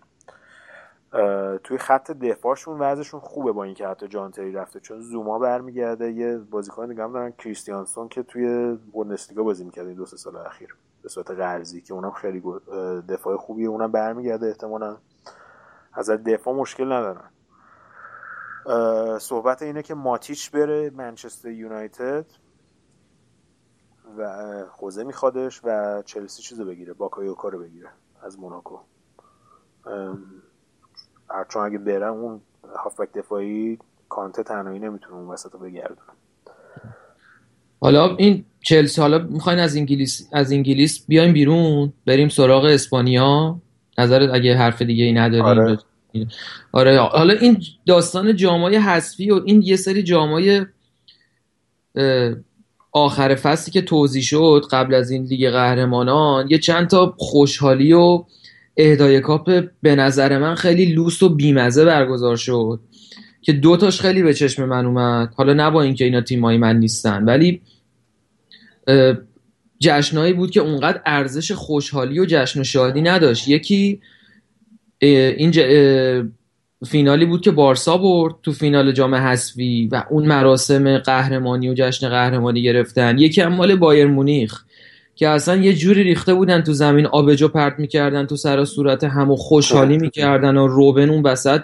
توی 1.64 1.78
خط 1.78 2.12
دفاعشون 2.12 2.80
وضعشون 2.80 3.20
خوبه 3.20 3.52
با 3.52 3.64
اینکه 3.64 3.88
حتی 3.88 4.08
جانتری 4.08 4.52
رفته. 4.52 4.80
چون 4.80 5.00
زوما 5.00 5.40
برمیگرده. 5.40 6.12
یه 6.12 6.38
بازیکن 6.38 6.88
دیگه 6.88 7.04
هم 7.04 7.14
دارن. 7.14 7.32
کریستیانسون 7.32 8.08
که 8.08 8.24
توی 8.24 8.78
بوندسلیگا 8.92 9.44
بازی 9.44 9.64
می‌کرده 9.66 9.88
این 9.88 9.98
دو 9.98 10.06
سه 10.06 10.18
سال 10.18 10.38
اخیر. 10.38 10.76
به 11.08 11.12
صورت 11.12 11.32
قرضی 11.32 11.82
که 11.82 11.94
اونم 11.94 12.12
خیلی 12.12 12.44
دفاع 13.10 13.38
خوبیه 13.38 13.68
اونم 13.68 13.92
برمیگرده 13.92 14.48
احتمالا. 14.48 14.98
از 15.94 16.10
دفاع 16.10 16.54
مشکل 16.54 16.92
ندارن. 16.92 17.30
صحبت 19.20 19.62
اینه 19.62 19.84
که 19.84 19.94
ماتیچ 19.94 20.52
بره 20.52 20.90
منچستر 20.90 21.50
یونایتد 21.50 22.26
و 24.18 24.66
خوزه 24.72 25.04
میخوادش 25.04 25.62
و 25.64 26.02
چلسی 26.02 26.42
چیزو 26.42 26.66
بگیره 26.66 26.94
باکایوکا 26.94 27.50
رو 27.50 27.60
بگیره 27.60 27.90
از 28.22 28.40
موناکو. 28.40 28.80
چون 31.50 31.66
اگه 31.66 31.78
برن 31.78 32.10
اون 32.10 32.42
هافبک 32.76 33.14
دفاعی 33.14 33.80
کانته 34.10 34.44
تنهایی 34.44 34.80
نمی‌تونه 34.80 35.16
اون 35.16 35.28
وسط 35.28 35.54
رو 35.54 35.60
بگردونه. 35.60 36.12
حالا 37.80 38.16
این 38.16 38.46
چلسی 38.62 39.02
حالا 39.02 39.20
می‌خواین 39.20 39.60
از 39.60 39.76
انگلیس 39.76 40.30
از 40.34 40.52
انگلیس 40.52 41.06
بیایم 41.08 41.34
بیرون 41.34 41.94
بریم 42.06 42.30
سراغ 42.30 42.66
اسپانیا. 42.66 43.62
نظرت 43.98 44.30
اگه 44.34 44.58
حرف 44.58 44.82
دیگه 44.82 45.04
ای 45.04 45.14
نداریم 45.14 45.46
آره. 45.46 45.78
آره. 46.72 47.00
حالا 47.00 47.34
این 47.34 47.64
داستان 47.86 48.36
جامای 48.36 48.76
حذفی 48.76 49.32
و 49.32 49.42
این 49.46 49.62
یه 49.62 49.76
سری 49.76 50.04
جامای 50.04 50.66
آخر 52.92 53.36
فصلی 53.36 53.72
که 53.72 53.82
توضیح 53.82 54.24
شد 54.24 54.64
قبل 54.72 54.94
از 54.94 55.12
این 55.12 55.24
لیگ 55.24 55.50
قهرمانان 55.50 56.48
یه 56.50 56.58
چند 56.58 56.88
تا 56.88 57.16
خوشحالی 57.18 57.94
و 57.94 58.24
اهدای 58.78 59.20
کاپ 59.20 59.64
به 59.82 59.96
نظر 59.96 60.38
من 60.38 60.56
خیلی 60.56 60.86
لوس 60.86 61.24
و 61.24 61.30
بیمزه 61.30 61.86
برگزار 61.86 62.36
شد. 62.36 62.80
که 63.42 63.54
دوتاش 63.54 64.02
خیلی 64.02 64.24
به 64.24 64.34
چشم 64.34 64.66
من 64.66 64.86
اومد. 64.86 65.34
حالا 65.36 65.54
نه 65.54 65.70
با 65.70 65.82
اینکه 65.82 66.06
اینا 66.06 66.22
تیمای 66.22 66.58
من 66.58 66.80
نیستن 66.80 67.24
ولی 67.24 67.62
جشنهایی 69.80 70.34
بود 70.34 70.52
که 70.52 70.60
اونقدر 70.60 71.02
ارزش 71.06 71.52
خوشحالی 71.52 72.20
و 72.20 72.26
جشن 72.26 72.62
و 72.62 72.64
شادی 72.64 73.02
نداشت. 73.02 73.48
یکی 73.48 74.02
این 75.00 75.54
فینالی 76.86 77.26
بود 77.26 77.42
که 77.42 77.52
بارسا 77.52 77.98
برد 77.98 78.36
تو 78.44 78.52
فینال 78.52 78.92
جام 78.92 79.16
حذفی 79.16 79.90
و 79.92 80.04
اون 80.10 80.26
مراسم 80.26 80.98
قهرمانی 80.98 81.70
و 81.70 81.74
جشن 81.74 82.10
قهرمانی 82.10 82.64
گرفتن. 82.64 83.18
یکی 83.18 83.42
هم 83.42 83.54
مال 83.54 83.76
بایرن 83.76 84.08
مونیخ 84.08 84.64
که 85.16 85.28
اصلا 85.28 85.56
یه 85.56 85.74
جوری 85.74 86.04
ریخته 86.04 86.34
بودن 86.34 86.62
تو 86.62 86.74
زمین 86.74 87.06
آبجو 87.06 87.48
پرت 87.48 87.80
می‌کردن 87.80 88.26
تو 88.26 88.36
سر 88.36 88.66
صورت 88.66 89.04
همو 89.04 89.36
خوشحالی 89.36 89.98
می‌کردن 89.98 90.58
و 90.58 90.68
روبن 90.68 91.10
اون 91.10 91.24
وسط 91.24 91.62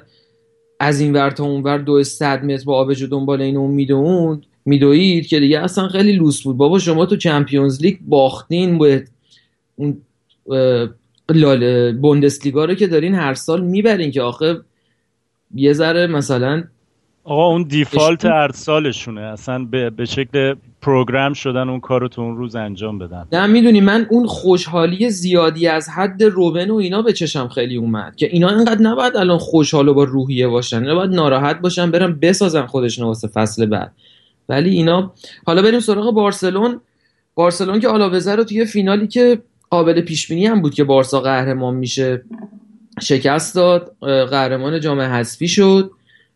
از 0.84 1.00
این 1.00 1.14
ور 1.14 1.32
تا 1.32 1.44
اون 1.44 1.64
ور 1.64 1.78
دو 1.78 2.04
صد 2.04 2.46
متر 2.46 2.66
با 2.66 2.76
آبجو 2.76 3.08
دنبال 3.08 3.42
این 3.42 3.58
اون 3.58 3.72
می‌دوند 3.72 4.46
میدوید 4.66 5.28
که 5.28 5.40
دیگه 5.40 5.60
اصلا 5.60 5.88
خیلی 5.88 6.12
لوس 6.12 6.42
بود. 6.44 6.58
بابا 6.58 6.80
شما 6.80 7.06
تو 7.06 7.16
Champions 7.16 7.82
League 7.82 7.98
باختین 8.02 8.78
به 8.78 9.06
اون 9.76 10.02
بوندسلیگا 12.02 12.66
رو 12.66 12.74
که 12.74 12.88
دارین 12.88 13.16
هر 13.16 13.34
سال 13.34 13.64
می‌برین 13.64 14.12
که 14.12 14.22
آخه 14.22 14.62
یه 15.56 15.74
ذره 15.74 16.08
مثلا 16.08 16.64
آقا 17.24 17.48
اون 17.48 17.64
دیفالت 17.64 18.26
هر 18.26 18.52
سالشونه 18.54 19.22
اصلا 19.22 19.66
به, 19.66 19.90
به 19.90 20.06
شکل 20.06 20.56
پروگرام 20.82 21.34
شدن 21.34 21.70
اون 21.70 21.80
کارو 21.80 22.08
تو 22.08 22.22
اون 22.22 22.38
روز 22.38 22.56
انجام 22.56 23.00
بدن. 23.00 23.28
نه 23.32 23.48
می‌دونی 23.48 23.82
من 23.82 24.08
اون 24.10 24.28
خوشحالی 24.28 25.10
زیادی 25.10 25.68
از 25.68 25.90
حد 25.90 26.24
روبن 26.24 26.70
و 26.70 26.76
اینا 26.76 27.02
به 27.02 27.14
چشم 27.14 27.48
خیلی 27.48 27.76
اومد 27.76 28.16
که 28.16 28.28
اینا 28.28 28.50
اینقدر 28.50 28.82
نباید 28.82 29.18
الان 29.18 29.38
خوشحال 29.38 29.88
و 29.88 29.94
با 29.94 30.04
روحیه 30.04 30.48
باشن. 30.48 30.90
نباید 30.90 31.10
ناراحت 31.12 31.60
باشن 31.62 31.91
برن 31.91 32.20
بسازن 32.22 32.66
خودشون 32.66 33.06
واسه 33.06 33.28
فصل 33.28 33.66
بعد. 33.66 33.91
ولی 34.50 34.70
اینا 34.70 35.14
حالا 35.45 35.62
بریم 35.62 35.80
سراغ 35.80 36.14
بارسلون. 36.14 36.82
بارسلون 37.36 37.80
که 37.80 37.88
آلاوزه 37.88 38.36
رو 38.36 38.44
توی 38.44 38.66
فینالی 38.66 39.08
که 39.08 39.41
قابل 39.70 40.02
پیش 40.02 40.28
بینی 40.28 40.45
هم 40.45 40.62
بود 40.62 40.74
که 40.74 40.84
بارسا 40.84 41.20
قهرمان 41.20 41.76
میشه 41.76 42.24
شکست 43.02 43.56
داد. 43.56 43.95
قهرمان 44.02 44.80
جام 44.80 45.00
حذفی 45.00 45.48
شد. 45.48 45.91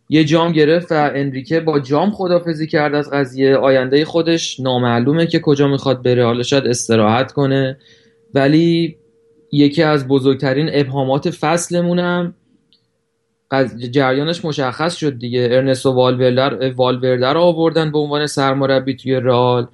یه 0.09 0.23
جام 0.23 0.51
گرفت 0.51 0.91
و 0.91 1.11
انریکه 1.15 1.59
با 1.59 1.79
جام 1.79 2.11
خدافزی 2.11 2.67
کرد 2.67 2.95
از 2.95 3.09
قضیه. 3.09 3.57
آینده 3.57 4.05
خودش 4.05 4.59
نامعلومه 4.59 5.27
که 5.27 5.39
کجا 5.39 5.67
می‌خواد 5.67 6.03
بره. 6.03 6.25
حالا 6.25 6.43
شاید 6.43 6.67
استراحت 6.67 7.31
کنه. 7.31 7.77
ولی 8.34 8.97
یکی 9.51 9.84
از 9.84 10.07
بزرگترین 10.07 10.69
ابهامات 10.71 11.29
فصلمونم 11.29 12.34
جریانش 13.91 14.45
مشخص 14.45 14.95
شد 14.95 15.19
دیگه. 15.19 15.47
ارنستو 15.51 15.91
والوردر 15.91 16.73
والوردر 16.73 17.34
رو 17.34 17.39
آوردن 17.39 17.91
به 17.91 17.97
عنوان 17.97 18.27
سرمربی 18.27 18.95
توی 18.95 19.15
رال 19.15 19.67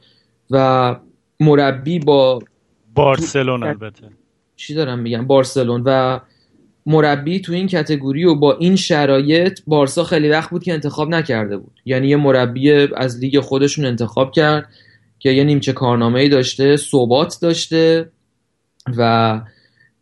و 0.52 0.96
مربی 1.40 2.00
با 2.00 2.40
بارسلون 2.96 3.64
البته. 3.64 4.08
چی 4.56 4.74
دارم 4.74 5.00
میگم؟ 5.00 5.28
بارسلون. 5.28 5.84
و 5.86 6.20
مربی 6.86 7.40
تو 7.40 7.54
این 7.54 7.68
کتگوری 7.68 8.26
و 8.26 8.36
با 8.36 8.54
این 8.54 8.76
شرایط 8.76 9.60
بارسا 9.68 10.04
خیلی 10.04 10.30
وقت 10.30 10.50
بود 10.50 10.64
که 10.64 10.74
انتخاب 10.74 11.10
نکرده 11.10 11.58
بود. 11.58 11.82
یعنی 11.86 12.08
یه 12.08 12.16
مربی 12.16 12.72
از 12.72 13.20
لیگ 13.20 13.40
خودشون 13.40 13.86
انتخاب 13.86 14.32
کرد 14.32 14.70
که 15.20 15.30
یه 15.30 15.44
نیمچه 15.44 15.74
کارنامه 15.74 16.20
ای 16.20 16.30
داشته 16.30 16.78
ثبات 16.78 17.38
داشته 17.42 18.10
و 18.98 19.42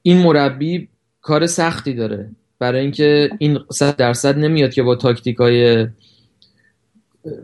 این 0.02 0.18
مربی 0.18 0.88
کار 1.22 1.48
سختی 1.48 1.94
داره. 1.94 2.30
برای 2.60 2.82
اینکه 2.82 3.30
این 3.40 3.60
صد 3.72 3.96
درصد 3.96 4.38
نمیاد 4.38 4.74
که 4.74 4.84
با 4.84 4.96
تاکتیک 4.96 5.38
های 5.38 5.88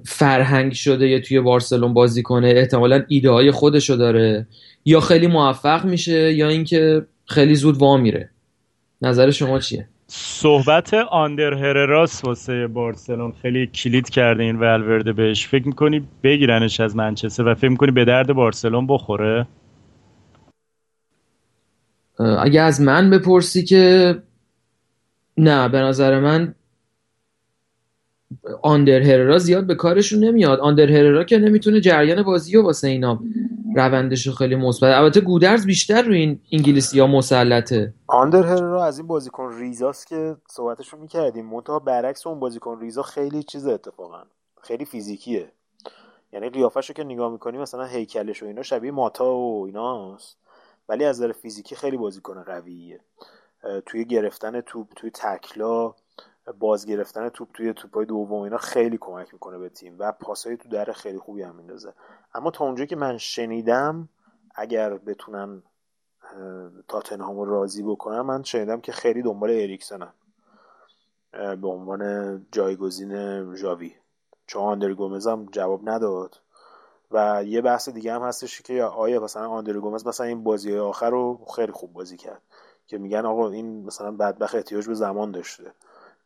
فرهنگ 0.05 0.73
شده 0.73 1.07
یا 1.07 1.19
توی 1.19 1.39
بارسلون 1.39 1.93
بازی 1.93 2.23
کنه 2.23 2.47
احتمالا 2.47 3.03
ایده 3.07 3.29
های 3.29 3.51
خودشو 3.51 3.95
داره 3.95 4.47
یا 4.85 4.99
خیلی 4.99 5.27
موفق 5.27 5.85
میشه 5.85 6.33
یا 6.33 6.49
اینکه 6.49 7.05
خیلی 7.25 7.55
زود 7.55 7.77
وا 7.77 7.97
میره. 7.97 8.29
نظر 9.01 9.31
شما 9.31 9.59
چیه؟ 9.59 9.87
صحبت 10.07 10.93
آندر 10.93 11.53
هرراس 11.53 12.25
واسه 12.25 12.67
بارسلون 12.67 13.33
خیلی 13.41 13.67
کلید 13.67 14.09
کرده 14.09 14.43
این 14.43 14.59
ولورده 14.59 15.13
بهش. 15.13 15.47
فکر 15.47 15.67
می‌کنی 15.67 16.07
بگیرنش 16.23 16.79
از 16.79 16.95
منچستر 16.95 17.47
و 17.47 17.55
فکر 17.55 17.69
می‌کنی 17.69 17.91
به 17.91 18.05
درد 18.05 18.33
بارسلون 18.33 18.87
بخوره؟ 18.87 19.47
اگه 22.39 22.61
از 22.61 22.81
من 22.81 23.09
بپرسی 23.09 23.63
که 23.63 24.15
نه 25.37 25.69
به 25.69 25.77
نظر 25.77 26.19
من 26.19 26.55
آندر 28.61 29.01
هررا 29.01 29.37
زیاد 29.37 29.67
به 29.67 29.75
کارشون 29.75 30.23
نمیاد. 30.23 30.59
آندر 30.59 30.91
هررا 30.91 31.23
که 31.23 31.37
نمی‌تونه 31.37 31.81
جریان 31.81 32.23
بازی 32.23 32.55
رو 32.55 32.63
واسه 32.63 32.87
اینا 32.87 33.23
روندش 33.77 34.29
خیلی 34.29 34.55
مثبت. 34.55 34.95
البته 34.95 35.21
گودرز 35.21 35.65
بیشتر 35.65 36.01
روی 36.01 36.17
این 36.17 36.39
انگلیسی 36.51 36.99
ها 36.99 37.07
مسلطه. 37.07 37.93
آندر 38.07 38.43
هررا 38.43 38.85
از 38.85 38.97
این 38.97 39.07
بازیکن 39.07 39.53
ریزاست 39.59 40.07
که 40.07 40.35
صحبتش 40.47 40.89
رو 40.89 40.99
می‌کردیم. 40.99 41.45
منتها 41.45 41.79
برعکس 41.79 42.27
اون 42.27 42.39
بازیکن 42.39 42.79
ریزا 42.79 43.01
خیلی 43.01 43.43
چیز 43.43 43.67
اتفاقا 43.67 44.23
خیلی 44.61 44.85
فیزیکیه. 44.85 45.51
یعنی 46.33 46.49
قیافش 46.49 46.89
رو 46.89 46.93
که 46.93 47.03
نگاه 47.03 47.31
می‌کنی 47.31 47.57
مثلا 47.57 47.85
هیکلش 47.85 48.43
و 48.43 48.45
اینا 48.45 48.63
شبیه 48.63 48.91
ماتا 48.91 49.35
و 49.35 49.65
ایناست. 49.65 50.37
ولی 50.89 51.05
از 51.05 51.21
نظر 51.21 51.31
فیزیکی 51.31 51.75
خیلی 51.75 51.97
بازیکن 51.97 52.43
قویه. 52.43 52.99
توی 53.85 54.05
گرفتن 54.05 54.61
توپ 54.61 54.87
توی 54.95 55.11
تکلا 55.11 55.93
باز 56.59 56.85
گرفتن 56.85 57.29
توپ 57.29 57.47
توی 57.53 57.73
توپای 57.73 58.05
دوم 58.05 58.41
اینا 58.41 58.57
خیلی 58.57 58.97
کمک 59.01 59.33
می‌کنه 59.33 59.57
به 59.57 59.69
تیم. 59.69 59.95
و 59.99 60.11
پاسای 60.11 60.57
تو 60.57 60.69
در 60.69 60.91
خیلی 60.91 61.17
خوبی 61.17 61.41
هم 61.41 61.55
میندازه. 61.55 61.93
اما 62.33 62.51
تا 62.51 62.65
اونجایی 62.65 62.87
که 62.87 62.95
من 62.95 63.17
شنیدم 63.17 64.09
اگر 64.55 64.97
بتونن 64.97 65.63
تاتنهامو 66.87 67.45
راضی 67.45 67.83
بکنن 67.83 68.21
من 68.21 68.43
شنیدم 68.43 68.81
که 68.81 68.91
خیلی 68.91 69.21
دنبال 69.21 69.49
اریکسنن. 69.49 70.13
به 71.31 71.67
عنوان 71.67 72.45
جایگزین 72.51 73.55
ژاوی. 73.55 73.95
چون 74.47 74.63
آندر 74.63 74.93
گومز 74.93 75.27
هم 75.27 75.45
جواب 75.51 75.89
نداد. 75.89 76.39
و 77.11 77.43
یه 77.43 77.61
بحث 77.61 77.89
دیگه 77.89 78.13
هم 78.13 78.21
هستش 78.21 78.61
که 78.61 78.83
آیا 78.83 79.23
مثلا 79.23 79.49
آندر 79.49 79.73
گومز 79.73 80.07
مثلا 80.07 80.25
این 80.25 80.43
بازی 80.43 80.77
آخر 80.77 81.09
رو 81.09 81.45
خیلی 81.55 81.71
خوب 81.71 81.93
بازی 81.93 82.17
کرد. 82.17 82.41
که 82.87 82.97
میگن 82.97 83.25
آقا 83.25 83.49
این 83.49 83.85
مثلا 83.85 84.11
بدبخ 84.11 84.55
احتیاج 84.55 84.87
به 84.87 84.93
زمان 84.93 85.31
داشته. 85.31 85.71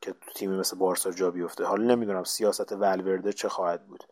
که 0.01 0.11
تو 0.11 0.31
تیمی 0.35 0.57
مثل 0.57 0.77
بارسا 0.77 1.11
جا 1.11 1.31
بیفته. 1.31 1.65
حالا 1.65 1.83
نمی‌دونم 1.83 2.23
سیاست 2.23 2.71
ولورده 2.71 3.33
چه 3.33 3.49
خواهد 3.49 3.87
بود. 3.87 4.03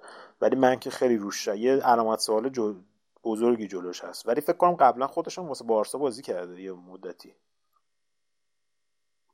ولی 0.41 0.55
من 0.55 0.75
که 0.75 0.89
خیلی 0.89 1.17
روش 1.17 1.47
یه 1.47 1.75
علامت 1.75 2.19
سوال 2.19 2.49
جو 2.49 2.73
بزرگی 3.23 3.67
جلوش 3.67 4.03
هست. 4.03 4.27
ولی 4.27 4.41
فکر 4.41 4.57
کنم 4.57 4.75
قبلا 4.75 5.07
خودشون 5.07 5.47
واسه 5.47 5.65
بارسا 5.65 5.97
بازی 5.97 6.21
کرده 6.21 6.61
یه 6.61 6.71
مدتی. 6.71 7.33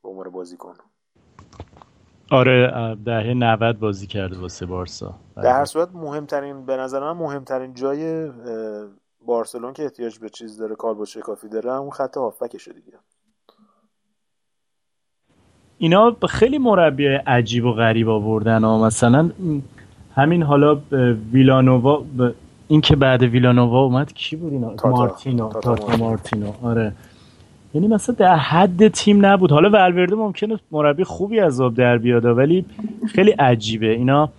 به 0.04 0.10
عنوان 0.10 0.30
بازیکن. 0.30 0.74
آره 2.32 2.96
دهه 3.06 3.34
90 3.34 3.80
بازی 3.80 4.08
کرده 4.08 4.40
واسه 4.40 4.66
بارسا. 4.66 5.16
در 5.36 5.52
هر 5.52 5.66
صورت 5.66 5.90
مهمترین 5.94 6.66
به 6.66 6.78
نظر 6.78 7.00
من 7.00 7.12
مهمترین 7.12 7.74
جای 7.74 8.32
بارسلون 9.26 9.74
که 9.74 9.84
احتیاج 9.84 10.20
به 10.20 10.30
چیز 10.30 10.58
داره 10.58 10.76
کار 10.76 10.96
کافی 11.24 11.50
داره 11.50 11.72
اون 11.72 11.90
خط 11.90 12.18
هافبکشه 12.18 12.74
دیگه. 12.74 12.98
اینا 15.78 16.18
خیلی 16.30 16.58
مربی 16.58 17.08
عجیب 17.08 17.66
و 17.66 17.74
غریب 17.74 18.10
آوردن 18.10 18.64
ها. 18.64 18.86
مثلا 18.86 19.32
همین 20.16 20.44
حالا 20.44 20.78
ویلانووا 21.32 22.04
این 22.68 22.82
که 22.82 22.96
بعد 22.96 23.24
ویلانووا 23.24 23.84
اومد 23.84 24.14
کی 24.14 24.36
بود 24.36 24.54
اینا؟ 24.54 24.70
تاتا. 24.70 24.90
مارتینو. 24.90 25.50
تاتا, 25.50 25.76
تاتا 25.76 25.98
مارتینو. 25.98 26.52
آره. 26.64 26.92
یعنی 27.74 27.88
مثلا 27.88 28.16
در 28.16 28.36
حد 28.36 28.88
تیم 28.88 29.26
نبود. 29.26 29.52
حالا 29.52 29.70
ولورده 29.70 30.16
ممکنه 30.16 30.60
مربی 30.72 31.04
خوبی 31.04 31.40
از 31.40 31.62
آب 31.62 31.76
در 31.76 31.98
بیاد 31.98 32.26
ولی 32.26 32.66
خیلی 33.08 33.32
عجیبه. 33.32 33.92
اینا 33.92 34.30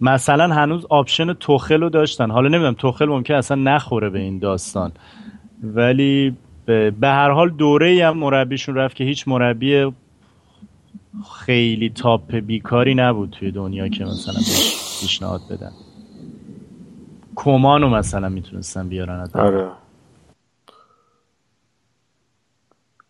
مثلا 0.00 0.54
هنوز 0.54 0.86
option 0.90 1.32
توخل 1.32 1.80
رو 1.80 1.88
داشتن. 1.88 2.30
حالا 2.30 2.48
نمی‌دونم 2.48 2.74
توخل 2.78 3.06
ممکن 3.06 3.34
اصلا 3.34 3.56
نخوره 3.56 4.10
به 4.10 4.18
این 4.18 4.38
داستان. 4.38 4.92
ولی 5.62 6.36
به 6.66 6.92
هر 7.02 7.30
حال 7.30 7.50
دوره 7.50 8.06
هم 8.06 8.16
مربیشون 8.18 8.74
رفت 8.74 8.96
که 8.96 9.04
هیچ 9.04 9.28
مربی 9.28 9.92
خیلی 11.40 11.90
تاپ 11.90 12.34
بیکاری 12.34 12.94
نبود 12.94 13.30
توی 13.30 13.50
دنیا 13.50 13.88
که 13.88 14.04
مثلا 14.04 14.34
پیشنهاد 15.00 15.40
بدن. 15.50 15.72
کومانو 17.36 17.88
مثلا 17.88 18.28
می‌تونستن 18.28 18.88
بیارن 18.88 19.28
آره. 19.34 19.70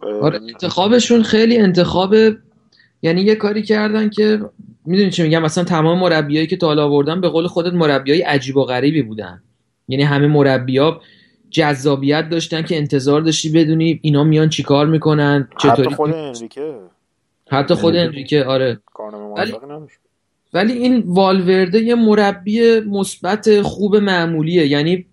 آره 0.01 0.41
انتخابشون 0.43 1.23
خیلی 1.23 1.59
انتخاب 1.59 2.15
یعنی 3.03 3.21
یه 3.21 3.35
کاری 3.35 3.63
کردن 3.63 4.09
که 4.09 4.51
می‌دونی 4.85 5.11
چی 5.11 5.23
میگم؟ 5.23 5.43
مثلا 5.43 5.65
تمام 5.65 5.99
مربیایی 5.99 6.47
که 6.47 6.57
تا 6.57 6.67
حالا 6.67 6.85
آوردن 6.85 7.21
به 7.21 7.29
قول 7.29 7.47
خودت 7.47 7.73
مربیای 7.73 8.23
عجیب 8.23 8.57
و 8.57 8.65
غریبی 8.65 9.03
بودن. 9.03 9.43
یعنی 9.89 10.03
همه 10.03 10.27
مربیا 10.27 11.01
جذابیت 11.51 12.29
داشتن 12.29 12.63
که 12.63 12.77
انتظار 12.77 13.21
داشتی 13.21 13.51
بدونی 13.51 14.01
اینا 14.03 14.25
میان 14.25 14.49
چیکار 14.49 14.87
می‌کنن 14.87 15.49
چطوری 15.59 15.95
خود 15.95 16.15
انریکه. 16.15 16.75
حتی 17.51 17.75
خود 17.75 17.97
انریکه 17.97 18.45
آره. 18.45 18.81
ولی... 19.37 19.55
ولی 20.53 20.73
این 20.73 21.03
والورده 21.07 21.83
یه 21.83 21.95
مربی 21.95 22.81
مثبت 22.81 23.63
خوب 23.63 23.97
معمولیه. 23.97 24.67
یعنی 24.67 25.07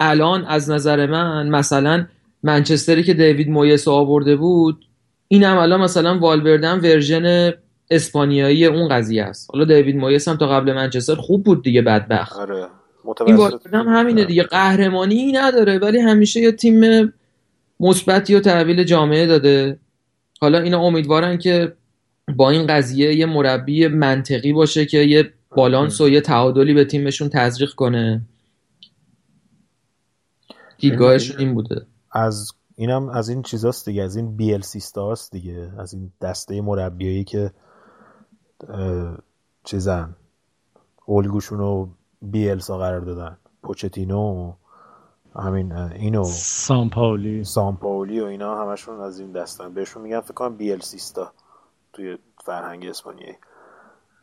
الان 0.00 0.44
از 0.44 0.70
نظر 0.70 1.06
من 1.06 1.48
مثلا 1.48 2.06
منچستری 2.42 3.02
که 3.02 3.14
دیوید 3.14 3.48
مویس 3.48 3.88
آورده 3.88 4.36
بود 4.36 4.86
این 5.28 5.44
هم 5.44 5.58
الان 5.58 5.80
مثلا 5.80 6.18
والوردن 6.18 6.78
ورژن 6.78 7.52
اسپانیایی 7.90 8.66
اون 8.66 8.88
قضیه 8.88 9.24
است. 9.24 9.50
حالا 9.52 9.64
دیوید 9.64 9.96
مویس 9.96 10.28
هم 10.28 10.36
تا 10.36 10.46
قبل 10.46 10.72
منچستر 10.72 11.14
خوب 11.14 11.44
بود 11.44 11.62
دیگه 11.62 11.82
بدبخت. 11.82 12.36
آره. 12.36 12.66
این 13.26 13.36
هم 13.72 13.88
همینه 13.88 14.24
دیگه 14.24 14.42
قهرمانی 14.42 15.32
نداره 15.32 15.78
ولی 15.78 15.98
همیشه 15.98 16.40
یه 16.40 16.52
تیم 16.52 17.12
مثبتی 17.80 18.34
و 18.34 18.40
تحویل 18.40 18.84
جامعه 18.84 19.26
داده. 19.26 19.78
حالا 20.40 20.58
اینا 20.58 20.80
امیدوارن 20.80 21.38
که 21.38 21.72
با 22.34 22.50
این 22.50 22.66
قضیه 22.66 23.14
یه 23.14 23.26
مربی 23.26 23.88
منطقی 23.88 24.52
باشه 24.52 24.86
که 24.86 24.98
یه 24.98 25.32
بالانس 25.56 26.00
و 26.00 26.08
یه 26.08 26.20
تعادلی 26.20 26.74
به 26.74 26.84
تیمشون 26.84 27.28
تزریق 27.28 27.70
کنه. 27.70 28.22
دیدگاهشون 30.78 31.38
این 31.38 31.54
بوده. 31.54 31.86
از 32.12 32.52
اینم 32.76 33.08
از 33.08 33.28
این 33.28 33.42
چیزاست 33.42 33.88
دیگه 33.88 34.02
از 34.02 34.16
این 34.16 34.36
بی 34.36 34.54
ال 34.54 34.60
سیستاست 34.60 35.32
دیگه 35.32 35.72
از 35.78 35.94
این 35.94 36.12
دسته 36.20 36.60
مربیایی 36.60 37.24
که 37.24 37.50
چیزن 39.64 40.16
الگوشون 41.08 41.58
رو 41.58 41.90
بی 42.22 42.50
السا 42.50 42.78
قرار 42.78 43.00
دادن. 43.00 43.36
پوچتینو 43.62 44.52
همین 45.36 45.72
اینو. 45.72 46.24
سامپاولی. 46.24 47.44
سامپاولی 47.44 48.20
و 48.20 48.24
اینا 48.24 48.62
همشون 48.62 49.00
از 49.00 49.20
این 49.20 49.32
دستن. 49.32 49.74
بهشون 49.74 50.02
میگن 50.02 50.20
فکر 50.20 50.34
کنم 50.34 50.56
بی 50.56 50.72
ال 50.72 50.80
سیستا 50.80 51.32
توی 51.96 52.18
فرهنگ 52.44 52.86
اسپانیایی. 52.86 53.36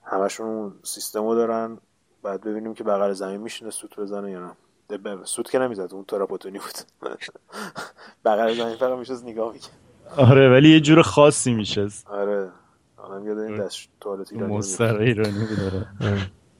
همشون 0.04 0.74
سیستمو 0.84 1.36
دارن 1.36 1.78
بعد 2.24 2.42
ببینیم 2.42 2.74
که 2.74 2.84
بغل 2.84 3.14
زمین 3.14 3.42
میشینه 3.42 3.72
سوت 3.72 4.00
بزنه 4.00 4.32
یا 4.32 4.40
نه. 4.40 5.26
سوت 5.26 5.52
که 5.52 5.60
نمی‌زد 5.60 5.94
اون 5.94 6.04
تراپاتونی 6.04 6.60
بود. 6.60 7.10
بغل 8.26 8.54
زمین 8.54 8.76
فقط 8.76 8.98
میشه 8.98 9.14
نگاه 9.24 9.54
می‌کرد. 9.54 9.72
آره 10.18 10.50
ولی 10.50 10.70
یه 10.70 10.80
جور 10.80 11.02
خاصی 11.02 11.54
میشه 11.54 11.88
آره. 12.06 12.52
آدم 12.98 13.28
یاد 13.28 13.38
این 13.38 13.58
دست 13.58 13.88
توالت 14.02 14.34
ایرانی 14.34 14.58
مستر 14.58 14.98
ایرانی 14.98 15.46
بود 15.46 15.88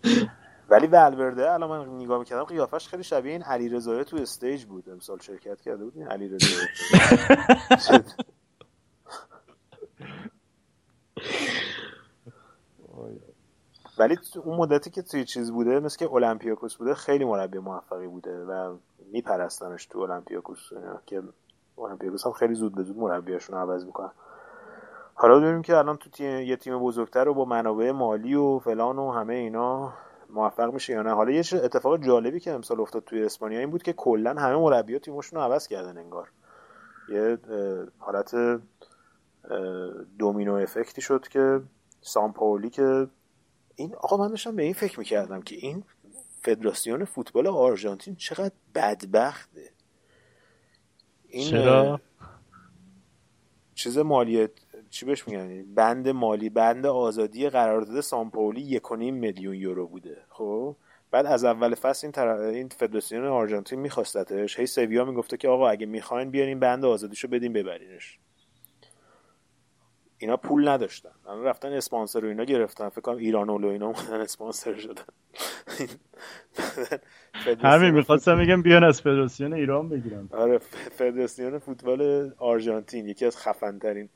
ولی 0.70 0.88
ولورده 0.88 1.52
الان 1.52 1.70
من 1.70 1.96
نگاه 1.96 2.20
می‌کردم 2.20 2.44
قیافش 2.44 2.88
خیلی 2.88 3.04
شبیه 3.04 3.32
این 3.32 3.44
علی 3.44 3.70
رضایی 3.70 4.04
تو 4.04 4.18
استیج 4.18 4.66
بود. 4.66 4.90
امسال 4.90 5.20
شرکت 5.20 5.62
کرده 5.62 5.84
بود 5.84 5.94
این 5.96 6.08
علی 6.08 6.28
رضایی 6.30 6.68
ولی 13.98 14.18
اون 14.44 14.58
مدتی 14.58 14.90
که 14.90 15.02
توی 15.02 15.26
چیز 15.26 15.52
بوده 15.52 15.80
مثل 15.80 15.98
که 15.98 16.06
اولمپیاکوس 16.06 16.76
بوده 16.76 16.94
خیلی 16.94 17.26
مربی 17.26 17.60
موفقی 17.60 18.08
بوده 18.08 18.46
و 18.46 18.76
میپرستنش 19.12 19.86
تو 19.86 20.00
اولمپیاکوس. 20.00 20.70
که 21.06 21.24
اولمپیاکوس 21.76 22.26
هم 22.26 22.32
خیلی 22.32 22.54
زود 22.54 22.76
به 22.76 22.84
زود 22.84 22.98
مربیاشون 22.98 23.58
عوض 23.58 23.86
می‌کنن. 23.86 24.12
حالا 25.14 25.40
ببینیم 25.40 25.62
که 25.62 25.78
الان 25.78 25.98
تو 25.98 26.10
تیم 26.10 26.42
یه 26.42 26.56
تیم 26.56 26.80
بزرگتر 26.80 27.28
و 27.28 27.34
با 27.34 27.46
منابع 27.46 27.92
مالی 27.92 28.36
و 28.36 28.60
فلان 28.60 29.00
و 29.00 29.12
همه 29.12 29.34
اینا 29.34 29.94
موفق 30.30 30.74
میشه 30.74 30.94
یا 30.94 31.02
نه. 31.02 31.14
حالا 31.14 31.32
یه 31.32 31.44
اتفاق 31.54 31.98
جالبی 31.98 32.40
که 32.40 32.52
امسال 32.52 32.82
افتاد 32.82 33.04
توی 33.04 33.24
اسپانیا 33.24 33.60
این 33.60 33.70
بود 33.70 33.84
که 33.84 33.94
کلا 33.94 34.34
همه 34.34 34.56
مربیات 34.56 35.02
تیمشون 35.02 35.40
رو 35.40 35.46
عوض 35.46 35.68
کردن 35.68 35.98
انگار. 35.98 36.32
یه 37.10 37.38
حالت 38.00 38.36
دومینو 40.20 40.54
افکتی 40.54 41.02
شد 41.02 41.28
که 41.28 41.62
سامپولی 42.02 42.70
که 42.70 43.08
این 43.76 43.96
آقا 43.96 44.18
من 44.18 44.28
داشتم 44.28 44.56
به 44.56 44.64
این 44.64 44.74
فکر 44.74 45.00
می‌کردم 45.00 45.42
که 45.42 45.56
این 45.56 45.84
فدراسیون 46.42 47.06
فوتبال 47.06 47.48
آرژانتین 47.48 48.16
چقدر 48.16 48.54
بدبخته. 48.76 49.70
این 51.28 51.50
چرا؟ 51.50 52.02
چیز 53.76 53.98
مالی 53.98 54.48
چی 54.90 55.06
بهش 55.06 55.28
میگن؟ 55.28 55.74
بند 55.74 56.10
مالی 56.10 56.50
بند 56.50 56.86
آزادی 56.86 57.50
قرارداد 57.50 58.02
سامپولی 58.02 58.62
یک 58.62 58.92
میلیون 58.92 59.56
یورو 59.56 59.88
بوده. 59.88 60.18
خب؟ 60.30 60.76
بعد 61.12 61.26
از 61.26 61.44
اول 61.44 61.76
فصل 61.76 62.08
این 62.08 62.12
طرف 62.12 62.40
این 62.40 62.70
فدراسیون 62.70 63.26
آرژانتین 63.26 63.80
میخواستتش. 63.80 64.60
هی 64.60 64.66
سویا 64.66 65.06
می‌گفته 65.06 65.38
که 65.38 65.48
آقا 65.48 65.70
اگه 65.70 65.86
می‌خواین 65.86 66.30
بیارین 66.30 66.60
بند 66.60 66.86
آزادیشو 66.86 67.28
بدین 67.28 67.54
ببرینش. 67.54 68.20
اینا 70.18 70.38
پول 70.38 70.68
نداشتن. 70.68 71.10
الان 71.28 71.44
رفتن 71.44 71.74
اسپانسر 71.74 72.26
و 72.26 72.28
اینا 72.28 72.44
گرفتن. 72.44 72.90
فکر 72.90 73.02
کنم 73.02 73.18
ایران 73.18 73.50
و 73.50 73.68
اینا 73.68 73.86
اومدن 73.86 74.22
اسپانسر 74.22 74.76
شدن. 74.76 75.04
همین 77.70 77.92
می‌خواستم 77.92 78.38
میگم 78.38 78.62
بیان 78.62 78.84
از 78.84 79.02
فدراسیون 79.02 79.54
ایران 79.54 79.90
بگیرن. 79.90 80.30
آره 80.32 80.58
فدراسیون 80.98 81.60
فوتبال 81.60 82.32
آرژانتین 82.38 83.08
یکی 83.08 83.26
از 83.26 83.38
خفن 83.38 83.80
ترین 83.80 84.10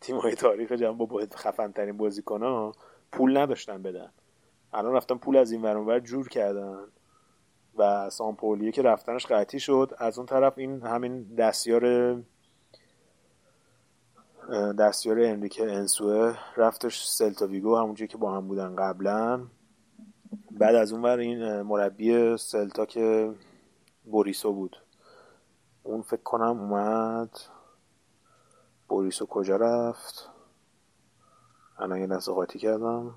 تیم 0.00 0.16
های 0.16 0.34
تاریخ 0.34 0.72
جهان 0.72 0.96
با 0.96 1.26
خفن 1.36 1.72
ترین 1.72 1.96
بازیکن 1.96 2.42
ها 2.42 2.72
پول 3.12 3.36
نداشتن 3.36 3.82
بدن. 3.82 4.10
الان 4.72 4.92
رفتن 4.92 5.14
پول 5.14 5.36
از 5.36 5.52
این 5.52 5.62
ور 5.62 6.00
جور 6.00 6.28
کردن. 6.28 6.78
و 7.78 8.10
سامپولیه 8.10 8.72
که 8.72 8.82
رفتنش 8.82 9.26
قطعی 9.26 9.60
شد. 9.60 9.94
از 9.98 10.18
اون 10.18 10.26
طرف 10.26 10.58
این 10.58 10.82
همین 10.82 11.34
دستیار 11.34 12.14
دستیار 14.78 15.20
انریکه 15.20 15.62
انسوه 15.62 16.38
رفتش 16.56 17.06
سلتا 17.06 17.46
ویگو 17.46 17.76
همونجایی 17.76 18.08
که 18.08 18.16
با 18.16 18.36
هم 18.36 18.48
بودن 18.48 18.76
قبلا. 18.76 19.46
بعد 20.50 20.74
از 20.74 20.92
اون 20.92 21.02
ور 21.02 21.18
این 21.18 21.62
مربی 21.62 22.36
سلتا 22.36 22.86
که 22.86 23.34
بوریسو 24.04 24.52
بود. 24.52 24.76
اون 25.82 26.02
فکر 26.02 26.22
کنم 26.22 26.60
اومد. 26.60 27.40
بوریسو 28.88 29.26
کجا 29.26 29.56
رفت؟ 29.56 30.30
الان 31.78 32.00
یه 32.00 32.06
لحظه 32.06 32.32
قاطی 32.32 32.58
کردم. 32.58 33.14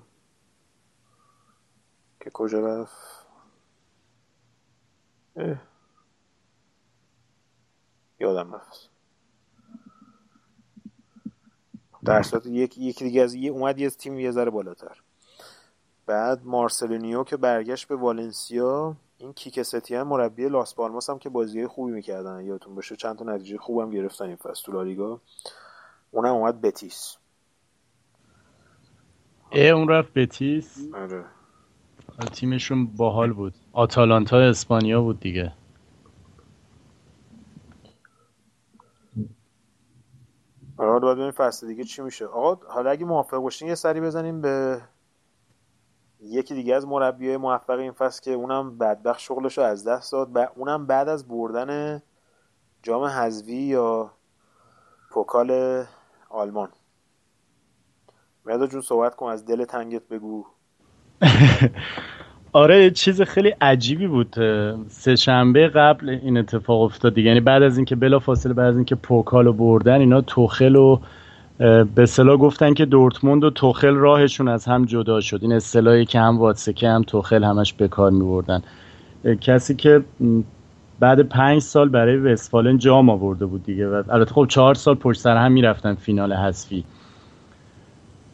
که 2.20 2.30
کجا 2.30 2.60
رفت؟ 2.60 3.26
یادم 8.20 8.54
رفت. 8.54 8.93
در 12.04 12.22
صورت 12.22 12.46
یک 12.46 12.78
یکی 12.78 13.04
دیگه 13.04 13.22
از 13.22 13.34
یه 13.34 13.50
اومد 13.50 13.78
یه 13.78 13.90
تیم 13.90 14.18
یه 14.18 14.30
ذره 14.30 14.50
بالاتر. 14.50 15.00
بعد 16.06 16.40
مارسلینیو 16.44 17.24
که 17.24 17.36
برگشت 17.36 17.88
به 17.88 17.96
والنسیا 17.96 18.96
این 19.18 19.32
کیک 19.32 19.62
ستیان 19.62 20.06
مربی 20.06 20.48
لاس 20.48 20.74
پالماس 20.74 21.10
هم 21.10 21.18
که 21.18 21.28
بازی 21.28 21.66
خوبی 21.66 21.92
می‌کردن. 21.92 22.44
یادتون 22.44 22.74
باشه 22.74 22.96
چند 22.96 23.18
تا 23.18 23.24
نتیجه 23.24 23.58
خوبم 23.58 23.90
گرفتن 23.90 24.24
این 24.24 24.36
فصل 24.36 24.62
تو 24.64 24.72
لالیگا 24.72 25.20
اونم 26.10 26.34
اومد 26.34 26.60
بتیس. 26.60 27.16
اه 29.52 29.66
اون 29.66 29.88
رفت 29.88 30.14
بتیس. 30.14 30.78
آره. 30.94 31.24
تیمشون 32.32 32.86
باحال 32.86 33.32
بود. 33.32 33.54
آتالانتا 33.72 34.38
اسپانیا 34.38 35.02
بود 35.02 35.20
دیگه. 35.20 35.52
آره 40.78 41.00
باید 41.00 41.14
ببینیم 41.14 41.30
فصل 41.30 41.66
دیگه 41.66 41.84
چی 41.84 42.02
میشه. 42.02 42.26
آقا 42.26 42.66
حالا 42.68 42.90
اگه 42.90 43.04
موافق 43.04 43.36
باشین 43.38 43.68
یه 43.68 43.74
سری 43.74 44.00
بزنیم 44.00 44.40
به 44.40 44.80
یکی 46.20 46.54
دیگه 46.54 46.74
از 46.74 46.86
مربیای 46.86 47.36
موفق 47.36 47.78
این 47.78 47.92
فصل 47.92 48.22
که 48.22 48.30
اونم 48.30 48.78
بدبخت 48.78 49.20
شغلش 49.20 49.58
رو 49.58 49.64
از 49.64 49.84
دست 49.88 50.12
داد 50.12 50.36
و 50.36 50.46
اونم 50.56 50.86
بعد 50.86 51.08
از 51.08 51.28
بردن 51.28 52.02
جام 52.82 53.04
حذوی 53.04 53.56
یا 53.56 54.10
پوکال 55.10 55.84
آلمان. 56.28 56.68
مرداد 58.44 58.70
جون 58.70 58.80
صحبت 58.80 59.14
کن 59.14 59.26
از 59.26 59.44
دل 59.44 59.64
تنگت 59.64 60.08
بگو. 60.08 60.46
آره 62.54 62.90
چیز 62.90 63.22
خیلی 63.22 63.48
عجیبی 63.60 64.06
بود. 64.06 64.34
سه 64.88 65.16
شنبه 65.16 65.68
قبل 65.68 66.08
این 66.08 66.36
اتفاق 66.36 66.80
افتاد 66.80 67.18
یعنی 67.18 67.40
بعد 67.40 67.62
از 67.62 67.76
اینکه 67.76 67.96
بلا 67.96 68.18
فاصله 68.18 68.52
بعد 68.52 68.66
از 68.66 68.76
اینکه 68.76 68.94
پوکالو 68.94 69.52
بردن 69.52 70.00
اینا 70.00 70.20
توخل 70.20 70.76
و 70.76 70.98
به 71.58 72.02
اصطلاح 72.02 72.36
گفتن 72.36 72.74
که 72.74 72.84
دورتموند 72.84 73.44
و 73.44 73.50
توخل 73.50 73.94
راهشون 73.94 74.48
از 74.48 74.64
هم 74.64 74.84
جدا 74.84 75.20
شد. 75.20 75.38
این 75.42 75.52
اصطلاحی 75.52 76.04
که 76.04 76.20
هم 76.20 76.38
واتسکه 76.38 76.88
هم 76.88 77.02
توخل 77.02 77.44
همش 77.44 77.72
به 77.72 77.88
کار 77.88 78.10
میبردن. 78.10 78.62
کسی 79.40 79.74
که 79.74 80.04
بعد 81.00 81.20
پنج 81.20 81.62
سال 81.62 81.88
برای 81.88 82.16
وستفالن 82.16 82.78
جام 82.78 83.10
آورده 83.10 83.46
بود 83.46 83.64
دیگه. 83.64 83.88
و 83.88 84.02
البته 84.08 84.34
خب 84.34 84.46
چهار 84.48 84.74
سال 84.74 84.94
پشت 84.94 85.20
سر 85.20 85.36
هم 85.36 85.52
می‌رفتن 85.52 85.94
فینال 85.94 86.32
حذفی. 86.32 86.84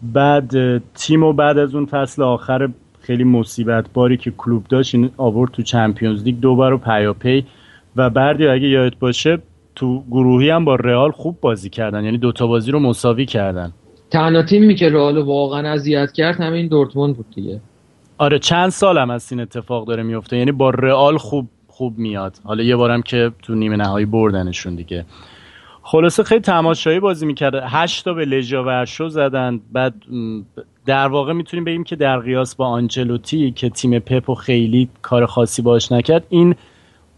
بعد 0.02 0.78
تیم 0.94 1.32
بعد 1.32 1.58
از 1.58 1.74
اون 1.74 1.86
فصل 1.86 2.23
آخر 2.23 2.68
خیلی 3.10 3.24
مصیبت 3.24 3.86
باری 3.94 4.16
که 4.16 4.30
کلوب 4.30 4.64
داشت 4.68 4.94
این 4.94 5.10
آورد 5.16 5.50
تو 5.52 5.62
چمپیونز 5.62 6.22
لیگ 6.22 6.40
دو 6.40 6.55
بار 6.55 6.72
و 6.72 6.78
پیاپی. 6.78 7.47
و 7.97 8.10
بردی 8.10 8.47
اگه 8.47 8.68
یادت 8.68 8.97
باشه 8.98 9.39
تو 9.74 10.02
گروهی 10.10 10.50
هم 10.50 10.64
با 10.64 10.74
رئال 10.74 11.10
خوب 11.10 11.40
بازی 11.40 11.70
کردن. 11.70 12.05
یعنی 12.05 12.18
دوتا 12.18 12.47
بازی 12.47 12.70
رو 12.70 12.78
مساوی 12.80 13.26
کردن. 13.26 13.72
تنها 14.10 14.42
تیمی 14.42 14.74
که 14.74 14.89
رئال 14.89 15.18
واقعا 15.18 15.72
اذیت 15.72 16.12
کرد 16.12 16.40
همین 16.40 16.68
دورتموند 16.68 17.16
بود 17.16 17.26
دیگه. 17.34 17.60
آره 18.18 18.39
چند 18.39 18.68
سال 18.68 18.98
هم 18.98 19.10
از 19.10 19.32
این 19.32 19.40
اتفاق 19.40 19.86
داره 19.86 20.02
میفته. 20.02 20.36
یعنی 20.36 20.52
با 20.52 20.70
رئال 20.70 21.18
خوب 21.18 21.48
خوب 21.66 21.98
میاد. 21.98 22.36
حالا 22.44 22.62
یه 22.62 22.76
بارم 22.76 23.02
که 23.02 23.32
تو 23.42 23.55
نیمه 23.55 23.76
نهایی 23.76 24.06
بردنشون 24.06 24.74
دیگه. 24.74 25.05
خلاصه 25.82 26.22
خیلی 26.22 26.40
تماشایی 26.40 27.00
بازی 27.00 27.26
می‌کرده 27.26 27.62
هشت 27.66 28.05
تا 28.05 28.14
به 28.14 28.24
لژیا 28.24 28.64
ورشو 28.64 29.08
زدن. 29.08 29.60
بعد 29.72 29.94
در 30.86 31.09
واقع 31.09 31.33
می‌تونیم 31.33 31.65
بگیم 31.65 31.84
که 31.84 31.97
در 31.97 32.18
قیاس 32.18 32.55
با 32.55 32.67
آنچلوتی 32.67 33.50
که 33.50 33.70
تیم 33.70 33.99
پپ 33.99 34.31
و 34.31 34.34
خیلی 34.34 34.89
کار 35.02 35.26
خاصی 35.26 35.62
باش 35.62 35.92
نکرد 35.92 36.26
این 36.28 36.55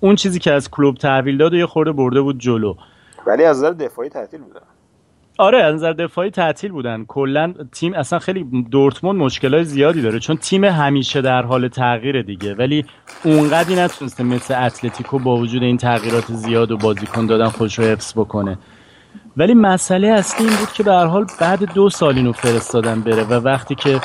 اون 0.01 0.17
چیزی 0.17 0.39
که 0.39 0.53
از 0.53 0.71
کلوب 0.71 0.97
تحویل 0.97 1.37
داد 1.37 1.53
و 1.53 1.57
یه 1.57 1.67
خورده 1.67 1.93
برده 1.93 2.21
بود 2.21 2.39
جلو. 2.39 2.75
ولی 3.27 3.45
از 3.45 3.59
نظر 3.59 3.71
دفاعی 3.71 4.09
تعطیل 4.09 4.41
بودن. 4.41 4.61
آره 5.39 5.63
از 5.63 5.75
نظر 5.75 5.93
دفاعی 5.93 6.31
تعطیل 6.31 6.73
بودن. 6.73 7.05
کلا 7.09 7.55
تیم 7.73 7.95
اصلا 7.95 8.19
خیلی 8.19 8.65
دورتموند 8.71 9.19
مشکلات 9.19 9.63
زیادی 9.63 10.03
داره 10.03 10.19
چون 10.19 10.37
تیم 10.37 10.65
همیشه 10.65 11.21
در 11.21 11.43
حال 11.43 11.69
تغییر 11.69 12.23
دیگه. 12.23 12.55
ولی 12.55 12.85
اونقدی 13.25 13.75
نتونسته 13.75 14.25
مثل 14.25 14.65
اتلتیکو 14.65 15.19
با 15.19 15.37
وجود 15.37 15.63
این 15.63 15.77
تغییرات 15.77 16.25
زیاد 16.33 16.71
و 16.71 16.77
بازیکن 16.77 17.27
دادن 17.27 17.49
خوش 17.49 17.79
رو 17.79 17.85
حفظ 17.85 18.13
بکنه. 18.13 18.59
ولی 19.37 19.55
مسئله 19.55 20.09
اصلی 20.09 20.47
این 20.47 20.57
بود 20.57 20.73
که 20.73 20.83
به 20.83 20.93
هر 20.93 21.07
حال 21.07 21.27
بعد 21.41 21.73
دو 21.75 21.91
سال 21.91 22.17
اینو 22.17 22.33
فرستادن 22.33 23.01
بره 23.01 23.25
و 23.25 23.33
وقتی 23.33 23.75
که 23.75 24.01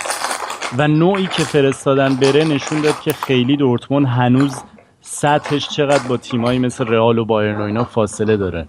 و 0.77 0.87
نوعی 0.87 1.27
که 1.27 1.43
فرستادن 1.43 2.15
بره 2.15 2.43
نشون 2.43 2.81
داد 2.81 3.01
که 3.01 3.13
خیلی 3.13 3.57
دورتموند 3.57 4.05
هنوز 4.05 4.55
سطحش 5.01 5.69
چقدر 5.69 6.07
با 6.07 6.17
تیمایی 6.17 6.59
مثل 6.59 6.87
رئال 6.87 7.17
و 7.17 7.25
بایرن 7.25 7.57
و 7.57 7.61
اینا 7.61 7.83
فاصله 7.83 8.37
داره. 8.37 8.67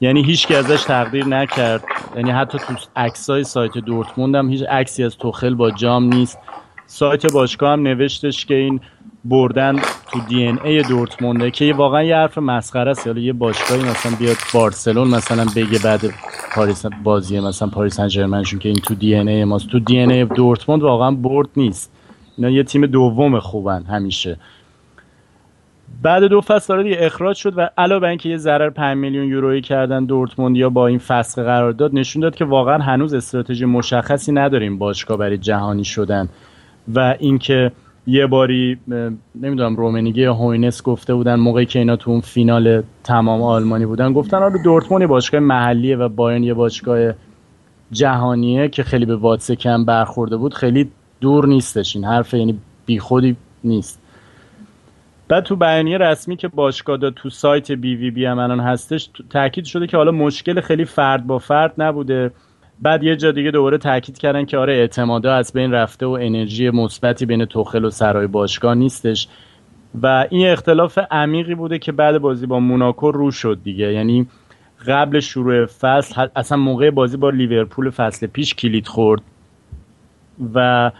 یعنی 0.00 0.22
هیچ 0.22 0.46
که 0.46 0.56
ازش 0.56 0.82
تقدیر 0.82 1.26
نکرد. 1.26 1.84
یعنی 2.16 2.30
حتی 2.30 2.58
تو 2.58 2.74
عکسای 2.96 3.44
سایت 3.44 3.72
دورتموند 3.72 4.34
هم 4.34 4.50
هیچ 4.50 4.62
عکسی 4.62 5.04
از 5.04 5.16
توخل 5.16 5.54
با 5.54 5.70
جام 5.70 6.04
نیست. 6.04 6.38
سایت 6.86 7.32
باشگاه 7.32 7.72
هم 7.72 7.82
نوشتش 7.82 8.46
که 8.46 8.54
این 8.54 8.80
بردن 9.24 9.76
تو 10.12 10.20
دی 10.28 10.46
ان 10.46 10.58
ای 10.64 10.82
دورتمونده 10.82 11.50
که 11.50 11.74
واقعا 11.74 12.02
یه 12.02 12.16
حرف 12.16 12.38
مسخره 12.38 12.90
است. 12.90 13.06
یعنی 13.06 13.20
یه 13.20 13.32
باشگاهی 13.32 13.82
مثلا 13.82 14.16
بیاد 14.18 14.36
بارسلون 14.54 15.08
مثلا 15.08 15.46
بگه 15.56 15.78
بعد 15.84 16.00
پاریس 16.54 16.86
بازی 16.86 17.40
مثلا 17.40 17.68
پاریس 17.68 18.00
سن 18.00 18.42
که 18.42 18.68
این 18.68 18.78
تو 18.78 18.94
DNA 18.94 19.44
ماست. 19.44 19.68
تو 19.68 19.78
DNA 19.78 20.24
دورتموند 20.24 20.82
واقعا 20.82 21.10
برد 21.10 21.48
نیست. 21.56 21.92
اینا 22.36 22.50
یه 22.50 22.62
تیم 22.62 22.86
دوم 22.86 23.40
خوبن 23.40 23.82
همیشه. 23.82 24.36
بعد 26.02 26.24
دو 26.24 26.40
فصل 26.40 26.82
دیگه 26.82 26.96
اخراج 27.00 27.36
شد 27.36 27.52
و 27.56 27.70
علاوه 27.78 28.08
اینکه 28.08 28.28
یه 28.28 28.36
ضرر 28.36 28.70
5 28.70 28.96
میلیون 28.96 29.28
یورویی 29.28 29.60
کردن 29.60 30.04
دورتموند 30.04 30.56
یا 30.56 30.70
با 30.70 30.86
این 30.86 30.98
فصل 30.98 31.42
قرار 31.42 31.72
داد 31.72 31.94
نشون 31.94 32.22
داد 32.22 32.36
که 32.36 32.44
واقعا 32.44 32.78
هنوز 32.78 33.14
استراتژی 33.14 33.64
مشخصی 33.64 34.32
نداریم 34.32 34.78
باشگاه 34.78 35.16
برای 35.16 35.38
جهانی 35.38 35.84
شدن 35.84 36.28
و 36.94 37.14
اینکه 37.18 37.72
یه 38.06 38.26
باری 38.26 38.78
نمی‌دونم 39.34 39.76
رومنیگه 39.76 40.22
یا 40.22 40.34
هوینس 40.34 40.82
گفته 40.82 41.14
بودن 41.14 41.34
موقعی 41.34 41.66
که 41.66 41.78
اینا 41.78 41.96
تو 41.96 42.10
اون 42.10 42.20
فینال 42.20 42.82
تمام 43.04 43.42
آلمانی 43.42 43.86
بودن 43.86 44.12
گفتن 44.12 44.42
آره 44.42 44.62
دورتموند 44.62 45.06
باشگاه 45.06 45.40
محلیه 45.40 45.96
و 45.96 46.08
بایرن 46.08 46.44
یه 46.44 46.54
باشگاه 46.54 47.12
جهانیه 47.92 48.68
که 48.68 48.82
خیلی 48.82 49.06
به 49.06 49.16
واتسه 49.16 49.56
کم 49.56 49.84
برخورده 49.84 50.36
بود. 50.36 50.54
خیلی 50.54 50.90
دور 51.20 51.46
نیستش 51.46 51.96
این 51.96 52.04
حرف 52.04 52.34
یعنی 52.34 52.60
بیخودی 52.86 53.36
نیست. 53.64 54.00
بعد 55.28 55.44
تو 55.44 55.56
بیانیه 55.56 55.98
رسمی 55.98 56.36
که 56.36 56.48
باشگاه 56.48 57.10
تو 57.10 57.30
سایت 57.30 57.72
بی 57.72 57.96
وی 57.96 58.10
بی 58.10 58.24
هم 58.24 58.38
الان 58.38 58.60
هستش 58.60 59.10
تاکید 59.30 59.64
شده 59.64 59.86
که 59.86 59.96
حالا 59.96 60.12
مشکل 60.12 60.60
خیلی 60.60 60.84
فرد 60.84 61.26
با 61.26 61.38
فرد 61.38 61.74
نبوده. 61.78 62.32
بعد 62.82 63.02
یه 63.02 63.16
جا 63.16 63.32
دیگه 63.32 63.50
دوباره 63.50 63.78
تاکید 63.78 64.18
کردن 64.18 64.44
که 64.44 64.58
آره 64.58 64.72
اعتمادا 64.72 65.34
از 65.34 65.52
بین 65.52 65.72
رفته 65.72 66.06
و 66.06 66.10
انرژی 66.10 66.70
مثبتی 66.70 67.26
بین 67.26 67.44
توخل 67.44 67.84
و 67.84 67.90
سرای 67.90 68.26
باشگاه 68.26 68.74
نیستش. 68.74 69.28
و 70.02 70.26
این 70.30 70.48
اختلاف 70.48 70.98
عمیقی 71.10 71.54
بوده 71.54 71.78
که 71.78 71.92
بعد 71.92 72.18
بازی 72.18 72.46
با 72.46 72.60
موناکو 72.60 73.12
رو 73.12 73.30
شد 73.30 73.58
دیگه. 73.64 73.92
یعنی 73.92 74.26
قبل 74.86 75.20
شروع 75.20 75.66
فصل 75.66 76.26
اصلا 76.36 76.58
موقع 76.58 76.90
بازی 76.90 77.16
با 77.16 77.30
لیورپول 77.30 77.90
فصل 77.90 78.26
پیش 78.26 78.54
کلید 78.54 78.86
خورد. 78.86 79.22
و 80.54 80.90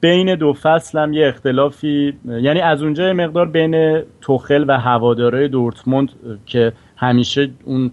بین 0.00 0.34
دو 0.34 0.52
فصل 0.52 0.98
هم 0.98 1.12
یه 1.12 1.28
اختلافی 1.28 2.14
یعنی 2.24 2.60
از 2.60 2.82
اونجا 2.82 3.12
مقدار 3.12 3.48
بین 3.48 4.02
توخل 4.20 4.64
و 4.68 4.78
هواداره 4.78 5.48
دورتموند 5.48 6.08
که 6.46 6.72
همیشه 6.96 7.50
اون 7.64 7.90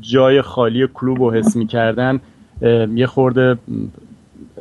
جای 0.00 0.42
خالی 0.42 0.88
کلوب 0.94 1.22
رو 1.22 1.32
حس 1.32 1.56
می‌کردن 1.56 2.20
یه 2.94 3.06
خورده 3.06 3.58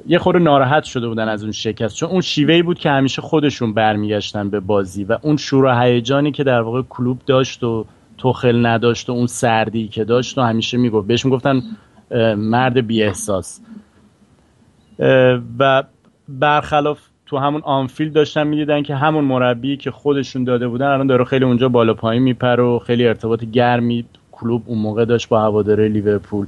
یه 0.08 0.20
خورده 0.20 0.40
ناراحت 0.40 0.84
شده 0.84 1.08
بودن 1.08 1.30
از 1.30 1.44
اون 1.44 1.52
شکست. 1.52 1.96
چون 1.96 2.10
اون 2.10 2.22
شیوهی 2.22 2.62
بود 2.62 2.80
که 2.80 2.90
همیشه 2.90 3.22
خودشون 3.22 3.74
برمیگشتن 3.74 4.50
به 4.50 4.60
بازی 4.60 5.04
و 5.04 5.18
اون 5.22 5.38
شور 5.38 5.66
و 5.66 5.80
هیجانی 5.80 6.32
که 6.32 6.44
در 6.44 6.62
واقع 6.62 6.82
کلوب 6.90 7.20
داشت 7.26 7.64
و 7.64 7.86
توخل 8.18 8.66
نداشت 8.66 9.10
و 9.10 9.14
اون 9.14 9.28
سردی 9.28 9.88
که 9.88 10.04
داشت 10.04 10.38
و 10.38 10.42
همیشه 10.42 10.78
می‌گفت. 10.78 11.08
بهش 11.08 11.26
می‌گفتن 11.26 11.62
مرد 12.38 12.88
بی 12.88 13.04
احساس 13.04 13.62
و 15.60 15.84
برخلاف 16.30 17.00
تو 17.26 17.38
همون 17.38 17.62
آنفیلد 17.62 18.14
داشتن 18.14 18.48
می‌دیدن 18.48 18.84
که 18.84 18.96
همون 18.96 19.24
مربی 19.24 19.78
که 19.78 19.92
خودشون 19.92 20.44
داده 20.44 20.68
بودن 20.68 20.86
الان 20.86 21.08
داره 21.08 21.26
خیلی 21.26 21.46
اونجا 21.46 21.70
بالا 21.70 21.94
پایین 21.94 22.24
میپره 22.24 22.64
و 22.64 22.80
خیلی 22.80 23.08
ارتباط 23.08 23.44
گرمی 23.46 24.06
کلوب 24.42 24.64
اون 24.66 24.78
موقع 24.78 25.06
داشت 25.06 25.30
با 25.30 25.42
هواداره 25.42 25.88
لیورپول. 25.88 26.48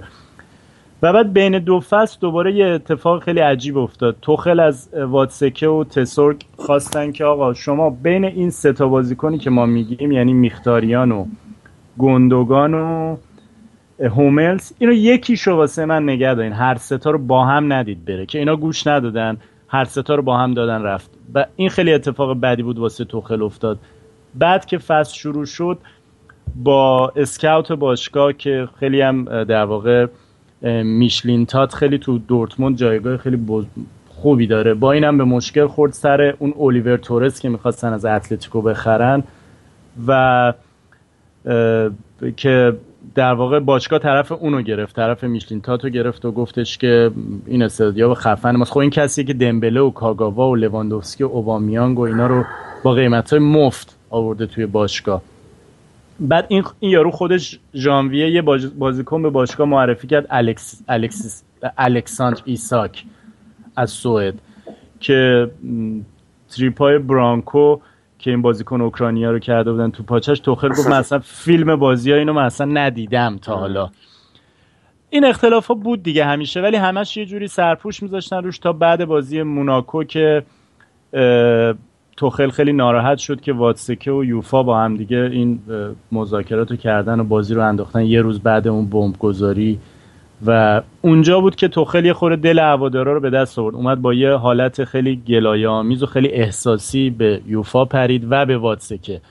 و 1.01 1.13
بعد 1.13 1.33
بین 1.33 1.59
دو 1.59 1.79
فصل 1.79 2.17
دوباره 2.21 2.53
یه 2.53 2.65
اتفاق 2.65 3.23
خیلی 3.23 3.39
عجیب 3.39 3.77
افتاد. 3.77 4.15
توخل 4.21 4.59
از 4.59 4.89
واتسکه 4.93 5.67
و 5.67 5.83
تسورک 5.83 6.45
خواستن 6.57 7.11
که 7.11 7.25
آقا 7.25 7.53
شما 7.53 7.89
بین 7.89 8.25
این 8.25 8.49
سه 8.49 8.73
تا 8.73 8.87
بازیکنی 8.87 9.37
که 9.37 9.49
ما 9.49 9.65
میگیم 9.65 10.11
یعنی 10.11 10.33
میختاریان 10.33 11.11
و 11.11 11.25
گندگان 11.97 12.73
و 12.73 13.17
هوملز 13.99 14.73
اینو 14.79 14.93
یکی 14.93 15.37
شو 15.37 15.51
واسه 15.51 15.85
من 15.85 16.03
نگه 16.03 16.33
دارین. 16.33 16.53
هر 16.53 16.75
ستا 16.75 17.11
رو 17.11 17.17
با 17.17 17.45
هم 17.45 17.73
ندید 17.73 18.05
بره 18.05 18.25
که 18.25 18.39
اینا 18.39 18.55
گوش 18.55 18.87
ندادن 18.87 19.37
هر 19.67 19.85
ستا 19.85 20.15
رو 20.15 20.21
با 20.21 20.37
هم 20.37 20.53
دادن 20.53 20.83
رفت. 20.83 21.09
و 21.33 21.45
این 21.55 21.69
خیلی 21.69 21.93
اتفاق 21.93 22.39
بدی 22.39 22.63
بود 22.63 22.79
واسه 22.79 23.05
توخل 23.05 23.41
افتاد. 23.41 23.79
بعد 24.35 24.65
که 24.65 24.77
فصل 24.77 25.15
شروع 25.15 25.45
شد 25.45 25.77
با 26.55 27.13
اسکاوت 27.15 27.71
باشگاه 27.71 28.33
که 28.33 28.67
خیلی 28.79 29.01
هم 29.01 29.43
در 29.43 29.63
واقع 29.63 30.07
میشلین 30.83 31.45
تات 31.45 31.73
خیلی 31.75 31.97
تو 31.97 32.17
دورتموند 32.17 32.77
جایگاه 32.77 33.17
خیلی 33.17 33.39
خوبی 34.09 34.47
داره. 34.47 34.73
با 34.73 34.91
اینم 34.91 35.17
به 35.17 35.23
مشکل 35.23 35.67
خورد 35.67 35.93
سر 35.93 36.35
اون 36.39 36.53
الیور 36.59 36.97
تورس 36.97 37.39
که 37.39 37.49
می‌خواستن 37.49 37.93
از 37.93 38.05
اتلتیکو 38.05 38.61
بخرن 38.61 39.23
و 40.07 40.53
که 42.37 42.73
در 43.15 43.33
واقع 43.33 43.59
باشگاه 43.59 43.99
طرف 43.99 44.31
اونو 44.31 44.61
گرفت 44.61 44.95
طرف 44.95 45.23
میشلین 45.23 45.61
تاتو 45.61 45.89
گرفت 45.89 46.25
و 46.25 46.31
گفتش 46.31 46.77
که 46.77 47.11
این 47.47 47.63
استادیوم 47.63 48.13
خفن 48.13 48.55
ماست. 48.55 48.71
خب 48.71 48.79
این 48.79 48.89
کسی 48.89 49.23
که 49.23 49.33
دمبله 49.33 49.81
و 49.81 49.89
کاگاوا 49.89 50.49
و 50.49 50.55
لواندوفسکی 50.55 51.23
و 51.23 51.27
اوبامیانگ 51.27 51.99
و 51.99 52.01
اینا 52.01 52.27
رو 52.27 52.43
با 52.83 52.93
قیمت 52.93 53.29
های 53.29 53.39
مفت 53.39 53.97
آورده 54.09 54.45
توی 54.45 54.65
باشگاه. 54.65 55.21
بعد 56.21 56.45
این, 56.49 56.63
این 56.79 56.91
یارو 56.91 57.11
خودش 57.11 57.59
ژانویه 57.73 58.29
یه 58.29 58.41
بازیکن 58.77 59.21
به 59.21 59.29
باشگاه 59.29 59.67
معرفی 59.67 60.07
کرد 60.07 60.27
الکس 60.29 60.81
الکسیس 60.87 61.43
الکساندر 61.77 62.41
ایساک 62.45 63.05
از 63.75 63.89
سوئد 63.89 64.33
که 64.99 65.51
تریپای 66.49 66.97
برانکو 66.99 67.79
که 68.19 68.31
این 68.31 68.41
بازیکن 68.41 68.81
اوکراینیا 68.81 69.31
رو 69.31 69.39
کرده 69.39 69.71
بودن 69.71 69.91
تو 69.91 70.03
پاچش 70.03 70.39
توخل 70.39 70.69
گفت 70.69 70.87
مثلا 70.87 71.19
فیلم 71.19 71.75
بازی 71.75 72.11
ها 72.11 72.17
اینو 72.17 72.33
مثلا 72.33 72.71
ندیدم 72.73 73.37
تا 73.37 73.55
حالا. 73.55 73.89
این 75.09 75.25
اختلاف 75.25 75.67
ها 75.67 75.73
بود 75.73 76.03
دیگه 76.03 76.25
همیشه 76.25 76.61
ولی 76.61 76.77
همش 76.77 77.17
یه 77.17 77.25
جوری 77.25 77.47
سرپوش 77.47 78.03
میذاشتن 78.03 78.43
روش 78.43 78.59
تا 78.59 78.73
بعد 78.73 79.05
بازی 79.05 79.43
موناکو 79.43 80.03
که 80.03 80.43
توخل 82.17 82.49
خیلی 82.49 82.73
ناراحت 82.73 83.17
شد 83.17 83.41
که 83.41 83.53
واتسکه 83.53 84.11
و 84.11 84.23
یوفا 84.23 84.63
با 84.63 84.79
هم 84.79 84.97
دیگه 84.97 85.17
این 85.17 85.59
مذاکرات 86.11 86.71
رو 86.71 86.77
کردن 86.77 87.19
و 87.19 87.23
بازی 87.23 87.53
رو 87.53 87.67
انداختن 87.67 88.05
یه 88.05 88.21
روز 88.21 88.39
بعد 88.39 88.67
اون 88.67 88.85
بمب 88.85 89.17
گذاری 89.19 89.79
و 90.45 90.81
اونجا 91.01 91.39
بود 91.39 91.55
که 91.55 91.67
توخل 91.67 92.05
یه 92.05 92.13
خورده 92.13 92.35
دل 92.35 92.59
هوادارا 92.59 93.13
رو 93.13 93.19
به 93.19 93.29
دست 93.29 93.59
آورد. 93.59 93.75
اومد 93.75 94.01
با 94.01 94.13
یه 94.13 94.33
حالت 94.33 94.83
خیلی 94.83 95.15
گلایه 95.15 95.67
آمیز 95.67 96.03
و 96.03 96.05
خیلی 96.05 96.29
احساسی 96.29 97.09
به 97.09 97.41
یوفا 97.47 97.85
پرید 97.85 98.27
و 98.29 98.45
به 98.45 98.57
واتسکه 98.57 99.21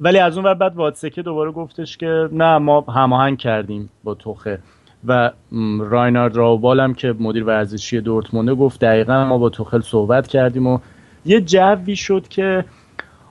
ولی 0.00 0.18
از 0.18 0.38
اون 0.38 0.54
بعد 0.54 0.76
واتسکه 0.76 1.22
دوباره 1.22 1.50
گفتش 1.50 1.96
که 1.96 2.28
نه 2.32 2.58
ما 2.58 2.80
هماهنگ 2.80 3.38
کردیم 3.38 3.90
با 4.04 4.14
توخه 4.14 4.58
و 5.06 5.30
راینارد 5.78 6.36
راوبال 6.36 6.80
هم 6.80 6.94
که 6.94 7.14
مدیر 7.20 7.44
ورزشی 7.44 8.00
دورتمونده 8.00 8.54
گفت 8.54 8.80
دقیقا 8.80 9.24
ما 9.24 9.38
با 9.38 9.48
توخل 9.48 9.80
صحبت 9.80 10.26
کردیم 10.26 10.66
و 10.66 10.78
یه 11.24 11.40
جوی 11.40 11.96
شد 11.96 12.28
که 12.28 12.64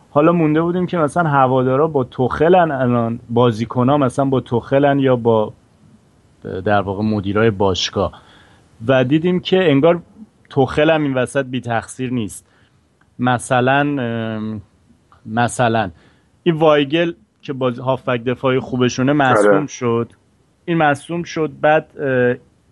حالا 0.10 0.32
مونده 0.32 0.62
بودیم 0.62 0.86
که 0.86 0.98
مثلا 0.98 1.30
هوادارا 1.30 1.88
با 1.88 2.04
توخلن 2.04 2.72
الان 2.72 3.20
بازیکنها 3.30 3.98
مثلا 3.98 4.26
با 4.26 4.40
توخلن 4.40 5.00
یا 5.00 5.16
با 5.16 5.54
در 6.44 6.82
واقع 6.82 7.04
مدیرای 7.04 7.52
باشگاه. 7.52 8.22
و 8.88 9.04
دیدیم 9.04 9.40
که 9.40 9.72
انگار 9.72 10.02
توخل 10.50 10.90
هم 10.90 11.04
این 11.04 11.14
وسط 11.14 11.46
بی 11.46 11.62
تقصیر 11.62 12.14
نیست. 12.14 12.46
مثلا 13.20 13.84
مثلا 15.26 15.92
این 16.44 16.56
وایگل 16.56 17.14
که 17.42 17.54
باز 17.54 17.80
هافک 17.80 18.24
دفاعی 18.24 18.60
خوبشونه 18.60 19.14
مصوم 19.14 19.54
آره. 19.54 19.68
شد. 19.68 20.12
این 20.66 20.78
مصوم 20.78 21.24
شد 21.24 21.52
بعد 21.62 21.88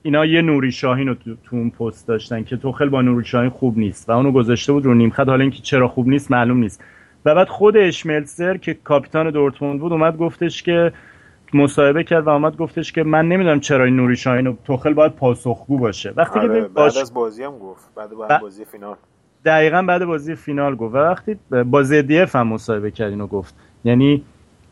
اینا 0.04 0.26
یه 0.26 0.42
نوری 0.42 0.72
شاهین 0.72 1.08
رو 1.08 1.14
تو, 1.14 1.36
اون 1.52 1.70
پست 1.70 2.08
داشتن 2.08 2.44
که 2.44 2.58
توخل 2.58 2.90
با 2.90 3.02
نوری 3.02 3.26
شاهین 3.26 3.50
خوب 3.50 3.78
نیست 3.78 4.10
و 4.10 4.12
اونو 4.12 4.32
گذاشته 4.32 4.74
بود 4.74 4.86
رو 4.86 4.94
نیم 4.94 5.10
خط. 5.10 5.28
حالا 5.28 5.42
اینکه 5.42 5.62
چرا 5.62 5.88
خوب 5.88 6.08
نیست 6.08 6.32
معلوم 6.32 6.58
نیست. 6.58 6.84
و 7.26 7.36
بعد 7.36 7.48
خود 7.48 7.78
اشملسر 7.78 8.58
که 8.58 8.74
کاپیتان 8.74 9.30
دورتموند 9.30 9.80
بود 9.80 9.92
اومد 9.92 10.18
گفتش 10.18 10.64
که 10.64 10.94
مصاحبه 11.54 12.04
کرد 12.04 12.28
و 12.28 12.30
اومد 12.30 12.58
گفتش 12.58 12.92
که 12.92 13.04
من 13.04 13.28
نمی‌دونم 13.28 13.60
چرا 13.60 13.86
این 13.86 13.96
نوری 13.96 14.16
شاهین 14.16 14.48
و 14.48 14.56
توخل 14.66 14.94
باید 14.94 15.12
پاسخگو 15.12 15.78
باشه. 15.78 16.14
وقتی 16.16 16.40
آره 16.40 16.62
که 16.62 16.68
بعد 16.68 16.98
از 16.98 17.14
بازی 17.14 17.44
هم 17.44 17.60
گفت. 17.60 17.96
بعد, 17.96 18.10
بعد 18.30 18.42
بازی 18.42 18.66
فینال. 18.66 18.96
دقیقا 19.46 19.82
بعد 19.82 20.06
بازی 20.06 20.36
فینال 20.36 20.76
گفت. 20.76 20.96
و 20.96 20.98
وقتی 20.98 21.38
با 21.66 21.84
زدیف 21.84 22.36
هم 22.36 22.48
مصاحبه 22.48 22.92
کرد 22.92 23.10
اینو 23.10 23.28
گفت. 23.28 23.56
یعنی 23.84 24.24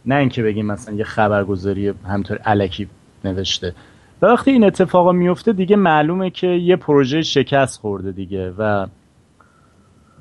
نه 0.05 0.15
اینکه 0.15 0.43
بگیم 0.43 0.65
مثلا 0.65 0.95
یه 0.95 1.03
خبرگزاری 1.03 1.93
همطور 2.07 2.37
علکی 2.37 2.87
نوشته. 3.25 3.73
و 4.21 4.25
وقتی 4.25 4.51
این 4.51 4.63
اتفاقا 4.63 5.11
میفته 5.11 5.53
دیگه 5.53 5.75
معلومه 5.75 6.29
که 6.29 6.47
یه 6.47 6.75
پروژه 6.75 7.21
شکست 7.21 7.79
خورده 7.79 8.11
دیگه 8.11 8.53
و 8.57 8.87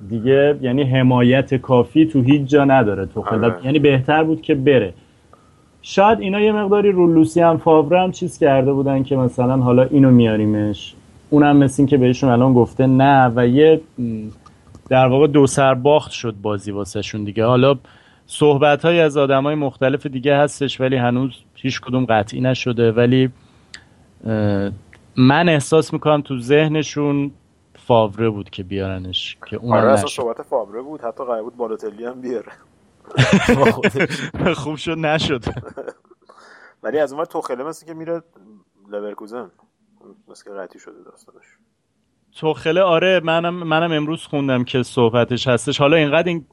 دیگه 0.09 0.59
یعنی 0.63 0.83
حمایت 0.83 1.55
کافی 1.55 2.07
تو 2.07 2.23
هیچ 2.23 2.43
جا 2.43 2.65
نداره 2.65 3.07
تو 3.07 3.25
آره. 3.31 3.55
یعنی 3.65 3.79
بهتر 3.79 4.25
بود 4.25 4.43
که 4.43 4.55
بره. 4.55 4.95
شاید 5.83 6.21
اینا 6.21 6.41
یه 6.41 6.53
مقداری 6.53 6.93
رو 6.93 7.15
لوسی 7.15 7.41
هم 7.41 7.57
فاوره 7.57 8.01
هم 8.01 8.13
چیز 8.13 8.39
کرده 8.39 8.73
بودن 8.73 9.03
که 9.03 9.17
مثلا 9.17 9.57
حالا 9.57 9.83
اینو 9.83 10.11
میاریمش. 10.11 10.95
اونم 11.31 11.57
مثل 11.57 11.83
این 11.83 11.87
که 11.87 11.97
بهشون 11.97 12.31
الان 12.31 12.55
گفته 12.55 12.87
نه 12.87 13.33
و 13.37 13.47
یه 13.47 13.81
در 14.89 15.07
واقع 15.07 15.27
دو 15.27 15.47
سر 15.47 15.75
باخت 15.75 16.11
شد 16.11 16.35
بازی 16.43 16.71
واسه 16.71 17.03
شون 17.03 17.25
دیگه. 17.25 17.45
حالا 17.45 17.75
صحبت 18.27 18.85
های 18.85 19.01
از 19.01 19.17
آدم 19.17 19.43
های 19.43 19.55
مختلف 19.55 20.07
دیگه 20.07 20.37
هستش 20.37 20.81
ولی 20.81 20.97
هنوز 20.97 21.33
هیچ 21.55 21.81
کدوم 21.81 22.05
قطعی 22.05 22.41
نشده. 22.41 22.93
ولی 22.93 23.31
من 25.17 25.49
احساس 25.49 25.93
می‌کنم 25.93 26.23
تو 26.23 26.41
ذهنشون 26.41 27.31
فاوره 27.75 28.31
بود 28.31 28.51
که 28.51 28.63
بیارنش 28.63 29.37
که 29.47 29.57
اون 29.57 29.77
آره 29.77 29.97
صحبت 29.97 30.43
فاوره 30.43 30.83
بود 30.83 31.01
حتی 31.01 31.25
قرار 31.25 31.43
بود 31.43 31.57
بالاتلی 31.57 32.05
هم 32.05 32.21
بیاره. 32.21 32.53
خوب 34.55 34.77
شد 34.77 34.99
نشد. 34.99 35.45
ولی 36.83 36.99
از 36.99 37.13
اون 37.13 37.25
توخله 37.25 37.65
مثل 37.65 37.87
که 37.87 37.95
میره 37.95 38.23
لورکوزن 38.91 39.51
مثل 40.29 40.45
که 40.45 40.51
قطعی 40.51 40.81
شده 40.81 40.95
داستانش. 41.05 41.45
توخله 42.37 42.81
آره 42.81 43.21
منم 43.25 43.55
منم 43.55 43.93
امروز 43.93 44.23
خوندم 44.23 44.65
که 44.65 44.83
صحبتش 44.83 45.49
هستش. 45.49 45.81
حالا 45.81 45.97
اینقدر 45.97 46.29
این 46.29 46.45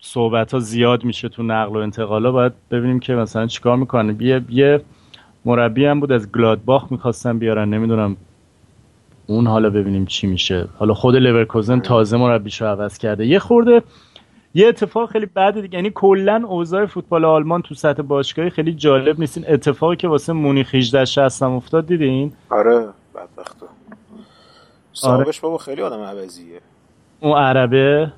صحبت 0.00 0.52
ها 0.52 0.58
زیاد 0.58 1.04
میشه 1.04 1.28
تو 1.28 1.42
نقل 1.42 1.76
و 1.76 1.78
انتقالا 1.78 2.32
باید 2.32 2.52
ببینیم 2.70 3.00
که 3.00 3.12
مثلا 3.12 3.46
چیکار 3.46 3.76
می‌کنه. 3.76 4.22
یه 4.24 4.44
یه 4.48 4.84
مربی 5.44 5.86
هم 5.86 6.00
بود 6.00 6.12
از 6.12 6.32
گلادباخ 6.32 6.92
می‌خواستن 6.92 7.38
بیارن. 7.38 7.68
نمی‌دونم 7.68 8.16
اون 9.26 9.46
حالا 9.46 9.70
ببینیم 9.70 10.06
چی 10.06 10.26
میشه. 10.26 10.68
حالا 10.78 10.94
خود 10.94 11.16
لورکوزن 11.16 11.80
تازه 11.80 12.16
مربیشو 12.16 12.66
عوض 12.66 12.98
کرده. 12.98 13.26
یه 13.26 13.38
خورده 13.38 13.82
یه 14.54 14.68
اتفاق 14.68 15.10
خیلی 15.10 15.26
بد 15.26 15.60
دیگه. 15.60 15.74
یعنی 15.74 15.90
کلا 15.94 16.42
اوضاع 16.48 16.86
فوتبال 16.86 17.24
آلمان 17.24 17.62
تو 17.62 17.74
سطح 17.74 18.02
باشگاهی 18.02 18.50
خیلی 18.50 18.74
جالب 18.74 19.20
نیست. 19.20 19.38
این 19.38 19.46
اتفاقی 19.48 19.96
که 19.96 20.08
واسه 20.08 20.32
مونیخ 20.32 20.74
18 20.74 21.04
60 21.04 21.42
افتاد 21.42 21.86
دیدین؟ 21.86 22.32
آره 22.50 22.88
بدبختو 23.14 23.66
صاحبش 24.92 25.26
آره. 25.26 25.42
بابا 25.42 25.58
خیلی 25.58 25.82
آدم 25.82 26.00
عوضیه. 26.00 26.60
اون 27.20 27.38
عربه؟ 27.38 28.12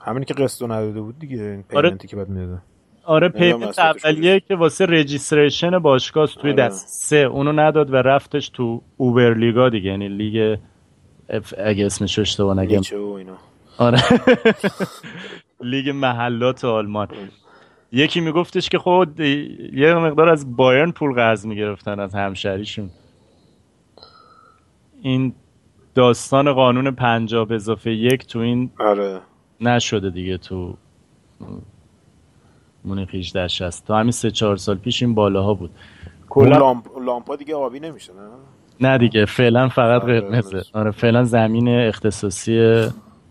همینی 0.00 0.24
که 0.24 0.34
قسطو 0.34 0.66
نداده 0.66 1.00
بود 1.00 1.18
دیگه 1.18 1.42
این 1.42 1.64
آره. 1.74 1.96
که 2.08 2.16
بعد 2.16 2.28
می‌داده 2.28 2.58
آره 3.06 3.28
payment 3.28 3.78
اولیه 3.78 4.40
که 4.40 4.56
واسه 4.56 4.86
registration 4.86 5.78
باشگاه 5.78 6.26
توی 6.26 6.50
آره. 6.52 6.62
دست 6.62 6.88
سه 6.88 7.16
اونو 7.16 7.52
نداد 7.52 7.92
و 7.92 7.96
رفتش 7.96 8.48
تو 8.48 8.82
Oberliga 8.96 9.68
دیگه 9.68 9.90
یعنی 9.90 10.08
لیگ 10.08 10.58
اگه 11.58 11.86
اسمش 11.86 12.18
اشتباه 12.18 12.56
نگم. 12.58 12.80
آره. 13.78 13.98
لیگ 15.60 15.90
محلات 15.90 16.64
آلمان. 16.64 17.08
یکی 17.92 18.20
میگفتش 18.20 18.68
که 18.68 18.78
خود 18.78 19.20
یه 19.20 19.94
مقدار 19.94 20.28
از 20.28 20.56
بایرن 20.56 20.90
پول 20.90 21.14
قرض 21.14 21.46
می‌گرفتن 21.46 22.00
از 22.00 22.14
همشریشون 22.14 22.90
این 25.02 25.34
داستان 25.94 26.52
قانون 26.52 26.90
پنجاب 26.90 27.52
اضافه 27.52 27.92
یک 27.92 28.26
تو 28.26 28.38
این 28.38 28.70
آره. 28.78 29.20
نشده 29.60 30.10
دیگه 30.10 30.38
تو 30.38 30.76
مونیخ 32.84 33.14
18 33.14 33.48
60 33.48 33.86
تا 33.86 33.98
همین 33.98 34.10
سه 34.10 34.30
چهار 34.30 34.56
سال 34.56 34.76
پیش 34.76 35.02
این 35.02 35.14
بالاها 35.14 35.54
بود. 35.54 35.70
کلا 36.28 36.58
لامپ... 36.58 36.98
لامپا 36.98 37.36
دیگه 37.36 37.54
آبی 37.54 37.80
نمیشه 37.80 38.12
نه؟ 38.12 38.20
نه 38.80 38.98
دیگه 38.98 39.24
فعلا 39.24 39.68
فقط 39.68 40.02
آره 40.02 40.20
قرمزه. 40.20 40.62
آره 40.72 40.90
فعلا 40.90 41.24
زمین 41.24 41.68
اختصاصی 41.68 42.86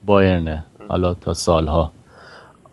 بایرنه. 0.05 0.65
حالا 0.89 1.13
تا 1.13 1.33
سالها. 1.33 1.91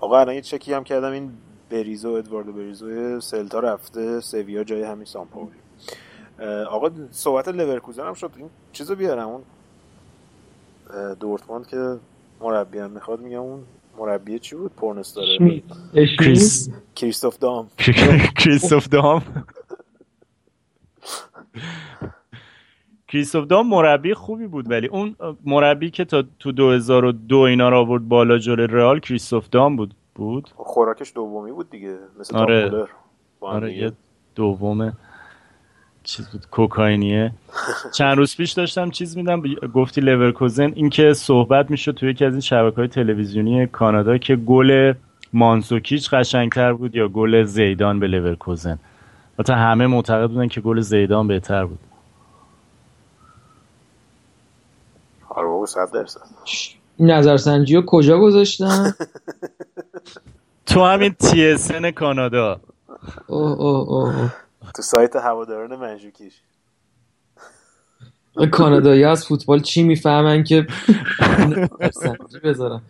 آقا 0.01 0.21
الان 0.21 0.35
یه 0.35 0.41
چکی 0.41 0.73
هم 0.73 0.85
کردم. 0.85 1.13
این 1.13 1.31
بریزو 1.71 2.11
ادواردو 2.11 2.53
بریزو 2.53 3.21
سلتا 3.21 3.61
رفته. 3.61 4.21
سویا 4.21 4.65
جای 4.65 4.83
همین 4.83 5.05
سامپولی 5.05 5.51
آقا 6.71 6.91
صحبت 7.11 7.49
لورکوزن 7.49 8.07
هم 8.07 8.15
شد. 8.15 8.31
این 8.37 8.51
چیزو 8.73 8.95
بیارم. 8.95 9.29
اون 9.29 9.43
دورتموند 11.21 11.67
که 11.67 11.97
مربی 12.41 12.79
هم 12.79 12.91
می‌خواد 12.91 13.21
میگم 13.21 13.41
اون 13.41 13.63
مربی 14.01 14.39
چی 14.39 14.57
بود؟ 14.57 14.73
پورنس 14.73 15.15
داره 15.15 15.63
کریس. 16.19 16.71
کریستوف 16.97 17.39
دام. 17.39 17.69
کریستوف 18.41 18.89
دام. 18.89 19.23
کریستوف 23.09 23.47
دام 23.47 23.69
مربی 23.69 24.15
خوبی 24.15 24.47
بود 24.47 24.71
ولی 24.71 24.87
اون 24.87 25.17
مربی 25.45 25.91
که 25.91 26.05
تا 26.05 26.25
تو 26.39 26.53
2002 26.53 27.37
اینا 27.37 27.69
رو 27.69 27.77
آورد 27.77 28.09
بالا 28.09 28.39
جلوی 28.39 28.67
رئال 28.67 29.01
کریستوف 29.01 29.49
دام 29.49 29.77
بود. 29.77 29.95
بود؟ 30.15 30.51
خوراکش 30.57 31.13
دومی 31.15 31.53
بود 31.53 31.71
دیگه 31.71 31.99
مثل 32.21 32.37
آره. 32.37 32.87
آره 33.41 33.77
یه 33.77 33.93
دومه. 34.35 34.93
چیز 36.05 36.29
بود؟ 36.29 36.47
کوکاینیه. 36.51 37.33
چند 37.95 38.17
روز 38.17 38.37
پیش 38.37 38.53
داشتم 38.53 38.91
چیز 38.91 39.17
می‌دیدم 39.17 39.43
گفتی 39.75 40.01
لورکوزن 40.01 40.73
اینکه 40.75 41.13
صحبت 41.13 41.71
می‌شد 41.71 41.93
توی 41.93 42.11
یکی 42.11 42.25
از 42.25 42.33
این 42.33 42.41
شبکه 42.41 42.77
های 42.77 42.89
تلویزیونی 42.89 43.67
کانادا 43.67 44.19
که 44.19 44.37
گل 44.37 44.93
مانژوکیچ 45.33 46.11
قشنگتر 46.11 46.73
بود 46.73 46.97
یا 46.97 47.09
گل 47.09 47.45
زیدان 47.45 48.01
به 48.01 48.07
لورکوزن 48.07 48.79
تا 49.43 49.55
همه 49.55 49.87
معتقد 49.87 50.29
بودن 50.29 50.49
که 50.49 50.61
گل 50.61 50.81
زیدان 50.81 51.29
بهتر 51.29 51.65
بود. 51.65 51.79
آره 55.29 55.47
بابا 55.47 55.67
صد 55.67 55.93
درصد. 55.95 56.21
نظرسنجی 56.99 57.77
رو 57.77 57.83
کجا 57.87 58.19
گذاشتن؟ 58.19 58.95
تو 60.67 60.85
همین 60.85 61.13
تی 61.13 61.93
کانادا. 61.93 62.61
اوه 63.27 63.51
اوه 63.51 63.89
اوه. 63.89 64.33
تو 64.77 64.83
سایت 64.83 65.17
هواداران 65.17 65.77
منجوکیش. 65.77 66.35
کانادایی 68.51 69.05
از 69.05 69.27
فوتبال 69.27 69.61
چی 69.61 69.83
می‌فهمن 69.83 70.45
که 70.45 70.67
بذارن؟ 72.45 72.81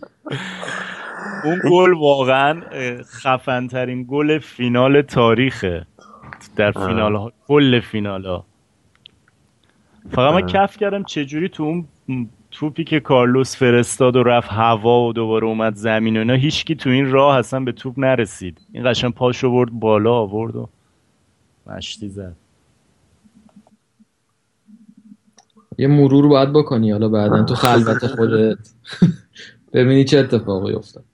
اون 1.44 1.60
گل 1.70 1.92
واقعا 1.92 2.62
خفن 3.02 3.66
ترین 3.66 4.06
گل 4.08 4.38
فینال 4.38 5.02
تاریخه. 5.02 5.86
در 6.56 6.72
فینال 6.72 7.14
ها 7.14 7.32
کل 7.48 7.80
فینال 7.80 8.26
ها. 8.26 8.44
فقط 10.10 10.34
من 10.34 10.46
کف 10.46 10.76
کردم 10.76 11.02
چجوری 11.02 11.48
تو 11.48 11.62
اون 11.62 11.86
توپی 12.50 12.84
که 12.84 13.00
کارلوس 13.00 13.56
فرستاد 13.56 14.16
و 14.16 14.22
رفت 14.22 14.48
هوا 14.48 15.00
و 15.00 15.12
دوباره 15.12 15.46
اومد 15.46 15.74
زمین 15.74 16.16
و 16.16 16.18
اینا 16.18 16.34
هیچکی 16.34 16.74
تو 16.74 16.90
این 16.90 17.10
راه 17.10 17.36
اصلا 17.36 17.60
به 17.60 17.72
توپ 17.72 17.98
نرسید. 17.98 18.60
این 18.72 18.90
قشن 18.90 19.10
پاشو 19.10 19.50
برد 19.50 19.70
بالا 19.70 20.12
آورد 20.12 20.56
و 20.56 20.68
مشتی 21.70 22.08
زد. 22.08 22.36
یه 25.78 25.86
مرور 25.86 26.28
باید 26.28 26.52
بکنی 26.52 26.90
حالا 26.90 27.08
بعدا 27.08 27.44
تو 27.44 27.54
خلوت 27.54 28.06
خودت. 28.16 28.58
ببینی 29.72 30.04
چه 30.04 30.18
اتفاقی 30.18 30.74
افتاد. 30.74 31.04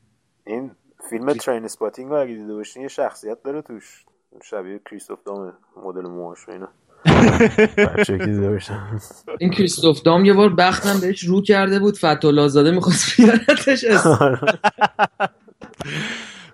این 0.47 0.71
فیلم 1.11 1.33
Trainspotting 1.33 2.11
رو 2.11 2.17
اگه 2.17 2.35
دیده 2.35 2.55
باشین 2.55 2.83
یه 2.83 2.89
شخصیت 2.89 3.43
داره 3.43 3.63
توش. 3.63 4.05
شبیه 4.43 4.81
کریستوف 4.91 5.25
دام 5.25 5.53
مدل 5.85 6.01
موهاش 6.01 6.49
و 6.49 6.53
اینا. 6.53 6.69
این 9.39 9.51
کریستوف 9.51 10.03
دام 10.03 10.25
یه 10.25 10.35
بار 10.35 10.55
بختم 10.55 11.01
بهش 11.01 11.25
رو 11.25 11.43
کرده 11.43 11.79
بود 11.79 11.97
فتح‌الله 11.97 12.49
زاده 12.49 12.71
می‌خواست 12.71 13.17
بیارتش 13.17 13.85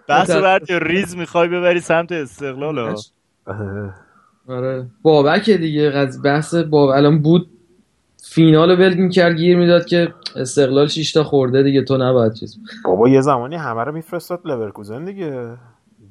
بحث 0.08 0.31
برد 0.31 0.72
ریز 0.72 1.16
می‌خوای 1.16 1.48
ببری 1.48 1.81
سمت 1.81 2.12
استقلال 2.12 2.78
آره. 4.48 4.86
بابک 5.02 5.50
دیگه. 5.50 5.82
از 5.82 6.22
بحث 6.22 6.54
باب 6.54 6.88
الان 6.88 7.22
بود 7.22 7.50
فینال 8.24 8.70
ول 8.80 9.08
کرد 9.08 9.36
گیر 9.36 9.56
می‌داد 9.56 9.84
که 9.84 10.14
استقلال 10.36 10.86
6 10.86 11.12
تا 11.12 11.24
خورده 11.24 11.62
دیگه. 11.62 11.82
تو 11.82 11.96
نباید 11.96 12.32
چیز 12.32 12.58
بابا 12.84 13.08
یه 13.08 13.20
زمانی 13.20 13.56
همه 13.56 13.84
رو 13.84 13.92
میفرستاد 13.92 14.40
لورکوزن 14.44 15.04
دیگه. 15.04 15.56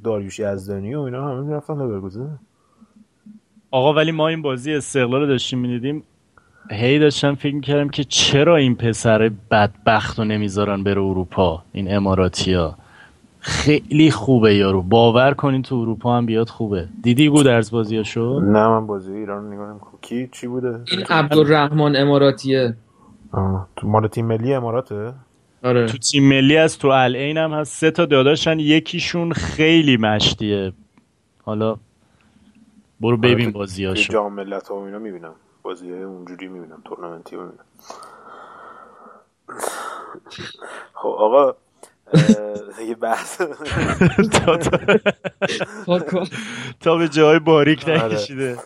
داریوش 0.04 0.40
یزدانی 0.40 0.96
و 0.96 1.00
اینا 1.00 1.30
همه 1.30 1.42
می‌رفتن 1.42 1.78
لورکوزن. 1.78 2.40
آقا 3.72 3.94
ولی 3.94 4.12
ما 4.12 4.28
این 4.28 4.42
بازی 4.42 4.74
استقلال 4.74 5.22
رو 5.22 5.28
داشتیم 5.28 5.60
می‌دیدیم. 5.60 6.04
هی 6.72 7.00
داشتم 7.00 7.36
فکر 7.36 7.56
می‌کردم 7.56 7.90
که 7.90 8.04
چرا 8.04 8.56
این 8.56 8.76
پسر 8.76 9.32
بدبخت 9.52 10.20
رو 10.20 10.26
نمی‌ذارن 10.26 10.84
بره 10.84 11.02
اروپا 11.02 11.64
این 11.72 11.96
اماراتی 11.96 12.54
ها 12.54 12.78
خیلی 13.44 14.12
خوبه 14.12 14.56
یارو. 14.56 14.82
باور 14.82 15.34
کنین 15.34 15.62
تو 15.62 15.76
اروپا 15.76 16.18
هم 16.18 16.26
بیاد 16.26 16.50
خوبه. 16.50 16.88
دیدی 17.04 17.30
گودرز 17.30 17.72
بازی 17.72 18.04
شو 18.04 18.40
نه 18.40 18.68
من 18.68 18.88
بازی 18.88 19.14
ایران 19.14 19.54
نگاه 19.54 19.80
کی؟ 20.02 20.30
چی 20.32 20.48
بوده؟ 20.48 20.80
این 20.92 21.04
عبدالرحمن 21.10 21.96
اماراتیه. 21.96 22.76
آه. 23.32 23.68
تو 23.76 23.88
مال 23.88 24.08
تیم 24.08 24.26
ملی 24.26 24.54
اماراته؟ 24.54 25.14
آره. 25.64 25.86
تو 25.86 25.98
تیم 25.98 26.30
ملی 26.30 26.58
از 26.58 26.80
تو 26.80 26.88
العین 26.88 27.38
هم 27.38 27.54
هست. 27.54 27.80
سه 27.80 27.92
تا 27.92 28.06
داداشن 28.06 28.60
یکیشون 28.60 29.32
خیلی 29.32 29.98
مشتیه. 29.98 30.74
حالا 31.44 31.76
برو 33.02 33.18
آره، 33.18 33.18
ببین 33.18 33.52
بازیاشو 33.52 34.14
جام 34.14 34.34
ملت 34.34 34.68
ها 34.68 34.86
اینا 34.86 35.00
می‌بینم. 35.00 35.34
بازی 35.64 35.94
اونجوری 35.94 36.48
می‌بینم 36.48 36.82
تورنمنتی 36.86 37.36
می‌بینم. 37.36 37.66
خب 40.94 41.16
آقا 41.18 41.56
یه 42.88 42.96
بحث. 42.96 43.42
تا 46.82 46.98
به 46.98 47.10
جای 47.10 47.40
باریک 47.40 47.90
آره. 47.90 48.06
نکشیده. 48.06 48.60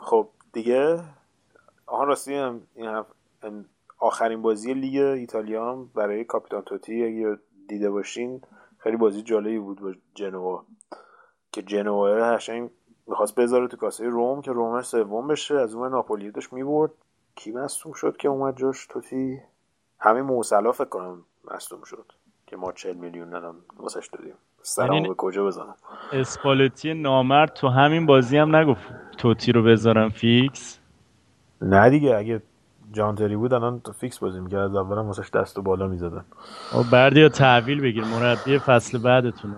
خب 0.00 0.28
دیگه؟ 0.52 1.00
آهان 1.86 2.08
راستی 2.08 2.34
هم 2.34 2.60
این 2.74 3.04
آخرین 3.98 4.42
بازی 4.42 4.74
لیگ 4.74 4.96
ایتالیا 4.96 5.72
هم 5.72 5.90
برای 5.94 6.24
کاپیتان 6.24 6.62
توتی 6.62 7.04
اگه 7.04 7.38
دیده 7.68 7.90
باشین 7.90 8.40
خیلی 8.78 8.96
بازی 8.96 9.22
جالبی 9.22 9.58
بود 9.58 9.80
با 9.80 9.92
جنوا. 10.14 10.64
که 11.52 11.62
جنوا 11.62 12.34
هشنگ 12.34 12.70
می‌خواست 13.06 13.34
بذاره 13.34 13.68
تو 13.68 13.76
کاسه 13.76 14.04
روم 14.04 14.42
که 14.42 14.52
روم 14.52 14.82
سوم 14.82 15.28
بشه. 15.28 15.54
از 15.54 15.74
اون 15.74 15.90
ناپولی 15.90 16.30
داشت 16.30 16.52
می‌برد. 16.52 16.90
کی 17.34 17.52
مصوم 17.52 17.92
شد 17.92 18.16
که 18.16 18.28
اومد 18.28 18.56
جاش 18.56 18.86
توتی؟ 18.86 19.40
همین 19.98 20.22
موسلا 20.22 20.72
فکر 20.72 20.84
کنم. 20.84 21.24
مصدوم 21.50 21.84
شد 21.84 22.12
که 22.46 22.56
ما 22.56 22.72
40 22.72 22.96
میلیون 22.96 23.34
ندم 23.34 23.54
واسش 23.76 24.08
دادیم. 24.12 24.34
سلام 24.62 24.92
یعنی 24.92 25.08
به 25.08 25.14
کجا 25.14 25.44
بزنم؟ 25.44 25.74
اسپالتی 26.12 26.94
نامرد 26.94 27.52
تو 27.52 27.68
همین 27.68 28.06
بازی 28.06 28.36
هم 28.38 28.56
نگفت 28.56 28.82
توتی 29.18 29.52
رو 29.52 29.62
بذارم 29.62 30.08
فیکس؟ 30.08 30.78
نه 31.62 31.90
دیگه 31.90 32.16
اگه 32.16 32.42
جانتری 32.92 33.36
بود 33.36 33.52
الان 33.52 33.80
تو 33.80 33.92
فیکس 33.92 34.18
بازی 34.18 34.40
می‌کرد. 34.40 34.60
از 34.60 34.74
اولم 34.74 35.06
واسش 35.06 35.30
دست 35.30 35.58
و 35.58 35.62
بالا 35.62 35.88
می‌زدن. 35.88 36.24
او 36.72 36.82
بردی 36.92 37.20
یا 37.20 37.28
تحویل 37.28 37.80
بگیر. 37.80 38.04
مربی 38.04 38.58
فصل 38.58 38.98
بعدتون 38.98 39.56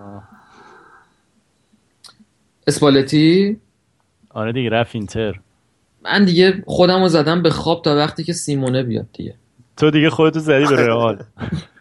اسپالتی؟ 2.67 3.59
آره 4.29 4.53
دیگه 4.53 4.69
رفت 4.69 4.95
اینتر. 4.95 5.39
من 6.03 6.25
دیگه 6.25 6.63
خودم 6.67 7.01
رو 7.01 7.07
زدم 7.07 7.41
به 7.43 7.49
خواب 7.49 7.81
تا 7.81 7.95
وقتی 7.95 8.23
که 8.23 8.33
سیمونه 8.33 8.83
بیاد 8.83 9.05
دیگه. 9.13 9.35
تو 9.77 9.91
دیگه 9.91 10.09
خودتو 10.09 10.39
زدی 10.39 10.65
به 10.65 10.87
رئال. 10.87 11.23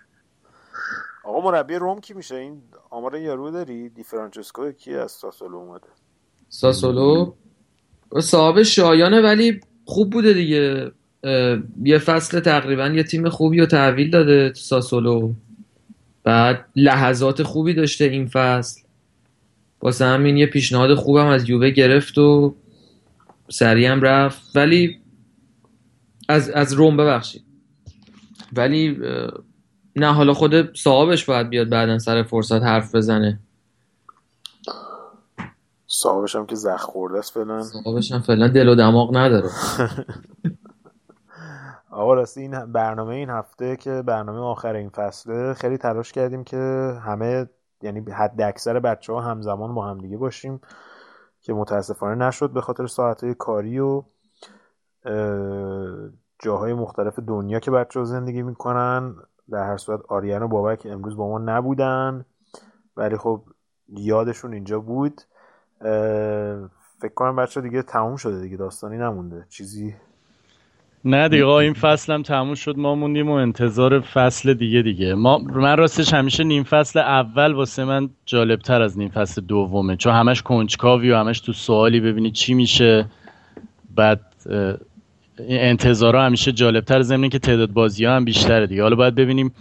آقا 1.35 1.51
مربی 1.51 1.75
روم 1.75 2.01
کی 2.01 2.15
میشه؟ 2.15 2.35
این 2.35 2.63
آمار 2.91 3.19
یارو 3.19 3.51
داری؟ 3.51 3.89
دی 3.89 4.03
فرانچسکو 4.03 4.73
کی 4.73 4.95
از 4.95 5.13
ساسولو 5.13 5.57
اومده. 5.57 5.87
ساسولو؟ 6.49 7.35
صاحب 8.21 8.63
شایانه 8.63 9.21
ولی 9.21 9.61
خوب 9.85 10.11
بوده 10.11 10.33
دیگه. 10.33 10.93
یه 11.83 11.99
فصل 11.99 12.41
تقریبا 12.41 12.89
یه 12.89 13.03
تیم 13.03 13.29
خوبی 13.29 13.61
رو 13.61 13.67
تحویل 13.67 14.11
داده 14.11 14.53
ساسولو. 14.53 15.33
بعد 16.25 16.65
لحظات 16.77 17.43
خوبی 17.43 17.75
داشته 17.75 18.05
این 18.05 18.27
فصل. 18.27 18.81
واسه 19.83 20.05
همین 20.05 20.37
یه 20.37 20.47
پیشنهاد 20.47 20.95
خوبم 20.95 21.27
از 21.27 21.49
یووه 21.49 21.71
گرفت 21.71 22.19
و 22.19 22.55
سریع 23.49 23.89
هم 23.89 24.03
رفت. 24.03 24.57
ولی 24.57 25.01
از, 26.29 26.51
از 26.51 26.73
روم 26.73 26.97
ببخشید. 26.97 27.45
ولی 28.53 28.99
نه 29.97 30.13
حالا 30.13 30.35
خود 30.35 30.77
صاحبش 30.77 31.25
باید 31.25 31.49
بیاد 31.49 31.69
بعدا 31.69 31.99
سر 31.99 32.23
فرصت 32.23 32.63
حرف 32.63 32.95
بزنه. 32.95 33.41
صاحبش 35.87 36.37
هم 36.37 36.47
که 36.47 36.55
زخ 36.55 36.83
خورده 36.83 37.19
است 37.19 37.33
فعلا. 37.33 37.63
صاحبش 37.63 38.13
هم 38.13 38.21
فعلا 38.21 38.49
دل 38.49 38.69
و 38.69 38.75
دماغ 38.75 39.17
نداره. 39.17 39.49
آقا 41.91 42.15
راستی 42.15 42.41
این 42.41 42.73
برنامه 42.73 43.15
این 43.15 43.31
هفته 43.31 43.77
که 43.77 44.03
برنامه 44.03 44.39
آخر 44.39 44.75
این 44.75 44.89
فصله 44.89 45.55
خیلی 45.55 45.79
تلاش 45.79 46.13
کردیم 46.13 46.45
که 46.45 46.57
همه 47.05 47.47
یعنی 47.83 48.11
حد 48.11 48.41
اکثر 48.41 48.81
بچه 48.81 49.13
ها 49.13 49.21
همزمان 49.21 49.75
با 49.75 49.87
هم 49.87 49.99
دیگه 49.99 50.17
باشیم 50.17 50.61
که 51.41 51.53
متاسفانه 51.53 52.27
نشد 52.27 52.51
به 52.51 52.61
خاطر 52.61 52.87
ساعت 52.87 53.25
کاری 53.25 53.79
و 53.79 54.03
جاهای 56.39 56.73
مختلف 56.73 57.19
دنیا 57.19 57.61
که 57.61 57.71
بچه 57.71 58.01
ها 58.01 58.05
زندگی 58.05 58.43
می‌کنن. 58.43 59.15
در 59.51 59.67
هر 59.67 59.77
صورت 59.77 60.01
آریان 60.09 60.43
و 60.43 60.49
بابک 60.49 60.87
امروز 60.91 61.17
با 61.17 61.29
ما 61.29 61.39
نبودن. 61.39 62.25
ولی 62.97 63.17
خب 63.17 63.43
یادشون 63.89 64.53
اینجا 64.53 64.81
بود. 64.81 65.21
فکر 67.01 67.15
کنم 67.15 67.37
بچه 67.37 67.61
دیگه 67.61 67.83
تموم 67.83 68.17
شده 68.17 68.41
دیگه 68.41 68.57
داستانی 68.57 68.97
نمونده. 68.97 69.47
چیزی؟ 69.49 69.95
نه 71.05 71.29
دیگه 71.29 71.47
این 71.47 71.73
فصل 71.73 72.13
هم 72.13 72.23
تموم 72.23 72.55
شد. 72.55 72.79
ما 72.79 72.95
موندیم 72.95 73.31
و 73.31 73.33
انتظار 73.33 74.01
فصل 74.01 74.55
دیگه 74.55 74.83
دیگه. 74.83 75.15
ما 75.15 75.39
من 75.39 75.77
راستش 75.77 76.15
همیشه 76.15 76.45
نیم 76.45 76.63
فصل 76.63 76.99
اول 76.99 77.53
واسه 77.53 77.85
من 77.85 78.11
جالبتر 78.27 78.83
از 78.83 78.99
نیم 78.99 79.09
فصل 79.09 79.41
دومه. 79.41 79.97
چون 79.97 80.13
همش 80.13 80.43
کنجکاوی 80.43 81.11
و 81.11 81.17
همش 81.17 81.41
تو 81.41 81.53
سوالی 81.53 82.01
ببینی 82.01 82.31
چی 82.31 82.55
میشه. 82.55 83.07
بعد 83.95 84.21
انتظارها 85.39 86.27
همیشه 86.27 86.53
جالبتر 86.53 87.03
ضمن 87.03 87.29
که 87.29 87.39
تعداد 87.39 87.71
بازی 87.71 88.05
ها 88.05 88.17
هم 88.17 88.25
بیشتره 88.25 88.67
دیگه. 88.67 88.83
حالا 88.83 88.97
باید 88.97 89.15
ببینیم 89.15 89.55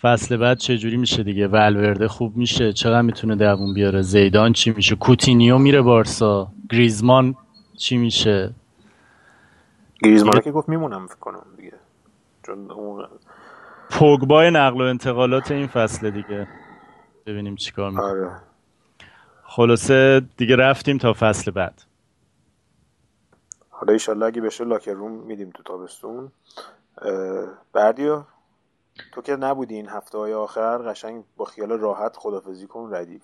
فصل 0.00 0.36
بعد 0.36 0.58
چه 0.58 0.78
جوری 0.78 0.96
میشه 0.96 1.22
دیگه. 1.22 1.48
ولورده 1.48 2.08
خوب 2.08 2.36
میشه. 2.36 2.72
چقدر 2.72 3.02
می‌تونه 3.02 3.36
دووم 3.36 3.74
بیاره؟ 3.74 4.02
زیدان 4.02 4.52
چی 4.52 4.70
میشه؟ 4.70 4.96
کوتینیو 4.96 5.58
میره 5.58 5.82
بارسا. 5.82 6.52
گریزمان 6.70 7.34
چی 7.76 7.96
میشه؟ 7.96 8.54
گریزمان 10.02 10.40
که 10.40 10.50
گفت 10.50 10.68
میمونم 10.68 11.06
فکر 11.06 11.18
کنم 11.18 11.46
دیگه. 11.56 11.72
چون 12.46 12.70
اون 12.70 13.06
پوگبای 13.90 14.50
نقل 14.50 14.80
و 14.80 14.84
انتقالات 14.84 15.50
این 15.50 15.66
فصل 15.66 16.10
دیگه. 16.10 16.48
ببینیم 17.26 17.56
چیکار 17.56 17.90
می‌کنه. 17.90 18.06
آره. 18.06 18.30
خلاصه 19.44 20.22
دیگه 20.36 20.56
رفتیم 20.56 20.98
تا 20.98 21.12
فصل 21.12 21.50
بعد. 21.50 21.82
حالا 23.82 23.92
ایشالله 23.92 24.26
اگه 24.26 24.40
بشه 24.40 24.64
لاکر 24.64 24.92
روم 24.92 25.26
میدیم 25.26 25.50
تو 25.50 25.62
تابستون. 25.62 26.32
بردیا 27.72 28.26
تو 29.12 29.22
که 29.22 29.36
نبودی 29.36 29.74
این 29.74 29.88
هفته 29.88 30.18
های 30.18 30.32
آخر 30.32 30.78
قشنگ 30.78 31.24
با 31.36 31.44
خیال 31.44 31.68
راحت 31.68 32.16
خدافزی 32.16 32.66
کن 32.66 32.94
ردیف. 32.94 33.22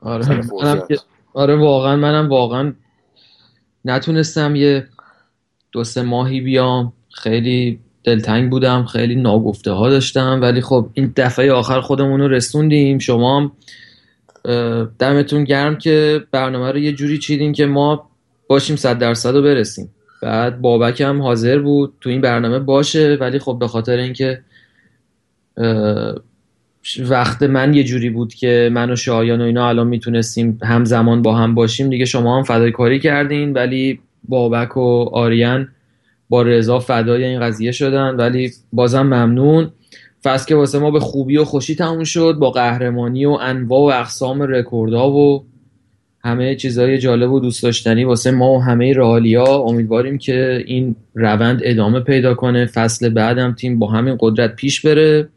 آره. 0.00 0.88
آره 1.34 1.56
واقعا 1.56 1.96
منم 1.96 2.28
واقعا 2.28 2.72
نتونستم 3.84 4.56
یه 4.56 4.88
دو 5.72 5.84
سه 5.84 6.02
ماهی 6.02 6.40
بیام. 6.40 6.92
خیلی 7.14 7.80
دلتنگ 8.04 8.50
بودم 8.50 8.84
خیلی 8.84 9.16
ناگفته 9.16 9.70
ها 9.70 9.90
داشتم 9.90 10.38
ولی 10.42 10.60
خب 10.60 10.88
این 10.94 11.12
دفعه 11.16 11.52
آخر 11.52 11.80
خودمون 11.80 12.20
رو 12.20 12.28
رسوندیم. 12.28 12.98
شما 12.98 13.40
هم 13.40 13.52
دمتون 14.98 15.44
گرم 15.44 15.78
که 15.78 16.26
برنامه 16.30 16.72
رو 16.72 16.78
یه 16.78 16.92
جوری 16.92 17.18
چیدین 17.18 17.52
که 17.52 17.66
ما 17.66 18.10
باشیم 18.48 18.76
صد 18.76 18.98
درصد 18.98 19.34
رو 19.34 19.42
برسیم. 19.42 19.94
بعد 20.22 20.60
بابک 20.60 21.00
هم 21.00 21.22
حاضر 21.22 21.58
بود. 21.58 21.92
تو 22.00 22.10
این 22.10 22.20
برنامه 22.20 22.58
باشه 22.58 23.18
ولی 23.20 23.38
خب 23.38 23.56
به 23.60 23.68
خاطر 23.68 23.96
اینکه 23.96 24.40
وقت 27.08 27.42
من 27.42 27.74
یه 27.74 27.84
جوری 27.84 28.10
بود 28.10 28.34
که 28.34 28.70
من 28.72 28.90
و 28.90 28.96
شایان 28.96 29.40
و 29.40 29.44
اینا 29.44 29.68
الان 29.68 29.86
می‌تونستیم 29.86 30.58
همزمان 30.62 31.22
با 31.22 31.34
هم 31.34 31.54
باشیم 31.54 31.90
دیگه 31.90 32.04
شما 32.04 32.36
هم 32.36 32.42
فدای 32.42 32.70
کاری 32.72 33.00
کردین 33.00 33.52
ولی 33.52 34.00
بابک 34.28 34.76
و 34.76 35.08
آریان 35.12 35.68
با 36.28 36.42
رضا 36.42 36.78
فدای 36.78 37.24
این 37.24 37.40
قضیه 37.40 37.72
شدن 37.72 38.16
ولی 38.16 38.52
بازم 38.72 39.02
ممنون. 39.02 39.70
فصل 40.22 40.46
که 40.46 40.54
واسه 40.54 40.78
ما 40.78 40.90
به 40.90 41.00
خوبی 41.00 41.36
و 41.36 41.44
خوشی 41.44 41.74
تموم 41.74 42.04
شد 42.04 42.36
با 42.40 42.50
قهرمانی 42.50 43.26
و 43.26 43.30
انواع 43.30 43.80
و 43.80 44.00
اقسام 44.00 44.42
رکوردها 44.42 45.10
و 45.10 45.44
همه 46.24 46.54
چیزهای 46.54 46.98
جالب 46.98 47.32
و 47.32 47.40
دوست 47.40 47.62
داشتنی 47.62 48.04
واسه 48.04 48.30
ما 48.30 48.52
و 48.54 48.62
همه 48.62 48.92
رئالیا. 48.92 49.44
امیدواریم 49.44 50.18
که 50.18 50.64
این 50.66 50.96
روند 51.14 51.60
ادامه 51.64 52.00
پیدا 52.00 52.34
کنه. 52.34 52.66
فصل 52.66 53.08
بعدم 53.08 53.52
تیم 53.52 53.78
با 53.78 53.86
همین 53.86 54.16
قدرت 54.20 54.56
پیش 54.56 54.86
بره. 54.86 55.28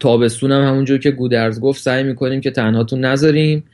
تابستون 0.00 0.52
هم 0.52 0.62
همونجور 0.62 0.98
که 0.98 1.10
گودرز 1.10 1.60
گفت 1.60 1.82
سعی 1.82 2.02
می‌کنیم 2.02 2.40
که 2.40 2.50
تنهاتون 2.50 3.04
نذاریم. 3.04 3.64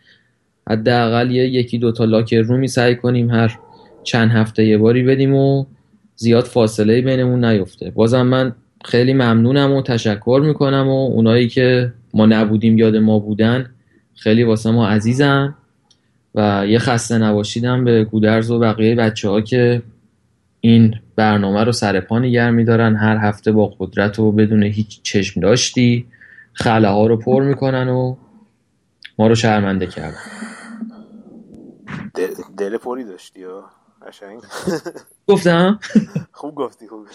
حداقل 0.71 1.31
یه 1.31 1.49
یکی 1.49 1.79
دوتا 1.79 2.05
لاکر 2.05 2.41
رومی 2.41 2.69
سعی 2.69 2.97
کنیم 2.97 3.31
هر 3.31 3.59
چند 4.03 4.31
هفته 4.31 4.65
یه 4.65 4.79
باری 4.79 5.03
بدیم 5.03 5.35
و 5.35 5.65
زیاد 6.17 6.45
فاصله 6.45 7.01
بینمون 7.01 7.45
نیفته. 7.45 7.91
بازم 7.91 8.23
من 8.23 8.55
خیلی 8.85 9.13
ممنونم 9.13 9.73
و 9.73 9.83
تشکر 9.83 10.43
می‌کنم 10.45 10.89
و 10.89 11.07
اونایی 11.07 11.49
که 11.49 11.93
ما 12.15 12.27
نبودیم 12.27 12.79
یاد 12.79 12.97
ما 12.97 13.19
بودن 13.19 13.71
خیلی 14.15 14.43
واسه 14.45 14.71
ما 14.71 14.89
عزیزن. 14.89 15.55
و 16.35 16.67
یه 16.67 16.79
خسته 16.79 17.19
نباشیدم 17.19 17.85
به 17.85 18.05
گودرز 18.05 18.51
و 18.51 18.59
بقیه 18.59 18.95
بچه 18.95 19.29
ها 19.29 19.41
که 19.41 19.83
این 20.61 20.95
برنامه 21.17 21.65
رو 21.65 21.73
سر 21.73 22.01
پا 22.01 22.19
نگر 22.19 22.51
میدارن. 22.51 22.97
هر 22.97 23.17
هفته 23.17 23.53
با 23.53 23.67
قدرت 23.79 24.19
و 24.19 24.33
بدون 24.33 24.63
هیچ 24.63 25.03
چشم 25.03 25.41
داشتی 25.41 26.07
خله 26.53 26.89
ها 26.89 27.07
رو 27.07 27.17
پر 27.17 27.43
می‌کنن 27.43 27.89
و 27.89 28.17
ما 29.19 29.27
رو 29.27 29.35
شرمنده 29.35 29.87
کردن. 29.87 30.19
دل 32.57 32.77
پری 32.77 33.05
داشتی 33.05 33.41
یا 33.41 33.65
گفتم؟ 35.29 35.81
خوب 36.33 36.55
گفتی 36.55 36.89
خوب 36.89 37.09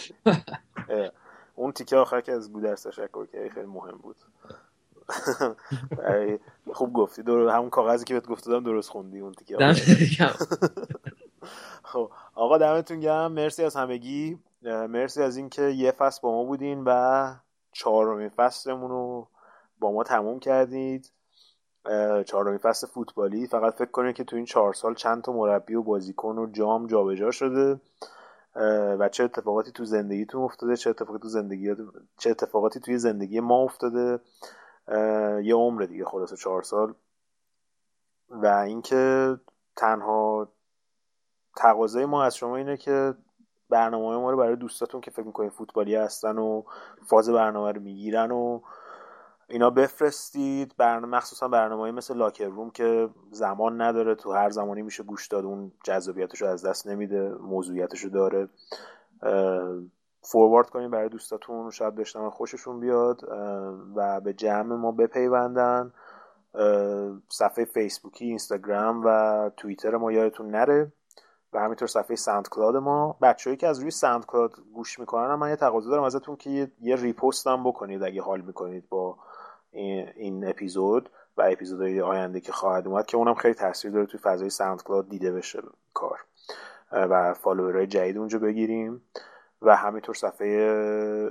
اون 1.54 1.72
تیکه 1.72 1.96
آخر 1.96 2.20
که 2.20 2.32
از 2.32 2.52
گودرز 2.52 2.86
تشکر 2.86 3.26
کردی 3.26 3.48
خیلی 3.50 3.66
مهم 3.66 3.98
بود. 4.02 4.16
خوب 6.72 6.92
گفتی. 6.92 7.22
دور 7.22 7.48
همون 7.48 7.70
کاغذی 7.70 8.04
که 8.04 8.14
بهت 8.14 8.26
گفتم 8.26 8.64
درست 8.64 8.90
خوندی 8.90 9.20
اون 9.20 9.32
تیکه 9.32 9.56
خب 11.82 12.10
آقا 12.34 12.58
دمتون 12.58 13.00
گرم. 13.00 13.32
مرسی 13.32 13.64
از 13.64 13.76
همگی. 13.76 14.38
مرسی 14.62 15.22
از 15.22 15.36
اینکه 15.36 15.62
یه 15.62 15.90
فصل 15.90 16.20
با 16.22 16.32
ما 16.32 16.44
بودین 16.44 16.82
و 16.86 17.34
چهارمین 17.72 18.28
فصلمون 18.28 18.90
رو 18.90 19.28
با 19.78 19.92
ما 19.92 20.04
تموم 20.04 20.38
کردید. 20.38 21.12
چهارمین 22.26 22.58
فصل 22.58 22.86
فوتبالی. 22.86 23.46
فقط 23.46 23.74
فکر 23.74 23.90
کنید 23.90 24.16
که 24.16 24.24
تو 24.24 24.36
این 24.36 24.44
چهار 24.44 24.72
سال 24.72 24.94
چند 24.94 25.22
تا 25.22 25.32
مربی 25.32 25.74
و 25.74 25.82
بازیکن 25.82 26.38
و 26.38 26.46
جام 26.52 26.86
جابجا 26.86 27.30
شده. 27.30 27.80
و 28.98 29.08
چه 29.08 29.24
اتفاقاتی 29.24 29.72
تو 29.72 29.84
زندگیتون 29.84 30.42
افتاده 30.42 30.76
چه 30.76 30.90
اتفاقاتی 30.90 31.22
تو 31.22 31.28
زندگی 31.28 31.74
چه 32.18 32.30
اتفاقاتی 32.30 32.80
توی 32.80 32.98
زندگی 32.98 33.40
ما 33.40 33.62
افتاده. 33.62 34.18
یه 35.42 35.54
عمر 35.54 35.82
دیگه 35.82 36.04
خلاصه 36.04 36.36
چهار 36.36 36.62
سال. 36.62 36.94
و 38.30 38.46
اینکه 38.46 39.36
تنها 39.76 40.48
تقاضای 41.56 42.04
ما 42.04 42.24
از 42.24 42.36
شما 42.36 42.56
اینه 42.56 42.76
که 42.76 43.14
برنامه 43.70 44.16
ما 44.16 44.30
رو 44.30 44.36
برای 44.36 44.56
دوستاتون 44.56 45.00
که 45.00 45.10
فکر 45.10 45.26
می‌کنید 45.26 45.52
فوتبالی 45.52 45.94
هستن 45.94 46.38
و 46.38 46.62
فاز 47.06 47.30
برنامه 47.30 47.72
رو 47.72 47.80
می‌گیرن 47.80 48.30
و 48.30 48.60
اینا 49.48 49.70
بفرستید. 49.70 50.74
برنامه 50.76 51.16
مخصوصا 51.16 51.48
برنامه 51.48 51.90
مثل 51.90 52.16
Locker 52.16 52.46
Room 52.46 52.70
که 52.70 53.08
زمان 53.30 53.80
نداره 53.80 54.14
تو 54.14 54.32
هر 54.32 54.50
زمانی 54.50 54.82
میشه 54.82 55.02
گوش 55.02 55.28
داد 55.28 55.44
اون 55.44 55.72
جذابیتش 55.84 56.42
رو 56.42 56.48
از 56.48 56.66
دست 56.66 56.86
نمیده 56.86 57.28
موضوعیتش 57.28 58.00
رو 58.00 58.10
داره 58.10 58.48
forward 60.20 60.70
کنیم 60.70 60.90
برای 60.90 61.08
دوستاتون 61.08 61.70
شاید 61.70 61.94
بشنون 61.94 62.30
خوششون 62.30 62.80
بیاد 62.80 63.20
و 63.96 64.20
به 64.20 64.32
جمع 64.32 64.76
ما 64.76 64.92
بپیوندن. 64.92 65.92
صفحه 67.28 67.64
فیسبوکی 67.64 68.24
اینستاگرام 68.24 69.02
و 69.04 69.50
توییتر 69.56 69.96
ما 69.96 70.12
یادتون 70.12 70.50
نره. 70.50 70.92
و 71.52 71.58
همینطور 71.60 71.88
صفحه 71.88 72.16
SoundCloud 72.16 72.76
ما. 72.76 73.16
بچه‌ای 73.22 73.56
که 73.56 73.68
از 73.68 73.78
روی 73.78 73.90
SoundCloud 73.90 74.52
گوش 74.74 74.98
می‌کنن 74.98 75.34
من 75.34 75.48
یه 75.48 75.56
تقاضا 75.56 75.90
دارم 75.90 76.02
ازتون 76.02 76.36
که 76.36 76.72
یه 76.80 76.96
repost 76.96 77.46
هم 77.46 77.64
بکنید 77.64 78.02
اگه 78.02 78.22
حال 78.22 78.40
می‌کنید 78.40 78.88
با 78.88 79.16
این 79.70 80.48
اپیزود 80.48 81.10
و 81.36 81.42
اپیزودهای 81.42 82.00
آینده 82.00 82.40
که 82.40 82.52
خواهد 82.52 82.86
اومد 82.86 83.06
که 83.06 83.16
اونم 83.16 83.34
خیلی 83.34 83.54
تاثیر 83.54 83.90
داره 83.90 84.06
توی 84.06 84.20
فضای 84.20 84.50
SoundCloud 84.50 85.08
دیده 85.08 85.32
بشه 85.32 85.62
کار. 85.94 86.18
و 86.92 87.34
follower 87.34 87.76
های 87.76 87.86
جدید 87.86 88.18
اونجا 88.18 88.38
بگیریم. 88.38 89.02
و 89.62 89.76
همینطور 89.76 90.14
صفحه 90.14 91.30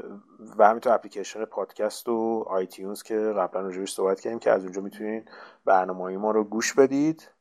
و 0.57 0.67
همینطور 0.67 0.93
اپلیکیشن 0.93 1.45
پادکست 1.45 2.09
و 2.09 2.45
iTunes 2.47 3.03
که 3.03 3.15
قبلا 3.15 3.61
راجبش 3.61 3.93
صحبت 3.93 4.19
کردیم 4.19 4.39
که 4.39 4.51
از 4.51 4.63
اونجا 4.63 4.81
می‌تونید 4.81 5.31
برنامه 5.65 6.17
ما 6.17 6.31
رو 6.31 6.43
گوش 6.43 6.73
بدید. 6.73 7.31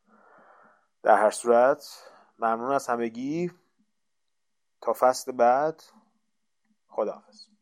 در 1.03 1.17
هر 1.17 1.31
صورت 1.31 2.03
ممنون 2.39 2.73
از 2.73 2.87
همگی. 2.87 3.53
تا 4.81 4.93
فصل 4.93 5.33
بعد 5.33 5.83
خداحافظ. 6.89 7.56